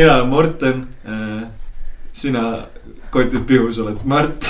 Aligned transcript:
mina 0.00 0.16
olen 0.16 0.28
Morten 0.28 0.86
äh,. 1.08 1.48
sina 2.12 2.58
kotid 3.10 3.44
pihus 3.46 3.78
oled 3.78 3.98
Mart 4.04 4.46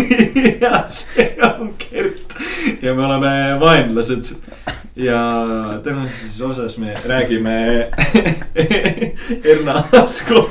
ja 0.60 0.84
see 0.88 1.36
on 1.44 1.74
Gert 1.78 2.34
ja 2.82 2.94
me 2.94 3.04
oleme 3.06 3.60
vaenlased. 3.60 4.32
ja 4.96 5.20
tänases 5.84 6.40
osas 6.40 6.78
me 6.78 6.94
räägime 7.06 7.90
Erna 9.52 9.84
Asko, 10.02 10.48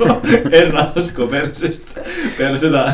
Erna 0.50 0.92
Asko 0.96 1.26
persest. 1.26 1.98
peale 2.38 2.58
seda 2.58 2.92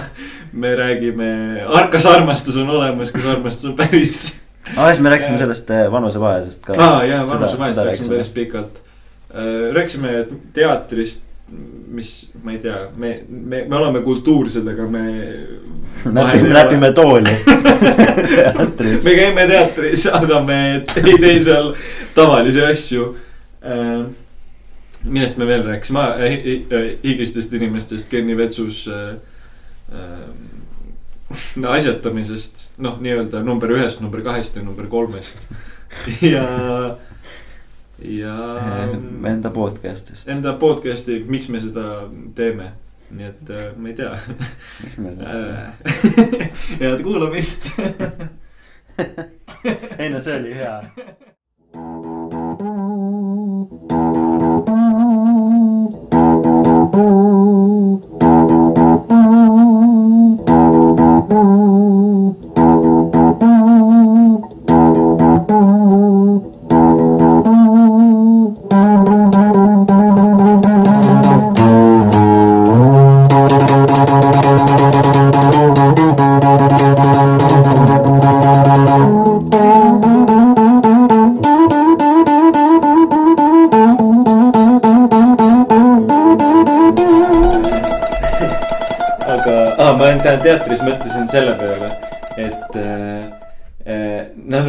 me 0.52 0.76
räägime, 0.76 1.60
kas 1.90 2.06
armastus 2.06 2.56
on 2.56 2.70
olemas, 2.70 3.12
kas 3.12 3.26
armastus 3.26 3.70
on 3.70 3.76
päris 3.76 4.46
aa, 4.76 4.88
siis 4.88 5.00
me 5.00 5.10
rääkisime 5.10 5.38
sellest 5.38 5.70
äh, 5.70 5.90
vanusevahesusest 5.92 6.64
ka. 6.64 6.74
aa 6.78 7.04
jaa, 7.04 7.26
vanusevahesusest 7.28 7.86
rääkisime 7.86 8.14
päris 8.14 8.28
pikalt. 8.28 8.82
Äh, 9.34 9.74
rääkisime 9.74 10.26
teatrist, 10.52 11.29
mis, 11.90 12.30
ma 12.42 12.54
ei 12.54 12.60
tea, 12.62 12.84
me, 12.96 13.12
me, 13.28 13.64
me 13.68 13.76
oleme 13.76 14.02
kultuursed, 14.06 14.68
aga 14.68 14.86
me. 14.90 15.04
näpime, 16.16 16.52
näpime 16.54 16.92
tooli 16.94 17.32
teatris. 18.34 19.04
me 19.04 19.14
käime 19.16 19.46
teatris, 19.50 20.06
aga 20.12 20.40
me 20.46 20.60
ei 20.76 21.16
tee 21.18 21.36
seal 21.42 21.72
tavalisi 22.14 22.64
asju. 22.64 23.10
Äh, 23.60 24.06
millest 25.04 25.40
me 25.40 25.48
veel 25.48 25.64
rääkisime, 25.64 26.06
higistest 27.02 27.52
inimestest 27.56 28.10
Kenny 28.12 28.36
Vetsus 28.36 28.86
no 31.56 31.70
asjatamisest, 31.70 32.64
noh, 32.82 32.98
nii-öelda 33.02 33.42
number 33.46 33.72
ühest, 33.74 34.02
number 34.02 34.22
kahest 34.24 34.58
ja 34.58 34.64
number 34.64 34.88
kolmest 34.90 35.46
ja, 36.34 36.44
ja. 38.00 38.58
Enda 39.32 39.50
podcast'ist. 39.50 40.28
Enda 40.28 40.52
podcast'i, 40.52 41.24
miks 41.28 41.48
me 41.48 41.60
seda 41.60 42.08
teeme, 42.34 42.72
nii 43.10 43.30
et 43.30 43.50
äh, 43.50 43.66
ma 43.76 43.92
ei 43.92 43.96
tea. 43.98 44.14
miks 44.84 44.98
me 44.98 45.14
head 46.80 47.02
kuulamist 47.02 47.72
ei 49.98 50.10
no 50.10 50.20
see 50.20 50.36
oli 50.36 50.54
hea. 50.54 50.82
teatris 58.20 58.59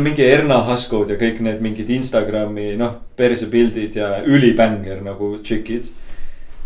noh, 0.02 0.10
mingi 0.10 0.26
Erna 0.26 0.62
Haskod 0.66 1.12
ja 1.14 1.18
kõik 1.20 1.42
need 1.46 1.62
mingid 1.62 1.90
Instagrami 1.94 2.74
noh, 2.80 2.98
persepildid 3.18 4.00
ja 4.02 4.16
ülibänger 4.26 5.02
nagu 5.06 5.38
tšikid. 5.44 5.92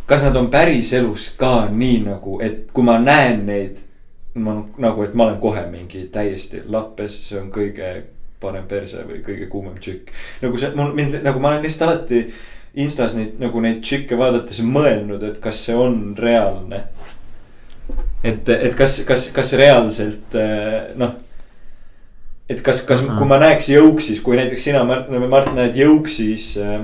kas 0.05 0.23
nad 0.23 0.35
on 0.35 0.49
päriselus 0.53 1.35
ka 1.37 1.67
nii 1.71 2.03
nagu, 2.05 2.39
et 2.41 2.71
kui 2.73 2.83
ma 2.85 2.99
näen 3.01 3.45
neid, 3.45 3.79
ma 4.35 4.59
nagu, 4.77 5.03
et 5.03 5.13
ma 5.13 5.25
olen 5.25 5.39
kohe 5.41 5.65
mingi 5.71 6.07
täiesti 6.13 6.61
lappes, 6.67 7.17
see 7.27 7.39
on 7.39 7.49
kõige 7.51 8.03
parem 8.39 8.67
perse 8.69 9.01
või 9.07 9.23
kõige 9.25 9.49
kuumem 9.49 9.79
tšikk. 9.79 10.11
nagu 10.41 10.57
see, 10.57 10.71
mul 10.75 10.93
mind 10.93 11.19
nagu 11.23 11.39
ma 11.39 11.55
olen 11.55 11.65
lihtsalt 11.65 11.89
alati 11.89 12.27
Instas 12.75 13.13
neid 13.15 13.37
nagu 13.39 13.61
neid 13.63 13.79
tšikke 13.81 14.17
vaadates 14.19 14.59
mõelnud, 14.67 15.21
et 15.23 15.37
kas 15.39 15.61
see 15.63 15.75
on 15.79 16.15
reaalne 16.19 16.83
et, 18.23 18.49
et 18.49 18.75
kas, 18.75 18.97
kas, 19.07 19.29
kas 19.35 19.53
reaalselt 19.59 20.35
äh, 20.35 20.95
noh. 20.99 21.21
Et 22.49 22.61
kas, 22.61 22.81
kas 22.81 23.01
mm, 23.01 23.09
-hmm. 23.09 23.17
kui 23.17 23.27
ma 23.27 23.39
näeks 23.41 23.69
jõuksis, 23.69 24.21
kui 24.21 24.37
näiteks 24.37 24.63
sina, 24.63 24.83
Mart, 24.83 25.09
Mart 25.29 25.53
näed 25.55 25.75
jõuksis 25.75 26.57
äh, 26.61 26.81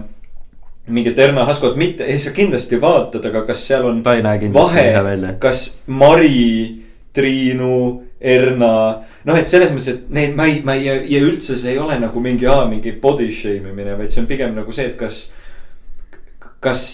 mingit 0.88 1.20
Erna 1.20 1.46
Haskot, 1.46 1.76
mitte, 1.76 2.06
ei 2.06 2.20
sa 2.20 2.32
kindlasti 2.32 2.82
vaatad, 2.82 3.26
aga 3.26 3.46
kas 3.46 3.68
seal 3.68 3.86
on. 3.86 4.04
ta 4.04 4.16
ei 4.18 4.24
näe 4.26 4.40
kindlasti 4.40 4.80
hea 4.80 5.04
välja. 5.04 5.34
kas 5.40 5.82
Mari, 5.88 6.82
Triinu, 7.14 8.04
Erna, 8.22 9.02
noh, 9.26 9.38
et 9.38 9.50
selles 9.50 9.72
mõttes, 9.72 9.90
et 9.90 10.10
neid 10.14 10.36
ma 10.38 10.46
ei, 10.46 10.62
ma 10.66 10.76
ei 10.78 10.86
ja, 10.86 11.22
üldse 11.22 11.58
see 11.58 11.74
ei 11.74 11.80
ole 11.82 11.98
nagu 12.00 12.20
mingi, 12.20 12.46
mingi 12.70 12.92
body 13.02 13.32
shame 13.32 13.74
imine, 13.74 13.98
vaid 13.98 14.14
see 14.14 14.22
on 14.22 14.30
pigem 14.30 14.56
nagu 14.56 14.72
see, 14.72 14.86
et 14.86 14.98
kas. 14.98 15.32
kas 16.62 16.86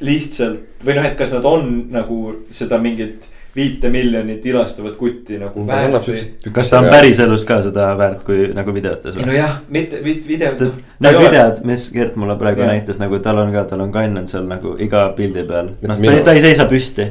lihtsalt 0.00 0.82
või 0.84 0.96
noh, 0.98 1.06
et 1.08 1.14
kas 1.16 1.30
nad 1.32 1.46
on 1.48 1.86
nagu 1.88 2.16
seda 2.52 2.76
mingit 2.82 3.24
viite 3.56 3.88
miljonit 3.88 4.46
ilastavat 4.46 4.96
kutti 4.96 5.38
nagu 5.40 5.66
väärt 5.66 6.08
või. 6.08 6.24
kas 6.52 6.70
ta 6.70 6.80
on 6.82 6.88
päriselus 6.92 7.44
ka 7.48 7.60
seda 7.64 7.88
väärt 7.98 8.24
kui 8.26 8.50
nagu 8.56 8.74
videotes 8.74 9.16
või? 9.16 9.28
nojah, 9.30 9.54
mitte 9.72 10.02
video. 10.04 10.48
sest 10.48 10.66
et 10.66 11.06
need 11.06 11.20
videod, 11.22 11.62
mis 11.68 11.86
Gert 11.94 12.18
mulle 12.20 12.36
praegu 12.40 12.64
ja. 12.64 12.74
näitas 12.74 13.00
nagu 13.02 13.20
tal 13.24 13.40
on 13.42 13.54
ka, 13.54 13.64
tal 13.70 13.86
on 13.86 13.94
kann 13.94 14.20
on 14.20 14.28
seal 14.28 14.44
nagu 14.50 14.76
iga 14.82 15.08
pildi 15.16 15.46
peal. 15.48 15.72
noh, 15.80 16.04
ta, 16.04 16.20
ta 16.28 16.36
ei 16.36 16.44
seisa 16.44 16.68
püsti 16.70 17.08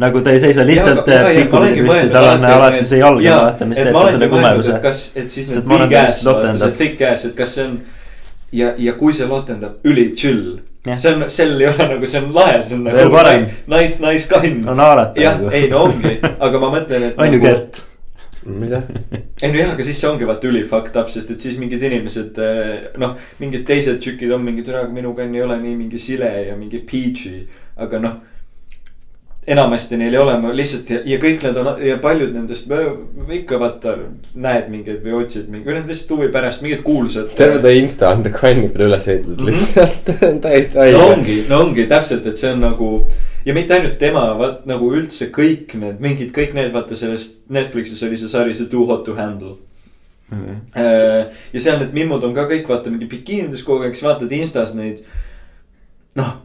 nagu 0.00 0.20
ta 0.24 0.34
ei 0.34 0.42
seisa 0.42 0.66
lihtsalt 0.66 1.04
pikkudega 1.06 1.86
püsti, 1.86 2.10
tal 2.12 2.28
on 2.32 2.50
alati 2.50 2.84
see 2.88 3.00
jalg 3.02 3.24
ja 3.24 3.38
vaata, 3.44 3.70
mis 3.70 3.80
teeb 3.80 4.02
selle 4.10 4.28
kumevuse. 4.32 4.76
kas, 4.82 5.00
et 5.20 5.32
siis 5.32 5.54
need 5.54 5.70
big 5.70 5.96
ass, 6.02 6.22
see 6.24 6.76
thick 6.78 7.08
ass, 7.12 7.30
et 7.30 7.36
kas 7.38 7.56
see 7.58 7.68
on 7.68 7.80
ja, 8.52 8.74
ja 8.78 8.96
kui 8.98 9.14
see 9.16 9.28
lotendab 9.30 9.84
üli 9.86 10.10
chill 10.16 10.58
see 10.96 11.12
on, 11.12 11.28
sel 11.30 11.60
ei 11.60 11.68
ole 11.68 11.86
nagu, 11.92 12.08
see 12.08 12.22
on 12.22 12.32
lahe, 12.34 12.62
see 12.64 12.78
on 12.78 12.88
nagu 12.88 13.20
nice, 13.68 14.00
nice 14.02 14.26
kann. 14.30 14.62
on 14.68 14.80
haarata. 14.80 15.20
jah, 15.20 15.42
ei 15.52 15.68
no 15.70 15.84
ongi, 15.90 16.16
aga 16.24 16.60
ma 16.62 16.72
mõtlen, 16.78 17.10
et. 17.10 17.18
on 17.20 17.28
ju, 17.28 17.38
nagu- 17.38 17.46
Gert? 17.46 17.82
mida? 18.46 18.80
ei 19.42 19.52
no 19.52 19.60
jah, 19.60 19.74
aga 19.74 19.84
siis 19.84 20.00
see 20.00 20.08
ongi 20.08 20.28
vaata 20.28 20.48
üli 20.48 20.64
fucked 20.64 20.96
up, 20.96 21.12
sest 21.12 21.34
et 21.34 21.42
siis 21.42 21.58
mingid 21.60 21.84
inimesed 21.84 22.40
eh, 22.40 22.88
noh, 23.00 23.12
mingid 23.42 23.66
teised 23.68 24.00
tšükid 24.00 24.32
on 24.32 24.44
mingid, 24.46 24.72
minu 24.94 25.12
kann 25.16 25.36
ei 25.36 25.44
ole 25.44 25.60
nii 25.60 25.76
mingi 25.82 26.00
sile 26.00 26.30
ja 26.48 26.56
mingi 26.56 26.80
peachy, 26.88 27.44
aga 27.80 28.00
noh 28.00 28.18
enamasti 29.46 29.96
neil 29.96 30.14
ei 30.14 30.20
ole, 30.20 30.34
lihtsalt 30.56 30.90
ja, 30.92 30.98
ja 31.08 31.16
kõik 31.20 31.44
need 31.46 31.56
on 31.56 31.68
ja 31.82 31.96
paljud 32.02 32.34
nendest, 32.34 32.68
ikka 33.36 33.60
vaata, 33.60 33.94
näed 34.36 34.68
mingeid 34.72 35.00
või 35.04 35.14
otsid 35.22 35.48
mingi, 35.48 35.64
või 35.64 35.78
need 35.78 35.88
lihtsalt 35.88 36.12
huvi 36.16 36.28
pärast 36.34 36.60
mingid 36.64 36.82
kuulsad. 36.84 37.32
terve 37.38 37.62
ta 37.62 37.72
insta 37.72 38.10
on 38.12 38.24
ta 38.26 38.32
kanni 38.34 38.68
peale 38.68 38.90
üles 38.90 39.08
ehitatud 39.08 39.40
mm 39.40 39.46
-hmm. 39.46 39.50
lihtsalt 39.50 40.42
täiesti 40.44 40.78
haige. 40.82 40.98
no 40.98 41.06
ongi, 41.14 41.38
no 41.48 41.60
ongi 41.64 41.86
täpselt, 41.88 42.26
et 42.26 42.36
see 42.36 42.52
on 42.52 42.60
nagu 42.66 42.90
ja 43.46 43.54
mitte 43.56 43.74
ainult 43.74 43.96
tema, 43.98 44.26
vaat 44.38 44.68
nagu 44.68 44.92
üldse 44.92 45.30
kõik 45.32 45.72
need 45.80 46.04
mingid, 46.04 46.36
kõik 46.36 46.52
need 46.54 46.72
vaata 46.76 46.96
sellest 46.96 47.48
Netflixis 47.48 48.02
oli 48.04 48.20
see 48.20 48.28
sari, 48.28 48.54
see 48.54 48.68
Too 48.68 48.84
hot 48.86 49.04
to 49.08 49.16
handle 49.16 49.56
mm. 50.30 50.44
-hmm. 50.44 51.32
ja 51.52 51.60
seal 51.60 51.80
need 51.80 51.96
mimmud 51.96 52.24
on 52.24 52.36
ka 52.36 52.44
kõik 52.44 52.68
vaata 52.68 52.92
mingi 52.92 53.08
bikiinides 53.08 53.64
kogu 53.64 53.88
aeg, 53.88 53.96
siis 53.96 54.04
vaatad 54.04 54.32
Instas 54.32 54.74
neid. 54.74 55.00
noh 56.14 56.36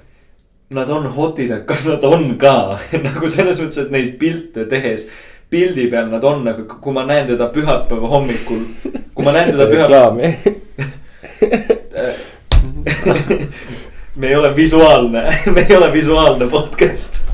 nad 0.69 0.89
on 0.89 1.05
hot'id, 1.13 1.51
aga 1.51 1.65
kas 1.69 1.85
nad 1.89 2.03
on 2.03 2.37
ka 2.41 2.79
nagu 3.05 3.29
selles 3.29 3.59
mõttes, 3.61 3.85
et 3.85 3.91
neid 3.93 4.17
pilte 4.21 4.65
tehes. 4.69 5.09
pildi 5.49 5.87
peal 5.91 6.09
nad 6.09 6.23
on, 6.25 6.47
aga 6.47 6.63
kui 6.65 6.93
ma 6.93 7.05
näen 7.05 7.27
teda 7.29 7.47
pühapäeva 7.53 8.07
hommikul, 8.09 8.65
kui 9.13 9.25
ma 9.25 9.31
näen 9.35 9.51
teda 9.53 9.67
pühapäeva. 9.69 10.09
me 14.15 14.27
ei 14.27 14.35
ole 14.35 14.55
visuaalne 14.55 15.23
me 15.53 15.65
ei 15.69 15.75
ole 15.75 15.93
visuaalne 15.93 16.47
podcast 16.47 17.27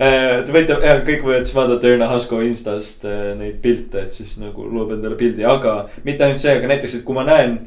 äh, 0.00 0.42
Te 0.44 0.54
võite, 0.54 0.78
kõik 1.06 1.24
võivad 1.24 1.46
siis 1.46 1.56
vaadata 1.56 1.90
Erna 1.90 2.08
Hasko 2.10 2.40
instast 2.46 3.06
äh, 3.08 3.32
neid 3.38 3.60
pilte, 3.62 4.06
et 4.06 4.16
siis 4.16 4.38
nagu 4.42 4.66
loob 4.66 4.94
endale 4.96 5.18
pildi, 5.20 5.44
aga 5.46 5.84
mitte 6.06 6.26
ainult 6.26 6.42
see, 6.42 6.56
aga 6.58 6.72
näiteks, 6.72 6.98
et 6.98 7.06
kui 7.06 7.16
ma 7.16 7.26
näen 7.28 7.60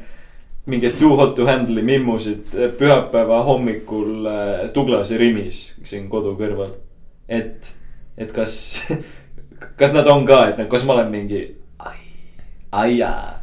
mingeid 0.66 1.00
too 1.00 1.16
hot 1.20 1.36
to 1.36 1.48
handle'i 1.48 1.84
mimmusid 1.84 2.54
eh, 2.56 2.72
pühapäeva 2.80 3.42
hommikul 3.44 4.26
eh, 4.26 4.70
Tuglase 4.74 5.18
Rimis 5.18 5.64
siin 5.84 6.08
kodu 6.12 6.36
kõrval. 6.40 6.76
et, 7.28 7.74
et 8.18 8.32
kas, 8.32 8.56
kas 9.80 9.96
nad 9.96 10.08
on 10.08 10.26
ka, 10.28 10.46
et 10.52 10.62
noh, 10.62 10.70
kas 10.72 10.86
ma 10.88 10.98
olen 10.98 11.12
mingi, 11.12 11.44
ai, 11.80 11.98
aiaa. 12.72 13.42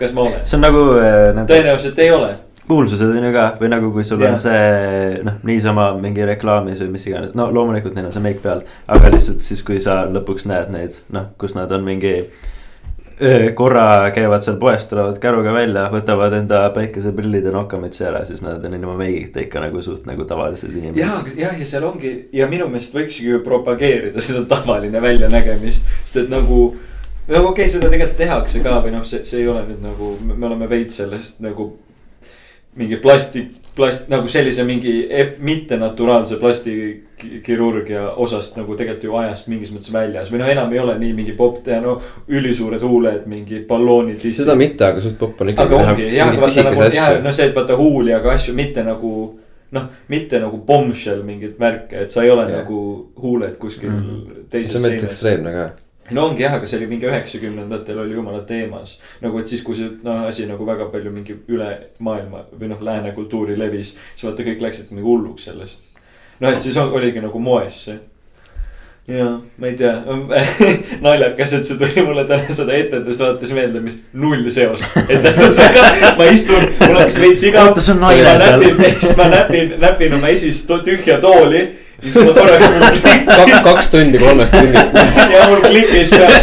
kas 0.00 0.16
ma 0.16 0.24
olen? 0.24 0.40
see 0.46 0.56
on 0.60 0.66
nagu 0.68 0.86
äh,. 0.96 1.44
tõenäoliselt 1.44 2.00
ei 2.00 2.14
ole 2.14 2.32
kuulsused 2.68 3.10
on 3.10 3.24
ju 3.26 3.32
ka 3.34 3.44
või 3.60 3.70
nagu, 3.72 3.90
kui 3.92 4.04
sul 4.06 4.22
yeah. 4.22 4.32
on 4.32 4.40
see 4.40 5.20
noh, 5.26 5.38
niisama 5.46 5.90
mingi 6.00 6.24
reklaamis 6.26 6.80
või 6.84 6.94
mis 6.94 7.06
iganes, 7.10 7.34
no 7.38 7.48
loomulikult 7.52 7.96
neil 7.96 8.08
on 8.08 8.14
see 8.14 8.24
meik 8.24 8.42
peal. 8.44 8.62
aga 8.88 9.10
lihtsalt 9.12 9.44
siis, 9.44 9.62
kui 9.66 9.80
sa 9.82 10.02
lõpuks 10.08 10.46
näed 10.48 10.72
neid, 10.72 10.96
noh, 11.12 11.32
kus 11.40 11.56
nad 11.58 11.72
on 11.74 11.84
mingi 11.86 12.14
korra 13.54 14.10
käivad 14.14 14.42
seal 14.42 14.56
poes, 14.60 14.86
tulevad 14.90 15.18
käruga 15.22 15.52
välja, 15.54 15.84
võtavad 15.92 16.34
enda 16.36 16.62
päikeseprillid 16.74 17.46
ja 17.46 17.52
nokamütsi 17.54 18.06
ära, 18.08 18.24
siis 18.26 18.42
nad 18.42 18.64
on 18.64 18.74
ilma 18.78 18.96
meigita 18.98 19.42
ikka 19.44 19.62
nagu 19.62 19.82
suht 19.84 20.08
nagu 20.08 20.26
tavalised 20.28 20.72
ja 20.72 20.80
inimesed., 20.80 21.36
jah, 21.38 21.58
ja 21.58 21.68
seal 21.68 21.86
ongi 21.86 22.12
ja 22.34 22.48
minu 22.50 22.66
meelest 22.72 22.96
võikski 22.96 23.28
ju 23.28 23.42
propageerida 23.44 24.24
seda 24.28 24.42
tavaline 24.50 25.02
väljanägemist, 25.02 25.86
sest 26.02 26.24
et 26.24 26.32
nagu. 26.32 26.64
no 27.28 27.38
okei 27.38 27.50
okay,, 27.52 27.70
seda 27.70 27.92
tegelikult 27.92 28.18
tehakse 28.18 28.64
ka 28.64 28.80
või 28.82 28.96
noh, 28.96 29.06
see, 29.06 29.22
see 29.28 29.44
ei 29.44 29.48
ole 29.52 29.64
nüüd 29.70 29.84
nagu, 29.84 30.16
me 30.26 30.46
oleme 30.48 30.70
veits 30.70 30.98
sellest 31.02 31.42
nagu 31.44 31.70
mingi 32.76 32.96
plasti, 32.96 33.42
plast 33.76 34.08
nagu 34.08 34.28
sellise 34.28 34.64
mingi 34.64 34.92
ep- 35.10 35.38
mittenaturaalse 35.44 36.38
plastikirurgia 36.40 38.06
osast 38.16 38.56
nagu 38.56 38.76
tegelikult 38.78 39.04
ju 39.04 39.16
ajast 39.20 39.50
mingis 39.52 39.72
mõttes 39.74 39.92
väljas 39.92 40.32
või 40.32 40.40
noh, 40.40 40.50
enam 40.54 40.72
ei 40.72 40.80
ole 40.80 40.96
nii 41.00 41.12
mingi 41.18 41.34
popp 41.36 41.60
teha, 41.66 41.82
no 41.84 41.98
ülisuured 42.32 42.84
huuled, 42.84 43.26
mingi 43.28 43.60
balloonid. 43.68 44.24
seda 44.32 44.56
mitte, 44.56 44.88
aga 44.88 45.04
suht 45.04 45.18
popp 45.20 45.44
on 45.44 45.52
aga 45.52 45.66
ikkagi 45.68 45.80
ongi 45.80 46.08
jah, 46.16 46.32
aga 46.32 46.44
vaata 46.46 46.66
nagu 46.70 46.88
jah, 46.96 47.14
no 47.24 47.32
see, 47.32 47.48
et 47.50 47.56
vaata 47.56 47.76
huuli, 47.80 48.14
aga 48.16 48.32
asju 48.36 48.56
mitte 48.56 48.84
nagu. 48.88 49.14
noh, 49.72 49.84
mitte 50.12 50.36
nagu 50.36 50.58
bombshell 50.68 51.22
mingit 51.24 51.56
märke, 51.60 52.02
et 52.04 52.10
sa 52.12 52.20
ei 52.22 52.30
ole 52.30 52.42
yeah. 52.44 52.58
nagu 52.60 52.80
huuled 53.22 53.54
kuskil 53.56 53.88
mm. 53.88 54.02
Mhm. 54.02 54.42
teises 54.52 54.74
see 54.74 54.82
on 54.82 54.90
veits 54.90 55.04
ekstreemne 55.08 55.52
ka. 55.54 55.70
No 56.10 56.26
ongi 56.26 56.42
jah, 56.42 56.56
aga 56.58 56.66
see 56.66 56.80
oli 56.80 56.88
mingi 56.90 57.06
üheksakümnendatel 57.06 58.02
oli 58.02 58.16
jumala 58.16 58.42
teemas. 58.48 58.98
nagu, 59.22 59.38
et 59.38 59.46
siis, 59.46 59.62
kui 59.62 59.78
see 59.78 59.90
noh, 60.02 60.26
asi 60.28 60.46
nagu 60.50 60.66
väga 60.66 60.90
palju 60.92 61.12
mingi 61.14 61.36
üle 61.48 61.70
maailma 61.98 62.46
või 62.52 62.72
noh, 62.72 62.82
lääne 62.82 63.14
kultuuri 63.16 63.58
levis, 63.58 63.96
siis 64.14 64.28
vaata 64.28 64.46
kõik 64.46 64.64
läksid 64.64 64.94
nagu 64.96 65.14
hulluks 65.14 65.50
sellest. 65.50 65.90
noh, 66.40 66.50
et 66.50 66.60
siis 66.60 66.76
on, 66.76 66.90
oligi 66.92 67.22
nagu 67.22 67.38
moes 67.42 67.84
see 67.86 68.00
ja 69.08 69.40
ma 69.58 69.66
ei 69.66 69.72
tea, 69.74 69.96
naljakas, 71.04 71.52
et 71.58 71.66
see 71.66 71.78
tuli 71.78 72.04
mulle 72.06 72.22
täna 72.28 72.54
seda 72.54 72.76
etendust 72.78 73.22
vaadates 73.22 73.54
meelde, 73.56 73.80
mis 73.82 73.98
null 74.14 74.46
seost 74.52 74.94
etendusega. 75.02 75.86
ma 76.18 76.28
istun, 76.30 76.68
mul 76.78 77.00
hakkas 77.00 77.18
veits 77.24 77.46
igav. 77.48 77.72
Oota, 77.72 77.82
see 77.82 77.96
on 77.96 78.04
naine 78.04 78.34
seal. 78.38 78.66
siis 79.00 79.16
ma 79.18 79.26
näpin, 79.32 79.74
näpin 79.82 80.14
oma 80.18 80.30
esist 80.30 80.70
tühja 80.86 81.18
tooli. 81.22 81.64
Siis 82.02 82.18
ma 82.26 82.32
korraks 82.36 82.70
mul 82.70 82.84
kaks, 82.84 83.00
klikkis 83.02 83.66
kaks 83.66 83.90
tundi 83.90 84.20
kolmest 84.22 84.54
tunnist. 84.56 84.96
ja 85.32 85.48
mul 85.48 85.60
klikkis 85.66 86.14
peas. 86.14 86.38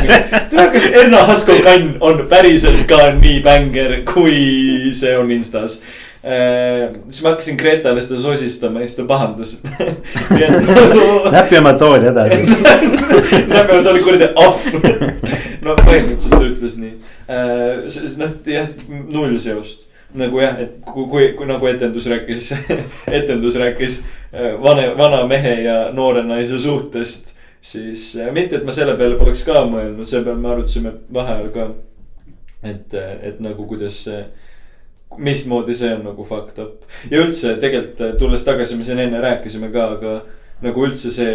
tead, 0.52 0.70
kas 0.74 0.86
Erna 0.92 1.24
Hasko 1.30 1.58
kann 1.64 1.90
on 2.00 2.22
päriselt 2.30 2.86
ka 2.90 3.10
nii 3.18 3.40
bänger, 3.46 3.98
kui 4.14 4.94
see 4.98 5.18
on 5.18 5.32
Instas? 5.36 5.80
siis 6.20 7.22
ma 7.24 7.34
hakkasin 7.34 7.58
Gretale 7.60 8.02
seda 8.04 8.20
sosistama 8.20 8.82
ja 8.84 8.88
siis 8.88 8.98
ta 8.98 9.06
pahandas. 9.08 9.54
näpi 11.36 11.58
oma 11.58 11.74
tooli 11.74 12.08
edasi. 12.12 12.42
näeme, 13.48 13.84
ta 13.84 13.90
oli 13.90 14.04
kuradi 14.04 14.32
ahv. 14.36 14.74
no 15.64 15.76
põhimõtteliselt 15.76 16.36
ta 16.36 16.42
ütles 16.44 16.80
nii. 16.80 16.96
sest 17.88 18.20
noh, 18.20 18.36
jah, 18.48 18.68
null 19.08 19.40
seost 19.40 19.89
nagu 20.18 20.42
jah, 20.42 20.58
et 20.62 20.80
kui, 20.86 21.06
kui, 21.10 21.26
kui 21.38 21.50
nagu 21.50 21.68
etendus 21.70 22.08
rääkis, 22.10 22.54
etendus 23.20 23.60
rääkis 23.62 24.02
äh, 24.34 24.56
vane, 24.62 24.90
vana 24.98 25.26
mehe 25.30 25.60
ja 25.64 25.78
noore 25.94 26.24
naise 26.26 26.60
suhtest. 26.60 27.36
siis 27.62 28.16
äh, 28.16 28.32
mitte, 28.34 28.56
et 28.56 28.66
ma 28.66 28.72
selle 28.72 28.96
peale 28.98 29.18
poleks 29.20 29.44
ka 29.46 29.66
mõelnud, 29.68 30.08
selle 30.08 30.26
peale 30.26 30.40
me 30.40 30.54
arutasime 30.54 30.94
vaheajal 31.14 31.50
ka. 31.54 31.70
et, 32.64 32.94
et 33.22 33.40
nagu 33.44 33.68
kuidas 33.68 34.04
see, 34.08 34.24
mismoodi 35.18 35.74
see 35.76 35.94
on 35.94 36.04
nagu 36.10 36.26
fucked 36.26 36.60
up 36.64 36.86
ja 37.12 37.22
üldse 37.22 37.56
tegelikult 37.62 38.02
äh, 38.02 38.18
tulles 38.20 38.46
tagasi, 38.48 38.78
me 38.78 38.88
siin 38.88 39.00
enne 39.06 39.22
rääkisime 39.22 39.72
ka, 39.74 39.90
aga 39.98 40.16
nagu 40.64 40.86
üldse 40.88 41.12
see, 41.12 41.34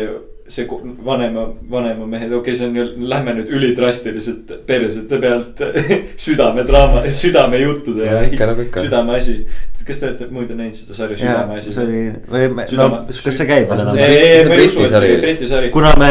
see 0.48 0.66
vanema, 1.04 1.46
vanema 1.70 2.06
mehed, 2.06 2.32
okei 2.32 2.52
okay,, 2.52 2.58
see 2.58 2.68
on 2.68 2.78
ju, 2.78 2.86
lähme 3.10 3.36
nüüd 3.38 3.52
ülidrastiliselt 3.56 4.52
persete 4.66 5.20
pealt 5.20 5.62
südamedraama, 6.26 7.06
südamejuttude 7.10 8.08
ja 8.10 8.20
Ja 8.40 8.50
nagu 8.52 8.68
südameasi. 8.74 9.38
Kas 9.86 10.00
te 10.00 10.06
olete 10.08 10.26
muidu 10.32 10.56
näinud 10.56 10.76
seda 10.78 10.96
sarja 10.96 11.16
ja 11.18 11.22
Südameasi? 11.24 11.72
see 11.74 11.84
oli, 11.84 12.02
või 12.32 12.48
me- 12.58 12.66
no 12.78 12.88
kas 13.08 13.38
see 13.38 13.48
käib 13.48 13.68
veel 13.70 13.82
enam? 13.84 13.98
ei, 14.00 14.16
ei, 14.18 14.44
ma 14.48 14.58
ei 14.58 14.68
usu, 14.68 14.84
et 14.86 14.94
see 14.94 15.00
oli 15.00 15.18
Briti 15.24 15.48
sari. 15.50 15.70
kuna 15.74 15.92
me, 16.00 16.10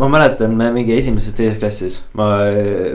ma 0.00 0.08
mäletan, 0.12 0.56
me 0.58 0.70
mingi 0.74 0.96
esimeses 0.96 1.36
teises 1.38 1.60
klassis, 1.62 2.00
ma, 2.18 2.28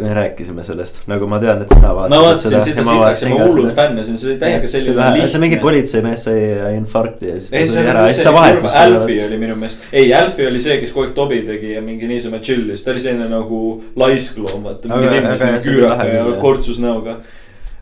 me 0.03 0.13
rääkisime 0.18 0.65
sellest, 0.68 1.03
nagu 1.12 1.29
ma 1.31 1.39
tean, 1.44 1.63
et 1.63 1.74
sina 1.75 1.94
ma 1.94 2.07
vaatasid 2.07 2.27
vaatasin 2.27 2.65
seda 2.68 2.88
sitaks 2.89 3.25
ja 3.25 3.31
ma 3.33 3.39
hullult 3.45 3.75
fänn 3.77 4.01
ja 4.01 4.07
see 4.07 4.19
oli 4.31 4.38
täiega 4.44 4.71
selline 4.74 5.09
lihtne. 5.15 5.31
see 5.35 5.44
mingi 5.45 5.62
politseimees 5.63 6.27
sai 6.27 6.75
infarkti 6.77 7.31
ja 7.31 7.39
siis 7.39 7.74
ta 7.74 7.81
on 7.81 7.91
ära 7.95 8.06
ja 8.07 8.13
siis 8.13 8.27
ta 8.27 8.35
vahetus 8.35 8.77
Alfie. 8.83 9.24
oli 9.27 9.41
minu 9.41 9.56
meelest, 9.56 9.88
ei 9.91 10.13
Alfie 10.18 10.51
oli 10.51 10.62
see, 10.63 10.79
kes 10.83 10.94
kogu 10.95 11.07
aeg 11.07 11.18
tobi 11.18 11.41
tegi 11.47 11.74
ja 11.77 11.81
mingi 11.85 12.09
niisama 12.09 12.41
chill'is, 12.44 12.83
ta 12.85 12.94
oli 12.94 13.03
selline 13.03 13.29
nagu 13.31 13.63
laiskloom, 13.95 14.63
vaata. 14.63 14.91
Mingi 14.91 15.12
temblis 15.15 15.68
mingi 15.68 15.81
lahe 15.83 16.13
ja 16.15 16.25
kortsus 16.41 16.79
näoga. 16.83 17.19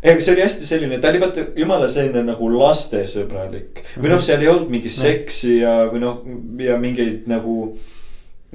ei, 0.06 0.22
see 0.22 0.36
oli 0.36 0.46
hästi 0.46 0.68
selline, 0.68 1.00
ta 1.02 1.10
oli 1.12 1.22
vaata 1.24 1.48
jumala 1.57 1.90
selline 1.92 2.24
nagu 2.28 2.50
lastesõbralik. 2.54 3.84
Või 3.98 4.13
noh, 4.13 4.22
seal 4.24 4.46
ei 4.46 4.52
olnud 4.52 4.72
mingit 4.72 4.94
seksi 4.96 5.60
ja, 5.63 5.81
või 5.92 6.04
noh, 6.06 6.24
ja 6.62 6.80
mingeid 6.81 7.28
nagu. 7.31 7.75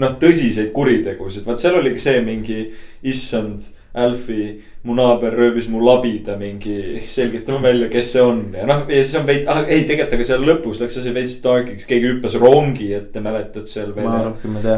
noh, 0.01 0.15
tõsiseid 0.17 0.71
kuritegusid, 0.73 1.45
vaat 1.45 1.61
seal 1.61 1.75
oligi 1.77 2.01
see 2.01 2.23
mingi, 2.25 2.63
issand, 3.05 3.67
Alfie, 4.01 4.55
mu 4.87 4.95
naaber 4.97 5.35
röövis 5.37 5.67
mu 5.69 5.83
labida 5.85 6.37
mingi, 6.41 7.03
selgitame 7.11 7.59
välja, 7.67 7.89
kes 7.93 8.13
see 8.15 8.23
on. 8.23 8.39
Ja 8.57 8.65
noh, 8.71 8.87
ja 8.89 9.03
siis 9.03 9.19
on 9.21 9.27
veits, 9.29 9.51
ah 9.51 9.65
ei 9.67 9.83
tegelikult, 9.85 10.15
aga 10.17 10.29
seal 10.31 10.47
lõpus 10.47 10.81
läks 10.81 10.97
asi 11.03 11.13
veits 11.13 11.37
darkiks, 11.45 11.89
keegi 11.91 12.15
hüppas 12.15 12.39
rongi 12.41 12.93
ette, 12.97 13.21
mäletad 13.21 13.69
seal 13.69 13.91
veel 13.97 14.31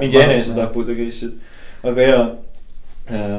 mingi 0.02 0.22
enesetapud 0.24 0.90
ja 0.90 0.96
käisid, 0.98 1.36
aga 1.86 2.08
jaa 2.08 2.24
äh, 3.12 3.36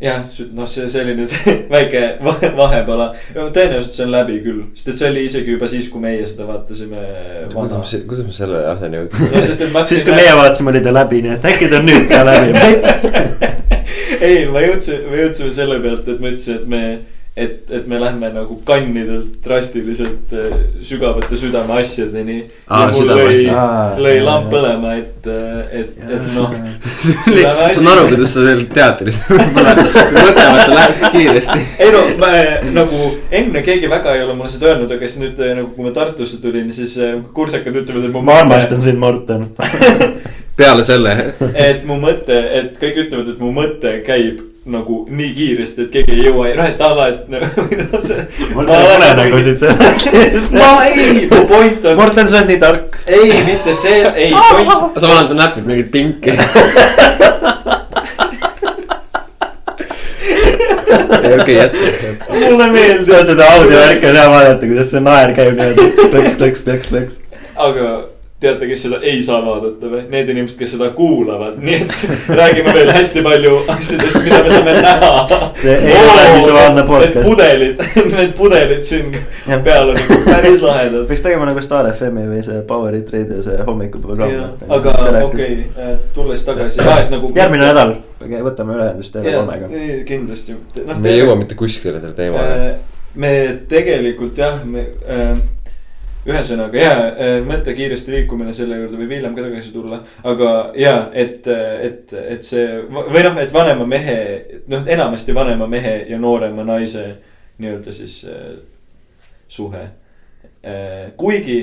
jah, 0.00 0.22
noh, 0.56 0.68
see, 0.70 0.88
see 0.88 1.02
oli 1.04 1.14
nüüd 1.18 1.34
väike 1.74 2.02
vahe- 2.24 2.52
vahepala, 2.56 3.10
tõenäoliselt 3.34 3.96
see 3.96 4.06
on 4.06 4.14
läbi 4.14 4.38
küll, 4.44 4.62
sest 4.74 4.92
et 4.94 5.00
see 5.00 5.10
oli 5.12 5.24
isegi 5.28 5.54
juba 5.56 5.68
siis, 5.70 5.90
kui 5.92 6.02
meie 6.04 6.24
seda 6.26 6.46
vaatasime. 6.48 7.04
kuidas 7.52 7.94
me, 7.94 8.02
kuidas 8.08 8.26
me 8.26 8.36
selle 8.36 8.64
asjani 8.72 9.02
jõudsime? 9.02 9.30
no 9.36 9.84
siis, 9.92 10.04
kui 10.08 10.16
meie 10.16 10.34
vaatasime, 10.40 10.72
oli 10.74 10.84
ta 10.86 10.94
läbi, 10.96 11.22
nii 11.26 11.36
et 11.36 11.48
äkki 11.52 11.70
ta 11.70 11.80
on 11.82 11.88
nüüd 11.90 12.08
ka 12.10 12.24
läbi. 12.28 12.50
ei, 14.30 14.44
ma 14.52 14.64
jõudsin, 14.64 15.06
me 15.10 15.24
jõudsime 15.24 15.52
selle 15.56 15.80
pealt, 15.84 16.08
et 16.08 16.20
ma 16.22 16.32
ütlesin, 16.32 16.60
et 16.62 16.70
me, 16.70 16.82
et, 17.36 17.70
et 17.70 17.86
me 17.86 18.00
lähme 18.00 18.28
nagu 18.34 18.56
kannidelt 18.66 19.38
drastiliselt 19.44 20.32
äh, 20.34 20.56
sügavate 20.82 21.36
südameasjadeni. 21.38 22.38
Lõi 22.68 23.44
lõi 24.02 24.16
lamp 24.24 24.50
põlema, 24.50 24.96
et, 24.98 25.28
et, 25.80 25.94
et 26.02 26.26
noh. 26.34 26.50
saan 27.76 27.92
aru, 27.92 28.08
kuidas 28.10 28.34
sa 28.34 28.44
seal 28.48 28.64
teatris 28.74 29.20
mõtlevad, 29.30 29.82
et 29.84 30.74
läheks 30.74 31.06
kiiresti. 31.14 31.58
ei 31.86 31.94
no 31.94 32.02
ma 32.20 32.32
nagu 32.74 33.12
enne 33.40 33.64
keegi 33.66 33.90
väga 33.90 34.16
ei 34.18 34.26
ole 34.26 34.34
mulle 34.34 34.50
seda 34.52 34.72
öelnud, 34.72 34.90
aga 34.90 35.08
siis 35.08 35.22
nüüd 35.22 35.40
nagu, 35.46 35.70
kui 35.76 35.86
ma 35.86 35.94
Tartusse 35.94 36.42
tulin, 36.42 36.74
siis 36.74 36.98
äh, 36.98 37.16
kursekad 37.36 37.78
ütlevad, 37.84 38.10
et 38.10 38.14
mu 38.14 38.26
ma 38.26 38.40
armastan 38.42 38.82
sind, 38.82 38.98
Morten. 39.00 39.48
peale 40.60 40.84
selle, 40.84 41.16
et 41.54 41.86
mu 41.88 41.96
mõte, 42.02 42.36
et 42.58 42.74
kõik 42.82 43.04
ütlevad, 43.06 43.32
et 43.32 43.40
mu 43.40 43.54
mõte 43.54 44.00
käib 44.04 44.49
nagu 44.64 45.06
nii 45.08 45.30
kiiresti, 45.34 45.86
et 45.86 45.92
keegi 45.94 46.12
ei 46.18 46.26
jõua, 46.26 46.50
noh, 46.58 46.66
et 46.68 46.80
ala, 46.84 47.06
et 47.08 47.28
nagu 47.32 47.46
no, 47.80 48.00
see. 48.04 48.26
mul 48.52 48.68
tuleb 48.68 48.90
unenägusid 48.98 49.56
sellest. 49.62 50.52
ma 50.52 50.84
ei, 50.84 51.24
mu 51.30 51.46
point 51.48 51.86
on, 51.88 51.96
Morten, 51.96 52.28
sa 52.28 52.42
oled 52.42 52.52
nii 52.52 52.60
tark. 52.60 53.00
ei, 53.08 53.40
mitte 53.46 53.74
see, 53.78 54.04
ei, 54.12 54.34
point, 54.36 55.00
samal 55.00 55.16
ajal 55.16 55.30
ta 55.32 55.38
näpib 55.40 55.64
mingit 55.70 55.90
pinki. 55.94 56.36
okei, 61.40 61.56
jätka. 61.56 61.88
mulle 62.28 62.70
meeldib 62.76 63.26
seda 63.26 63.48
audiovärki 63.56 64.12
on 64.12 64.16
hea 64.20 64.30
vaadata, 64.36 64.66
kuidas 64.66 64.92
see 64.92 65.04
naer 65.04 65.32
käib 65.36 65.56
niimoodi 65.56 66.08
lõks, 66.12 66.40
lõks, 66.42 66.68
lõks, 66.68 66.88
lõks. 66.98 67.20
aga 67.56 67.86
teate, 68.40 68.66
kes 68.70 68.82
seda 68.86 68.98
ei 69.04 69.20
saa 69.22 69.40
vaadata 69.44 69.88
või? 69.92 70.02
Need 70.12 70.30
inimesed, 70.32 70.56
kes 70.60 70.72
seda 70.76 70.88
kuulavad, 70.96 71.58
nii 71.60 71.76
et 71.76 72.04
räägime 72.40 72.72
veel 72.76 72.92
hästi 72.94 73.24
palju 73.26 73.58
asjadest, 73.74 74.20
mida 74.24 74.38
me 74.46 74.52
saame 74.54 74.76
näha. 74.78 75.50
See 75.60 75.74
ei 75.76 75.96
ole 75.98 76.24
visuaalne 76.38 76.80
Need 76.80 76.88
podcast. 76.88 77.28
pudelid, 77.28 77.84
need 78.16 78.32
pudelid 78.38 78.82
siin 78.88 79.18
Jah. 79.18 79.60
peal 79.64 79.92
on 79.92 80.00
päris 80.24 80.64
lahedad. 80.64 81.04
peaks 81.10 81.26
tegema 81.26 81.50
nagu 81.50 81.64
Star 81.64 81.90
FM-i 81.92 82.26
või 82.30 82.40
see 82.46 82.62
Power 82.68 82.96
Hit 82.96 83.12
Radio 83.12 83.44
see 83.44 83.60
hommikuprogramm. 83.68 84.64
aga 84.78 84.96
okei, 85.26 85.60
tulles 86.16 86.44
tagasi, 86.48 86.80
et 86.80 87.12
nagu. 87.12 87.32
järgmine 87.36 87.68
nädal 87.68 87.96
võtame 88.20 88.76
ühendust 88.80 89.16
TV3-ga. 89.16 89.70
kindlasti. 90.08 90.56
me 90.96 91.12
ei 91.12 91.20
jõua 91.20 91.36
mitte 91.40 91.60
kuskile 91.60 92.00
selle 92.00 92.16
teemaga. 92.16 92.76
me 93.20 93.32
tegelikult 93.68 94.38
jah, 94.40 94.62
me 94.64 94.88
äh, 95.04 95.34
ühesõnaga 96.28 96.80
ja 96.80 96.94
äh, 97.08 97.34
mõtte 97.46 97.74
kiiresti 97.76 98.12
liikumine 98.12 98.52
selle 98.56 98.76
juurde 98.80 98.98
võib 99.00 99.14
hiljem 99.16 99.36
ka 99.36 99.44
tagasi 99.46 99.72
tulla, 99.72 100.02
aga 100.28 100.50
ja 100.78 100.94
et, 101.16 101.46
et, 101.48 102.12
et 102.12 102.44
see 102.44 102.66
või 102.90 103.24
noh, 103.24 103.38
et 103.40 103.54
vanema 103.54 103.86
mehe, 103.88 104.18
noh, 104.68 104.84
enamasti 104.84 105.34
vanema 105.36 105.68
mehe 105.70 105.94
ja 106.10 106.18
noorema 106.20 106.66
naise 106.68 107.06
nii-öelda 107.60 107.94
siis 107.96 108.22
äh, 108.28 108.58
suhe 109.48 109.86
äh,. 109.86 111.08
kuigi 111.16 111.62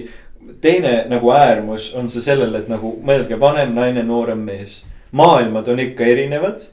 teine 0.62 1.04
nagu 1.10 1.32
äärmus 1.34 1.92
on 1.98 2.10
see 2.10 2.22
sellele, 2.22 2.64
et 2.64 2.72
nagu 2.72 2.96
mõelge, 3.06 3.38
vanem 3.40 3.76
naine, 3.76 4.04
noorem 4.04 4.42
mees. 4.42 4.84
maailmad 5.12 5.68
on 5.68 5.80
ikka 5.80 6.06
erinevad 6.06 6.66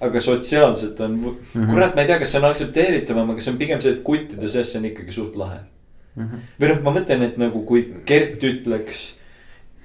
aga 0.00 0.20
sotsiaalselt 0.20 1.00
on 1.00 1.20
-hmm. 1.20 1.70
kurat, 1.70 1.94
ma 1.94 2.00
ei 2.00 2.06
tea, 2.06 2.18
kas 2.18 2.32
see 2.32 2.40
on 2.40 2.50
aktsepteeritavam, 2.50 3.30
aga 3.30 3.40
see 3.40 3.52
on 3.52 3.58
pigem 3.58 3.80
see, 3.80 3.92
et 3.92 4.02
kuttide 4.04 4.48
seas 4.48 4.72
see 4.72 4.78
on 4.78 4.84
ikkagi 4.84 5.12
suht 5.12 5.36
lahe 5.36 5.60
mm. 6.16 6.24
-hmm. 6.24 6.48
või 6.60 6.72
noh, 6.72 6.82
ma 6.82 6.96
mõtlen, 6.98 7.22
et 7.28 7.38
nagu 7.40 7.62
kui 7.68 7.84
Gert 8.06 8.44
ütleks 8.44 9.06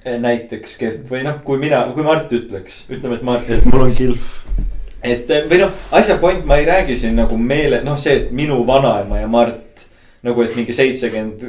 eh, 0.06 0.18
näiteks 0.20 0.78
Gert 0.80 1.12
või 1.12 1.24
noh, 1.28 1.42
kui 1.46 1.60
mina, 1.62 1.84
kui 1.94 2.04
Mart 2.08 2.32
ütleks, 2.34 2.86
ütleme, 2.90 3.20
et 3.20 3.28
Mart. 3.28 3.50
et 3.50 3.66
mul 3.66 3.88
on 3.88 3.96
kilf. 3.96 4.42
et 5.04 5.30
eh, 5.30 5.46
või 5.50 5.64
noh, 5.66 5.76
asja 5.92 6.18
point, 6.22 6.46
ma 6.46 6.58
ei 6.62 6.66
räägi 6.66 6.96
siin 6.96 7.16
nagu 7.20 7.38
meele, 7.38 7.84
noh, 7.84 8.00
see, 8.00 8.18
et 8.24 8.32
minu 8.32 8.64
vanaema 8.68 9.22
ja 9.22 9.28
Mart 9.28 9.88
nagu, 10.24 10.42
et 10.42 10.56
mingi 10.56 10.74
seitsekümmend 10.74 11.48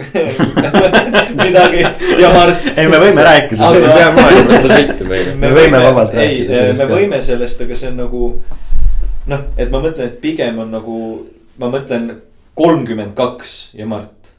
midagi 1.44 1.82
ja 2.20 2.32
Mart. 2.32 2.66
ei, 2.76 2.88
me 2.88 2.98
võime 3.02 3.24
rääkida. 3.26 3.68
aga 3.68 3.80
me 3.80 3.92
peame 3.92 4.22
maailma 4.22 4.56
seda 4.56 4.76
pilti 4.80 5.08
meile. 5.08 5.34
me 5.36 5.52
võime 5.54 5.82
vabalt 5.84 6.14
rääkida 6.16 6.56
sellest. 6.56 6.82
me 6.82 6.94
võime 6.94 7.20
sellest, 7.22 7.62
aga 7.66 7.76
see 7.76 7.92
on 7.92 8.00
nagu 8.00 8.22
noh, 9.30 9.44
et 9.56 9.70
ma 9.70 9.82
mõtlen, 9.82 10.08
et 10.08 10.18
pigem 10.22 10.58
on 10.62 10.72
nagu, 10.72 10.96
ma 11.60 11.68
mõtlen 11.72 12.10
kolmkümmend 12.58 13.14
kaks 13.18 13.74
ja 13.78 13.86
Mart. 13.86 14.32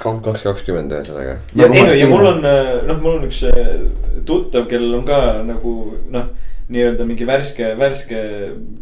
kaks 0.00 0.42
kakskümmend 0.42 0.92
ühesõnaga. 0.96 1.38
ja 1.56 1.70
ei 1.70 1.86
no 1.86 1.96
ja 1.96 2.10
mul 2.10 2.28
on 2.34 2.44
noh, 2.44 3.00
mul 3.00 3.18
on 3.18 3.26
üks 3.28 3.42
äh, 3.48 3.74
tuttav, 4.26 4.68
kellel 4.70 5.00
on 5.00 5.08
ka 5.08 5.40
nagu 5.46 5.74
noh 6.10 6.30
nii-öelda 6.70 7.02
mingi 7.02 7.26
värske, 7.26 7.72
värske 7.78 8.20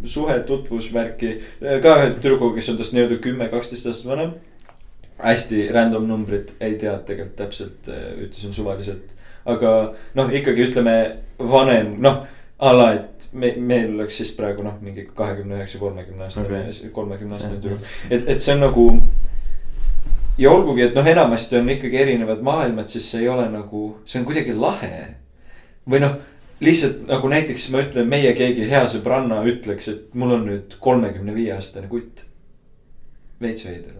suhe, 0.04 0.34
tutvusvärki. 0.44 1.30
ka 1.60 1.94
ühe 1.96 2.10
tüdrukuga, 2.18 2.58
kes 2.58 2.68
on 2.74 2.80
tast 2.80 2.94
nii-öelda 2.96 3.16
kümme, 3.24 3.48
kaksteist 3.48 3.88
aastat 3.88 4.10
vanem 4.12 4.36
hästi 5.18 5.68
random 5.74 6.06
numbrit, 6.08 6.52
ei 6.60 6.76
tea 6.78 6.94
tegelikult 7.06 7.36
täpselt, 7.36 7.88
äh, 7.88 8.10
ütlesin 8.26 8.52
suvaliselt. 8.54 9.14
aga 9.48 9.94
noh, 10.14 10.28
ikkagi 10.34 10.66
ütleme 10.68 10.94
vanem, 11.38 11.94
noh 12.04 12.26
a 12.58 12.72
la, 12.76 12.88
et 12.98 13.17
me, 13.32 13.52
meil 13.56 13.92
oleks 13.94 14.20
siis 14.20 14.32
praegu 14.37 14.64
noh, 14.66 14.78
mingi 14.85 15.08
kahekümne 15.14 15.58
üheksa, 15.58 15.80
kolmekümne 15.80 16.26
aastane 16.28 16.62
okay., 16.62 16.90
kolmekümne 16.92 17.37
aastane 17.38 17.61
tüdruk. 17.61 17.85
et, 18.11 18.28
et 18.28 18.42
see 18.42 18.54
on 18.54 18.64
nagu. 18.66 18.87
ja 20.38 20.54
olgugi, 20.54 20.87
et 20.88 20.97
noh, 20.97 21.06
enamasti 21.06 21.61
on 21.61 21.70
ikkagi 21.75 22.02
erinevad 22.04 22.42
maailmad, 22.47 22.88
siis 22.88 23.11
see 23.11 23.25
ei 23.26 23.30
ole 23.32 23.49
nagu, 23.52 23.85
see 24.04 24.23
on 24.23 24.26
kuidagi 24.28 24.56
lahe. 24.56 25.04
või 25.88 26.02
noh, 26.04 26.18
lihtsalt 26.64 27.04
nagu 27.08 27.30
näiteks 27.35 27.68
ma 27.75 27.85
ütlen, 27.87 28.11
meie 28.11 28.32
keegi 28.38 28.66
hea 28.70 28.82
sõbranna 28.90 29.44
ütleks, 29.50 29.92
et 29.92 30.18
mul 30.18 30.37
on 30.38 30.49
nüüd 30.50 30.80
kolmekümne 30.82 31.37
viie 31.37 31.54
aastane 31.56 31.90
kutt. 31.90 32.26
veits 33.40 33.66
veider 33.66 33.99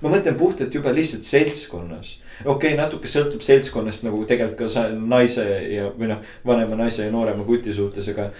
ma 0.00 0.12
mõtlen 0.12 0.36
puhtalt 0.38 0.74
jube 0.74 0.92
lihtsalt 0.94 1.26
seltskonnas. 1.28 2.16
Okei 2.44 2.72
okay,, 2.72 2.78
natuke 2.78 3.10
sõltub 3.10 3.44
seltskonnast 3.44 4.06
nagu 4.06 4.22
tegelikult 4.28 4.72
ka 4.72 4.86
naise 4.96 5.44
ja, 5.74 5.90
või 5.96 6.10
noh, 6.12 6.24
vanema 6.46 6.78
naise 6.84 7.06
ja 7.06 7.12
noorema 7.12 7.44
kuti 7.44 7.74
suhtes, 7.76 8.08
aga 8.14 8.30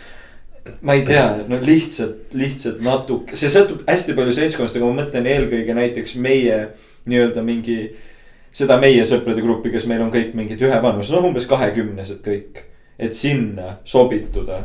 ma 0.84 0.96
ei 0.96 1.04
tea, 1.08 1.24
no 1.48 1.58
lihtsalt, 1.62 2.32
lihtsalt 2.36 2.82
natuke, 2.84 3.36
see 3.38 3.52
sõltub 3.52 3.84
hästi 3.88 4.16
palju 4.16 4.36
seltskonnast, 4.36 4.78
aga 4.78 4.88
ma 4.88 5.02
mõtlen 5.02 5.28
eelkõige 5.30 5.76
näiteks 5.76 6.16
meie 6.20 6.62
nii-öelda 7.10 7.44
mingi. 7.44 7.80
seda 8.52 8.80
meie 8.82 9.04
sõprade 9.06 9.42
gruppi, 9.44 9.70
kes 9.70 9.84
meil 9.86 10.00
on 10.02 10.10
kõik 10.10 10.32
mingid 10.34 10.62
ühevanused, 10.66 11.14
noh 11.14 11.28
umbes 11.28 11.46
kahekümnesed 11.46 12.18
kõik. 12.24 12.64
et 12.98 13.14
sinna 13.14 13.78
sobituda 13.84 14.58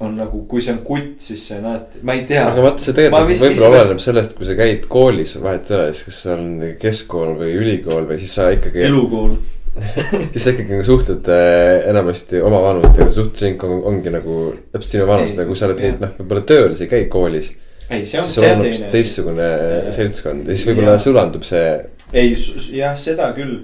on 0.00 0.16
nagu, 0.16 0.42
kui 0.48 0.62
see 0.64 0.72
on 0.72 0.80
kutt, 0.84 1.20
siis 1.20 1.42
see 1.50 1.60
alati, 1.60 2.00
ma 2.06 2.16
ei 2.16 2.24
tea. 2.28 2.46
aga 2.48 2.64
vaata, 2.64 2.80
see 2.80 2.96
tegelikult 2.96 3.42
võib-olla 3.42 3.82
oleneb 3.82 4.02
sellest, 4.02 4.34
kui 4.36 4.46
sa 4.48 4.56
käid 4.56 4.86
koolis, 4.90 5.34
vahet 5.42 5.68
ei 5.68 5.76
ole, 5.76 5.88
siis 5.92 6.06
kas 6.08 6.20
see 6.24 6.36
on 6.36 6.52
keskkool 6.80 7.34
või 7.40 7.56
ülikool 7.58 8.06
või 8.08 8.20
siis 8.22 8.32
sa 8.38 8.48
ikkagi. 8.54 8.86
elukool 8.88 9.34
siis 10.32 10.42
sa 10.42 10.54
ikkagi 10.54 10.72
nagu 10.72 10.86
suhtled 10.88 11.28
äh, 11.30 11.88
enamasti 11.90 12.40
oma 12.44 12.62
vanustega, 12.64 13.10
suhtlusring 13.14 13.64
on, 13.66 13.74
ongi 13.90 14.12
nagu 14.12 14.38
täpselt 14.72 14.96
sinu 14.96 15.08
vanustega, 15.10 15.46
kui 15.48 15.60
sa 15.60 15.68
oled 15.68 15.84
noh, 16.00 16.14
võib-olla 16.18 16.46
tööl, 16.48 16.72
sa 16.76 16.86
ei 16.86 16.92
käi 16.94 17.04
koolis. 17.12 17.52
ei, 17.90 18.06
see 18.06 18.22
on, 18.22 18.30
see 18.32 18.50
on 18.54 18.64
teine. 18.64 18.88
teistsugune 18.94 19.50
seltskond 19.96 20.48
ja 20.48 20.56
siis 20.56 20.70
võib-olla 20.70 20.96
sulandub 21.02 21.44
see. 21.46 21.66
ei, 22.12 22.32
jah, 22.78 22.96
seda 23.00 23.28
küll. 23.36 23.60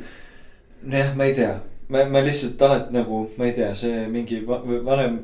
jah, 0.93 1.17
ma 1.17 1.31
ei 1.31 1.35
tea, 1.41 1.57
ma, 1.89 2.05
ma 2.13 2.23
lihtsalt 2.29 2.61
alati 2.69 3.01
nagu, 3.01 3.25
ma 3.41 3.49
ei 3.49 3.57
tea, 3.57 3.73
see 3.79 4.05
mingi 4.13 4.43
vanem 4.47 5.23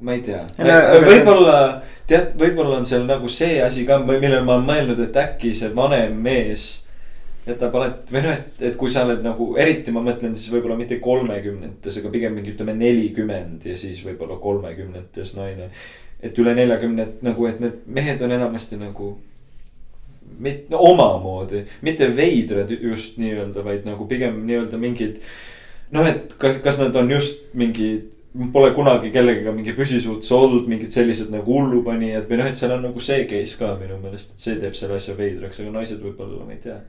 ma 0.00 0.14
ei 0.16 0.22
tea, 0.24 0.46
võib-olla 1.04 1.58
tead, 2.08 2.32
võib-olla 2.40 2.78
on 2.80 2.88
seal 2.88 3.04
nagu 3.08 3.28
see 3.28 3.58
asi 3.64 3.84
ka, 3.88 3.98
millele 4.04 4.40
ma 4.44 4.56
olen 4.56 4.68
mõelnud, 4.68 5.02
et 5.04 5.18
äkki 5.20 5.52
see 5.56 5.72
vanem 5.76 6.16
mees 6.24 6.84
jätab 7.44 7.74
alati 7.76 8.14
või 8.14 8.22
noh, 8.24 8.38
et, 8.38 8.62
et 8.70 8.78
kui 8.80 8.92
sa 8.92 9.04
oled 9.04 9.20
nagu 9.24 9.50
eriti 9.60 9.92
ma 9.92 10.00
mõtlen 10.04 10.32
siis 10.36 10.52
võib-olla 10.54 10.78
mitte 10.80 10.96
kolmekümnendates, 11.04 12.00
aga 12.00 12.12
pigem 12.14 12.38
mingi 12.38 12.54
ütleme 12.54 12.72
nelikümmend 12.78 13.66
ja 13.68 13.76
siis 13.76 14.00
võib-olla 14.06 14.38
kolmekümnendates 14.40 15.34
naine. 15.36 15.68
et 16.24 16.38
üle 16.40 16.54
neljakümne, 16.56 17.04
et 17.04 17.22
nagu, 17.26 17.46
et 17.46 17.60
need 17.60 17.84
mehed 17.84 18.22
on 18.24 18.32
enamasti 18.32 18.80
nagu. 18.80 19.18
mitte 20.38 20.72
no, 20.72 20.80
omamoodi, 20.80 21.66
mitte 21.82 22.08
veidrad 22.16 22.70
just 22.80 23.18
nii-öelda, 23.20 23.64
vaid 23.64 23.84
nagu 23.84 24.08
pigem 24.08 24.40
nii-öelda 24.46 24.80
mingid. 24.80 25.20
noh, 25.92 26.08
et 26.08 26.32
kas, 26.38 26.56
kas 26.64 26.80
nad 26.80 26.96
on 26.96 27.12
just 27.12 27.44
mingid 27.52 28.13
Pole 28.52 28.72
kunagi 28.74 29.12
kellegagi 29.14 29.52
mingi 29.54 29.72
püsisuhtes 29.76 30.32
olnud, 30.34 30.66
mingid 30.66 30.90
sellised 30.90 31.30
nagu 31.30 31.54
hullupanijad 31.54 32.26
või 32.26 32.40
noh, 32.40 32.50
et 32.50 32.58
seal 32.58 32.72
on 32.74 32.82
nagu 32.88 33.02
see 33.02 33.28
case 33.30 33.54
ka 33.60 33.76
minu 33.78 34.00
meelest, 34.02 34.34
et 34.34 34.46
see 34.48 34.58
teeb 34.58 34.74
selle 34.74 34.98
asja 34.98 35.14
veidraks, 35.14 35.60
aga 35.62 35.70
naised 35.76 36.02
võib-olla, 36.02 36.42
ma 36.42 36.56
ei 36.56 36.58
tea. 36.64 36.80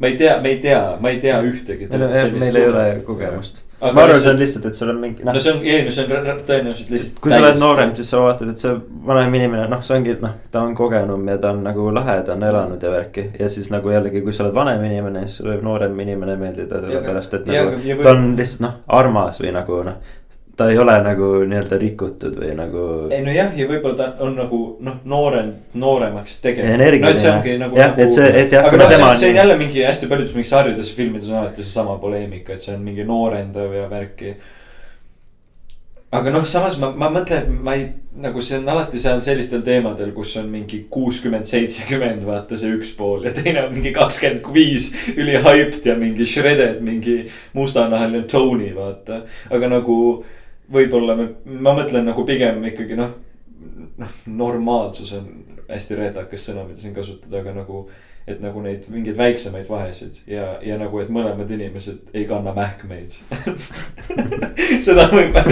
ma 0.00 0.08
ei 0.08 0.16
tea, 0.16 0.38
me 0.40 0.52
ei 0.54 0.60
tea, 0.62 0.82
ma 1.02 1.10
ei 1.12 1.18
tea 1.20 1.40
ühtegi. 1.44 1.90
meil 1.92 2.56
ei 2.56 2.68
ole 2.70 2.84
kogemust. 3.04 3.60
ma 3.82 3.92
arvan, 3.92 4.16
see 4.16 4.30
on 4.32 4.40
lihtsalt, 4.40 4.64
et 4.70 4.80
sul 4.80 4.94
on 4.94 5.02
mingi 5.02 5.26
noh. 5.28 5.36
no 5.36 5.42
see 5.44 5.52
on, 5.52 5.60
ei 5.60 5.84
no 5.84 5.92
see 5.92 6.06
on 6.08 6.40
tõenäoliselt 6.48 6.92
lihtsalt. 6.94 7.20
kui 7.20 7.34
sa 7.34 7.40
oled 7.42 7.60
noorem, 7.60 7.92
siis 7.98 8.08
sa 8.14 8.22
vaatad, 8.24 8.54
et 8.54 8.64
see 8.64 8.72
vanem 9.10 9.36
inimene, 9.36 9.66
noh, 9.68 9.82
see 9.84 9.98
ongi, 9.98 10.14
noh, 10.24 10.38
ta 10.54 10.62
on 10.64 10.72
kogenum 10.78 11.28
ja 11.28 11.36
ta 11.42 11.50
on 11.52 11.60
nagu 11.68 11.90
lahe, 11.92 12.22
ta 12.24 12.32
on 12.32 12.46
elanud 12.48 12.82
ja 12.82 12.94
värki. 12.94 13.26
ja 13.36 13.50
siis 13.52 13.68
nagu 13.74 13.92
jällegi, 13.92 14.24
kui 14.24 14.32
sa 14.32 14.46
oled 14.46 14.56
vanem 14.56 14.88
inimene, 14.88 15.26
siis 15.28 15.44
võib 15.50 15.68
noorem 15.68 16.00
inimene 16.06 16.40
meeldida 16.40 16.80
sellepärast, 16.86 17.42
et 17.42 17.52
nagu 17.52 17.76
ja, 17.84 17.98
ta 18.00 18.16
on 18.16 18.32
lihtsalt 18.40 18.64
noh, 18.64 18.80
armas 19.02 19.44
või 19.44 19.52
nagu 19.58 19.82
noh 19.90 20.16
ta 20.58 20.70
ei 20.70 20.78
ole 20.78 20.94
nagu 21.02 21.28
nii-öelda 21.46 21.76
rikutud 21.78 22.34
või 22.40 22.50
nagu. 22.58 22.84
ei 23.14 23.22
nojah, 23.22 23.52
ja 23.54 23.66
võib-olla 23.70 23.94
ta 23.94 24.08
on 24.26 24.34
nagu 24.34 24.58
noh, 24.82 24.98
noorem, 25.06 25.52
nooremaks 25.78 26.40
tegev. 26.42 26.66
no 26.74 27.10
et 27.12 27.22
see 27.22 27.30
ongi 27.30 27.54
nagu. 27.60 27.78
jah, 27.78 27.94
et 27.94 28.14
see, 28.14 28.28
et 28.42 28.54
jah. 28.56 28.66
aga 28.66 28.80
noh, 28.80 28.90
see, 28.90 29.10
see 29.20 29.28
on 29.30 29.38
jälle 29.38 29.58
mingi 29.60 29.84
hästi 29.86 30.08
paljudes 30.10 30.34
mingis 30.34 30.50
sarjades 30.50 30.90
ja 30.90 30.96
filmides 30.98 31.30
on 31.30 31.44
alati 31.44 31.62
seesama 31.62 31.94
poleemika, 32.02 32.56
et 32.56 32.66
see 32.66 32.74
on 32.74 32.82
mingi 32.82 33.06
noorendav 33.06 33.76
ja 33.76 33.84
värki. 33.92 34.32
aga 36.18 36.32
noh, 36.34 36.46
samas 36.50 36.78
ma, 36.82 36.90
ma 36.90 37.10
mõtlen, 37.14 37.52
ma 37.62 37.76
ei, 37.78 37.84
nagu 38.18 38.42
see 38.42 38.58
on 38.58 38.66
alati 38.72 38.98
seal 38.98 39.22
sellistel 39.22 39.62
teemadel, 39.62 40.10
kus 40.16 40.32
on 40.40 40.48
mingi 40.50 40.80
kuuskümmend, 40.90 41.46
seitsekümmend, 41.46 42.24
vaata 42.26 42.58
see 42.58 42.72
üks 42.80 42.90
pool 42.98 43.28
ja 43.28 43.34
teine 43.36 43.68
on 43.68 43.76
mingi 43.76 43.94
kakskümmend 43.94 44.50
viis. 44.56 44.90
üli 45.14 45.38
hyped 45.38 45.86
ja 45.86 45.94
mingi 46.02 46.26
shredded, 46.26 46.82
mingi 46.82 47.20
mustanahaline 47.54 48.24
Tony, 48.26 48.72
vaata, 48.74 49.20
aga 49.54 49.70
nagu 49.76 50.00
võib-olla 50.72 51.16
me, 51.18 51.28
ma 51.44 51.74
mõtlen 51.76 52.04
nagu 52.08 52.24
pigem 52.28 52.64
ikkagi 52.70 52.98
noh, 52.98 53.14
noh, 53.98 54.12
normaalsus 54.26 55.14
on 55.18 55.24
hästi 55.68 55.98
reedakas 55.98 56.48
sõna, 56.48 56.66
mida 56.68 56.80
siin 56.80 56.94
kasutada, 56.96 57.40
aga 57.42 57.52
nagu. 57.62 57.88
et 58.28 58.42
nagu 58.44 58.60
neid 58.60 58.84
mingeid 58.92 59.16
väiksemaid 59.16 59.64
vahesid 59.72 60.18
ja, 60.28 60.58
ja 60.60 60.76
nagu, 60.76 60.98
et 61.00 61.08
mõlemad 61.08 61.48
inimesed 61.48 62.12
ei 62.12 62.26
kanna 62.28 62.52
mähkmeid 62.52 63.10
seda 64.84 65.08
võib 65.08 65.32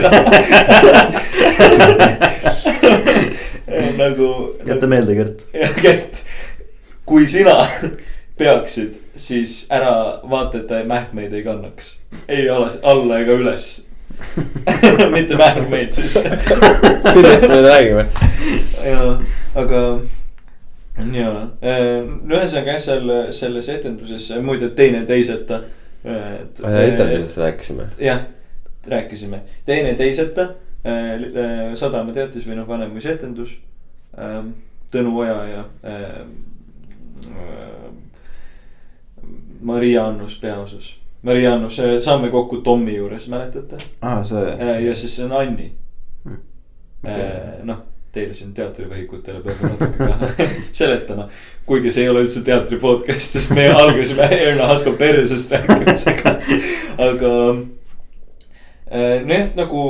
nagu. 3.96 4.56
jäta 4.66 4.87
meelde, 4.87 5.14
Gert. 5.14 5.46
Gert, 5.80 6.23
kui 7.08 7.26
sina 7.26 7.66
peaksid, 8.38 8.94
siis 9.16 9.66
ära 9.73 10.20
vaata, 10.28 10.61
et 10.61 10.68
ta 10.68 10.85
mähkmeid 10.85 11.32
ei 11.32 11.44
kannaks. 11.46 11.99
ei 12.28 12.49
alla 12.50 13.20
ega 13.23 13.40
üles 13.40 13.70
mitte 15.14 15.37
mähkmeid 15.37 15.92
siis 15.92 16.18
millest 17.14 17.49
me 17.49 17.62
räägime? 17.62 18.06
jaa, 18.85 19.11
aga 19.54 19.82
jaa, 21.12 21.40
ühesõnaga 21.62 22.76
jah, 22.76 22.82
seal 22.82 23.12
selles 23.37 23.68
etenduses 23.73 24.30
muide 24.44 24.70
teine 24.76 25.04
teiseta. 25.08 25.62
etendusest 26.04 27.38
rääkisime. 27.38 27.88
jah, 28.00 28.25
rääkisime, 28.88 29.42
teine 29.64 29.94
teiseta 29.94 30.50
äh, 30.87 31.75
Sadama 31.75 32.12
teatis 32.12 32.46
või 32.49 32.61
noh, 32.61 32.68
Vanemuise 32.68 33.16
etendus. 33.16 33.56
Ähm, 34.18 34.54
Tõnu 34.94 35.16
Oja 35.18 35.38
ja 35.50 35.64
äh, 35.85 36.20
äh, 37.26 37.88
Maria 39.61 40.06
Annus 40.06 40.38
peaosas 40.38 40.94
Mariannus, 41.26 41.80
saame 42.04 42.30
kokku 42.30 42.62
Tommi 42.66 42.97
juures, 42.97 43.28
mäletate? 43.33 43.80
aa, 44.00 44.23
see. 44.25 44.47
Äh, 44.54 44.80
ja 44.87 44.95
siis 44.95 45.16
see 45.18 45.26
on 45.26 45.37
Anni 45.37 45.73
hmm.. 46.25 46.40
Noh, 47.66 47.83
teile 48.16 48.35
siin 48.37 48.52
teatrivõhikutele 48.56 49.42
peab 49.45 49.62
natuke 49.66 50.09
ka 50.09 50.49
seletama. 50.80 51.28
kuigi 51.68 51.92
see 51.92 52.06
ei 52.06 52.12
ole 52.12 52.25
üldse 52.25 52.42
teatri 52.47 52.78
podcast, 52.80 53.37
sest 53.37 53.54
me 53.56 53.68
algasime 53.68 54.28
Erna 54.49 54.71
Hasko 54.73 54.95
persest 54.99 55.52
rääkimisega. 55.52 56.37
aga 57.09 57.33
äh, 58.90 59.25
nojah, 59.26 59.50
nagu 59.59 59.83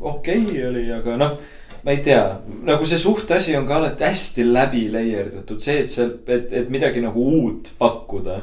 okei 0.00 0.44
okay 0.44 0.66
oli, 0.70 0.84
aga 0.94 1.16
noh 1.20 1.38
ma 1.84 1.94
ei 1.94 2.02
tea, 2.04 2.22
nagu 2.66 2.86
see 2.86 2.98
suhteasi 3.00 3.56
on 3.56 3.66
ka 3.66 3.78
alati 3.78 4.04
hästi 4.04 4.46
läbi 4.46 4.86
leierdatud, 4.92 5.60
see, 5.62 5.82
et 5.84 5.92
seal, 5.92 6.16
et, 6.26 6.52
et 6.52 6.70
midagi 6.70 7.00
nagu 7.00 7.22
uut 7.38 7.70
pakkuda. 7.78 8.40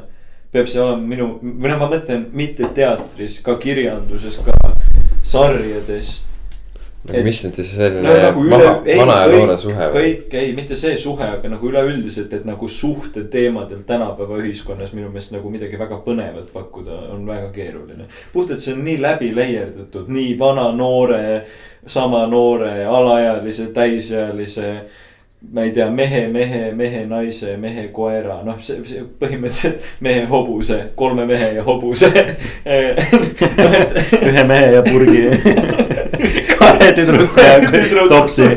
Peab 0.52 0.70
see 0.70 0.82
olema 0.82 1.02
minu, 1.14 1.32
või 1.42 1.72
noh, 1.72 1.80
ma 1.82 1.90
mõtlen 1.90 2.28
mitte 2.36 2.70
teatris, 2.76 3.40
ka 3.44 3.58
kirjanduses, 3.62 4.38
ka 4.46 4.54
sarjades 5.26 6.20
et, 7.12 7.24
mis 7.24 7.40
nüüd 7.44 7.58
siis 7.58 7.72
selline 7.76 8.04
no, 8.04 8.14
nagu 8.20 8.42
üle, 8.46 8.68
ei, 8.86 8.98
vana 8.98 9.18
ja 9.22 9.30
noore 9.30 9.56
suhe 9.60 9.88
või? 9.92 9.94
kõik, 9.96 10.36
ei, 10.40 10.52
mitte 10.56 10.78
see 10.78 10.96
suhe, 11.00 11.28
aga 11.38 11.50
nagu 11.50 11.70
üleüldiselt, 11.70 12.32
et 12.34 12.46
nagu 12.48 12.68
suhteteemadel 12.70 13.82
tänapäeva 13.88 14.40
ühiskonnas 14.42 14.94
minu 14.96 15.10
meelest 15.12 15.34
nagu 15.36 15.50
midagi 15.52 15.78
väga 15.80 16.00
põnevat 16.04 16.50
pakkuda 16.54 16.98
on 17.14 17.26
väga 17.28 17.50
keeruline. 17.54 18.08
puhtalt 18.32 18.64
see 18.64 18.74
on 18.76 18.84
nii 18.86 19.00
läbi 19.02 19.32
leierdatud, 19.36 20.10
nii 20.12 20.36
vana, 20.38 20.70
noore, 20.76 21.24
sama 21.86 22.24
noore, 22.30 22.84
alaealise, 22.90 23.70
täisealise 23.76 24.70
ma 25.40 25.62
ei 25.62 25.70
tea, 25.72 25.90
mehe, 25.90 26.28
mehe, 26.28 26.72
mehe, 26.72 27.04
naise, 27.06 27.56
mehe, 27.56 27.88
koera, 27.92 28.40
noh, 28.44 28.56
see, 28.64 28.80
see 28.88 29.02
põhimõtteliselt 29.20 29.84
mehe, 30.04 30.24
hobuse, 30.30 30.78
kolme 30.96 31.26
mehe 31.28 31.52
ja 31.58 31.64
hobuse. 31.66 32.08
Ühe 34.30 34.44
mehe 34.48 34.72
ja 34.74 34.82
purgi. 34.86 35.26
Kahe 36.56 36.92
tüdruku 36.96 37.44
ja 37.44 37.60
topsi. 38.08 38.48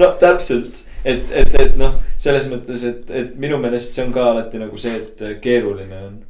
no 0.00 0.14
täpselt, 0.20 0.84
et, 1.04 1.28
et, 1.32 1.54
et 1.60 1.78
noh, 1.78 1.94
selles 2.20 2.48
mõttes, 2.50 2.84
et, 2.88 3.04
et 3.12 3.32
minu 3.40 3.60
meelest 3.60 3.96
see 3.96 4.06
on 4.06 4.12
ka 4.16 4.30
alati 4.32 4.60
nagu 4.62 4.80
see, 4.80 4.96
et 4.96 5.40
keeruline 5.44 6.04
on. 6.08 6.20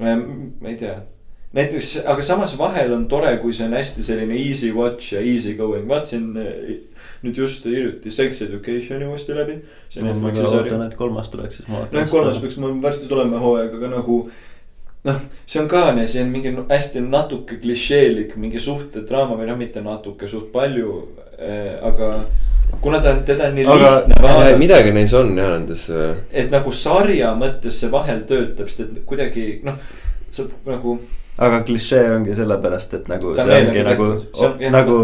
ma 0.00 0.70
ei 0.72 0.78
tea. 0.80 0.96
Näiteks, 1.52 1.98
aga 2.08 2.24
samas 2.24 2.54
vahel 2.56 2.94
on 2.96 3.04
tore, 3.12 3.34
kui 3.42 3.52
see 3.52 3.66
on 3.68 3.76
hästi 3.76 4.02
selline 4.06 4.38
easy 4.40 4.70
watch 4.72 5.12
ja 5.12 5.20
easy 5.20 5.52
going, 5.58 5.84
vaatasin 5.88 6.30
nüüd 7.22 7.38
just 7.38 7.66
hiljuti 7.68 8.10
Sex 8.10 8.42
Education'i 8.42 9.06
uuesti 9.06 9.36
läbi. 9.36 9.60
see 9.88 10.02
on 10.02 10.08
Netflixi 10.10 10.46
sari. 10.46 10.70
ootan, 10.70 10.86
et 10.86 10.94
kolmas 10.98 11.30
tuleks, 11.30 11.60
siis 11.60 11.68
ma 11.68 11.82
vaatan. 11.82 11.98
nojah, 12.00 12.10
kolmas 12.10 12.40
peaks 12.42 12.56
mul 12.62 12.78
varsti 12.82 13.10
tulema 13.10 13.42
hooaega, 13.42 13.76
aga 13.78 13.92
nagu 13.96 14.18
noh, 15.04 15.20
see 15.46 15.62
on 15.62 15.68
ka, 15.70 15.84
see 16.06 16.22
on 16.22 16.32
mingi 16.34 16.54
hästi 16.70 17.02
natuke 17.06 17.58
klišeelik 17.62 18.36
mingi 18.40 18.62
suhtedraama 18.62 19.38
või 19.38 19.50
noh, 19.50 19.58
mitte 19.60 19.82
natuke, 19.84 20.30
suht 20.30 20.50
palju 20.54 20.96
äh,, 21.38 21.78
aga 21.82 22.12
kuna 22.80 23.00
ta 23.00 23.10
on, 23.10 23.24
teda 23.26 23.48
on 23.48 23.54
nii 23.54 23.66
aga, 23.66 23.94
lihtne 23.96 24.22
vaadata. 24.22 24.58
midagi 24.58 24.92
neis 24.96 25.14
on 25.14 25.34
jah 25.38 25.50
nendes. 25.56 25.88
Äh, 25.90 26.14
et 26.32 26.52
nagu 26.52 26.72
sarja 26.72 27.34
mõttes 27.38 27.80
see 27.82 27.90
vahel 27.92 28.22
töötab, 28.28 28.70
sest 28.70 28.86
et 28.86 29.02
kuidagi 29.08 29.46
noh, 29.66 29.78
sa 30.30 30.46
nagu. 30.66 30.98
aga 31.42 31.62
klišee 31.66 32.04
ongi 32.16 32.34
sellepärast, 32.36 32.94
et 33.00 33.08
nagu 33.10 33.34
ta 33.36 33.46
see 33.48 33.62
ongi 33.66 33.86
nagu, 33.86 34.10
nagu 34.72 34.98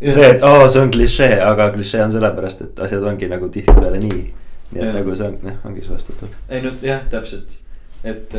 see, 0.00 0.28
et 0.30 0.42
oo 0.42 0.60
oh,, 0.64 0.68
see 0.72 0.82
on 0.82 0.90
klišee, 0.90 1.40
aga 1.44 1.70
klišee 1.74 2.04
on 2.04 2.12
sellepärast, 2.12 2.62
et 2.68 2.84
asjad 2.86 3.04
ongi 3.04 3.28
nagu 3.28 3.48
tihtipeale 3.52 3.98
nii. 4.00 4.22
nii 4.70 4.80
et 4.80 4.86
ja. 4.86 4.92
nagu 5.00 5.16
see 5.16 5.32
on, 5.32 5.40
jah, 5.44 5.66
ongi 5.68 5.84
vastutav. 5.88 6.38
ei 6.48 6.62
no 6.64 6.72
jah, 6.82 7.02
täpselt 7.10 7.58
et, 8.04 8.34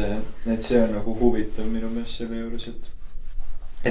et 0.48 0.64
see 0.64 0.80
on 0.82 0.96
nagu 0.96 1.14
huvitav 1.20 1.68
minu 1.70 1.90
meelest 1.92 2.22
selle 2.22 2.40
juures, 2.40 2.68
et. 2.72 2.90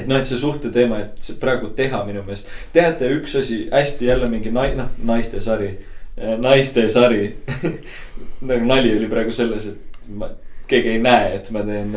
et 0.01 0.11
noh, 0.11 0.19
et 0.19 0.29
see 0.29 0.41
suhteteema, 0.41 1.01
et 1.05 1.25
see 1.25 1.39
praegu 1.43 1.71
teha 1.79 2.03
minu 2.09 2.25
meelest, 2.27 2.51
teate, 2.75 3.11
üks 3.19 3.37
asi 3.39 3.63
hästi 3.73 4.11
jälle 4.11 4.31
mingi 4.33 4.53
nai-, 4.55 4.75
noh, 4.79 4.91
naiste 5.07 5.43
sari, 5.45 5.73
naiste 6.43 6.89
sari 6.91 7.31
nagu 8.51 8.67
nali 8.67 8.97
oli 8.97 9.11
praegu 9.11 9.35
selles, 9.35 9.71
et 9.71 10.09
ma 10.11 10.31
keegi 10.71 10.95
ei 10.95 11.03
näe, 11.03 11.35
et 11.37 11.51
ma 11.55 11.65
teen 11.67 11.93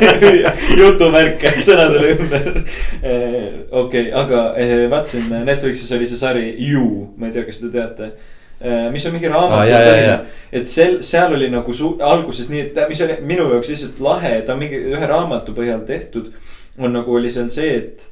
jutumärke 0.80 1.54
sõnadele 1.62 2.16
ümber. 2.16 2.50
okei 2.50 3.70
okay,, 3.84 4.10
aga 4.24 4.44
eh, 4.58 4.84
vaatasin 4.90 5.32
Netflixis 5.46 5.94
oli 5.96 6.10
see 6.10 6.20
sari 6.20 6.50
You, 6.58 7.14
ma 7.16 7.30
ei 7.30 7.38
tea, 7.38 7.46
kas 7.48 7.62
te 7.62 7.72
teate 7.72 8.12
Äh, 8.60 8.90
mis 8.92 9.06
on 9.08 9.14
mingi 9.14 9.28
raamatupõhine 9.32 10.08
ah,. 10.12 10.24
et 10.52 10.68
sel, 10.68 10.98
seal 11.06 11.32
oli 11.32 11.46
nagu 11.48 11.72
su-, 11.72 11.94
alguses 12.04 12.50
nii, 12.52 12.66
et 12.66 12.80
mis 12.90 12.98
oli 13.00 13.14
minu 13.24 13.46
jaoks 13.54 13.70
lihtsalt 13.72 14.02
lahe, 14.04 14.34
ta 14.44 14.52
mingi 14.58 14.76
ühe 14.90 15.06
raamatu 15.08 15.54
põhjal 15.56 15.80
tehtud. 15.88 16.28
on 16.76 16.92
nagu 16.92 17.14
oli 17.16 17.30
seal 17.32 17.48
see, 17.52 17.70
et, 17.78 18.04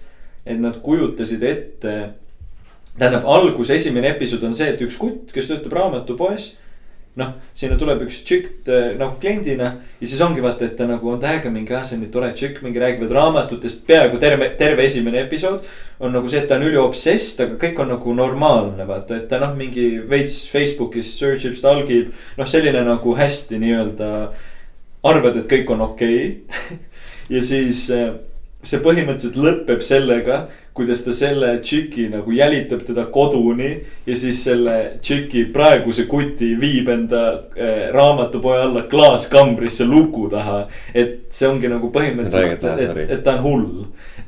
et 0.48 0.56
nad 0.56 0.78
kujutasid 0.80 1.44
ette. 1.44 1.92
tähendab, 2.96 3.28
algus, 3.28 3.74
esimene 3.76 4.14
episood 4.14 4.48
on 4.48 4.56
see, 4.56 4.70
et 4.72 4.80
üks 4.88 4.96
kutt, 4.96 5.34
kes 5.36 5.52
töötab 5.52 5.76
raamatupoes 5.76 6.54
noh, 7.18 7.32
sinna 7.56 7.78
tuleb 7.78 8.02
üks 8.04 8.20
tšikk 8.26 8.68
nagu 8.98 9.16
kliendina 9.20 9.70
ja 9.98 10.06
siis 10.06 10.20
ongi 10.22 10.42
vaata, 10.44 10.68
et 10.68 10.76
ta 10.78 10.86
nagu 10.86 11.10
on 11.10 11.20
täiega 11.22 11.50
mingi, 11.50 11.74
ah 11.74 11.82
see 11.86 11.96
on 11.96 12.04
nii 12.04 12.12
tore 12.14 12.30
tšikk, 12.34 12.60
mingi 12.62 12.82
räägivad 12.82 13.14
raamatutest, 13.16 13.84
peaaegu 13.88 14.20
terve, 14.22 14.50
terve 14.60 14.84
esimene 14.86 15.24
episood. 15.24 15.66
on 16.00 16.12
nagu 16.14 16.28
see, 16.30 16.38
et 16.38 16.48
ta 16.48 16.54
on 16.60 16.66
üliobsess, 16.68 17.40
aga 17.42 17.56
kõik 17.58 17.80
on 17.82 17.90
nagu 17.90 18.14
normaalne, 18.14 18.86
vaata, 18.86 19.16
et 19.18 19.26
ta 19.30 19.40
noh, 19.42 19.56
mingi 19.58 19.88
veits 20.10 20.44
Facebookis 20.52 21.10
search 21.18 21.48
ib, 21.48 21.56
stalgib. 21.58 22.12
noh, 22.38 22.46
selline 22.46 22.84
nagu 22.86 23.16
hästi 23.18 23.58
nii-öelda 23.64 24.12
arvad, 25.08 25.40
et 25.40 25.50
kõik 25.50 25.74
on 25.74 25.82
okei 25.90 26.22
okay. 26.44 26.78
ja 27.34 27.42
siis 27.42 27.88
eh, 27.94 28.12
see 28.62 28.80
põhimõtteliselt 28.82 29.38
lõpeb 29.38 29.82
sellega 29.86 30.46
kuidas 30.78 31.02
ta 31.02 31.12
selle 31.12 31.56
tšiki 31.58 32.08
nagu 32.12 32.32
jälitab 32.32 32.84
teda 32.86 33.08
koduni 33.10 33.70
ja 34.06 34.16
siis 34.16 34.44
selle 34.44 34.76
tšiki 35.02 35.48
praeguse 35.52 36.04
kuti 36.06 36.52
viib 36.60 36.88
enda 36.92 37.22
äh, 37.32 37.88
raamatupoe 37.94 38.60
alla 38.62 38.84
klaaskambrisse 38.90 39.84
luku 39.84 40.28
taha. 40.30 40.68
et 40.94 41.26
see 41.34 41.48
ongi 41.48 41.68
nagu 41.68 41.90
põhimõtteliselt, 41.94 42.64
et, 42.78 43.10
et 43.10 43.24
ta 43.24 43.34
on 43.36 43.42
hull. 43.42 43.66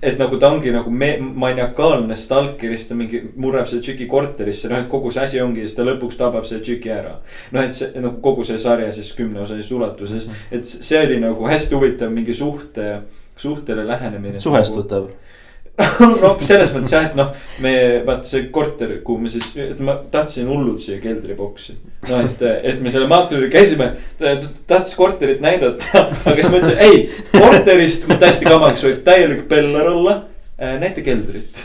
et 0.03 0.19
nagu 0.19 0.41
ta 0.43 0.51
ongi 0.51 0.73
nagu 0.75 0.91
maniakaalne 0.91 2.17
stalkerist, 2.17 2.91
ta 2.91 2.99
mingi 2.99 3.23
murrab 3.37 3.71
selle 3.71 3.85
tšiki 3.87 4.11
korterisse, 4.11 4.73
noh, 4.73 4.83
et 4.83 4.91
kogu 4.91 5.15
see 5.15 5.25
asi 5.29 5.41
ongi 5.45 5.63
ja 5.63 5.71
siis 5.71 5.79
ta 5.79 5.87
lõpuks 5.87 6.19
tabab 6.19 6.51
selle 6.51 6.65
tšiki 6.67 6.95
ära. 6.99 7.17
noh, 7.55 7.63
et 7.63 7.79
see 7.79 7.95
nagu 8.03 8.19
kogu 8.25 8.45
see 8.49 8.59
sarja 8.59 8.91
siis 8.97 9.15
kümneosalises 9.15 9.73
ulatuses, 9.79 10.31
et 10.51 10.67
see 10.67 10.99
oli 11.07 11.23
nagu 11.23 11.47
hästi 11.47 11.79
huvitav 11.79 12.11
mingi 12.11 12.35
suhte, 12.35 12.93
suhtele 13.39 13.87
lähenemine. 13.87 14.41
suhestutav 14.43 15.07
nagu, 15.07 15.30
no 16.23 16.33
selles 16.45 16.73
mõttes 16.75 16.93
jah, 16.93 17.07
et 17.09 17.17
noh, 17.19 17.31
me 17.65 17.73
vaata 18.07 18.29
see 18.29 18.49
korter, 18.53 18.99
kuhu 19.05 19.25
me 19.25 19.33
siis, 19.33 19.49
et 19.65 19.81
ma 19.85 19.97
tahtsin 20.13 20.49
hullult 20.51 20.83
siia 20.85 21.01
keldriboksi. 21.03 21.77
no 22.09 22.21
et, 22.27 22.45
et 22.73 22.83
me 22.83 22.93
selle 22.93 23.09
maakleri 23.11 23.51
käisime, 23.53 23.93
ta 24.21 24.37
tahtis 24.71 24.97
korterit 24.99 25.43
näidata, 25.45 26.05
aga 26.29 26.37
siis 26.37 26.51
ma 26.53 26.61
ütlesin, 26.61 26.85
ei, 26.85 27.03
korterist 27.33 28.09
täiesti 28.13 28.49
kamaks, 28.49 28.85
vaid 28.87 29.03
täielik 29.07 29.47
pellar 29.51 29.93
olla. 29.95 30.23
Äh, 30.61 30.75
näita 30.77 31.01
keldrit 31.01 31.63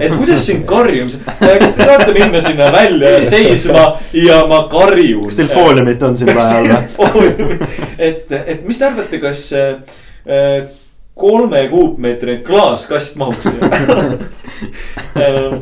et 0.00 0.14
kuidas 0.16 0.46
siin 0.46 0.64
karjumised, 0.66 1.22
kas 1.38 1.76
te 1.76 1.84
saate 1.86 2.12
minna 2.16 2.40
sinna 2.42 2.70
välja 2.74 3.12
seisma 3.24 3.84
ja 4.16 4.40
ma 4.50 4.62
karjun. 4.72 5.26
kas 5.28 5.38
teil 5.38 5.50
fooliumit 5.52 6.02
on 6.02 6.16
siin 6.18 6.32
vaja 6.34 6.62
olla? 6.62 6.80
et, 8.08 8.32
et 8.38 8.64
mis 8.66 8.78
te 8.78 8.88
arvate, 8.88 9.20
kas 9.22 9.44
äh, 9.56 10.64
kolme 11.18 11.64
kuupmeetrine 11.72 12.42
klaaskast 12.46 13.18
mahuks 13.20 13.50
ähm, 15.24 15.58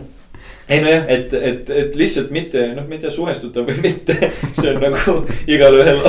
ei 0.68 0.80
nojah, 0.82 1.04
et, 1.08 1.34
et, 1.34 1.70
et 1.70 1.98
lihtsalt 1.98 2.32
mitte 2.34 2.62
noh, 2.74 2.86
ma 2.86 2.96
ei 2.96 3.02
tea, 3.04 3.12
suhestuda 3.14 3.62
või 3.66 3.78
mitte, 3.84 4.16
see 4.50 4.72
on 4.72 4.80
nagu 4.82 5.18
igalühel 5.46 6.02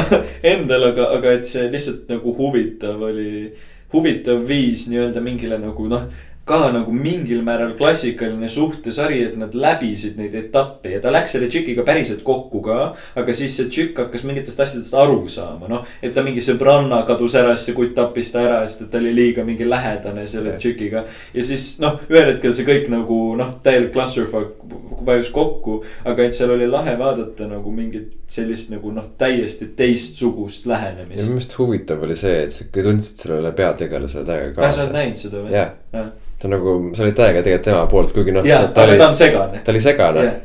endal, 0.55 0.89
aga, 0.91 1.12
aga 1.19 1.36
et 1.38 1.49
see 1.49 1.67
lihtsalt 1.73 2.10
nagu 2.12 2.33
huvitav 2.38 3.03
oli. 3.10 3.51
huvitav 3.93 4.41
viis 4.47 4.88
nii-öelda 4.91 5.21
mingile 5.23 5.60
nagu 5.62 5.86
noh 5.88 6.10
ka 6.47 6.69
nagu 6.71 6.93
mingil 6.95 7.41
määral 7.45 7.73
klassikaline 7.77 8.47
suhtesari, 8.51 9.19
et 9.27 9.36
nad 9.39 9.55
läbisid 9.55 10.15
neid 10.19 10.36
etappe 10.38 10.93
ja 10.93 11.01
ta 11.03 11.12
läks 11.12 11.36
selle 11.36 11.49
tšikiga 11.51 11.83
päriselt 11.88 12.23
kokku 12.27 12.62
ka. 12.63 12.77
aga 13.19 13.36
siis 13.36 13.57
see 13.57 13.67
tšikk 13.71 13.99
hakkas 14.05 14.23
mingitest 14.27 14.62
asjadest 14.63 14.95
aru 14.95 15.27
saama, 15.31 15.67
noh, 15.71 15.86
et 16.01 16.13
ta 16.15 16.23
mingi 16.23 16.43
sõbranna 16.43 17.01
kadus 17.07 17.36
ära, 17.39 17.55
siis 17.55 17.71
see 17.71 17.77
kutt 17.77 17.95
tappis 17.97 18.31
ta 18.31 18.43
ära, 18.45 18.60
sest 18.67 18.86
et 18.86 18.91
ta 18.93 19.01
oli 19.01 19.12
liiga 19.15 19.43
mingi 19.47 19.67
lähedane 19.67 20.27
selle 20.31 20.55
tšikiga. 20.62 21.03
ja 21.33 21.47
siis 21.49 21.65
noh, 21.83 21.99
ühel 22.12 22.31
hetkel 22.31 22.55
see 22.55 22.67
kõik 22.67 22.88
nagu 22.93 23.19
noh, 23.39 23.57
täielik 23.63 23.91
clusterfuck 23.95 25.03
vajus 25.07 25.31
kokku, 25.36 25.81
aga 26.07 26.29
et 26.29 26.38
seal 26.38 26.53
oli 26.55 26.69
lahe 26.69 26.95
vaadata 26.99 27.49
nagu 27.49 27.73
mingit 27.75 28.13
sellist 28.31 28.71
nagu 28.71 28.91
noh, 28.95 29.12
täiesti 29.19 29.67
teistsugust 29.75 30.67
lähenemist. 30.69 31.19
ja 31.19 31.25
minu 31.25 31.41
meelest 31.41 31.57
huvitav 31.60 32.07
oli 32.07 32.15
see, 32.19 32.39
et 32.45 32.55
sa 32.55 32.69
tundsid 32.71 33.27
sellele 33.27 33.51
peategelasele 33.57 34.25
täiega 34.31 34.55
kaasa. 34.55 34.79
sa 34.79 34.88
oled 34.88 34.97
näinud 35.01 35.21
seda 35.25 35.43
või? 35.43 35.53
jah 35.57 36.15
ta 36.41 36.50
nagu, 36.52 36.78
sa 36.95 37.04
olid 37.06 37.17
täiega 37.17 37.41
tegelikult 37.41 37.65
tema 37.65 37.86
poolt, 37.89 38.13
kuigi 38.13 38.34
noh. 38.36 38.45
jaa, 38.45 38.67
aga 38.69 38.86
oli, 38.86 38.97
ta 39.00 39.10
on 39.10 39.17
segane. 39.17 39.62
ta 39.65 39.73
oli 39.73 39.82
segane 39.82 40.23
yeah., 40.23 40.36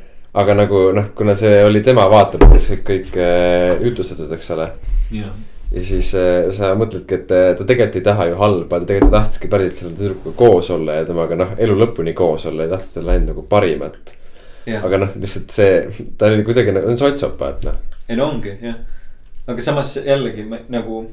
aga 0.43 0.55
nagu 0.57 0.83
noh, 0.97 1.11
kuna 1.17 1.35
see 1.37 1.59
oli 1.65 1.83
tema 1.85 2.07
vaatepunktist 2.09 2.73
kõik, 2.73 2.85
kõik 2.89 3.17
äh, 3.21 3.83
jutlustatud, 3.85 4.33
eks 4.33 4.53
ole 4.55 4.71
yeah.. 5.13 5.35
ja 5.73 5.85
siis 5.85 6.15
äh, 6.17 6.49
sa 6.55 6.73
mõtledki, 6.79 7.19
et 7.21 7.35
äh, 7.37 7.51
ta 7.59 7.67
tegelikult 7.69 8.01
ei 8.01 8.07
taha 8.07 8.29
ju 8.31 8.39
halba, 8.41 8.81
ta 8.81 8.89
tegelikult 8.89 9.13
tahtiski 9.19 9.51
päriselt 9.53 9.83
selle 9.83 9.99
tüdrukuga 9.99 10.37
koos 10.39 10.71
olla 10.73 10.97
ja 11.01 11.09
temaga 11.09 11.37
noh, 11.37 11.53
elu 11.61 11.77
lõpuni 11.85 12.17
koos 12.17 12.49
olla 12.49 12.65
ja 12.65 12.73
tahtis 12.73 12.97
talle 12.97 13.17
ainult 13.17 13.35
nagu 13.35 13.45
parimat 13.51 14.15
yeah.. 14.65 14.81
aga 14.81 15.03
noh, 15.05 15.13
lihtsalt 15.21 15.53
see, 15.53 16.07
ta 16.17 16.33
oli 16.33 16.49
kuidagi 16.49 16.73
nagu, 16.73 16.89
on 16.89 17.01
sotsiopaat 17.01 17.69
noh. 17.69 17.77
ei 18.09 18.17
no 18.17 18.31
ongi 18.33 18.57
jah, 18.63 18.81
aga 19.45 19.69
samas 19.69 19.99
jällegi 20.01 20.49
ma, 20.49 20.63
nagu 20.73 21.05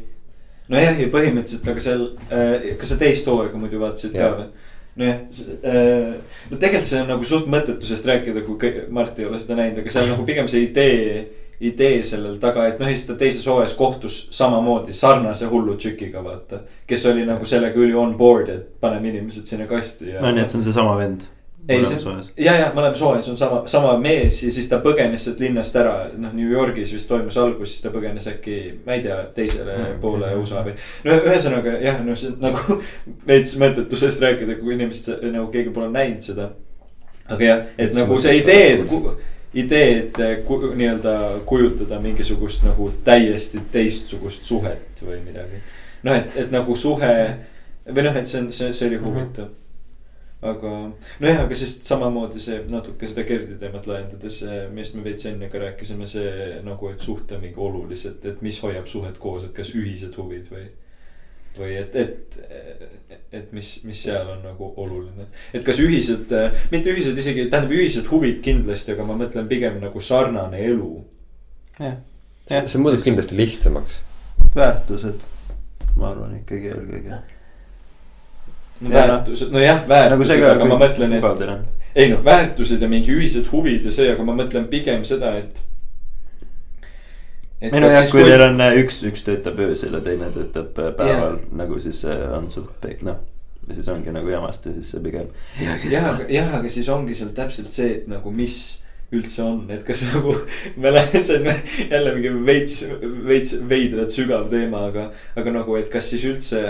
nojah, 0.72 0.96
ja 0.96 1.12
põhimõtteliselt, 1.12 1.68
aga 1.68 1.84
seal 1.84 2.08
äh,, 2.32 2.72
kas 2.80 2.94
sa 2.94 3.02
teist 3.04 3.28
hooaega 3.28 3.60
muidu 3.60 3.84
vaatasid 3.84 4.15
ka 4.15 4.32
või? 4.38 4.50
Nojah, 5.00 5.20
äh, 5.64 6.16
no 6.52 6.58
tegelikult 6.60 6.90
see 6.92 7.02
on 7.04 7.12
nagu 7.14 7.28
suht 7.28 7.50
mõttetu 7.52 7.88
sellest 7.88 8.10
rääkida, 8.10 8.46
kui 8.48 8.74
Mart 8.94 9.20
ei 9.20 9.28
ole 9.30 9.40
seda 9.42 9.60
näinud, 9.60 9.82
aga 9.82 9.94
seal 9.94 10.10
nagu 10.12 10.26
pigem 10.28 10.50
see 10.52 10.68
idee 10.68 11.28
idee 11.60 12.04
sellel 12.08 12.38
taga, 12.40 12.70
et 12.70 12.80
noh, 12.80 12.88
siis 12.88 13.04
ta 13.08 13.18
teises 13.20 13.44
hooajas 13.48 13.74
kohtus 13.76 14.20
samamoodi 14.36 14.94
sarnase 14.96 15.50
hullu 15.52 15.76
tšükiga, 15.76 16.24
vaata. 16.24 16.62
kes 16.88 17.06
oli 17.12 17.26
nagu 17.28 17.46
sellega 17.46 17.80
üli 17.80 17.96
on 18.00 18.16
board, 18.18 18.50
et 18.54 18.80
paneme 18.80 19.12
inimesed 19.12 19.44
sinna 19.44 19.68
kasti 19.68 20.14
ja. 20.14 20.22
no 20.24 20.32
nii, 20.32 20.46
et 20.46 20.54
see 20.54 20.62
on 20.62 20.66
seesama 20.70 20.96
vend. 21.00 21.28
Ei, 21.69 21.86
see, 21.86 22.13
ja, 22.43 22.53
ja 22.58 22.67
mõlemas 22.75 23.01
hooajas 23.03 23.29
on 23.32 23.38
sama, 23.38 23.60
sama 23.69 23.93
mees 24.01 24.41
ja 24.43 24.51
siis 24.53 24.69
ta 24.71 24.79
põgenes 24.84 25.23
sealt 25.25 25.41
linnast 25.43 25.75
ära, 25.77 25.93
noh, 26.17 26.34
New 26.34 26.49
Yorgis 26.49 26.93
vist 26.95 27.10
toimus 27.10 27.38
algus, 27.38 27.73
siis 27.73 27.84
ta 27.84 27.91
põgenes 27.93 28.25
äkki, 28.32 28.58
ma 28.86 28.97
ei 28.97 29.03
tea, 29.05 29.19
teisele 29.36 29.75
mm, 29.75 29.99
poole 30.01 30.32
USA 30.39 30.63
või. 30.65 30.73
no 31.05 31.17
ühesõnaga 31.19 31.75
jah, 31.84 32.01
no 32.05 32.17
see 32.19 32.34
nagu 32.41 32.79
veits 33.29 33.55
mõttetusest 33.62 34.25
rääkida, 34.25 34.58
kui 34.62 34.75
inimesed 34.77 35.27
nagu 35.29 35.49
keegi 35.53 35.73
pole 35.75 35.91
näinud 35.93 36.25
seda. 36.25 36.49
aga 37.29 37.49
jah, 37.51 37.65
et 37.77 37.93
nagu 37.97 38.17
see 38.21 38.39
idee, 38.41 38.71
et 38.79 38.88
idee, 39.53 39.91
et 39.99 40.43
ku, 40.45 40.60
nii-öelda 40.73 41.15
kujutada 41.49 42.01
mingisugust 42.01 42.65
nagu 42.65 42.91
täiesti 43.05 43.62
teistsugust 43.71 44.45
suhet 44.45 45.05
või 45.05 45.21
midagi. 45.25 45.62
noh, 46.03 46.17
et, 46.17 46.36
et 46.45 46.51
nagu 46.53 46.75
suhe 46.75 47.15
või 47.89 48.05
noh, 48.05 48.17
et 48.19 48.29
see 48.29 48.43
on, 48.43 48.51
see, 48.53 48.73
see 48.73 48.89
oli 48.89 48.99
huvitav. 49.01 49.49
Aga 50.41 50.73
nojah, 51.19 51.41
aga 51.43 51.56
sest 51.60 51.88
samamoodi 51.89 52.39
see 52.39 52.62
natuke 52.71 53.08
seda 53.12 53.25
Gerdi 53.28 53.58
teemat 53.60 53.88
laiendades, 53.89 54.41
millest 54.71 54.95
me 54.95 55.04
veits 55.04 55.28
enne 55.28 55.49
ka 55.52 55.60
rääkisime, 55.60 56.08
see 56.08 56.60
nagu, 56.63 56.91
et 56.93 57.04
suhte 57.04 57.39
mingi 57.41 57.60
olulised, 57.60 58.23
et 58.23 58.45
mis 58.45 58.60
hoiab 58.63 58.88
suhet 58.88 59.19
koos, 59.19 59.49
et 59.49 59.56
kas 59.58 59.73
ühised 59.75 60.15
huvid 60.19 60.47
või 60.54 60.69
või 61.60 61.75
et, 61.80 61.95
et, 61.95 62.38
et 63.34 63.49
mis, 63.56 63.71
mis 63.88 64.04
seal 64.06 64.28
on 64.32 64.43
nagu 64.45 64.69
oluline. 64.80 65.25
et 65.54 65.65
kas 65.65 65.82
ühised, 65.84 66.32
mitte 66.71 66.93
ühised 66.93 67.17
isegi, 67.17 67.47
tähendab 67.49 67.73
ühised 67.75 68.08
huvid 68.12 68.43
kindlasti, 68.45 68.93
aga 68.93 69.08
ma 69.08 69.17
mõtlen 69.19 69.49
pigem 69.49 69.80
nagu 69.82 70.04
sarnane 70.04 70.62
elu. 70.69 70.91
jah, 71.80 71.97
jah. 72.52 72.69
see 72.69 72.82
muudab 72.82 73.04
kindlasti 73.04 73.39
lihtsamaks. 73.39 73.99
väärtused, 74.56 75.25
ma 75.97 76.13
arvan 76.13 76.38
ikkagi 76.39 76.71
eelkõige. 76.75 77.19
No 78.82 78.94
väärtused, 78.94 79.52
nojah, 79.54 79.82
väärtused 79.89 80.36
nagu, 80.36 80.52
aga 80.54 80.70
ma 80.70 80.78
mõtlen, 80.84 81.18
et. 81.18 81.82
ei 81.96 82.12
noh, 82.13 82.22
väärtused 82.26 82.82
ja 82.82 82.92
mingi 82.92 83.12
ühised 83.15 83.50
huvid 83.52 83.88
ja 83.88 83.94
see, 83.94 84.12
aga 84.13 84.26
ma 84.28 84.38
mõtlen 84.39 84.70
pigem 84.72 85.04
seda, 85.08 85.36
et 85.42 85.63
ei 87.60 87.72
no 87.76 87.89
jah, 87.92 88.06
kui 88.08 88.24
teil 88.24 88.44
on 88.46 88.62
äh, 88.63 88.78
üks, 88.80 89.02
üks 89.08 89.26
töötab 89.28 89.60
öösel 89.65 89.98
ja 89.98 90.00
teine 90.04 90.30
töötab 90.32 90.78
äh, 90.80 90.94
päeval 90.96 91.39
yeah. 91.42 91.56
nagu 91.60 91.80
siis 91.84 92.04
see 92.06 92.15
on 92.32 92.48
suht 92.52 92.86
noh. 93.04 93.18
ja 93.68 93.76
siis 93.76 93.89
ongi 93.92 94.13
nagu 94.15 94.32
jamast 94.32 94.70
ja 94.70 94.76
siis 94.76 94.92
see 94.94 95.04
pigem. 95.04 95.28
jah, 95.60 96.13
aga 96.13 96.30
jah, 96.32 96.54
aga 96.62 96.72
siis 96.72 96.88
ongi 96.94 97.18
seal 97.20 97.34
täpselt 97.36 97.76
see, 97.76 97.98
et 97.98 98.08
nagu 98.12 98.32
mis 98.32 98.62
üldse 99.12 99.42
on, 99.44 99.63
et 99.74 99.84
kas 99.84 100.06
nagu 100.13 100.36
me 100.82 100.94
läheme, 100.94 101.24
see 101.26 101.42
on 101.42 101.50
jälle 101.89 102.15
mingi 102.15 102.32
veits, 102.48 102.80
veits 103.28 103.58
veidralt 103.70 104.13
sügav 104.13 104.48
teema, 104.54 104.86
aga, 104.92 105.10
aga 105.36 105.56
nagu, 105.60 105.76
et 105.82 105.92
kas 105.92 106.13
siis 106.13 106.24
üldse 106.30 106.63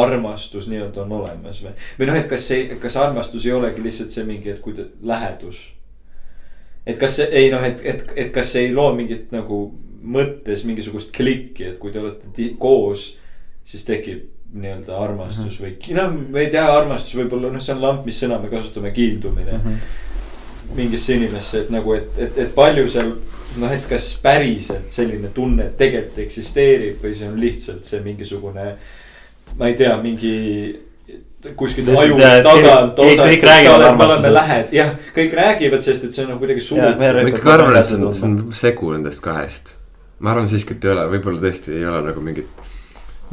armastus 0.00 0.68
nii-öelda 0.70 1.02
on 1.04 1.12
olemas 1.20 1.62
või. 1.64 1.72
või 1.98 2.08
noh, 2.08 2.18
et 2.18 2.28
kas 2.30 2.48
see, 2.48 2.76
kas 2.80 2.96
armastus 2.96 3.46
ei 3.46 3.54
olegi 3.56 3.82
lihtsalt 3.84 4.14
see 4.14 4.26
mingi, 4.28 4.50
et 4.50 4.60
kui 4.64 4.76
ta 4.76 4.86
lähedus. 5.02 5.62
et 6.86 6.98
kas 6.98 7.16
see, 7.20 7.28
ei 7.30 7.50
noh, 7.52 7.64
et, 7.64 7.80
et, 7.84 8.04
et 8.16 8.30
kas 8.34 8.52
see 8.52 8.68
ei 8.68 8.74
loo 8.74 8.92
mingit 8.96 9.32
nagu 9.34 9.64
mõttes 10.02 10.64
mingisugust 10.66 11.12
klikki, 11.14 11.64
et 11.72 11.78
kui 11.78 11.92
te 11.92 12.00
olete 12.00 12.48
koos, 12.58 13.12
siis 13.64 13.84
tekib 13.86 14.28
nii-öelda 14.52 14.96
armastus 14.98 15.60
mm 15.60 15.66
-hmm. 15.66 15.76
või 15.82 15.96
noh, 15.96 16.30
ma 16.30 16.38
ei 16.38 16.50
tea, 16.50 16.64
armastus 16.76 17.14
võib-olla 17.16 17.52
noh, 17.52 17.62
see 17.62 17.74
on 17.74 17.82
lamp, 17.82 18.04
mis 18.04 18.18
sõna 18.22 18.40
me 18.42 18.48
kasutame, 18.48 18.90
kiindumine 18.90 19.52
mm. 19.52 19.60
-hmm. 19.64 20.74
mingisse 20.76 21.14
inimesse, 21.14 21.60
et 21.60 21.70
nagu, 21.70 21.94
et, 21.94 22.18
et, 22.18 22.38
et 22.38 22.54
palju 22.54 22.88
seal 22.88 23.14
noh, 23.60 23.72
et 23.72 23.86
kas 23.88 24.08
päriselt 24.22 24.92
selline 24.92 25.30
tunne 25.34 25.70
tegelikult 25.78 26.18
eksisteerib 26.26 27.02
või 27.04 27.14
see 27.16 27.28
on 27.28 27.40
lihtsalt 27.40 27.88
see 27.88 28.00
mingisugune. 28.04 28.76
Ma 29.58 29.68
ei 29.68 29.76
tea, 29.78 29.96
mingi 30.02 30.34
kuskilt 31.58 31.88
aju 31.90 32.16
tagant 32.22 32.98
osast. 33.02 33.26
kõik 33.26 33.46
räägivad 33.50 33.86
armastusest. 33.90 34.74
jah, 34.78 34.96
kõik 35.16 35.38
räägivad, 35.38 35.84
sest 35.84 36.08
et 36.08 36.14
see 36.14 36.26
on 36.26 36.34
nagu 36.34 36.42
kuidagi 36.44 36.64
suur. 36.64 36.82
ma 36.96 37.28
ikkagi 37.28 37.54
arvan, 37.58 37.78
et 37.78 37.88
see 37.90 38.00
on, 38.00 38.10
see 38.14 38.28
on 38.30 38.42
segu 38.56 38.92
nendest 38.96 39.24
kahest 39.24 39.76
ma 40.22 40.30
arvan 40.32 40.48
siiski, 40.50 40.76
et 40.76 40.84
ei 40.86 40.94
ole, 40.94 41.06
võib-olla 41.16 41.42
tõesti 41.42 41.74
ei 41.74 41.86
ole 41.88 42.02
nagu 42.06 42.22
mingit, 42.24 42.66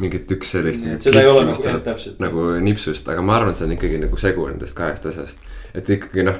mingit 0.01 0.31
üks 0.33 0.55
sellist. 0.55 0.85
seda 1.05 1.21
ei 1.21 1.29
ole 1.29 1.45
nagu 1.45 1.65
jah, 1.65 1.77
täpselt. 1.85 2.17
nagu 2.21 2.45
nipsust, 2.65 3.09
aga 3.13 3.25
ma 3.25 3.37
arvan, 3.37 3.53
et 3.53 3.61
see 3.61 3.67
on 3.67 3.75
ikkagi 3.75 3.99
nagu 4.01 4.21
segu 4.21 4.47
nendest 4.49 4.77
kahest 4.77 5.05
asjast. 5.11 5.51
et 5.77 5.91
ikkagi 5.97 6.25
noh, 6.25 6.39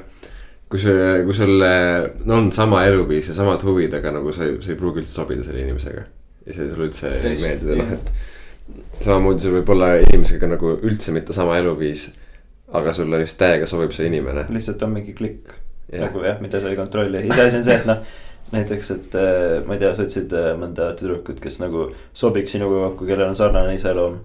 kui 0.72 0.82
see, 0.82 1.12
kui 1.28 1.38
sul 1.38 1.54
no, 1.62 2.40
on 2.40 2.50
sama 2.56 2.82
eluviis 2.90 3.30
ja 3.30 3.38
samad 3.38 3.62
huvid, 3.66 3.94
aga 4.00 4.16
nagu 4.18 4.34
sa 4.34 4.48
ei, 4.48 4.58
sa 4.66 4.74
ei 4.74 4.80
pruugi 4.80 5.04
üldse 5.04 5.20
sobida 5.20 5.46
selle 5.46 5.62
inimesega. 5.68 6.06
ja 6.48 6.58
see 6.58 6.70
sulle 6.72 6.90
üldse 6.90 7.14
ei 7.20 7.38
meeldida, 7.44 7.78
noh 7.84 7.96
et. 8.00 8.14
Samamoodi 9.02 9.46
sul 9.46 9.58
võib 9.60 9.74
olla 9.76 9.94
inimesega 10.02 10.50
nagu 10.52 10.76
üldse 10.78 11.14
mitte 11.16 11.34
sama 11.34 11.58
eluviis. 11.58 12.10
aga 12.74 12.94
sulle 12.94 13.20
just 13.24 13.38
täiega 13.40 13.66
sobib 13.66 13.92
see 13.92 14.08
inimene. 14.08 14.46
lihtsalt 14.50 14.84
on 14.86 14.98
mingi 14.98 15.14
klikk 15.14 15.54
nagu 15.92 16.22
jah, 16.24 16.42
mida 16.42 16.62
sa 16.62 16.70
ei 16.70 16.78
kontrolli, 16.78 17.24
iseasi 17.28 17.58
on 17.58 17.64
see, 17.64 17.78
et 17.78 17.88
noh 17.90 18.04
näiteks, 18.52 18.92
et 18.92 19.16
äh, 19.16 19.66
ma 19.66 19.76
ei 19.76 19.80
tea, 19.80 19.94
sa 19.96 20.06
otsid 20.06 20.34
äh, 20.34 20.52
mõnda 20.58 20.92
tüdrukut, 20.98 21.40
kes 21.42 21.60
nagu 21.62 21.90
sobiks 22.18 22.56
sinuga 22.56 22.88
kokku, 22.88 23.06
kellel 23.10 23.30
on 23.30 23.38
sarnane 23.38 23.76
iseloom. 23.78 24.20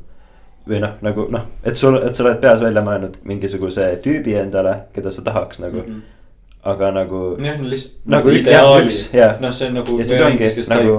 või 0.65 0.79
noh, 0.81 0.95
nagu 1.05 1.27
noh, 1.29 1.43
et 1.61 1.77
sul, 1.77 1.99
et 2.01 2.17
sa 2.17 2.25
oled 2.25 2.39
peas 2.41 2.63
välja 2.65 2.81
mõelnud 2.81 3.19
mingisuguse 3.29 3.85
tüübi 4.01 4.33
endale, 4.41 4.87
keda 4.95 5.11
sa 5.13 5.21
tahaks 5.23 5.61
nagu 5.61 5.83
mm. 5.83 5.89
-hmm 5.89 6.11
aga 6.65 6.91
nagu. 6.97 7.23
jah, 7.45 7.59
lihtsalt 7.61 8.07
nagu 8.15 8.33
ideaalis, 8.33 9.01
noh, 9.41 9.53
see 9.53 9.69
on 9.69 9.75
nagu. 9.81 9.99
ja 10.01 10.07
siis 10.09 10.23
ongi 10.25 10.49
nagu, 10.73 10.95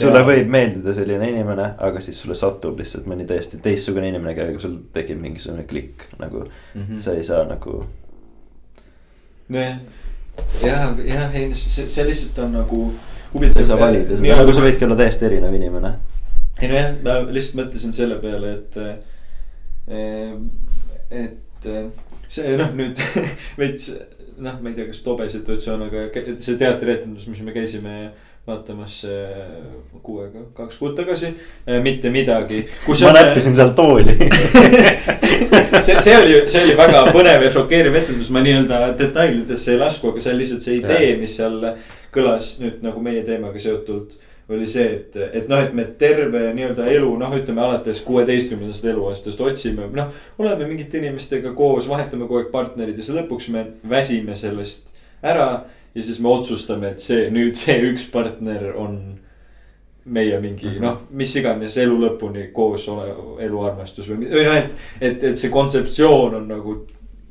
sulle 0.00 0.22
võib 0.28 0.54
meeldida 0.54 0.94
selline 0.96 1.28
inimene, 1.34 1.66
aga 1.88 2.00
siis 2.04 2.20
sulle 2.22 2.36
satub 2.38 2.78
lihtsalt 2.80 3.08
mõni 3.10 3.26
täiesti 3.28 3.60
teistsugune 3.64 4.08
inimene, 4.12 4.36
kellega 4.38 4.62
sul 4.62 4.78
tekib 4.96 5.20
mingisugune 5.20 5.66
klikk 5.68 6.06
nagu 6.22 6.46
mm. 6.46 6.80
-hmm. 6.80 7.02
sa 7.04 7.18
ei 7.18 7.24
saa 7.24 7.44
nagu. 7.50 7.82
nojah 9.48 9.76
jah, 10.62 10.96
jah, 11.04 11.36
ei 11.36 11.54
see, 11.54 11.88
see 11.88 12.06
lihtsalt 12.08 12.38
on 12.46 12.56
nagu 12.60 12.80
huvitav. 13.34 13.60
ei 13.60 13.68
saa 13.68 13.80
valida 13.80 14.16
seda, 14.16 14.40
nagu 14.40 14.56
sa 14.56 14.64
võidki 14.64 14.88
olla 14.88 14.98
täiesti 14.98 15.28
erinev 15.28 15.54
inimene. 15.54 15.94
ei 16.62 16.72
nojah, 16.72 16.90
ma 17.04 17.18
lihtsalt 17.28 17.60
mõtlesin 17.60 17.92
selle 17.96 18.18
peale, 18.22 18.56
et, 18.56 18.80
eh, 19.88 20.32
et 21.24 21.70
eh, 21.70 21.86
see 22.28 22.56
noh, 22.58 22.72
nüüd 22.78 23.00
veits 23.60 23.92
noh, 24.38 24.60
ma 24.60 24.70
ei 24.70 24.76
tea, 24.76 24.90
kas 24.90 25.02
tobe 25.06 25.28
situatsioon, 25.30 25.88
aga 25.88 26.06
see 26.38 26.56
teatrietendus, 26.60 27.28
mis 27.30 27.42
me 27.44 27.54
käisime 27.54 27.96
vaatamas 28.44 28.98
kuu 30.04 30.18
aega, 30.20 30.42
kaks 30.56 30.76
kuud 30.76 30.92
tagasi, 30.98 31.30
mitte 31.82 32.10
midagi. 32.12 32.64
ma 32.88 33.08
on... 33.08 33.16
näppisin 33.16 33.56
seal 33.56 33.72
tooli 33.76 34.04
see, 35.86 35.96
see 36.00 36.16
oli, 36.18 36.42
see 36.52 36.64
oli 36.66 36.76
väga 36.76 37.06
põnev 37.14 37.46
ja 37.46 37.52
šokeeriv 37.54 37.96
etendus, 38.02 38.28
ma 38.34 38.42
nii-öelda 38.44 38.82
detailidesse 38.98 39.72
ei 39.72 39.80
lasku, 39.80 40.12
aga 40.12 40.20
see 40.20 40.34
on 40.34 40.42
lihtsalt 40.42 40.66
see 40.66 40.76
idee, 40.82 41.14
mis 41.20 41.38
seal 41.40 41.56
kõlas 42.14 42.58
nüüd 42.60 42.84
nagu 42.84 43.00
meie 43.02 43.24
teemaga 43.26 43.60
seotult. 43.62 44.12
Oli 44.48 44.66
see, 44.68 44.84
et, 44.98 45.16
et 45.32 45.48
noh, 45.48 45.62
et 45.64 45.72
me 45.72 45.86
terve 45.98 46.50
nii-öelda 46.56 46.86
elu, 46.92 47.10
noh, 47.20 47.32
ütleme 47.38 47.62
alates 47.64 48.02
kuueteistkümnendast 48.04 48.84
eluaastast 48.84 49.40
otsime, 49.40 49.88
noh. 49.96 50.10
oleme 50.38 50.68
mingite 50.68 51.00
inimestega 51.00 51.54
koos, 51.56 51.88
vahetame 51.88 52.28
kogu 52.28 52.42
aeg 52.42 52.50
partnerid 52.52 52.98
ja 52.98 53.06
siis 53.06 53.16
lõpuks 53.16 53.48
me 53.54 53.64
väsime 53.88 54.36
sellest 54.36 54.92
ära 55.24 55.48
ja 55.94 56.02
siis 56.02 56.20
me 56.20 56.28
otsustame, 56.28 56.92
et 56.92 57.00
see 57.00 57.28
nüüd 57.32 57.56
see 57.56 57.78
üks 57.88 58.08
partner 58.12 58.72
on 58.76 58.98
meie 60.04 60.40
mingi 60.40 60.66
mm 60.66 60.72
-hmm. 60.72 60.82
noh, 60.82 60.98
mis 61.10 61.36
iganes 61.36 61.76
elu 61.80 61.96
lõpuni 62.00 62.50
koos 62.52 62.88
ole, 62.88 63.08
eluarmastus 63.44 64.10
või, 64.10 64.28
või 64.28 64.44
noh, 64.44 64.56
et, 64.56 64.76
et, 65.00 65.24
et 65.24 65.38
see 65.38 65.50
kontseptsioon 65.50 66.34
on 66.34 66.48
nagu. 66.48 66.84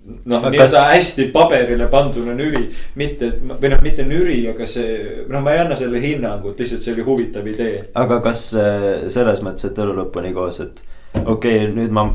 Noh, 0.03 0.43
nii-öelda 0.49 0.65
kas... 0.67 0.89
hästi 0.91 1.27
paberile 1.33 1.87
panduna 1.91 2.35
nüri, 2.35 2.65
mitte 2.99 3.29
või 3.47 3.71
noh, 3.71 3.81
mitte 3.83 4.05
nüri, 4.07 4.41
aga 4.51 4.67
see, 4.67 5.23
noh, 5.31 5.43
ma 5.43 5.55
ei 5.55 5.63
anna 5.63 5.77
selle 5.79 6.01
hinnangut, 6.03 6.59
lihtsalt 6.59 6.83
see 6.83 6.95
oli 6.95 7.07
huvitav 7.07 7.47
idee. 7.47 7.85
aga 7.99 8.19
kas 8.25 8.49
äh, 8.59 8.87
selles 9.13 9.43
mõttes, 9.45 9.69
et 9.69 9.83
elu 9.83 9.95
lõpuni 10.01 10.33
koos, 10.35 10.59
et 10.65 10.83
okei 11.23 11.63
okay,, 11.63 11.67
nüüd 11.73 11.93
ma 11.95 12.09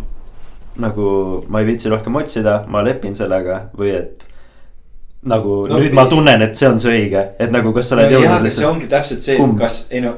nagu, 0.78 1.12
ma 1.48 1.62
ei 1.62 1.70
viitsi 1.72 1.90
rohkem 1.92 2.18
otsida, 2.20 2.60
ma 2.70 2.84
lepin 2.86 3.16
sellega 3.18 3.64
või 3.78 3.94
et 3.98 4.28
nagu 5.28 5.62
no, 5.66 5.78
nüüd 5.80 5.94
ma 5.96 6.06
tunnen, 6.10 6.42
et 6.46 6.58
see 6.58 6.68
on 6.68 6.78
see 6.82 6.94
õige, 6.94 7.24
et 7.40 7.54
nagu 7.54 7.72
kas 7.76 7.90
sa 7.90 7.96
oled 7.96 8.12
no, 8.12 8.20
jõudnud. 8.20 8.52
see 8.54 8.68
ongi 8.68 8.90
täpselt 8.90 9.24
see, 9.24 9.38
kas 9.58 9.86
ei 9.90 10.04
no. 10.04 10.14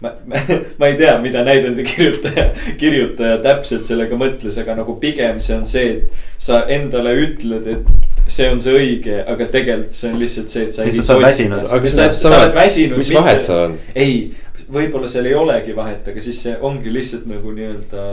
Ma, 0.00 0.12
ma, 0.26 0.36
ma 0.78 0.88
ei 0.90 0.96
tea, 0.96 1.18
mida 1.22 1.44
näidende 1.46 1.84
kirjutaja, 1.86 2.50
kirjutaja 2.80 3.38
täpselt 3.44 3.86
sellega 3.88 4.18
mõtles, 4.20 4.58
aga 4.60 4.76
nagu 4.80 4.96
pigem 5.00 5.40
see 5.40 5.56
on 5.56 5.66
see, 5.68 5.96
et 5.96 6.42
sa 6.48 6.64
endale 6.72 7.14
ütled, 7.22 7.68
et 7.72 8.28
see 8.28 8.48
on 8.52 8.60
see 8.62 8.76
õige, 8.76 9.20
aga 9.24 9.48
tegelikult 9.52 9.96
see 9.96 10.12
on 10.12 10.20
lihtsalt 10.20 10.52
see, 10.52 10.66
et 10.68 10.76
sa. 10.76 10.88
lihtsalt 10.88 11.08
sa 11.08 11.18
oled 11.18 11.28
väsinud. 11.30 11.68
sa, 11.88 12.08
sa, 12.12 12.34
oled 12.42 12.56
väsinud. 12.56 13.00
mis 13.00 13.12
vahet 13.16 13.44
seal 13.44 13.62
on? 13.68 13.76
ei, 13.94 14.16
võib-olla 14.72 15.10
seal 15.10 15.30
ei 15.30 15.36
olegi 15.38 15.76
vahet, 15.76 16.08
aga 16.12 16.24
siis 16.24 16.42
see 16.44 16.56
ongi 16.60 16.92
lihtsalt 16.92 17.28
nagu 17.30 17.54
nii-öelda 17.56 18.08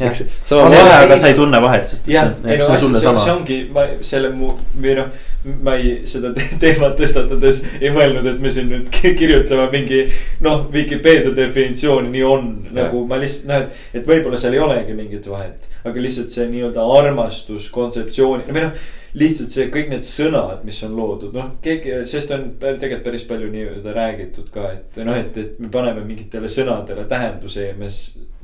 jah, 0.00 0.16
sama 0.44 0.66
vahe, 0.66 0.96
aga 1.06 1.16
sa 1.16 1.30
ei 1.30 1.38
tunne 1.38 1.60
vahet, 1.62 1.86
sest. 1.88 2.08
jah, 2.10 2.34
ei 2.44 2.58
no 2.60 2.68
asi, 2.74 2.90
see, 2.98 3.14
see 3.22 3.32
ongi, 3.32 3.60
ma 3.72 3.86
selle 4.04 4.32
mu, 4.34 4.52
või 4.74 4.98
noh, 4.98 5.30
ma 5.62 5.76
ei, 5.76 5.94
seda 6.08 6.32
teemat 6.62 6.96
tõstatades 6.98 7.62
ei 7.80 7.92
mõelnud, 7.94 8.26
et 8.30 8.42
me 8.42 8.52
siin 8.52 8.70
nüüd 8.72 8.90
kirjutame 8.92 9.68
mingi. 9.74 10.02
noh, 10.44 10.66
Vikipeedia 10.72 11.34
definitsiooni, 11.36 12.10
nii 12.14 12.26
on, 12.28 12.50
nagu 12.74 13.04
ma 13.08 13.20
lihtsalt 13.20 13.50
noh, 13.50 13.64
et, 13.64 13.86
et 14.00 14.08
võib-olla 14.08 14.40
seal 14.40 14.56
ei 14.56 14.64
olegi 14.64 14.96
mingit 14.96 15.30
vahet. 15.30 15.70
aga 15.84 16.00
lihtsalt 16.00 16.32
see 16.32 16.48
nii-öelda 16.50 16.84
armastus 16.98 17.70
kontseptsiooni, 17.72 18.48
või 18.50 18.68
noh 18.68 18.84
lihtsalt 19.14 19.54
see 19.54 19.68
kõik 19.72 19.90
need 19.92 20.06
sõnad, 20.06 20.64
mis 20.66 20.80
on 20.86 20.94
loodud, 20.98 21.34
noh, 21.36 21.52
keegi, 21.62 22.00
sest 22.10 22.32
on 22.34 22.48
tegelikult 22.58 23.04
päris 23.06 23.26
palju 23.28 23.50
nii-öelda 23.52 23.94
räägitud 23.94 24.48
ka, 24.54 24.72
et 24.74 24.98
noh, 25.06 25.18
et, 25.18 25.36
et 25.38 25.60
me 25.62 25.70
paneme 25.72 26.02
mingitele 26.06 26.50
sõnadele 26.50 27.06
tähenduse 27.10 27.68
ja 27.68 27.76
me 27.78 27.90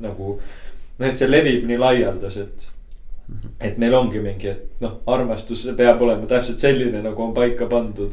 nagu 0.05 0.37
noh, 0.37 1.09
et 1.09 1.19
see 1.19 1.31
levib 1.31 1.67
nii 1.67 1.81
laialdaselt. 1.81 2.69
Et 3.61 3.79
meil 3.79 3.95
ongi 3.95 4.21
mingi, 4.25 4.49
et 4.49 4.85
noh, 4.85 5.01
armastus 5.07 5.67
peab 5.77 6.03
olema 6.03 6.27
täpselt 6.27 6.59
selline, 6.63 7.03
nagu 7.05 7.23
on 7.23 7.35
paika 7.37 7.69
pandud. 7.71 8.13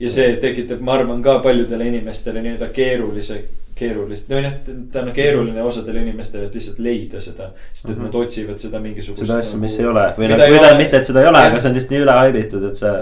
ja 0.00 0.10
see 0.10 0.36
tekitab, 0.40 0.80
ma 0.80 0.96
arvan, 0.98 1.22
ka 1.22 1.38
paljudele 1.44 1.86
inimestele 1.86 2.42
nii-öelda 2.42 2.70
keerulise 2.74 3.42
keerulist, 3.82 4.28
no 4.30 4.40
jah, 4.40 4.54
ta 4.92 5.02
on 5.02 5.10
keeruline 5.16 5.62
osadele 5.64 6.02
inimestele, 6.04 6.46
et 6.48 6.56
lihtsalt 6.56 6.80
leida 6.84 7.20
seda. 7.24 7.50
sest 7.72 7.88
et 7.88 7.90
mm 7.90 8.00
-hmm. 8.00 8.06
nad 8.06 8.14
otsivad 8.14 8.58
seda 8.58 8.80
mingisugust. 8.80 9.26
seda 9.26 9.38
asja 9.38 9.56
nagu,, 9.56 9.60
mis 9.60 9.78
ei 9.78 9.86
ole 9.86 10.04
või 10.18 10.28
nagu, 10.28 10.42
või 10.42 10.58
tähendab 10.58 10.82
mitte, 10.82 10.96
et 10.96 11.06
seda 11.10 11.22
ei 11.22 11.28
ole, 11.30 11.44
aga 11.50 11.60
see 11.60 11.70
on 11.70 11.76
lihtsalt 11.76 11.94
nii 11.94 12.02
üle 12.04 12.16
haibitud, 12.18 12.66
et 12.70 12.76
sa. 12.76 12.92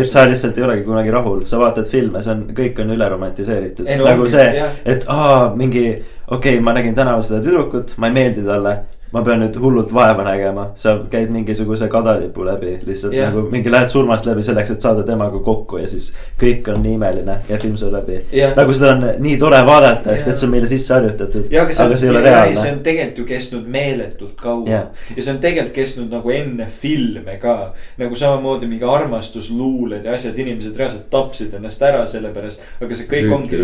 et 0.00 0.10
sa 0.10 0.26
lihtsalt 0.28 0.58
ei 0.58 0.64
olegi 0.68 0.84
kunagi 0.84 1.14
rahul, 1.16 1.44
sa 1.44 1.58
vaatad 1.58 1.88
filme, 1.94 2.22
see 2.22 2.34
on, 2.34 2.44
kõik 2.60 2.82
on 2.84 2.94
üle 2.96 3.08
romantiseeritud. 3.14 3.90
No, 3.96 4.04
nagu 4.04 4.22
ongi, 4.22 4.30
see, 4.36 4.68
et 4.84 5.04
aa, 5.08 5.54
mingi, 5.56 5.86
okei 6.28 6.54
okay,, 6.54 6.60
ma 6.60 6.76
nägin 6.78 6.94
tänaval 6.94 7.22
seda 7.22 7.42
tüdrukut, 7.42 7.96
ma 7.96 8.12
ei 8.12 8.18
meeldi 8.20 8.46
talle 8.46 8.78
ma 9.12 9.22
pean 9.24 9.40
nüüd 9.40 9.56
hullult 9.56 9.92
vaeva 9.94 10.24
nägema, 10.26 10.66
sa 10.76 10.98
käid 11.10 11.30
mingisuguse 11.32 11.88
kadalipu 11.88 12.44
läbi 12.44 12.74
lihtsalt 12.84 13.14
yeah. 13.16 13.30
nagu 13.32 13.48
mingi 13.52 13.70
lähed 13.72 13.88
surmast 13.88 14.26
läbi 14.28 14.42
selleks, 14.44 14.74
et 14.74 14.84
saada 14.84 15.04
temaga 15.06 15.40
kokku 15.44 15.80
ja 15.80 15.88
siis 15.88 16.10
kõik 16.40 16.68
on 16.72 16.82
nii 16.84 16.98
imeline 16.98 17.38
ja 17.48 17.58
film 17.62 17.78
saab 17.80 17.96
läbi 17.96 18.18
yeah.. 18.32 18.52
nagu 18.56 18.74
seda 18.76 18.92
on 18.96 19.06
nii 19.24 19.38
tore 19.40 19.60
vaadata 19.66 20.12
yeah., 20.12 20.20
sest 20.20 20.32
et 20.34 20.42
see 20.42 20.48
on 20.48 20.52
meile 20.52 20.68
sisse 20.68 20.94
harjutatud. 20.94 21.48
aga 21.48 21.72
see, 21.72 21.86
aga 21.86 22.00
see 22.02 22.08
ei 22.08 22.12
ole 22.12 22.22
reaalne. 22.26 22.58
see 22.60 22.74
on 22.74 22.82
tegelikult 22.84 23.22
ju 23.22 23.26
kestnud 23.30 23.70
meeletult 23.78 24.34
kaua 24.42 24.68
yeah. 24.68 25.06
ja 25.16 25.24
see 25.24 25.32
on 25.32 25.40
tegelikult 25.46 25.76
kestnud 25.78 26.12
nagu 26.18 26.34
enne 26.36 26.68
filme 26.82 27.38
ka. 27.40 27.56
nagu 28.02 28.20
samamoodi 28.24 28.68
mingi 28.68 28.84
armastusluuled 28.98 30.04
ja 30.04 30.18
asjad, 30.18 30.36
inimesed 30.36 30.76
reaalselt 30.76 31.08
tapsid 31.12 31.56
ennast 31.56 31.82
ära 31.88 32.04
selle 32.10 32.34
pärast, 32.36 32.66
aga 32.82 33.00
see 33.00 33.08
kõik 33.08 33.32
ongi. 33.38 33.62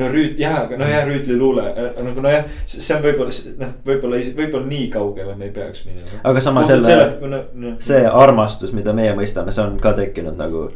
no 0.00 0.10
rüüt, 0.12 0.40
jah, 0.40 0.62
aga 0.64 0.80
nojah, 0.80 1.04
rüütliluule 1.10 1.68
nagu 2.00 2.24
nojah, 2.24 2.48
see 2.64 2.96
on 2.96 3.04
võib-olla 3.04 3.38
noh, 3.60 3.76
võib-olla, 3.84 4.24
võib-olla 4.40 4.72
nii 4.72 4.85
nii 4.86 4.92
kaugele 4.92 5.34
me 5.34 5.44
ei 5.44 5.50
peaks 5.50 5.84
minema. 5.86 6.20
aga 6.24 6.40
samas 6.40 6.70
jälle 6.70 6.86
selle, 6.86 7.28
no, 7.28 7.42
no, 7.54 7.72
see 7.78 8.04
armastus, 8.06 8.72
mida 8.76 8.94
meie 8.96 9.14
mõistame, 9.18 9.54
see 9.54 9.64
on 9.64 9.80
ka 9.82 9.92
tekkinud 9.98 10.38
nagu 10.38 10.68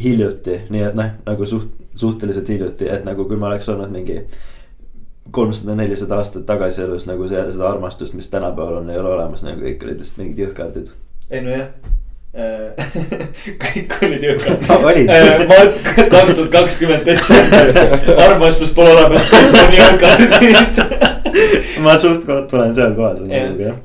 hiljuti, 0.00 0.62
nii 0.70 0.86
et 0.88 0.96
noh, 0.96 1.12
nagu 1.26 1.46
suht, 1.46 1.68
suhteliselt 1.98 2.48
hiljuti, 2.48 2.88
et 2.88 3.04
nagu 3.04 3.26
kui 3.28 3.38
ma 3.38 3.50
oleks 3.50 3.68
olnud 3.72 3.92
mingi 3.92 4.20
kolmsada, 5.30 5.76
nelisada 5.78 6.18
aastat 6.18 6.46
tagasi 6.46 6.84
elus 6.86 7.06
nagu 7.06 7.28
see, 7.30 7.42
seda 7.52 7.68
armastust, 7.70 8.14
mis 8.18 8.30
tänapäeval 8.30 8.80
on, 8.80 8.90
ei 8.90 8.98
ole 8.98 9.14
olemas, 9.14 9.44
nagu 9.46 9.62
kõik 9.62 9.86
olid 9.86 10.02
lihtsalt 10.02 10.22
mingid 10.22 10.44
jõhkardid. 10.46 10.92
ei 11.30 11.42
nojah 11.44 11.66
äh, 12.34 12.70
kõik 13.64 13.98
olid 14.06 14.26
jõhkrad 14.30 14.66
no,. 14.70 14.80
Äh, 14.94 15.44
ma 15.50 15.60
kaks 16.14 16.38
tuhat 16.38 16.50
kakskümmend 16.54 17.06
detsember, 17.06 17.74
armastust 18.28 18.74
pole 18.78 18.94
olemas, 18.94 19.28
kõik 19.34 19.52
on 19.64 19.78
jõhkrad 19.78 20.90
ma 21.84 21.96
suht-koht 22.00 22.52
olen 22.56 22.74
seal 22.76 22.94
kohas 22.98 23.20
nagu 23.24 23.64
jah. 23.66 23.76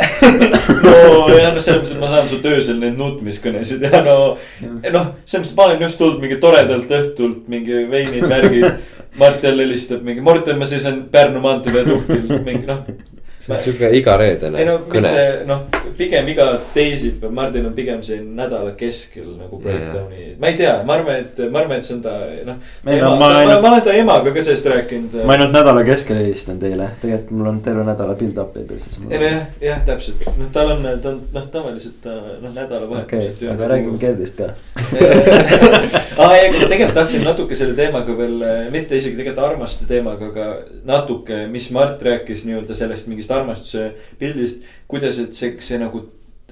nojah, 0.86 1.54
no 1.56 1.64
selles 1.64 1.82
mõttes, 1.82 1.96
et 1.96 2.04
ma 2.04 2.12
saan 2.12 2.30
su 2.30 2.42
öösel 2.44 2.80
neid 2.82 3.00
nutmiskõnesid 3.00 3.88
ja 3.88 4.04
no. 4.06 4.18
noh, 4.36 5.10
selles 5.24 5.46
mõttes, 5.46 5.56
ma 5.58 5.68
olen 5.70 5.88
just 5.88 6.02
tulnud 6.02 6.22
mingi 6.24 6.40
toredalt 6.44 6.94
õhtult 7.00 7.50
mingi 7.52 7.86
veinid, 7.92 8.30
värgid. 8.30 8.94
Mart 9.16 9.46
jälle 9.48 9.64
helistab 9.64 10.02
mingi, 10.04 10.20
Morten, 10.20 10.58
ma 10.60 10.68
seisan 10.68 11.06
Pärnu 11.12 11.40
maantee 11.44 11.72
viaduktil 11.72 12.42
mingi 12.44 12.68
noh 12.68 12.84
see 13.46 13.54
on 13.54 13.62
sihuke 13.62 13.90
igareedene 14.00 14.66
no, 14.66 14.76
kõne. 14.90 15.12
noh, 15.50 15.66
pigem 15.98 16.28
iga 16.34 16.48
teisipäev, 16.74 17.34
Mardin 17.36 17.68
on 17.70 17.76
pigem 17.78 18.02
siin 18.06 18.28
nädala 18.38 18.74
keskel 18.80 19.28
nagu 19.38 19.60
breakdown'i, 19.62 20.32
ma 20.42 20.52
ei 20.52 20.58
tea, 20.60 20.74
ma 20.88 20.98
arvan, 20.98 21.22
et 21.22 21.42
ma 21.52 21.62
arvan, 21.62 21.80
et 21.80 21.88
see 21.88 21.98
on 21.98 22.02
ta 22.06 22.16
noh. 22.48 22.58
ma, 22.88 22.96
ma, 22.96 23.30
ma, 23.30 23.60
ma 23.62 23.72
olen 23.72 23.86
ta 23.86 23.96
emaga 23.96 24.34
ka 24.36 24.46
sellest 24.46 24.70
rääkinud. 24.72 25.18
ma 25.28 25.38
ainult 25.38 25.54
nädala 25.56 25.86
keskel 25.88 26.20
helistan 26.22 26.60
teile, 26.62 26.90
tegelikult 27.04 27.36
mul 27.38 27.52
on 27.54 27.62
terve 27.66 27.86
nädala 27.88 28.18
build-up'i 28.20 28.66
peal 28.66 28.82
siis. 28.82 29.00
ei 29.10 29.22
nojah, 29.22 29.46
jah, 29.64 29.84
täpselt, 29.88 30.26
noh, 30.40 30.50
tal 30.56 30.74
on, 30.76 30.88
ta 31.04 31.14
on 31.14 31.22
noh, 31.38 31.48
tavaliselt 31.54 32.02
ta 32.04 32.18
noh, 32.18 32.50
nädalavahetused 32.50 33.44
okay,. 33.44 33.54
aga 33.54 33.72
räägime 33.76 34.02
Gerdist 34.02 34.42
ka 34.42 34.50
aa, 36.22 36.32
ei, 36.36 36.50
aga 36.50 36.66
tegelikult 36.66 36.98
tahtsin 36.98 37.26
natuke 37.30 37.58
selle 37.58 37.78
teemaga 37.78 38.18
veel, 38.18 38.42
mitte 38.74 38.98
isegi 38.98 39.20
tegelikult 39.20 39.46
armastuse 39.52 39.90
teemaga, 39.90 40.32
aga 40.32 40.50
natuke, 40.88 41.46
mis 41.52 41.70
Mart 41.76 42.02
rääkis 42.06 42.46
nii-öelda 42.48 42.78
sellest 42.78 43.10
mingist 43.12 43.35
armastuse 43.40 43.92
pildist, 44.20 44.66
kuidas, 44.92 45.20
et 45.22 45.38
see, 45.38 45.56
see 45.64 45.80
nagu. 45.82 46.06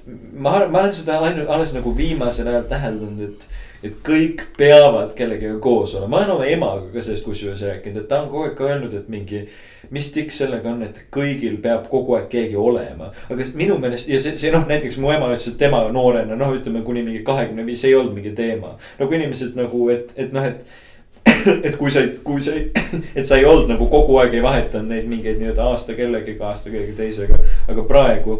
ma, 0.06 0.65
ma 0.67 0.82
olen 0.82 0.93
seda 0.93 1.22
ainult 1.24 1.50
alles 1.50 1.74
nagu 1.76 1.93
viimasel 1.96 2.50
ajal 2.52 2.65
täheldanud, 2.67 3.22
et, 3.24 3.46
et 3.88 3.93
kõik 4.04 4.41
peavad 4.58 5.13
kellegagi 5.15 5.62
koos 5.63 5.93
olema, 5.96 6.10
ma 6.12 6.19
olen 6.24 6.34
oma 6.36 6.50
emaga 6.52 6.89
ka 6.91 7.04
sellest 7.06 7.24
kusjuures 7.28 7.63
rääkinud, 7.63 8.02
et 8.02 8.10
ta 8.12 8.19
on 8.24 8.28
kogu 8.32 8.50
aeg 8.50 8.58
ka 8.58 8.67
öelnud, 8.67 8.98
et 9.00 9.08
mingi. 9.12 9.46
mis 9.93 10.08
tikk 10.12 10.32
sellega 10.34 10.72
on, 10.72 10.84
et 10.84 11.02
kõigil 11.13 11.60
peab 11.62 11.88
kogu 11.91 12.15
aeg 12.17 12.30
keegi 12.32 12.56
olema, 12.60 13.12
aga 13.30 13.48
minu 13.56 13.78
meelest 13.80 14.08
ja 14.12 14.19
see, 14.19 14.36
see 14.39 14.52
noh, 14.52 14.67
näiteks 14.67 14.98
mu 15.00 15.12
ema 15.13 15.32
ütles, 15.32 15.52
et 15.52 15.60
tema 15.60 15.84
noorena 15.91 16.36
noh, 16.39 16.56
ütleme 16.56 16.84
kuni 16.84 17.04
mingi 17.04 17.24
kahekümne 17.28 17.65
viis 17.67 17.84
ei 17.88 17.96
olnud 17.96 18.15
mingi 18.15 18.36
teema. 18.36 18.78
nagu 19.00 19.19
inimesed 19.19 19.60
nagu, 19.60 19.89
et, 19.93 20.12
et 20.15 20.36
noh, 20.36 20.48
et 20.48 20.83
et 21.67 21.75
kui 21.77 21.91
sa 21.91 22.03
ei, 22.03 22.15
kui 22.23 22.41
sa 22.41 22.55
ei, 22.57 22.69
et 23.19 23.27
sa 23.27 23.38
ei 23.39 23.45
olnud 23.45 23.71
nagu 23.71 23.88
kogu 23.91 24.17
aeg 24.21 24.36
ei 24.38 24.43
vahetanud 24.43 24.91
neid 24.91 25.07
mingeid 25.09 25.39
nii-öelda 25.39 25.69
aasta 25.73 25.95
kellegiga, 25.97 26.49
aasta 26.51 26.71
kellegi 26.73 26.95
teisega, 26.97 27.39
aga 27.71 27.86
praegu 27.88 28.39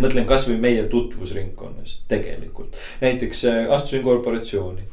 mõtlen 0.00 0.26
kasvõi 0.26 0.56
meie 0.60 0.88
tutvusringkonnas 0.90 2.00
tegelikult, 2.10 2.76
näiteks 3.04 3.44
äh, 3.50 3.62
astusin 3.74 4.02
korporatsiooni. 4.02 4.86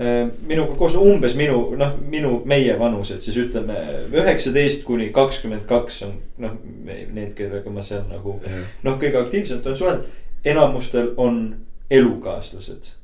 Äh, 0.00 0.22
minuga 0.48 0.74
koos 0.80 0.96
umbes 0.98 1.36
minu, 1.38 1.62
noh, 1.78 1.96
minu, 2.00 2.40
meie 2.48 2.76
vanused 2.78 3.22
siis 3.24 3.38
ütleme 3.40 3.76
üheksateist 4.10 4.86
kuni 4.88 5.10
kakskümmend 5.14 5.66
kaks 5.70 6.02
on 6.08 6.16
noh, 6.42 6.56
need, 6.86 7.34
kellega 7.38 7.72
ma 7.72 7.84
seal 7.86 8.06
nagu 8.10 8.38
noh, 8.40 8.96
kõige 8.96 9.20
aktiivsemalt 9.20 9.68
olen 9.68 9.82
suhelnud. 9.84 10.16
enamustel 10.44 11.12
on 11.20 11.42
elukaaslased 11.90 12.94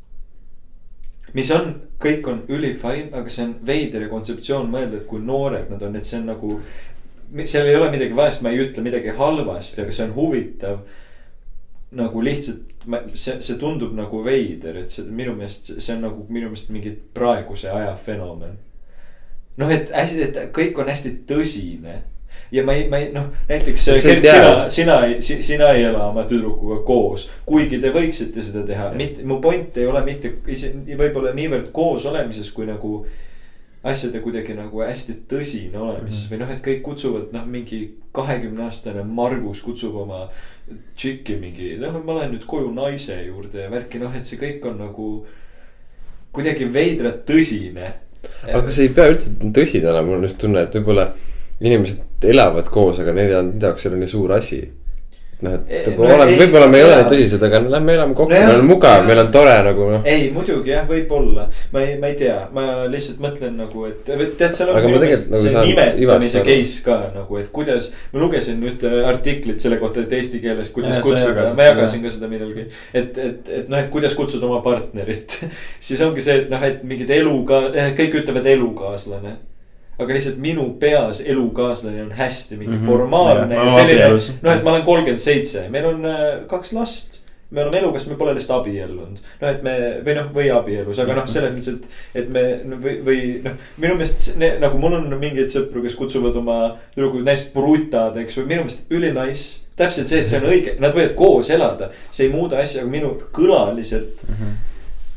mis 1.34 1.50
on, 1.54 1.72
kõik 2.02 2.28
on 2.30 2.42
ülifine, 2.52 3.10
aga 3.16 3.32
see 3.32 3.46
on 3.46 3.56
veider 3.66 4.06
kontseptsioon 4.10 4.70
mõelda, 4.70 5.00
et 5.00 5.08
kui 5.10 5.22
noored 5.22 5.70
nad 5.72 5.82
on, 5.82 5.96
et 5.96 6.08
see 6.08 6.20
on 6.20 6.30
nagu. 6.32 6.60
seal 7.44 7.66
ei 7.66 7.76
ole 7.76 7.90
midagi 7.90 8.16
valesti, 8.16 8.44
ma 8.44 8.52
ei 8.54 8.62
ütle 8.62 8.84
midagi 8.84 9.14
halvasti, 9.16 9.82
aga 9.82 9.92
see 9.92 10.06
on 10.06 10.14
huvitav. 10.14 10.78
nagu 11.96 12.20
lihtsalt, 12.22 12.72
see, 13.14 13.40
see 13.40 13.58
tundub 13.58 13.94
nagu 13.94 14.22
veider, 14.24 14.76
et 14.82 14.90
see 14.90 15.06
minu 15.06 15.34
meelest, 15.36 15.76
see 15.80 15.94
on 15.94 16.02
nagu 16.08 16.26
minu 16.28 16.50
meelest 16.50 16.70
mingi 16.74 16.92
praeguse 17.14 17.70
aja 17.70 17.94
fenomen. 17.96 18.58
noh, 19.56 19.70
et 19.72 19.90
hästi, 19.90 20.22
et 20.22 20.52
kõik 20.54 20.78
on 20.78 20.90
hästi 20.92 21.18
tõsine 21.28 22.02
ja 22.50 22.64
ma 22.64 22.72
ei, 22.72 22.86
ma 22.88 23.00
ei 23.02 23.10
noh, 23.14 23.28
näiteks 23.48 23.88
Gert, 24.02 24.26
sina, 24.26 24.68
sina 24.70 24.96
ei, 25.06 25.20
sina 25.22 25.70
ei 25.74 25.84
ela 25.88 26.06
oma 26.10 26.26
tüdrukuga 26.28 26.80
koos. 26.86 27.28
kuigi 27.46 27.80
te 27.82 27.90
võiksite 27.94 28.42
seda 28.42 28.64
teha, 28.66 28.90
mitte, 28.96 29.24
mu 29.26 29.40
point 29.42 29.76
ei 29.76 29.86
ole 29.90 30.02
mitte 30.06 30.32
võib-olla 30.46 31.34
niivõrd 31.36 31.72
koos 31.74 32.06
olemises, 32.06 32.50
kui 32.54 32.68
nagu. 32.68 33.06
asjade 33.86 34.18
kuidagi 34.18 34.54
nagu 34.54 34.80
hästi 34.82 35.12
tõsine 35.30 35.78
olemises 35.78 36.24
mm 36.24 36.26
-hmm. 36.26 36.30
või 36.32 36.38
noh, 36.40 36.50
et 36.50 36.62
kõik 36.64 36.80
kutsuvad 36.82 37.32
noh, 37.32 37.44
mingi 37.46 37.78
kahekümne 38.12 38.64
aastane 38.64 39.04
Margus 39.04 39.60
kutsub 39.62 39.94
oma 39.94 40.28
tšikki 40.96 41.36
mingi, 41.36 41.76
noh, 41.78 42.00
ma 42.04 42.16
lähen 42.18 42.32
nüüd 42.34 42.46
koju 42.46 42.72
naise 42.74 43.20
juurde 43.26 43.62
ja 43.62 43.70
värki, 43.70 44.00
noh, 44.02 44.16
et 44.16 44.26
see 44.26 44.40
kõik 44.40 44.66
on 44.66 44.78
nagu. 44.78 45.26
kuidagi 46.32 46.72
veidralt 46.72 47.22
tõsine. 47.30 47.92
aga 48.52 48.70
see 48.70 48.88
ei 48.88 48.92
pea 48.92 49.06
üldse 49.08 49.30
tõsine 49.52 49.88
olema, 49.88 50.06
mul 50.08 50.18
on 50.18 50.22
just 50.22 50.38
tunne, 50.38 50.62
et 50.62 50.74
võib-olla 50.74 51.12
inimesed 51.60 52.26
elavad 52.32 52.66
koos, 52.72 53.00
aga 53.02 53.14
neile 53.16 53.38
on, 53.38 53.54
nende 53.54 53.70
jaoks 53.70 53.86
see 53.86 53.94
on 53.94 54.02
nii 54.02 54.10
suur 54.10 54.34
asi. 54.36 54.64
Noh, 55.44 55.52
et 55.68 55.84
no, 55.92 56.00
oleme, 56.00 56.32
võib-olla 56.40 56.64
me 56.72 56.78
ei 56.80 56.84
ole 56.86 56.94
nii 56.96 57.08
tõsised, 57.10 57.42
aga 57.44 57.58
lähme 57.60 57.92
elame 57.92 58.14
kokku 58.16 58.32
no, 58.32 58.38
meil 58.40 58.60
on 58.62 58.68
mugav, 58.70 59.02
meil 59.04 59.18
on 59.20 59.26
tore 59.34 59.52
nagu 59.66 59.88
noh. 59.90 60.06
ei, 60.08 60.30
muidugi 60.32 60.70
jah, 60.72 60.86
võib-olla, 60.88 61.42
ma 61.74 61.82
ei, 61.84 61.98
ma 62.00 62.08
ei 62.08 62.14
tea, 62.16 62.36
ma 62.56 62.86
lihtsalt 62.88 63.18
mõtlen 63.20 63.58
nagu, 63.60 63.82
et 63.84 64.08
tead, 64.08 64.54
seal 64.56 64.70
on 64.72 64.78
minu 64.80 65.02
meelest 65.02 65.28
nagu 65.28 65.42
see 65.42 65.64
nimetamise 65.98 66.40
case 66.46 66.80
ka 66.86 66.96
nagu, 67.18 67.36
et 67.42 67.50
kuidas. 67.52 67.90
ma 68.14 68.22
lugesin 68.22 68.64
ühte 68.64 68.92
artiklit 69.10 69.60
selle 69.60 69.76
kohta, 69.82 70.06
et 70.06 70.14
eesti 70.16 70.40
keeles, 70.40 70.70
kuidas 70.72 70.96
ja, 70.96 71.02
kutsuda, 71.04 71.50
ma 71.58 71.66
jagasin 71.68 72.06
ka 72.06 72.14
seda 72.14 72.30
millalgi. 72.32 72.64
et, 72.96 73.20
et, 73.26 73.50
et 73.58 73.68
noh, 73.68 73.76
et 73.76 73.92
kuidas 73.92 74.16
kutsuda 74.16 74.48
oma 74.48 74.62
partnerit. 74.64 75.36
Siis 75.90 76.00
ongi 76.06 76.24
see, 76.24 76.46
et 76.46 76.48
noh, 76.48 76.64
et 76.64 76.80
mingid 76.80 77.12
eluga, 77.12 77.60
kõik 78.00 78.22
ütlevad 78.22 78.48
elukaaslane 78.56 79.36
aga 79.98 80.16
lihtsalt 80.16 80.40
minu 80.42 80.70
peas 80.80 81.20
elukaaslane 81.24 82.02
on 82.02 82.12
hästi 82.12 82.56
mingi 82.56 82.76
mm 82.76 82.82
-hmm. 82.82 82.86
formaalne 82.86 83.54
ja, 83.54 83.64
ja 83.64 83.70
selline. 83.70 84.08
noh, 84.42 84.52
et 84.52 84.64
ma 84.64 84.70
olen 84.70 84.82
kolmkümmend 84.82 85.22
seitse, 85.22 85.68
meil 85.68 85.86
on 85.86 86.04
äh, 86.04 86.46
kaks 86.46 86.72
last 86.72 87.26
me 87.50 87.62
oleme 87.62 87.78
elukas, 87.78 88.06
me 88.06 88.16
pole 88.18 88.34
lihtsalt 88.34 88.60
abiellunud. 88.60 89.18
noh, 89.40 89.50
et 89.50 89.62
me 89.62 89.74
või 90.04 90.14
noh, 90.18 90.30
või 90.34 90.48
abielus, 90.50 90.98
aga 90.98 91.14
noh, 91.14 91.28
selles 91.30 91.52
mõttes, 91.54 91.68
et, 91.74 92.22
et 92.22 92.32
me 92.32 92.42
või, 92.82 92.96
või 93.06 93.20
noh, 93.44 93.60
minu 93.76 93.98
meelest 94.00 94.40
nagu 94.62 94.80
mul 94.82 94.98
on 94.98 95.06
mingeid 95.20 95.54
sõpru, 95.54 95.84
kes 95.84 95.94
kutsuvad 95.98 96.36
oma 96.40 96.58
tüdrukuid 96.96 97.26
näiteks 97.26 97.52
brutadeks 97.54 98.40
või 98.40 98.48
minu 98.50 98.66
meelest 98.66 98.90
ülinaiss. 98.90 99.62
täpselt 99.76 100.10
see, 100.10 100.24
et 100.24 100.30
see 100.30 100.40
on 100.40 100.48
õige, 100.50 100.74
nad 100.82 100.94
võivad 100.96 101.14
koos 101.18 101.50
elada, 101.54 101.90
see 102.10 102.26
ei 102.26 102.34
muuda 102.34 102.58
asja, 102.58 102.82
aga 102.82 102.90
minu 102.90 103.14
kõlaliselt 103.36 104.26
mm. 104.26 104.34
-hmm. 104.34 104.52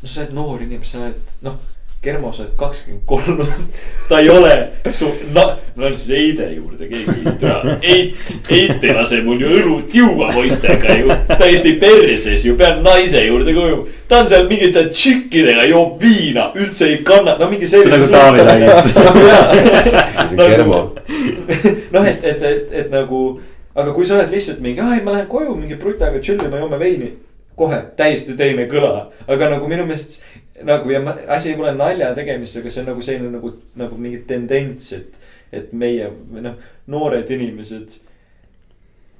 no 0.02 0.08
sa 0.14 0.22
oled 0.22 0.34
noor 0.36 0.62
inimene, 0.62 0.86
sa 0.86 1.02
oled 1.02 1.36
noh 1.42 1.58
Germo, 2.00 2.30
sa 2.32 2.46
oled 2.46 2.52
kakskümmend 2.56 3.02
kolm, 3.04 3.40
ta 4.08 4.22
ei 4.22 4.30
ole 4.32 4.54
su, 4.88 5.10
no, 5.34 5.42
ma 5.76 5.82
lähen 5.82 5.98
siis 6.00 6.14
Heide 6.16 6.46
juurde, 6.54 6.86
keegi, 6.88 7.34
türa, 7.42 7.74
Heit, 7.82 8.16
Heit 8.48 8.86
ei 8.88 8.94
lase 8.96 9.18
mul 9.26 9.44
ju 9.44 9.50
õlut 9.58 9.92
juua 9.98 10.30
poistega 10.32 10.96
ju. 10.96 11.12
täiesti 11.34 11.74
perses 11.82 12.46
ju, 12.48 12.56
pean 12.56 12.80
naise 12.86 13.20
juurde 13.26 13.52
koju. 13.52 13.84
ta 14.08 14.22
on 14.24 14.32
seal 14.32 14.48
mingite 14.48 14.86
tšikkidega, 14.94 15.68
joob 15.74 16.00
viina, 16.00 16.48
üldse 16.56 16.88
ei 16.88 17.02
kanna, 17.04 17.36
no 17.36 17.52
mingi 17.52 17.68
selline. 17.68 17.92
on 17.92 18.00
nagu 18.00 18.12
Taavi 18.16 18.48
Laias. 18.48 18.88
see 18.94 20.40
on 20.40 20.44
Germo. 20.56 20.82
noh, 21.92 22.12
et, 22.14 22.24
et, 22.24 22.46
et, 22.54 22.76
et 22.80 22.94
nagu, 22.96 23.26
aga 23.76 23.92
kui 23.92 24.08
sa 24.08 24.16
oled 24.16 24.32
lihtsalt 24.32 24.64
mingi, 24.64 24.80
aa 24.80 24.96
ei, 24.96 25.04
ma 25.04 25.18
lähen 25.18 25.28
koju 25.28 25.52
mingi 25.52 25.76
brutaga 25.76 26.24
chill 26.24 26.40
ima, 26.48 26.64
joome 26.64 26.80
veini 26.80 27.12
kohe 27.60 27.80
täiesti 27.96 28.36
teine 28.38 28.64
kõla, 28.70 29.10
aga 29.28 29.50
nagu 29.54 29.68
minu 29.68 29.84
meelest 29.88 30.22
nagu 30.66 30.90
ja 30.90 31.00
ma, 31.04 31.14
asi 31.36 31.54
pole 31.58 31.72
nalja 31.76 32.12
tegemises, 32.16 32.60
aga 32.60 32.72
see 32.72 32.82
on 32.84 32.92
nagu 32.92 33.04
selline 33.04 33.32
nagu, 33.36 33.54
nagu 33.80 33.98
mingi 34.00 34.22
tendents, 34.28 34.92
et, 34.96 35.32
et 35.52 35.72
meie 35.72 36.10
noh, 36.40 36.60
noored 36.90 37.30
inimesed. 37.36 37.98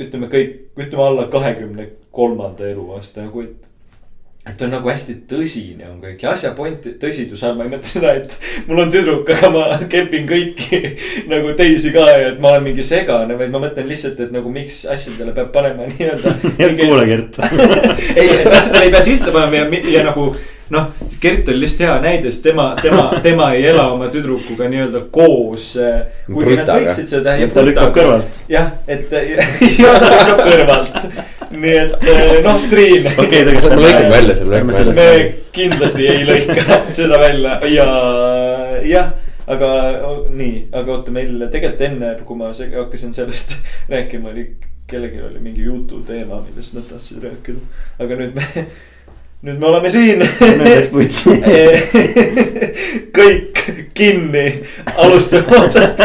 ütleme 0.00 0.30
kõik, 0.32 0.54
ütleme 0.80 1.04
alla 1.04 1.26
kahekümne 1.32 1.90
kolmanda 2.10 2.68
eluaasta 2.68 3.26
nagu, 3.26 3.42
et 3.44 3.70
et 4.48 4.62
on 4.64 4.70
nagu 4.72 4.88
hästi 4.88 5.14
tõsine 5.28 5.84
on 5.90 5.98
kõik 6.00 6.22
ja 6.24 6.32
asja 6.32 6.52
point, 6.56 6.86
tõsiduse 7.00 7.44
all 7.44 7.58
ma 7.58 7.66
ei 7.66 7.72
mõtle 7.74 7.90
seda, 7.90 8.14
et 8.16 8.36
mul 8.70 8.80
on 8.86 8.92
tüdruk, 8.92 9.28
aga 9.34 9.50
ma 9.52 9.64
kepin 9.90 10.24
kõiki 10.28 10.80
nagu 11.32 11.52
teisi 11.58 11.92
ka 11.92 12.06
ja 12.08 12.30
et 12.30 12.40
ma 12.40 12.54
olen 12.54 12.64
mingi 12.70 12.84
segane, 12.86 13.36
vaid 13.36 13.52
ma 13.52 13.60
mõtlen 13.66 13.90
lihtsalt, 13.90 14.22
et 14.24 14.32
nagu 14.32 14.52
miks 14.54 14.82
asjadele 14.90 15.34
peab 15.36 15.52
panema 15.52 15.90
nii-öelda. 15.90 16.32
kuule 16.80 17.04
Gert 17.10 17.36
ei, 18.20 18.40
asjadele 18.46 18.86
ei 18.86 18.94
pea 18.96 19.04
silta 19.04 19.34
panema 19.36 19.60
ja, 19.60 19.84
ja 19.98 20.06
nagu 20.08 20.30
noh, 20.70 20.92
Gert 21.20 21.48
oli 21.48 21.64
lihtsalt 21.64 21.86
hea 21.86 21.96
näide, 22.04 22.30
sest 22.30 22.44
tema, 22.46 22.70
tema, 22.82 23.08
tema 23.22 23.50
ei 23.56 23.66
ela 23.72 23.88
oma 23.92 24.08
tüdrukuga 24.12 24.68
nii-öelda 24.70 25.04
koos. 25.12 25.72
Eh, 25.80 26.22
kuigi 26.30 26.60
nad 26.60 26.72
võiksid 26.76 27.10
seda. 27.10 27.36
ta 27.54 27.66
lükkab 27.66 27.92
kõrvalt. 27.96 28.40
jah, 28.50 28.72
et 28.86 29.10
ja 29.82 29.94
ta 29.98 30.14
lükkab 30.14 30.46
kõrvalt 30.46 31.10
nii 31.50 31.72
et 31.74 32.04
eh, 32.06 32.36
noh, 32.44 32.60
Triin. 32.70 33.08
okei, 33.10 33.42
tegelikult 33.42 33.74
me 33.74 33.82
lõikame 33.82 34.12
välja 34.12 34.36
selle. 34.38 34.60
me 34.94 35.08
kindlasti 35.56 36.06
ei 36.06 36.22
lõika 36.28 36.78
seda 37.00 37.18
välja 37.18 37.58
ja 37.66 37.88
jah 38.86 39.10
aga 39.50 39.70
nii, 40.30 40.68
aga 40.78 40.94
oota, 40.94 41.14
meil 41.14 41.32
tegelikult 41.50 41.86
enne, 41.88 42.12
kui 42.26 42.38
ma 42.38 42.52
hakkasin 42.54 43.14
sellest 43.16 43.56
rääkima, 43.92 44.30
oli 44.30 44.46
kellelgi 44.90 45.22
oli 45.22 45.42
mingi 45.42 45.66
jutu 45.66 46.00
teema, 46.06 46.40
millest 46.46 46.74
nad 46.74 46.86
tahtsid 46.90 47.22
rääkida. 47.22 47.60
aga 48.02 48.18
nüüd 48.18 48.38
me 48.38 48.66
nüüd 49.42 49.58
me 49.58 49.66
oleme 49.66 49.90
siin. 49.90 50.22
Kõik 53.16 53.62
kinni, 53.96 54.44
alustame 54.96 55.62
otsast. 55.64 56.00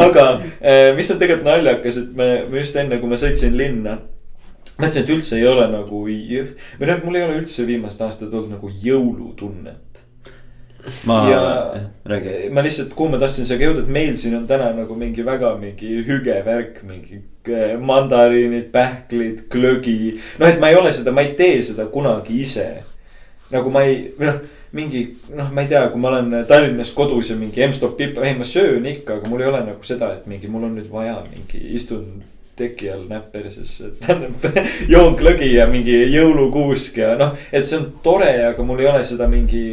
Aga 0.00 0.24
eh, 0.60 0.94
mis 0.96 1.10
on 1.12 1.20
tegelikult 1.20 1.48
naljakas, 1.48 2.00
et 2.00 2.16
me, 2.16 2.30
me 2.50 2.64
just 2.64 2.76
enne, 2.80 3.00
kui 3.00 3.10
ma 3.10 3.20
sõitsin 3.20 3.56
linna. 3.56 3.98
mõtlesin, 4.80 5.04
et 5.04 5.12
üldse 5.12 5.36
ei 5.36 5.44
ole 5.44 5.66
nagu, 5.68 6.06
või 6.06 6.88
noh, 6.88 7.02
mul 7.04 7.18
ei 7.18 7.26
ole 7.26 7.42
üldse 7.42 7.66
viimased 7.68 8.00
aastad 8.06 8.32
olnud 8.32 8.56
nagu 8.56 8.70
jõulutunnet. 8.84 10.00
Ma, 11.04 11.18
ma 12.56 12.64
lihtsalt, 12.64 12.94
kuhu 12.96 13.12
ma 13.12 13.20
tahtsin 13.20 13.44
sellega 13.44 13.68
jõuda, 13.68 13.84
et 13.84 13.92
meil 13.92 14.16
siin 14.16 14.38
on 14.38 14.46
täna 14.48 14.70
nagu 14.72 14.96
mingi 14.96 15.20
väga 15.26 15.52
mingi 15.60 16.00
hüge 16.06 16.38
värk, 16.46 16.80
mingi 16.88 17.20
mandariinid, 17.80 18.70
pähklid, 18.72 19.44
glögi. 19.50 20.20
noh, 20.38 20.48
et 20.48 20.60
ma 20.60 20.68
ei 20.68 20.76
ole 20.76 20.92
seda, 20.92 21.12
ma 21.12 21.24
ei 21.24 21.34
tee 21.38 21.62
seda 21.64 21.86
kunagi 21.92 22.40
ise. 22.42 22.70
nagu 23.50 23.70
ma 23.70 23.82
ei, 23.88 24.10
või 24.18 24.28
noh, 24.28 24.40
mingi 24.72 25.04
noh, 25.34 25.48
ma 25.52 25.64
ei 25.64 25.70
tea, 25.70 25.86
kui 25.90 26.00
ma 26.00 26.12
olen 26.12 26.44
Tallinnas 26.46 26.92
kodus 26.94 27.32
ja 27.32 27.36
mingi 27.38 27.64
M-stop 27.66 27.96
pipa, 27.98 28.22
ei 28.26 28.36
ma 28.38 28.46
söön 28.46 28.86
ikka, 28.86 29.18
aga 29.18 29.30
mul 29.30 29.42
ei 29.42 29.48
ole 29.50 29.64
nagu 29.66 29.86
seda, 29.86 30.12
et 30.14 30.28
mingi 30.30 30.50
mul 30.50 30.68
on 30.68 30.76
nüüd 30.78 30.90
vaja 30.92 31.16
mingi, 31.26 31.62
istun 31.74 32.22
teki 32.60 32.90
all 32.92 33.06
näpp 33.10 33.32
perses, 33.32 33.76
tähendab 34.00 34.58
joon 34.90 35.16
glögi 35.18 35.54
ja 35.56 35.66
mingi 35.70 35.96
jõulukuusk 36.14 37.00
ja 37.02 37.14
noh, 37.18 37.34
et 37.52 37.66
see 37.66 37.80
on 37.80 37.88
tore, 38.04 38.32
aga 38.50 38.66
mul 38.66 38.82
ei 38.82 38.90
ole 38.92 39.04
seda 39.08 39.28
mingi 39.30 39.64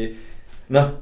noh, 0.73 0.93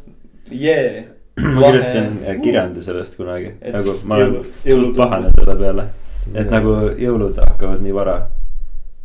jee. 0.52 1.06
ma 1.36 1.68
kirjutasin 1.68 2.20
kirjandi 2.44 2.84
sellest 2.84 3.18
kunagi, 3.20 3.56
nagu 3.74 4.00
ma 4.08 4.20
olen 4.24 4.44
suht 4.44 4.96
pahane 4.96 5.32
selle 5.36 5.56
peale. 5.60 5.88
Et 6.34 6.50
nagu 6.52 6.76
jõulud 7.00 7.38
hakkavad 7.44 7.84
nii 7.84 7.94
vara. 7.96 8.16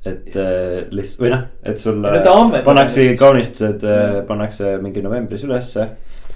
et 0.00 0.36
äh, 0.40 0.86
lihtsalt 0.96 1.20
või 1.20 1.30
noh, 1.34 1.42
et 1.62 1.78
sulle 1.78 2.62
pannakse 2.64 3.04
kaunistused, 3.20 3.82
äh, 3.84 4.22
pannakse 4.24 4.78
mingi 4.80 5.02
novembris 5.04 5.44
ülesse 5.44 5.82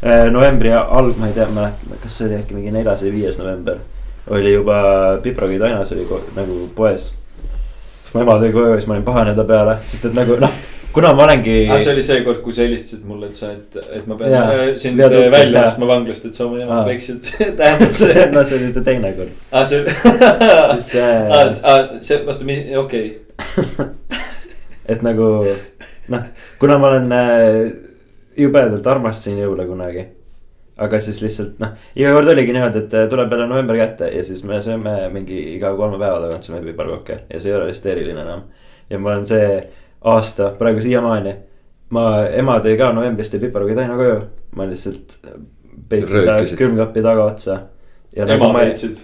äh,. 0.03 0.27
novembri 0.31 0.75
alg, 0.75 1.16
ma 1.16 1.31
ei 1.31 1.33
tea, 1.33 1.47
mäletan, 1.49 1.97
kas 2.03 2.18
see 2.18 2.29
oli 2.29 2.42
äkki 2.42 2.59
mingi 2.59 2.75
neljas 2.75 3.07
või 3.07 3.14
viies 3.14 3.40
november. 3.40 3.81
oli 4.37 4.53
juba 4.53 4.83
piprakoid 5.25 5.64
ainas 5.64 5.92
oli 5.97 6.05
nagu 6.37 6.61
poes. 6.77 7.14
mu 8.12 8.20
ema 8.20 8.38
tuli 8.38 8.53
koju 8.53 8.75
ja 8.75 8.79
siis 8.79 8.88
ma 8.88 8.99
olin 8.99 9.09
pahane 9.09 9.35
ta 9.35 9.49
peale, 9.49 9.79
sest 9.85 10.11
et 10.11 10.20
nagu 10.20 10.37
noh 10.44 10.74
kuna 10.94 11.12
ma 11.14 11.24
olengi. 11.24 11.57
Ah, 11.68 11.78
see 11.83 11.92
oli 11.92 12.02
see 12.07 12.22
kord, 12.26 12.40
kui 12.44 12.54
sa 12.54 12.64
helistasid 12.64 13.04
mulle, 13.09 13.28
et 13.33 13.38
sa, 13.38 13.50
et, 13.50 13.78
et 13.98 14.07
ma 14.07 14.16
pean 14.18 14.33
ja, 14.33 14.42
äh, 14.54 14.72
sind 14.80 15.02
äh, 15.02 15.16
välja 15.33 15.64
ostma 15.66 15.88
vanglast, 15.90 16.28
et 16.28 16.38
sa 16.38 16.46
oma 16.46 16.59
tähendab 17.59 17.94
see. 18.00 18.26
no 18.33 18.44
see 18.46 18.59
oli 18.61 18.72
see 18.72 18.87
teine 18.87 19.12
kord. 19.18 19.35
aa, 19.50 19.64
see 19.66 19.83
siis 20.72 20.90
äh.... 21.02 21.37
aa, 21.64 21.78
see, 22.00 22.20
oota, 22.22 22.59
okei. 22.85 23.07
et 24.94 25.02
nagu 25.02 25.30
noh, 26.14 26.28
kuna 26.62 26.78
ma 26.78 26.92
olen 26.92 27.16
äh, 27.18 27.62
jubedalt 28.38 28.87
armastasin 28.94 29.42
jõule 29.42 29.66
kunagi 29.66 30.07
aga 30.85 30.98
siis 31.02 31.20
lihtsalt 31.22 31.61
noh, 31.62 31.74
iga 31.98 32.11
kord 32.14 32.30
oligi 32.33 32.54
niimoodi, 32.54 32.87
et 32.87 32.94
äh, 32.98 33.07
tuleb 33.11 33.33
jälle 33.35 33.46
november 33.50 33.78
kätte 33.78 34.11
ja 34.14 34.24
siis 34.26 34.42
me 34.46 34.59
sööme 34.62 34.96
mingi 35.14 35.38
iga 35.54 35.74
kolme 35.78 35.98
päeva 35.98 36.22
tagant 36.22 36.46
sööme 36.46 36.62
piparkokke 36.66 37.24
ja 37.28 37.40
see 37.40 37.52
ei 37.52 37.59
ole 37.59 37.70
lihtsalt 37.70 37.92
eriline 37.94 38.22
enam. 38.26 38.46
ja 38.90 38.98
ma 38.98 39.14
olen 39.14 39.26
see 39.26 39.48
aasta, 40.05 40.51
praegu 40.59 40.81
siiamaani. 40.85 41.35
ma, 41.95 42.05
ema 42.35 42.59
tõi 42.64 42.77
ka 42.79 42.90
novembris 42.97 43.31
tõi 43.33 43.45
piparkoogi 43.47 43.77
taina 43.79 43.97
koju, 43.99 44.17
ma 44.59 44.67
lihtsalt 44.69 45.19
peitsin 45.88 46.27
ta 46.27 46.37
külmkappi 46.59 47.03
tagaotsa. 47.05 47.59
ema 48.17 48.29
nagu 48.35 48.51
peitsid 48.59 48.99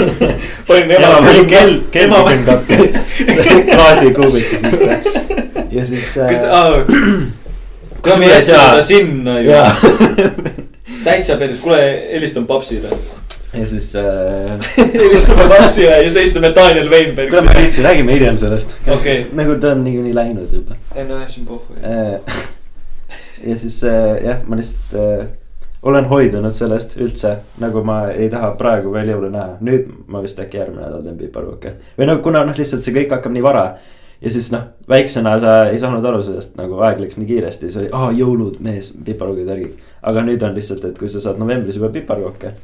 panin 0.68 0.90
ema. 0.96 1.10
ema 1.10 1.20
pani 1.26 1.44
kell, 1.50 1.78
kell 1.90 2.16
külmkappi 2.28 2.78
klaasikuubiki 3.74 4.58
sisse 4.64 5.00
ja 5.70 5.84
siis. 5.84 6.12
kas 6.14 6.44
ta, 6.44 6.62
kuule 8.02 8.18
me 8.22 8.32
jätsime 8.32 8.64
ta 8.76 8.82
sinna 8.82 9.40
ju. 9.40 9.60
täitsa 11.04 11.36
päris, 11.36 11.58
kuule 11.58 11.80
helistan 12.12 12.46
papsile 12.46 12.92
ja 13.56 13.66
siis 13.66 13.94
äh.... 13.96 14.68
helistame 14.94 15.48
Varsile 15.48 16.02
ja 16.02 16.10
siis 16.10 16.30
istame 16.30 16.52
Daniel 16.54 16.90
Weinberg. 16.90 17.30
kuule, 17.30 17.44
ma 17.46 17.56
viitsin, 17.60 17.84
räägime 17.84 18.12
hiljem 18.12 18.38
sellest 18.38 18.76
okay.. 18.92 19.24
nagu 19.32 19.56
ta 19.60 19.72
on 19.72 19.84
niikuinii 19.84 20.14
läinud 20.14 20.52
juba. 20.52 20.76
ei 20.94 21.04
no 21.04 21.20
jah, 21.20 21.28
see 21.30 21.42
on 21.42 21.46
pohhu 21.46 21.74
äh, 21.82 22.38
ja 23.50 23.56
siis 23.56 23.82
äh, 23.84 24.24
jah, 24.24 24.44
ma 24.46 24.56
lihtsalt 24.60 24.94
äh, 25.00 25.26
olen 25.86 26.08
hoidunud 26.10 26.54
sellest 26.54 26.96
üldse, 27.00 27.36
nagu 27.62 27.82
ma 27.86 28.06
ei 28.10 28.30
taha 28.32 28.50
praegu 28.58 28.90
veel 28.94 29.12
jõule 29.12 29.30
näha, 29.30 29.58
nüüd 29.64 29.90
ma 30.10 30.22
vist 30.24 30.40
äkki 30.42 30.58
järgmine 30.58 30.82
nädal 30.82 31.04
teen 31.04 31.18
piparkooke. 31.20 31.76
või 31.98 32.08
noh, 32.10 32.22
kuna 32.24 32.42
noh, 32.46 32.56
lihtsalt 32.58 32.82
see 32.82 32.94
kõik 32.96 33.14
hakkab 33.14 33.36
nii 33.36 33.44
vara. 33.44 33.66
ja 34.20 34.30
siis 34.32 34.48
noh, 34.52 34.64
väiksena 34.88 35.36
sa 35.38 35.58
ei 35.70 35.78
saanud 35.78 36.04
aru 36.04 36.22
sellest, 36.26 36.56
nagu 36.58 36.80
aeg 36.82 37.02
läks 37.04 37.20
nii 37.20 37.28
kiiresti, 37.28 37.68
siis 37.68 37.82
oli, 37.82 37.90
aa 37.92 38.10
jõulud, 38.16 38.56
mees, 38.64 38.94
piparkookid, 39.04 39.46
värgid. 39.46 39.92
aga 40.02 40.24
nüüd 40.26 40.42
on 40.42 40.56
lihtsalt, 40.56 40.84
et 40.88 40.98
kui 40.98 41.12
sa 41.12 41.22
saad 41.22 41.38
novembris 41.38 41.78
juba 41.78 41.92
piparkooke 41.94 42.54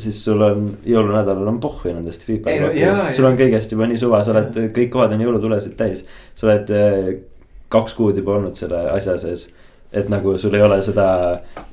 siis 0.00 0.24
sul 0.24 0.42
on 0.42 0.64
jõulunädalal 0.86 1.48
on 1.48 1.60
pohhu 1.62 1.92
nendest 1.92 2.24
freebirdidest, 2.26 3.12
sul 3.16 3.28
on 3.28 3.38
kõigest 3.38 3.74
juba 3.74 3.88
nii 3.90 4.00
suva, 4.00 4.22
sa 4.24 4.34
oled, 4.34 4.56
kõik 4.74 4.90
kohad 4.92 5.14
on 5.16 5.22
jõulutulesid 5.24 5.76
täis. 5.78 6.04
sa 6.34 6.48
oled 6.48 6.72
äh, 6.74 7.12
kaks 7.74 7.96
kuud 7.98 8.18
juba 8.20 8.38
olnud 8.38 8.58
selle 8.58 8.86
asja 8.94 9.16
sees. 9.20 9.48
et 9.94 10.08
nagu 10.10 10.32
sul 10.42 10.54
ei 10.58 10.62
ole 10.62 10.80
seda 10.82 11.06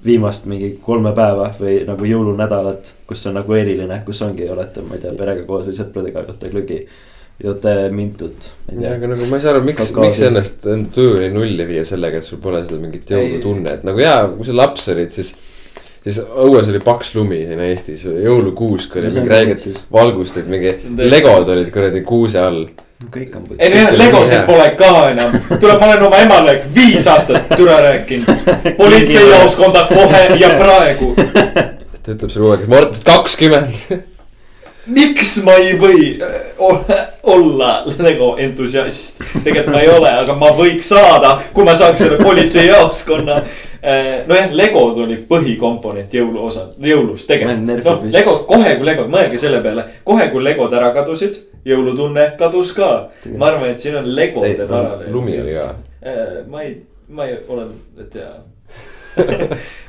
viimast 0.05 0.45
mingi 0.45 0.75
kolme 0.83 1.09
päeva 1.17 1.47
või 1.57 1.79
nagu 1.87 2.05
jõulunädalat, 2.05 2.91
kus 3.09 3.25
on 3.25 3.39
nagu 3.39 3.55
eriline, 3.57 4.03
kus 4.05 4.21
ongi, 4.21 4.45
olete, 4.49 4.83
ma 4.85 4.97
ei 4.97 5.01
tea, 5.01 5.15
perega 5.17 5.45
koos 5.47 5.65
või 5.65 5.77
sõpradega, 5.77 6.27
joote 6.27 6.51
glögi. 6.53 6.77
joote 7.41 7.73
mintut. 7.89 8.51
ja, 8.77 8.93
aga 8.93 9.09
nagu 9.15 9.29
ma 9.29 9.39
ei 9.39 9.45
saa 9.45 9.55
aru, 9.55 9.63
miks, 9.65 9.89
miks 9.97 10.21
ennast 10.27 10.67
enda 10.69 10.93
tuju 10.93 11.31
nulli 11.33 11.65
viia 11.65 11.85
sellega, 11.85 12.21
et 12.21 12.27
sul 12.27 12.41
pole 12.43 12.61
seda 12.65 12.77
mingit 12.81 13.09
jõulutunnet, 13.09 13.87
nagu 13.89 14.05
jaa, 14.05 14.27
kui 14.35 14.45
sa 14.45 14.57
laps 14.59 14.85
olid, 14.93 15.09
siis 15.09 15.33
siis 16.03 16.21
õues 16.21 16.69
oli 16.71 16.79
paks 16.83 17.15
lumi 17.15 17.43
siin 17.47 17.59
Eestis, 17.65 18.05
jõulukuusk 18.05 18.95
oli 18.97 19.11
mingi 19.13 19.33
räiged 19.35 19.83
valgustid, 19.93 20.47
mingi 20.49 20.73
legod 21.05 21.49
olid 21.53 21.69
kuradi 21.73 22.01
kuuse 22.07 22.41
all 22.41 22.65
kõik 23.09 23.35
on. 23.35 23.47
ei 23.57 23.71
no 23.73 23.87
legosid 23.97 24.45
pole 24.45 24.67
ka 24.77 24.91
enam. 25.11 25.33
tuleb, 25.49 25.79
ma 25.79 25.89
olen 25.89 26.05
oma 26.07 26.21
emale 26.21 26.57
viis 26.75 27.07
aastat 27.09 27.49
türa 27.55 27.79
rääkinud. 27.81 28.45
politseijaoskonda 28.81 29.87
kohe 29.89 30.23
ja 30.39 30.53
praegu. 30.59 31.13
ta 32.01 32.13
ütleb 32.13 32.29
sulle 32.29 32.45
kogu 32.45 32.51
aeg, 32.55 32.69
Mart, 32.69 33.01
kakskümmend. 33.05 33.97
miks 34.91 35.35
ma 35.45 35.57
ei 35.61 35.75
või 35.81 36.05
äh, 36.21 37.01
olla 37.23 37.73
Lego 37.97 38.35
entusiast? 38.37 39.21
tegelikult 39.43 39.73
ma 39.75 39.81
ei 39.81 39.89
ole, 39.89 40.13
aga 40.23 40.37
ma 40.37 40.53
võiks 40.57 40.93
saada, 40.93 41.37
kui 41.53 41.65
ma 41.65 41.75
saaks 41.77 42.05
selle 42.05 42.21
politseijaoskonna 42.21 43.41
nojah, 44.27 44.51
legod 44.53 44.99
oli 45.05 45.17
põhikomponent 45.29 46.13
jõuluosa, 46.13 46.67
jõulus 46.81 47.25
tegelikult. 47.29 47.85
noh, 47.85 48.05
Lego, 48.13 48.35
kohe 48.49 48.75
kui 48.77 48.85
Legod, 48.85 49.09
mõelge 49.13 49.39
selle 49.41 49.61
peale, 49.63 49.87
kohe 50.07 50.29
kui 50.33 50.43
Legod 50.43 50.73
ära 50.77 50.91
kadusid, 50.95 51.39
jõulutunne 51.65 52.31
kadus 52.39 52.75
ka. 52.77 52.91
ma 53.37 53.51
arvan, 53.51 53.73
et 53.73 53.81
siin 53.81 53.97
on 54.01 54.13
Legodel 54.15 54.67
ära 54.67 54.95
läinud. 55.01 55.11
lumi 55.15 55.39
oli 55.41 55.57
ka. 55.57 55.67
Äh, 56.01 56.39
ma 56.49 56.63
ei, 56.65 56.77
ma 57.09 57.25
ei 57.29 57.37
ole, 57.49 57.67
et 58.01 58.15
jaa 58.21 58.39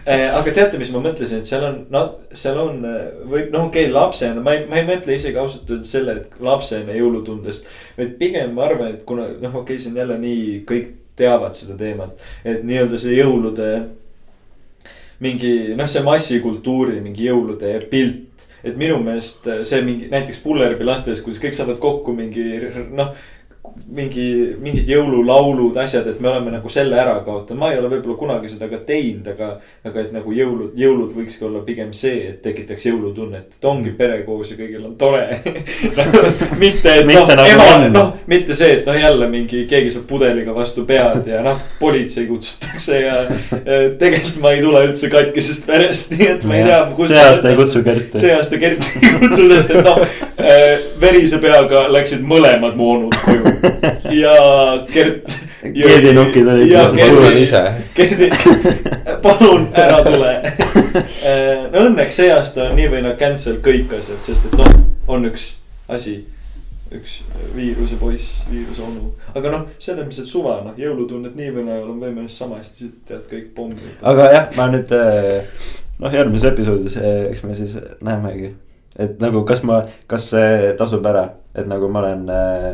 äh, 0.07 0.35
aga 0.35 0.51
teate, 0.51 0.79
mis 0.81 0.91
ma 0.91 0.99
mõtlesin, 1.03 1.43
et 1.43 1.49
seal 1.49 1.63
on, 1.67 1.77
no 1.95 2.01
seal 2.35 2.59
on, 2.59 2.81
võib, 3.31 3.53
noh, 3.53 3.69
okei 3.69 3.87
okay,, 3.87 3.93
lapsena, 3.95 4.43
ma 4.43 4.57
ei, 4.57 4.65
ma 4.71 4.81
ei 4.81 4.89
mõtle 4.89 5.15
isegi 5.15 5.39
ausalt 5.39 5.71
öeldes 5.71 5.93
selle, 5.95 6.17
et 6.19 6.43
lapsena 6.43 6.97
jõulutundest. 6.97 7.69
vaid 7.99 8.17
pigem 8.19 8.57
ma 8.57 8.67
arvan, 8.67 8.97
et 8.97 9.05
kuna 9.07 9.29
noh, 9.31 9.61
okei 9.63 9.77
okay,, 9.77 9.83
see 9.83 9.93
on 9.93 10.03
jälle 10.03 10.19
nii 10.23 10.43
kõik 10.69 10.91
teavad 11.17 11.57
seda 11.57 11.77
teemat. 11.79 12.21
et 12.45 12.63
nii-öelda 12.65 13.01
see 13.01 13.17
jõulude 13.19 13.71
mingi 15.23 15.75
noh, 15.79 15.89
see 15.89 16.03
massikultuuri 16.07 17.01
mingi 17.01 17.29
jõulude 17.29 17.75
pilt. 17.91 18.47
et 18.63 18.77
minu 18.79 19.01
meelest 19.03 19.49
see 19.67 19.83
mingi 19.83 20.09
näiteks 20.11 20.43
Pullerbi 20.43 20.87
lastes, 20.87 21.21
kuidas 21.23 21.43
kõik 21.43 21.57
saavad 21.57 21.81
kokku 21.83 22.15
mingi 22.15 22.45
noh 22.95 23.15
mingi, 23.93 24.27
mingid 24.61 24.89
jõululaulud, 24.89 25.77
asjad, 25.83 26.07
et 26.09 26.21
me 26.23 26.31
oleme 26.31 26.53
nagu 26.55 26.71
selle 26.73 26.97
ära 26.99 27.19
kaotanud, 27.25 27.61
ma 27.61 27.71
ei 27.73 27.79
ole 27.81 27.91
võib-olla 27.93 28.17
kunagi 28.21 28.51
seda 28.53 28.69
ka 28.71 28.81
teinud, 28.87 29.27
aga. 29.35 29.55
aga 29.83 30.01
et 30.03 30.13
nagu 30.15 30.33
jõulud, 30.33 30.77
jõulud 30.79 31.13
võikski 31.17 31.47
olla 31.49 31.63
pigem 31.67 31.91
see, 31.97 32.29
et 32.31 32.39
tekitaks 32.45 32.87
jõulutunnet, 32.87 33.57
et 33.57 33.67
ongi 33.69 33.93
pere 33.99 34.21
koos 34.27 34.53
ja 34.53 34.59
kõigil 34.59 34.85
on 34.87 34.95
tore 35.01 35.41
mitte, 36.63 36.95
et 37.01 37.09
noh, 37.09 37.27
nagu 37.29 37.49
ema, 37.51 37.89
noh, 37.93 38.13
mitte 38.31 38.57
see, 38.57 38.79
et 38.79 38.89
noh, 38.89 38.99
jälle 38.99 39.29
mingi, 39.33 39.65
keegi 39.71 39.93
saab 39.97 40.07
pudeliga 40.11 40.55
vastu 40.57 40.87
pead 40.89 41.29
ja 41.29 41.43
noh, 41.45 41.61
politsei 41.81 42.29
kutsutakse 42.31 43.01
ja. 43.03 43.19
tegelikult 44.01 44.41
ma 44.45 44.55
ei 44.55 44.63
tule 44.65 44.85
üldse 44.89 45.11
katkisest 45.13 45.67
perest, 45.69 46.17
nii 46.19 46.31
et 46.37 46.47
ma 46.49 46.61
ei 46.61 46.69
tea. 46.69 46.83
see 47.13 47.25
aasta 47.27 47.53
ei 47.53 47.59
kutsu 47.59 47.85
Kerti. 47.87 48.23
see 48.23 48.35
aasta 48.37 48.61
Kerti 48.63 48.95
ei 49.03 49.15
kutsu, 49.25 49.49
sest 49.53 49.75
et 49.75 49.85
noh, 49.87 50.01
verise 51.03 51.43
peaga 51.43 51.89
läksid 51.93 52.25
mõlemad 52.27 52.79
mu 52.79 52.95
onud 52.97 53.19
koju 53.27 53.62
ja 54.23 54.35
Gert. 54.93 55.39
Gerdi-nukid 55.63 56.49
olid. 56.49 56.71
ja 56.73 56.85
Gerdi, 57.95 58.31
palun 59.23 59.69
ära 59.79 60.03
tule. 60.07 60.35
no 61.73 61.87
õnneks 61.87 62.21
see 62.23 62.31
aasta 62.35 62.69
on 62.69 62.77
nii 62.79 62.91
või 62.93 63.03
naa 63.07 63.19
cancel 63.21 63.61
kõik 63.65 63.95
asjad, 63.99 64.23
sest 64.27 64.51
et 64.51 64.59
noh, 64.59 64.79
on 65.07 65.29
üks 65.31 65.53
asi 65.93 66.21
üks 66.93 67.21
viiruse 67.55 67.97
poiss, 68.01 68.43
viiruse 68.51 68.83
onu. 68.85 69.13
aga 69.35 69.53
noh, 69.53 69.63
selles 69.79 70.05
mõttes, 70.05 70.23
et 70.25 70.31
suva 70.31 70.59
noh, 70.67 70.75
jõulutunnet 70.79 71.37
nii 71.39 71.55
või 71.55 71.67
naa 71.69 71.79
oleme 71.81 72.09
võimeline 72.09 72.33
sama 72.33 72.61
hästi, 72.61 72.91
tead 73.09 73.25
kõik 73.31 73.49
pommid. 73.57 73.81
aga 74.03 74.29
jah, 74.33 74.51
ma 74.59 74.69
nüüd 74.73 74.93
noh, 74.93 76.13
järgmises 76.13 76.51
episoodis, 76.53 76.99
eks 77.01 77.45
me 77.47 77.57
siis 77.57 77.77
näemegi. 78.05 78.53
et 79.01 79.21
nagu, 79.23 79.45
kas 79.49 79.65
ma, 79.67 79.83
kas 80.11 80.31
see 80.35 80.73
tasub 80.79 81.07
ära, 81.09 81.29
et 81.57 81.69
nagu 81.71 81.89
ma 81.93 82.03
olen 82.05 82.27
äh, 82.33 82.73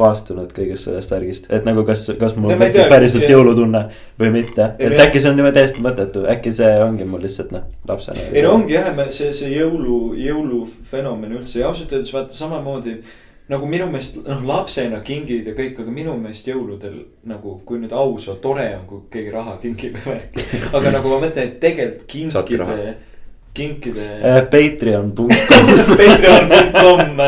paastunud 0.00 0.52
kõigest 0.56 0.88
sellest 0.88 1.12
värgist, 1.12 1.48
et 1.52 1.66
nagu 1.68 1.84
kas, 1.88 2.06
kas 2.20 2.36
mul 2.40 2.56
tekib 2.58 2.90
päriselt 2.90 3.26
ja... 3.26 3.32
jõulutunne 3.36 3.82
või 4.20 4.32
mitte. 4.34 4.72
et 4.78 4.96
ja, 4.96 5.06
äkki 5.06 5.22
see 5.22 5.32
on 5.32 5.38
niimoodi 5.38 5.58
täiesti 5.60 5.84
mõttetu, 5.84 6.24
äkki 6.34 6.52
see 6.56 6.70
ongi 6.84 7.08
mul 7.08 7.24
lihtsalt 7.26 7.52
noh, 7.54 7.66
lapsena. 7.88 8.28
ei 8.32 8.44
no 8.46 8.54
ongi 8.58 8.76
jah, 8.76 8.92
see, 9.08 9.32
see 9.36 9.52
jõulu, 9.54 9.98
jõulufenomen 10.20 11.36
üldse 11.40 11.62
ja 11.62 11.68
ausalt 11.70 11.92
öeldes 11.96 12.14
vaata 12.16 12.36
samamoodi. 12.36 12.96
nagu 13.50 13.66
minu 13.66 13.90
meelest 13.90 14.20
noh, 14.24 14.42
lapsena 14.46 15.02
kingid 15.04 15.50
ja 15.50 15.54
kõik, 15.58 15.82
aga 15.82 15.92
minu 15.94 16.16
meelest 16.16 16.48
jõuludel 16.48 16.96
nagu, 17.28 17.60
kui 17.66 17.82
nüüd 17.82 17.92
aus 17.92 18.28
olla, 18.28 18.40
tore 18.40 18.66
on, 18.78 18.88
kui 18.88 19.06
keegi 19.18 19.36
raha 19.36 19.58
kingib 19.62 20.00
ja 20.00 20.08
värki. 20.08 20.64
aga 20.72 20.96
nagu 20.98 21.14
ma 21.14 21.22
mõtlen, 21.26 21.52
et 21.52 21.62
tegelikult 21.62 22.10
kinkide 22.10 22.82
kinkide 23.54 24.06
äh,. 24.22 24.42
Patreon.com 24.50 25.28
Patreon.com 26.00 27.20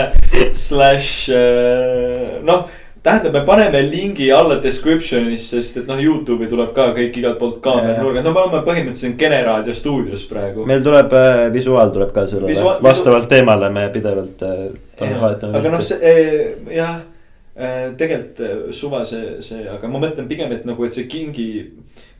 slash 0.55 1.29
äh, 1.31 2.41
noh, 2.45 2.69
tähendab, 3.03 3.33
me 3.33 3.43
paneme 3.47 3.83
lingi 3.83 4.31
alla 4.33 4.59
description'is, 4.63 5.49
sest 5.55 5.81
et 5.83 5.89
noh, 5.91 5.99
Youtube'i 5.99 6.49
tuleb 6.51 6.71
ka 6.77 6.91
kõik 6.97 7.17
igalt 7.19 7.39
poolt 7.41 7.59
kaameranurgad, 7.65 8.27
no 8.27 8.35
me 8.35 8.45
oleme 8.45 8.63
põhimõtteliselt 8.67 9.19
Kene 9.19 9.41
raadio 9.47 9.75
stuudios 9.77 10.23
praegu. 10.31 10.67
meil 10.69 10.85
tuleb 10.85 11.17
äh, 11.19 11.47
visuaal 11.55 11.91
tuleb 11.95 12.13
ka 12.15 12.27
sellele 12.31 12.53
Visua, 12.53 12.77
vastavalt 12.85 13.31
teemale 13.33 13.73
me 13.75 13.89
pidevalt 13.95 14.45
äh, 14.47 14.69
aga 15.03 15.73
noh, 15.73 15.83
see 15.83 15.99
äh, 15.99 16.77
jah 16.77 17.01
äh,, 17.57 17.91
tegelikult 17.99 18.45
äh, 18.47 18.59
suva 18.71 19.03
see, 19.09 19.41
see, 19.43 19.67
aga 19.71 19.91
ma 19.91 20.03
mõtlen 20.07 20.31
pigem, 20.31 20.55
et 20.55 20.69
nagu, 20.69 20.87
et 20.87 20.95
see 20.95 21.11
kingi, 21.11 21.49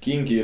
kingi 0.03 0.43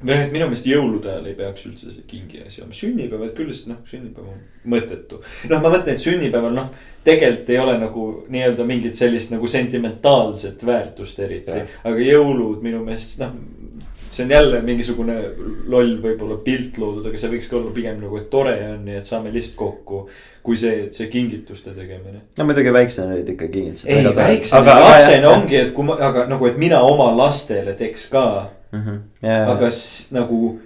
noh, 0.00 0.14
et 0.16 0.32
minu 0.32 0.48
meelest 0.48 0.68
jõulude 0.68 1.10
ajal 1.12 1.28
ei 1.30 1.36
peaks 1.38 1.66
üldse 1.68 1.92
see 1.92 2.06
kingi 2.08 2.42
asi 2.46 2.62
olema, 2.62 2.76
sünnipäevad 2.76 3.34
küll, 3.36 3.52
sest 3.52 3.68
noh, 3.70 3.80
sünnipäev 3.88 4.30
on 4.32 4.40
mõttetu. 4.74 5.20
noh, 5.50 5.60
ma 5.60 5.72
mõtlen, 5.72 5.94
et 5.94 6.04
sünnipäeval 6.04 6.56
noh, 6.56 6.70
tegelikult 7.04 7.52
ei 7.52 7.60
ole 7.60 7.76
nagu 7.80 8.06
nii-öelda 8.32 8.66
mingit 8.68 8.98
sellist 8.98 9.34
nagu 9.34 9.48
sentimentaalset 9.50 10.66
väärtust 10.66 11.20
eriti. 11.24 11.64
aga 11.84 12.06
jõulud 12.06 12.64
minu 12.64 12.82
meelest 12.84 13.22
noh, 13.24 13.36
see 14.10 14.24
on 14.24 14.34
jälle 14.34 14.62
mingisugune 14.66 15.20
loll 15.70 15.96
võib-olla 16.02 16.40
pilt 16.44 16.78
loodud, 16.82 17.06
aga 17.06 17.20
see 17.20 17.30
võikski 17.36 17.56
olla 17.60 17.70
pigem 17.74 18.00
nagu, 18.02 18.18
et 18.18 18.30
tore 18.32 18.56
on 18.72 18.88
ja 18.90 18.98
et 19.00 19.08
saame 19.08 19.32
lihtsalt 19.34 19.58
kokku. 19.60 20.04
Kui 20.42 20.56
see, 20.56 20.86
et 20.86 20.96
see 20.96 21.10
kingituste 21.12 21.74
tegemine. 21.76 22.22
no 22.38 22.44
muidugi 22.48 22.72
väiksena 22.72 23.14
olid 23.14 23.28
ikka 23.28 23.48
kingitused. 23.48 23.90
ei, 23.90 24.16
väiksena, 24.16 24.80
lapsena 24.80 25.28
ongi, 25.34 25.56
et 25.56 25.74
kui 25.76 25.84
ma, 25.84 25.98
aga 26.00 26.26
nagu, 26.30 26.46
et 26.46 26.58
mina 26.60 26.80
oma 26.86 27.10
lastele 27.16 27.74
teeks 27.74 28.08
ka 28.10 28.24
mm. 28.72 28.82
-hmm. 28.82 28.98
Yeah. 29.24 29.50
aga 29.50 29.68
nagu 30.16 30.60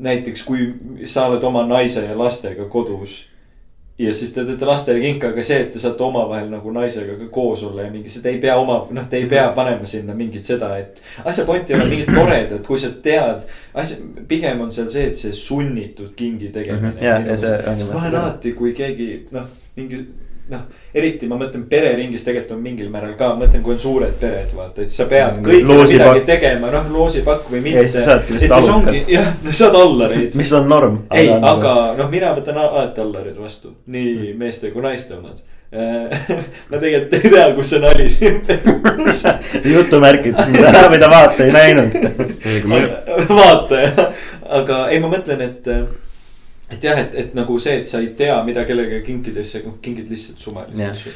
näiteks, 0.00 0.42
kui 0.42 0.72
sa 1.04 1.26
oled 1.26 1.42
oma 1.44 1.66
naise 1.66 2.04
ja 2.04 2.18
lastega 2.18 2.64
kodus. 2.64 3.26
Ja 4.00 4.14
siis 4.14 4.32
te 4.32 4.44
teete 4.44 4.66
lastele 4.66 5.00
kinka, 5.00 5.30
aga 5.34 5.42
see, 5.44 5.58
et 5.64 5.72
te 5.74 5.82
saate 5.82 6.04
omavahel 6.04 6.48
nagu 6.52 6.72
naisega 6.72 7.16
ka 7.18 7.28
koos 7.32 7.64
olla 7.68 7.84
ja 7.84 7.92
mingi, 7.92 8.08
seda 8.12 8.30
ei 8.32 8.38
pea 8.40 8.56
oma, 8.60 8.78
noh, 8.96 9.08
te 9.10 9.20
ei 9.20 9.26
pea 9.28 9.44
mhm. 9.48 9.56
panema 9.58 9.88
sinna 9.88 10.16
mingit 10.16 10.48
seda, 10.48 10.72
et. 10.80 11.02
asja 11.24 11.44
point 11.48 11.70
ei 11.70 11.76
ole 11.76 11.88
mingit 11.90 12.12
toredat, 12.14 12.64
kui 12.66 12.80
sa 12.80 12.92
tead, 13.04 13.44
asja, 13.74 14.00
pigem 14.28 14.64
on 14.64 14.72
seal 14.74 14.88
see, 14.92 15.10
et 15.12 15.20
see 15.20 15.36
sunnitud 15.36 16.14
kingi 16.16 16.48
tegemine 16.54 16.94
mm. 16.94 16.98
-hmm. 16.98 17.28
Yeah, 17.28 17.38
sest 17.38 17.92
ma 17.92 18.00
olen 18.00 18.18
alati, 18.22 18.52
kui 18.56 18.72
keegi 18.76 19.10
noh, 19.36 19.46
mingi 19.76 20.04
noh, 20.50 20.64
eriti 20.94 21.28
ma 21.30 21.38
mõtlen 21.40 21.66
pereringis 21.70 22.24
tegelikult 22.26 22.56
on 22.56 22.64
mingil 22.64 22.90
määral 22.92 23.14
ka, 23.18 23.30
mõtlen, 23.38 23.62
kui 23.64 23.76
on 23.76 23.82
suured 23.82 24.16
pered, 24.20 24.50
vaata, 24.56 24.86
et 24.86 24.94
sa 24.94 25.06
pead 25.10 25.38
mm, 25.38 25.44
kõigile 25.46 25.86
midagi 25.92 26.24
tegema, 26.32 26.72
noh, 26.74 26.90
loosipakk 26.94 27.52
või 27.52 27.62
mitte. 27.68 27.86
et 27.86 28.42
siis 28.42 28.72
ongi, 28.72 29.04
jah, 29.14 29.30
no 29.44 29.54
saad 29.54 29.78
allareid. 29.78 30.34
mis 30.40 30.52
on 30.58 30.68
norm. 30.70 30.98
ei, 31.14 31.30
aga 31.30 31.76
noh, 31.98 32.10
mina 32.12 32.34
võtan 32.36 32.58
alati 32.64 33.04
allarid 33.04 33.38
vastu, 33.38 33.76
nii 33.86 34.12
mm. 34.16 34.44
meeste 34.44 34.74
kui 34.74 34.84
naiste 34.84 35.18
omad 35.18 35.40
ma 36.70 36.78
tegelikult 36.82 37.12
ei 37.14 37.30
tea, 37.30 37.42
kus 37.54 37.68
see 37.70 37.78
nali 37.78 38.08
siin 38.10 38.40
jutumärkides, 39.74 40.48
mida, 40.50 40.88
mida 40.90 41.10
vaata 41.12 41.46
ei 41.46 41.52
näinud 41.54 41.94
vaata 43.38 43.82
jah, 43.84 44.00
aga 44.58 44.80
ei, 44.90 44.98
ma 44.98 45.12
mõtlen, 45.12 45.44
et 45.46 45.70
et 46.70 46.84
jah, 46.84 46.98
et, 47.02 47.14
et 47.18 47.34
nagu 47.38 47.58
see, 47.62 47.80
et 47.80 47.88
sa 47.88 48.00
ei 48.02 48.12
tea, 48.18 48.36
mida 48.46 48.64
kellegagi 48.68 49.02
kinkida, 49.06 49.44
siis 49.44 49.64
sa 49.64 49.78
kingid 49.82 50.10
lihtsalt 50.12 50.42
suvalisi 50.42 50.86
asju. 50.86 51.14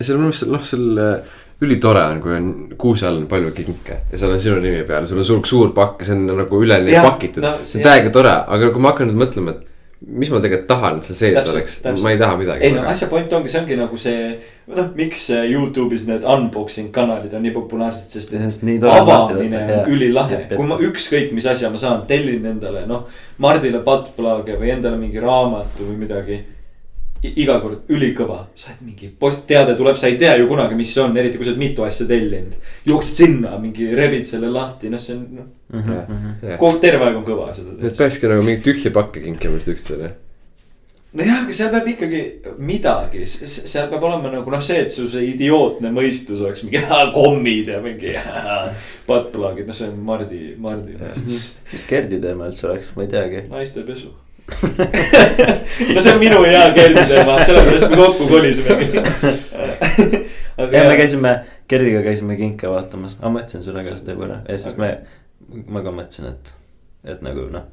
seal 0.00 0.18
minu 0.18 0.30
meelest 0.30 0.48
noh, 0.50 0.64
seal 0.66 1.02
äh, 1.02 1.36
ülitore 1.64 2.02
on, 2.12 2.22
kui 2.22 2.34
on 2.36 2.48
kuuse 2.80 3.06
all 3.08 3.22
on 3.22 3.28
palju 3.30 3.52
kinke 3.56 4.00
ja 4.10 4.18
seal 4.18 4.34
on 4.34 4.42
sinu 4.42 4.58
nimi 4.62 4.82
peal, 4.88 5.06
sul 5.10 5.20
on 5.22 5.28
suur, 5.28 5.44
suur 5.48 5.74
pakk 5.76 6.02
ja 6.02 6.10
see 6.10 6.18
on 6.18 6.26
nagu 6.42 6.62
üleni 6.66 6.96
pakitud 6.98 7.44
no,. 7.44 7.54
see 7.62 7.80
on 7.80 7.88
täiega 7.88 8.12
tore, 8.14 8.34
aga 8.56 8.72
kui 8.74 8.82
ma 8.82 8.92
hakkan 8.92 9.10
nüüd 9.10 9.22
mõtlema, 9.24 9.54
et 9.54 9.73
mis 10.06 10.30
ma 10.30 10.40
tegelikult 10.42 10.68
tahan, 10.68 10.98
et 10.98 11.06
seal 11.08 11.16
sees 11.16 11.36
täpselt, 11.38 11.86
oleks, 11.86 12.02
ma 12.04 12.12
ei 12.12 12.18
taha 12.20 12.36
midagi. 12.40 12.66
ei 12.66 12.74
no 12.74 12.84
asja 12.90 13.08
point 13.10 13.32
ongi, 13.36 13.50
see 13.52 13.60
ongi 13.62 13.76
nagu 13.78 13.98
see, 14.00 14.24
noh, 14.70 14.88
miks 14.98 15.26
Youtube'is 15.50 16.06
need 16.10 16.26
unboxing 16.34 16.90
kanalid 16.94 17.34
on 17.36 17.44
nii 17.46 17.54
populaarsed, 17.54 18.12
sest 18.12 18.34
avamine 18.34 19.62
on 19.64 19.92
ülilahe. 19.94 20.44
kui 20.54 20.66
ma 20.68 20.78
ükskõik 20.82 21.32
mis 21.36 21.48
asja 21.50 21.70
ma 21.72 21.80
saan, 21.80 22.04
tellin 22.10 22.44
endale, 22.54 22.84
noh, 22.90 23.06
Mardile 23.42 23.80
pattplaage 23.86 24.58
või 24.60 24.74
endale 24.76 25.00
mingi 25.00 25.22
raamatu 25.22 25.88
või 25.88 26.02
midagi. 26.04 26.42
iga 27.24 27.54
kord 27.56 27.88
ülikõva, 27.88 28.42
sa 28.54 28.74
oled 28.74 28.82
mingi, 28.84 29.06
teade 29.48 29.78
tuleb, 29.78 29.96
sa 29.96 30.10
ei 30.10 30.18
tea 30.20 30.34
ju 30.36 30.44
kunagi, 30.50 30.76
mis 30.76 30.90
see 30.92 31.00
on, 31.06 31.16
eriti 31.16 31.38
kui 31.40 31.46
sa 31.46 31.54
oled 31.54 31.62
mitu 31.62 31.86
asja 31.86 32.04
tellinud. 32.06 32.58
jooksed 32.84 33.22
sinna, 33.22 33.56
mingi 33.58 33.88
rebid 33.96 34.28
selle 34.28 34.52
lahti, 34.52 34.92
noh, 34.92 35.00
see 35.00 35.16
on 35.16 35.22
noh. 35.38 35.46
Kogu 36.58 36.76
terve 36.82 37.08
aeg 37.08 37.22
on 37.22 37.26
kõva 37.26 37.50
seda 37.54 37.74
teha. 37.74 37.90
et 37.90 38.02
peakski 38.02 38.30
nagu 38.30 38.46
mingeid 38.46 38.66
tühje 38.66 38.94
pakke 38.94 39.24
kinkima 39.24 39.60
üksteisele 39.62 40.14
nojah, 41.14 41.44
aga 41.44 41.54
seal 41.54 41.70
peab 41.72 41.88
ikkagi 41.92 42.20
midagi, 42.58 43.22
seal 43.28 43.86
peab 43.92 44.06
olema 44.08 44.32
nagu 44.32 44.50
noh, 44.50 44.62
see, 44.64 44.80
et 44.82 44.92
su 44.92 45.06
see 45.10 45.28
idiootne 45.30 45.92
mõistus 45.94 46.42
oleks 46.42 46.64
mingi 46.66 46.82
kommid 47.14 47.70
ja 47.70 47.80
mingi 47.84 48.16
buttplug'id, 49.08 49.68
noh, 49.68 49.78
see 49.78 49.90
on 49.92 50.02
Mardi, 50.08 50.42
Mardi 50.60 50.98
mõistus. 50.98 51.54
mis 51.70 51.86
Gerdi 51.90 52.20
teema 52.22 52.50
üldse 52.50 52.68
oleks, 52.70 52.92
ma 52.98 53.06
ei 53.06 53.14
teagi. 53.14 53.46
naiste 53.52 53.86
pesu. 53.86 54.10
No 54.44 56.02
see 56.04 56.12
on 56.12 56.20
minu 56.20 56.42
hea 56.44 56.66
Gerdi 56.76 57.06
teema, 57.08 57.38
sellepärast 57.46 57.90
me 57.92 58.00
kokku 58.02 58.28
kolisimegi 58.28 58.90
ja 60.74 60.82
me 60.88 60.96
käisime, 60.98 61.36
Gerdiga 61.70 62.02
käisime 62.04 62.36
kinke 62.40 62.68
vaatamas, 62.70 63.16
ma 63.22 63.30
mõtlesin 63.38 63.62
sulle 63.64 63.86
ka 63.86 63.94
seda 63.94 64.18
juba 64.18 64.42
ja 64.42 64.58
siis 64.58 64.76
me, 64.82 64.96
ma 65.66 65.84
ka 65.84 65.94
mõtlesin, 65.94 66.32
et, 66.32 66.54
et 67.14 67.24
nagu 67.24 67.48
noh 67.52 67.70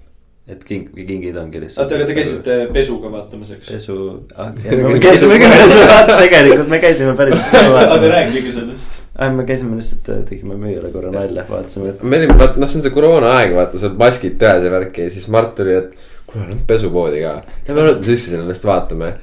et 0.49 0.63
king, 0.65 0.87
kingid 0.95 1.37
ongi 1.37 1.59
lihtsalt. 1.61 1.85
oota, 1.85 1.97
aga 1.99 2.07
te 2.09 2.15
käisite 2.17 2.55
pesuga 2.73 3.11
vaatamas, 3.13 3.51
eks? 3.55 3.67
pesu 3.69 3.97
ah,, 4.35 4.49
me 4.93 4.99
käisime 5.03 5.37
ka 5.41 5.51
pesu 5.53 5.77
vaatamas, 5.77 6.23
tegelikult 6.25 6.71
me 6.71 6.79
käisime 6.81 7.13
päris. 7.19 7.43
aga 7.95 7.99
rääkige 8.15 8.53
sellest. 8.55 8.97
ah, 9.15 9.29
me 9.35 9.45
käisime 9.47 9.77
lihtsalt, 9.77 10.09
tegime 10.29 10.57
müüjale 10.59 10.89
korra 10.93 11.11
nalja, 11.13 11.45
vaatasime, 11.49 11.93
et. 11.93 12.01
me 12.03 12.19
olime, 12.23 12.39
vaat 12.41 12.57
noh, 12.61 12.71
see 12.71 12.81
on 12.81 12.87
see 12.87 12.95
koroonaaeg, 12.95 13.53
vaata, 13.59 13.81
sul 13.83 13.93
maskid 14.01 14.39
peas 14.41 14.65
ja 14.65 14.73
värki 14.73 15.05
ja 15.05 15.13
siis 15.13 15.29
Mart 15.31 15.53
tuli, 15.59 15.77
et 15.77 15.93
kuule, 16.25 16.47
lähme 16.47 16.65
pesupoodi 16.67 17.21
ka. 17.21 17.37
Lähme 17.69 17.85
nüüd 17.91 18.09
sisse 18.09 18.33
sinna, 18.33 18.49
lihtsalt 18.49 18.71
vaatame. 18.71 19.13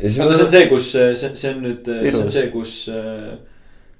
aga 0.00 0.14
see 0.16 0.24
on 0.32 0.52
see, 0.56 0.64
kus, 0.72 0.90
see, 0.96 1.12
see 1.28 1.52
on 1.52 1.62
nüüd, 1.68 1.92
see 2.08 2.16
on 2.22 2.34
see, 2.38 2.48
kus 2.54 2.80
äh,. 2.94 3.36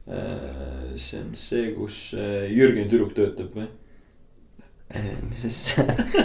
See 0.09 1.21
on 1.21 1.35
see, 1.37 1.75
kus 1.77 1.99
Jürgeni 2.17 2.89
tüdruk 2.89 3.13
töötab 3.17 3.53
või? 3.57 3.69
mis 5.29 5.43
siis 5.45 5.75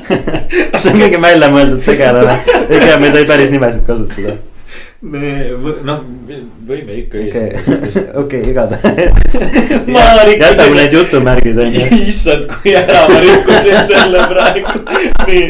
kas 0.71 0.86
see 0.86 0.93
on 0.93 0.99
mingi 1.01 1.19
väljamõeldud 1.19 1.84
tegelane? 1.84 2.38
ega 2.71 2.95
me 2.99 3.09
ei 3.09 3.15
tohi 3.17 3.27
päris 3.27 3.51
nimesid 3.51 3.84
kasutada. 3.88 4.38
me 5.01 5.31
noh, 5.84 6.05
võime 6.69 6.95
ikka. 7.01 7.25
okei, 7.27 8.05
okei, 8.21 8.45
igatahes. 8.53 9.36
jätame 10.45 10.79
need 10.79 10.95
jutumärgid 10.95 11.59
on 11.65 11.75
ju. 11.75 11.89
issand, 12.07 12.47
kui 12.55 12.77
ära 12.79 13.03
ma 13.11 13.19
rikkusin 13.27 13.84
selle 13.91 14.23
praegu, 14.31 14.79
nii. 15.27 15.45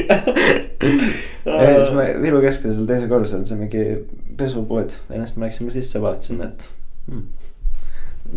siis 1.46 1.94
me 1.94 2.10
Viru 2.26 2.42
keskusel 2.42 2.90
teisel 2.90 3.08
korrusel, 3.14 3.46
see 3.46 3.60
on 3.60 3.66
mingi 3.68 3.88
pesupood 4.42 4.98
siis 4.98 5.38
me 5.38 5.46
läksime 5.46 5.78
sisse, 5.78 6.02
vaatasime, 6.02 6.50
et 6.50 6.70
hmm 7.12 7.52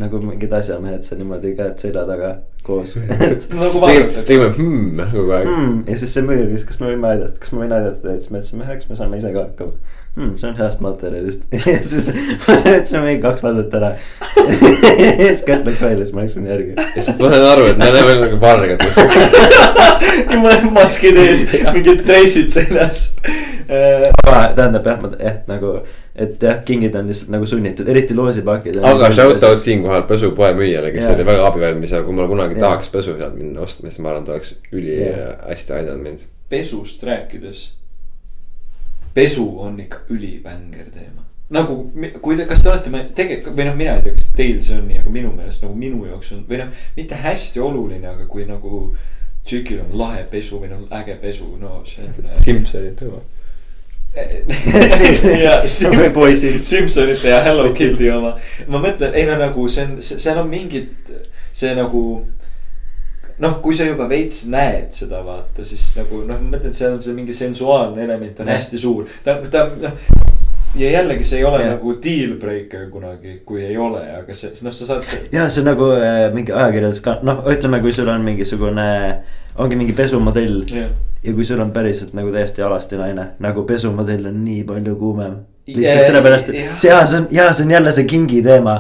nagu 0.01 0.21
mingid 0.23 0.53
asjamehed 0.53 1.07
seal 1.07 1.21
niimoodi 1.21 1.55
käed 1.59 1.79
selja 1.81 2.05
taga 2.09 2.33
koos. 2.67 2.97
Nagu 2.99 3.83
tegime 4.29 4.51
hmm 4.57 5.05
kogu 5.13 5.37
aeg. 5.37 5.47
Hmm.. 5.49 5.85
ja 5.89 5.99
siis 6.01 6.17
see 6.17 6.27
müüja 6.27 6.49
küsis, 6.51 6.67
kas 6.69 6.81
me 6.83 6.91
võime 6.93 7.13
aidata, 7.13 7.39
kas 7.43 7.55
ma 7.55 7.65
võin 7.65 7.77
aidata 7.79 8.03
teid, 8.03 8.25
siis 8.25 8.33
me 8.33 8.43
ütlesime, 8.43 8.69
eks 8.77 8.91
me 8.91 8.99
saame 8.99 9.23
ise 9.23 9.33
ka 9.35 9.47
hakkama 9.49 9.97
hmm,. 10.17 10.37
see 10.37 10.51
on 10.51 10.57
heast 10.57 10.81
materjalist 10.85 11.45
ja 11.73 11.83
siis 11.83 12.09
me 12.09 12.57
ütlesime 12.61 13.03
mingi 13.05 13.23
kaks 13.23 13.45
lauset 13.47 13.77
ära 13.81 13.93
ja 15.01 15.13
siis 15.19 15.45
Kärt 15.47 15.69
läks 15.69 15.83
välja, 15.83 16.05
siis 16.05 16.15
ma 16.17 16.25
läksin 16.25 16.49
järgi. 16.51 16.73
ja 16.79 17.03
siis 17.03 17.13
ma 17.19 17.31
sain 17.35 17.47
aru, 17.51 17.69
et 17.73 17.79
me 17.83 17.91
oleme 17.93 18.17
nagu 18.25 18.41
vargates 18.41 18.99
ja 20.31 20.41
mul 20.41 20.51
on 20.57 20.73
maskid 20.77 21.21
ees, 21.21 21.47
mingid 21.73 22.03
dressid 22.09 22.51
seljas. 22.55 23.07
tähendab 23.67 24.87
jah, 24.87 24.99
ma 25.03 25.13
jah 25.21 25.39
nagu 25.51 25.79
et 26.17 26.43
jah, 26.43 26.61
kingid 26.65 26.95
on 26.97 27.11
lihtsalt 27.11 27.33
nagu 27.35 27.47
sunnitud, 27.49 27.89
eriti 27.93 28.17
loosipakid. 28.17 28.79
aga 28.81 29.11
shout 29.13 29.43
out 29.45 29.61
siinkohal 29.61 30.07
pesupoe 30.09 30.53
müüjale, 30.57 30.93
kes 30.95 31.05
ja. 31.05 31.15
oli 31.15 31.27
väga 31.29 31.49
abivalmis 31.51 31.93
ja 31.93 32.03
kui 32.07 32.17
ma 32.17 32.29
kunagi 32.31 32.57
ja. 32.57 32.63
tahaks 32.67 32.93
pesu 32.93 33.17
sealt 33.19 33.37
minna 33.37 33.65
ostma, 33.67 33.91
siis 33.91 34.01
ma 34.05 34.15
arvan, 34.15 34.25
ta 34.25 34.37
oleks 34.37 34.55
ülihästi 34.73 35.77
aidanud 35.77 36.05
mind. 36.07 36.25
pesust 36.49 37.05
rääkides. 37.05 37.67
Pesu 39.17 39.47
on 39.65 39.81
ikka 39.81 40.05
ülibänger 40.13 40.91
teema. 40.93 41.25
nagu, 41.51 41.77
kui 42.23 42.37
te, 42.37 42.45
kas 42.45 42.63
te 42.63 42.73
olete 42.73 42.91
tegelikult 43.15 43.55
või 43.57 43.69
noh, 43.69 43.77
mina 43.79 43.97
ei 43.97 44.03
tea, 44.03 44.17
kas 44.17 44.33
teil 44.37 44.57
see 44.67 44.81
on 44.81 44.89
nii, 44.91 44.99
aga 45.03 45.13
minu 45.15 45.31
meelest 45.35 45.63
nagu 45.63 45.77
minu 45.79 46.03
jaoks 46.09 46.33
on 46.35 46.43
või 46.49 46.59
noh, 46.65 46.73
mitte 46.97 47.21
hästi 47.23 47.63
oluline, 47.63 48.09
aga 48.15 48.27
kui 48.31 48.49
nagu. 48.49 48.89
tšükil 49.47 49.79
on 49.79 49.93
lahe 49.99 50.25
pesu 50.27 50.59
või 50.59 50.73
noh, 50.73 50.81
äge 50.91 51.15
pesu, 51.23 51.53
no 51.61 51.79
see 51.87 52.03
on. 52.03 52.33
Simsonid 52.43 52.99
tõmbab 52.99 53.37
ja 55.43 55.69
Sim 55.69 56.63
Simsonite 56.63 57.29
ja 57.29 57.43
Hello 57.45 57.73
Kitty 57.75 58.11
oma. 58.11 58.37
ma 58.67 58.81
mõtlen, 58.81 59.15
ei 59.15 59.27
no 59.29 59.37
nagu 59.39 59.69
see 59.69 59.85
on, 59.85 59.99
seal 60.03 60.41
on 60.41 60.49
mingid, 60.51 60.91
see 61.53 61.75
nagu. 61.77 62.03
Noh, 63.43 63.59
kui 63.65 63.77
sa 63.77 63.89
juba 63.89 64.09
veits 64.09 64.45
näed 64.53 64.93
seda 64.95 65.23
vaata, 65.27 65.65
siis 65.65 65.89
nagu 65.99 66.23
noh, 66.25 66.41
ma 66.41 66.57
mõtlen, 66.57 66.73
et 66.73 66.79
seal 66.79 66.97
on 66.97 67.03
see 67.05 67.17
mingi 67.17 67.37
sensuaalne 67.37 68.05
element 68.05 68.41
on 68.41 68.53
hästi 68.55 68.81
suur. 68.81 69.11
ta, 69.25 69.39
ta 69.51 69.69
noh 69.81 70.01
ja 70.77 70.91
jällegi 70.91 71.25
see 71.25 71.39
ei 71.39 71.45
ole 71.45 71.63
ja. 71.63 71.71
nagu 71.71 71.95
deal 72.05 72.37
breaker 72.41 72.91
kunagi, 72.91 73.41
kui 73.45 73.65
ei 73.65 73.77
ole, 73.81 74.03
aga 74.19 74.35
see, 74.35 74.53
noh, 74.65 74.75
sa 74.77 74.89
saad. 74.89 75.07
ja 75.33 75.49
see 75.49 75.63
on 75.65 75.71
nagu 75.71 75.91
äh, 75.97 76.27
mingi 76.35 76.53
ajakirjandus 76.53 77.03
ka, 77.05 77.19
noh, 77.27 77.43
ütleme, 77.53 77.81
kui 77.85 77.95
sul 77.97 78.11
on 78.13 78.25
mingisugune, 78.27 78.89
ongi 79.63 79.79
mingi 79.81 79.97
pesumodell 79.97 80.65
ja 80.73 81.33
kui 81.35 81.45
sul 81.45 81.61
on 81.65 81.73
päriselt 81.73 82.13
nagu 82.17 82.33
täiesti 82.35 82.63
alasti 82.63 83.01
naine, 83.01 83.31
nagu 83.43 83.65
pesumodell 83.69 84.29
on 84.31 84.43
nii 84.45 84.65
palju 84.69 84.97
kuumem. 85.01 85.39
lihtsalt 85.67 86.11
sellepärast, 86.11 86.53
et 86.53 86.77
see, 86.79 86.91
jaa, 86.91 87.07
see 87.07 87.23
on, 87.23 87.31
jaa, 87.35 87.53
see 87.53 87.67
on 87.67 87.75
jälle 87.79 87.93
see 87.93 88.05
kingi 88.11 88.43
teema. 88.43 88.77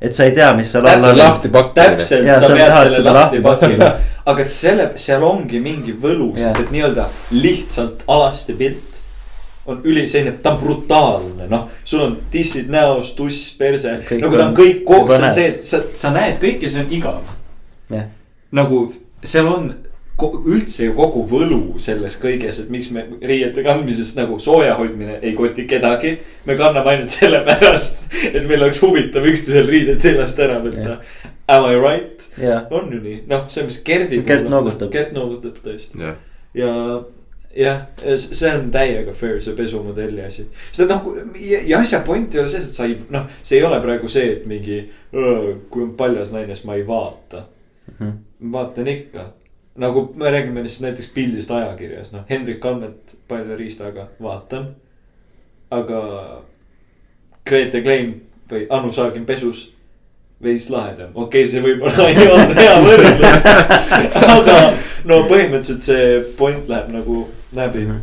Et 0.00 0.14
sa 0.16 0.24
ei 0.24 0.34
tea, 0.36 0.52
mis 0.56 0.70
seal 0.72 0.86
all 0.88 1.04
on. 1.04 1.16
lahti 1.18 1.50
pakkimine. 1.52 1.96
täpselt, 1.96 2.30
sa, 2.40 2.52
pead 2.54 2.94
selle 2.94 3.16
lahti 3.16 3.42
pakkima. 3.44 3.90
aga 4.30 4.46
selle, 4.48 4.86
seal 5.00 5.24
ongi 5.26 5.60
mingi 5.62 5.96
võlu, 5.96 6.32
sest 6.38 6.62
et 6.64 6.70
nii-öelda 6.74 7.08
lihtsalt 7.36 8.06
alasti 8.08 8.56
pilt 8.58 8.86
on 9.70 9.82
üli 9.84 10.06
selline, 10.08 10.38
ta 10.42 10.54
on 10.54 10.62
brutaalne, 10.62 11.46
noh, 11.50 11.68
sul 11.84 12.02
on 12.06 12.16
tissid 12.32 12.70
näos, 12.72 13.12
tuss, 13.14 13.52
perse, 13.58 13.98
nagu 14.22 14.38
ta 14.38 14.48
on 14.48 14.56
kõik 14.56 14.82
koos, 14.88 15.12
see 15.12 15.26
on 15.28 15.36
see, 15.36 15.52
et 15.52 15.68
sa, 15.68 15.82
sa 15.94 16.12
näed 16.14 16.40
kõike, 16.42 16.70
see 16.70 16.82
on 16.82 16.96
igav. 16.96 17.36
nagu 18.56 18.80
seal 19.22 19.46
on 19.50 19.70
üldse 20.28 20.86
ju 20.86 20.94
kogu 20.96 21.22
võlu 21.30 21.60
selles 21.82 22.16
kõiges, 22.20 22.60
et 22.62 22.70
miks 22.72 22.90
me 22.94 23.04
riiete 23.22 23.64
kandmises 23.66 24.12
nagu 24.18 24.38
sooja 24.42 24.74
hoidmine 24.78 25.18
ei 25.22 25.34
koti 25.38 25.66
kedagi. 25.70 26.16
me 26.46 26.56
kanname 26.56 26.94
ainult 26.94 27.12
sellepärast, 27.12 28.06
et 28.32 28.42
meil 28.48 28.62
oleks 28.62 28.82
huvitav 28.82 29.26
üksteisel 29.26 29.70
riided 29.70 30.00
seljast 30.00 30.38
ära 30.38 30.60
võtta 30.64 30.80
yeah.. 30.80 31.30
Am 31.50 31.64
I 31.66 31.74
right 31.74 32.28
yeah.? 32.38 32.66
on 32.70 32.92
ju 32.92 33.00
nii, 33.02 33.22
noh, 33.30 33.48
see, 33.50 33.64
mis 33.66 33.80
Gerdi. 33.84 34.20
Gert 34.26 34.46
noogutab. 34.48 34.92
Gert 34.92 35.14
noogutab 35.16 35.58
tõesti 35.64 35.98
yeah. 35.98 36.20
ja 36.54 36.74
jah, 37.56 37.80
see 38.16 38.52
on 38.54 38.70
täiega 38.74 39.14
fair, 39.16 39.40
see 39.42 39.56
pesumodelli 39.58 40.22
asi. 40.22 40.46
sest 40.70 40.90
noh, 40.90 41.10
ja, 41.40 41.60
ja 41.66 41.80
asja 41.82 42.02
point 42.06 42.34
ei 42.34 42.42
ole 42.42 42.52
selles, 42.52 42.70
et 42.70 42.78
sa 42.78 42.86
ei, 42.86 42.96
noh, 43.10 43.26
see 43.42 43.58
ei 43.58 43.66
ole 43.66 43.80
praegu 43.82 44.10
see, 44.10 44.36
et 44.36 44.46
mingi. 44.50 44.82
kui 45.10 45.82
on 45.82 45.94
paljas 45.98 46.30
naine, 46.34 46.54
siis 46.54 46.66
ma 46.68 46.78
ei 46.78 46.86
vaata 46.86 47.42
mm. 47.42 47.94
-hmm. 47.98 48.12
vaatan 48.52 48.86
ikka 48.86 49.26
nagu 49.78 50.12
me 50.16 50.30
räägime 50.30 50.62
lihtsalt 50.62 50.82
näiteks 50.88 51.10
pildist 51.14 51.50
ajakirjas, 51.50 52.12
noh, 52.12 52.24
Hendrik 52.30 52.60
Kalmet 52.60 53.16
palja 53.28 53.56
riistaga 53.56 54.08
vaatan. 54.22 54.74
aga 55.70 56.00
Grete 57.46 57.82
Klein 57.82 58.22
või 58.50 58.66
Anu 58.70 58.92
Saagin 58.92 59.26
pesus 59.26 59.72
veits 60.42 60.70
lahedam, 60.70 61.10
okei 61.14 61.44
okay,, 61.44 61.50
see 61.52 61.62
võib-olla 61.62 62.08
ei 62.10 62.26
olnud 62.28 62.56
hea 62.58 62.78
võrdlus 62.82 63.44
aga 64.36 64.56
no 65.04 65.22
põhimõtteliselt 65.28 65.86
see 65.86 66.20
point 66.38 66.68
läheb 66.68 66.90
nagu 66.94 67.28
läbi. 67.52 67.84
Mhm. 67.86 68.00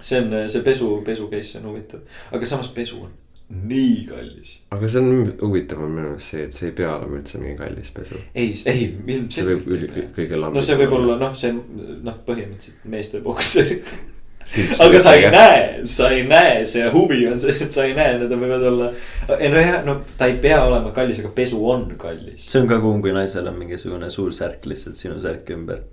see 0.00 0.20
on 0.20 0.48
see 0.48 0.62
pesu, 0.64 1.02
pesu 1.04 1.28
case 1.30 1.58
on 1.58 1.70
huvitav, 1.70 2.00
aga 2.32 2.46
samas 2.46 2.68
pesu 2.74 3.02
on 3.02 3.10
nii 3.50 4.04
kallis. 4.06 4.58
aga 4.70 4.88
see 4.88 5.00
on 5.02 5.32
huvitav 5.40 5.82
on 5.82 5.90
minu 5.90 6.12
meelest 6.12 6.34
see, 6.34 6.44
et 6.46 6.54
see 6.54 6.68
ei 6.70 6.76
pea 6.82 6.92
olema 6.94 7.18
üldse 7.18 7.40
mingi 7.42 7.56
kallis 7.58 7.90
pesu. 7.96 8.20
ei, 8.34 8.52
ei 8.70 8.84
ilmselgelt. 8.86 9.34
see 9.34 9.48
võib 9.48 9.66
üli, 9.74 10.06
kõige 10.16 10.38
lambis. 10.38 10.60
no 10.60 10.66
see 10.68 10.78
võib 10.84 10.94
olla 11.00 11.18
noh, 11.20 11.34
see 11.38 11.52
noh, 11.56 12.22
põhimõtteliselt 12.28 12.86
meeste 12.94 13.22
bokserid 13.24 13.96
aga 14.84 14.98
sa 15.02 15.12
ei 15.14 15.28
näe, 15.30 15.86
sa 15.86 16.08
ei 16.14 16.24
näe, 16.26 16.64
see 16.66 16.88
huvi 16.90 17.20
on 17.28 17.40
selles, 17.42 17.60
et 17.66 17.74
sa 17.74 17.84
ei 17.86 17.94
näe, 17.94 18.16
need 18.22 18.32
võivad 18.34 18.64
olla. 18.70 18.90
ei 19.36 19.50
nojah, 19.52 19.82
no 19.86 19.98
ta 20.18 20.30
ei 20.30 20.38
pea 20.42 20.62
olema 20.64 20.94
kallis, 20.96 21.20
aga 21.22 21.30
pesu 21.34 21.60
on 21.70 21.88
kallis. 22.00 22.46
see 22.48 22.62
on 22.62 22.70
ka 22.70 22.80
kuum, 22.82 23.02
kui 23.04 23.14
naisel 23.14 23.50
on 23.50 23.58
mingisugune 23.58 24.10
suur 24.10 24.34
särk 24.36 24.66
lihtsalt 24.70 24.98
sinu 24.98 25.20
särki 25.22 25.58
ümber 25.58 25.84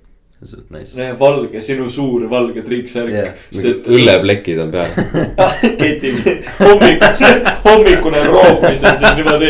suht 0.45 0.69
nice. 0.69 1.13
valge, 1.19 1.61
sinu 1.61 1.89
suur 1.89 2.27
valge 2.29 2.61
triiksärk. 2.61 3.09
Yeah.. 3.09 3.79
õlleplekid 3.89 4.59
on 4.61 4.69
peal. 4.69 4.91
Ketib 5.79 6.19
hommikuse, 6.59 7.31
hommikune 7.63 8.21
roop, 8.29 8.61
mis 8.67 8.83
on 8.85 8.99
siin 9.01 9.17
niimoodi 9.17 9.49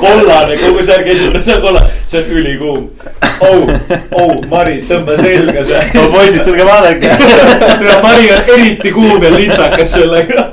kollane, 0.00 0.58
kogu 0.64 0.82
särg 0.86 1.06
esimene 1.14 1.38
osa 1.44 1.60
kollane, 1.62 1.94
see 2.04 2.24
on 2.24 2.34
ülikuum. 2.40 2.90
oh, 3.46 3.70
oh, 4.18 4.34
Mari, 4.50 4.80
tõmba 4.90 5.14
selga 5.20 5.62
see. 5.70 5.86
no 5.94 6.04
poisid, 6.10 6.42
tulge 6.48 6.66
vaadake. 6.66 7.14
Mari 8.08 8.30
on 8.34 8.54
eriti 8.58 8.94
kuum 8.98 9.22
ja 9.22 9.30
litsakas 9.36 9.94
sellega. 9.94 10.48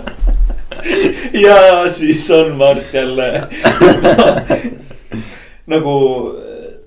Ja 1.34 1.90
siis 1.90 2.30
on 2.32 2.54
Mart 2.62 2.94
jälle. 2.94 3.48
Nagu, 5.74 5.98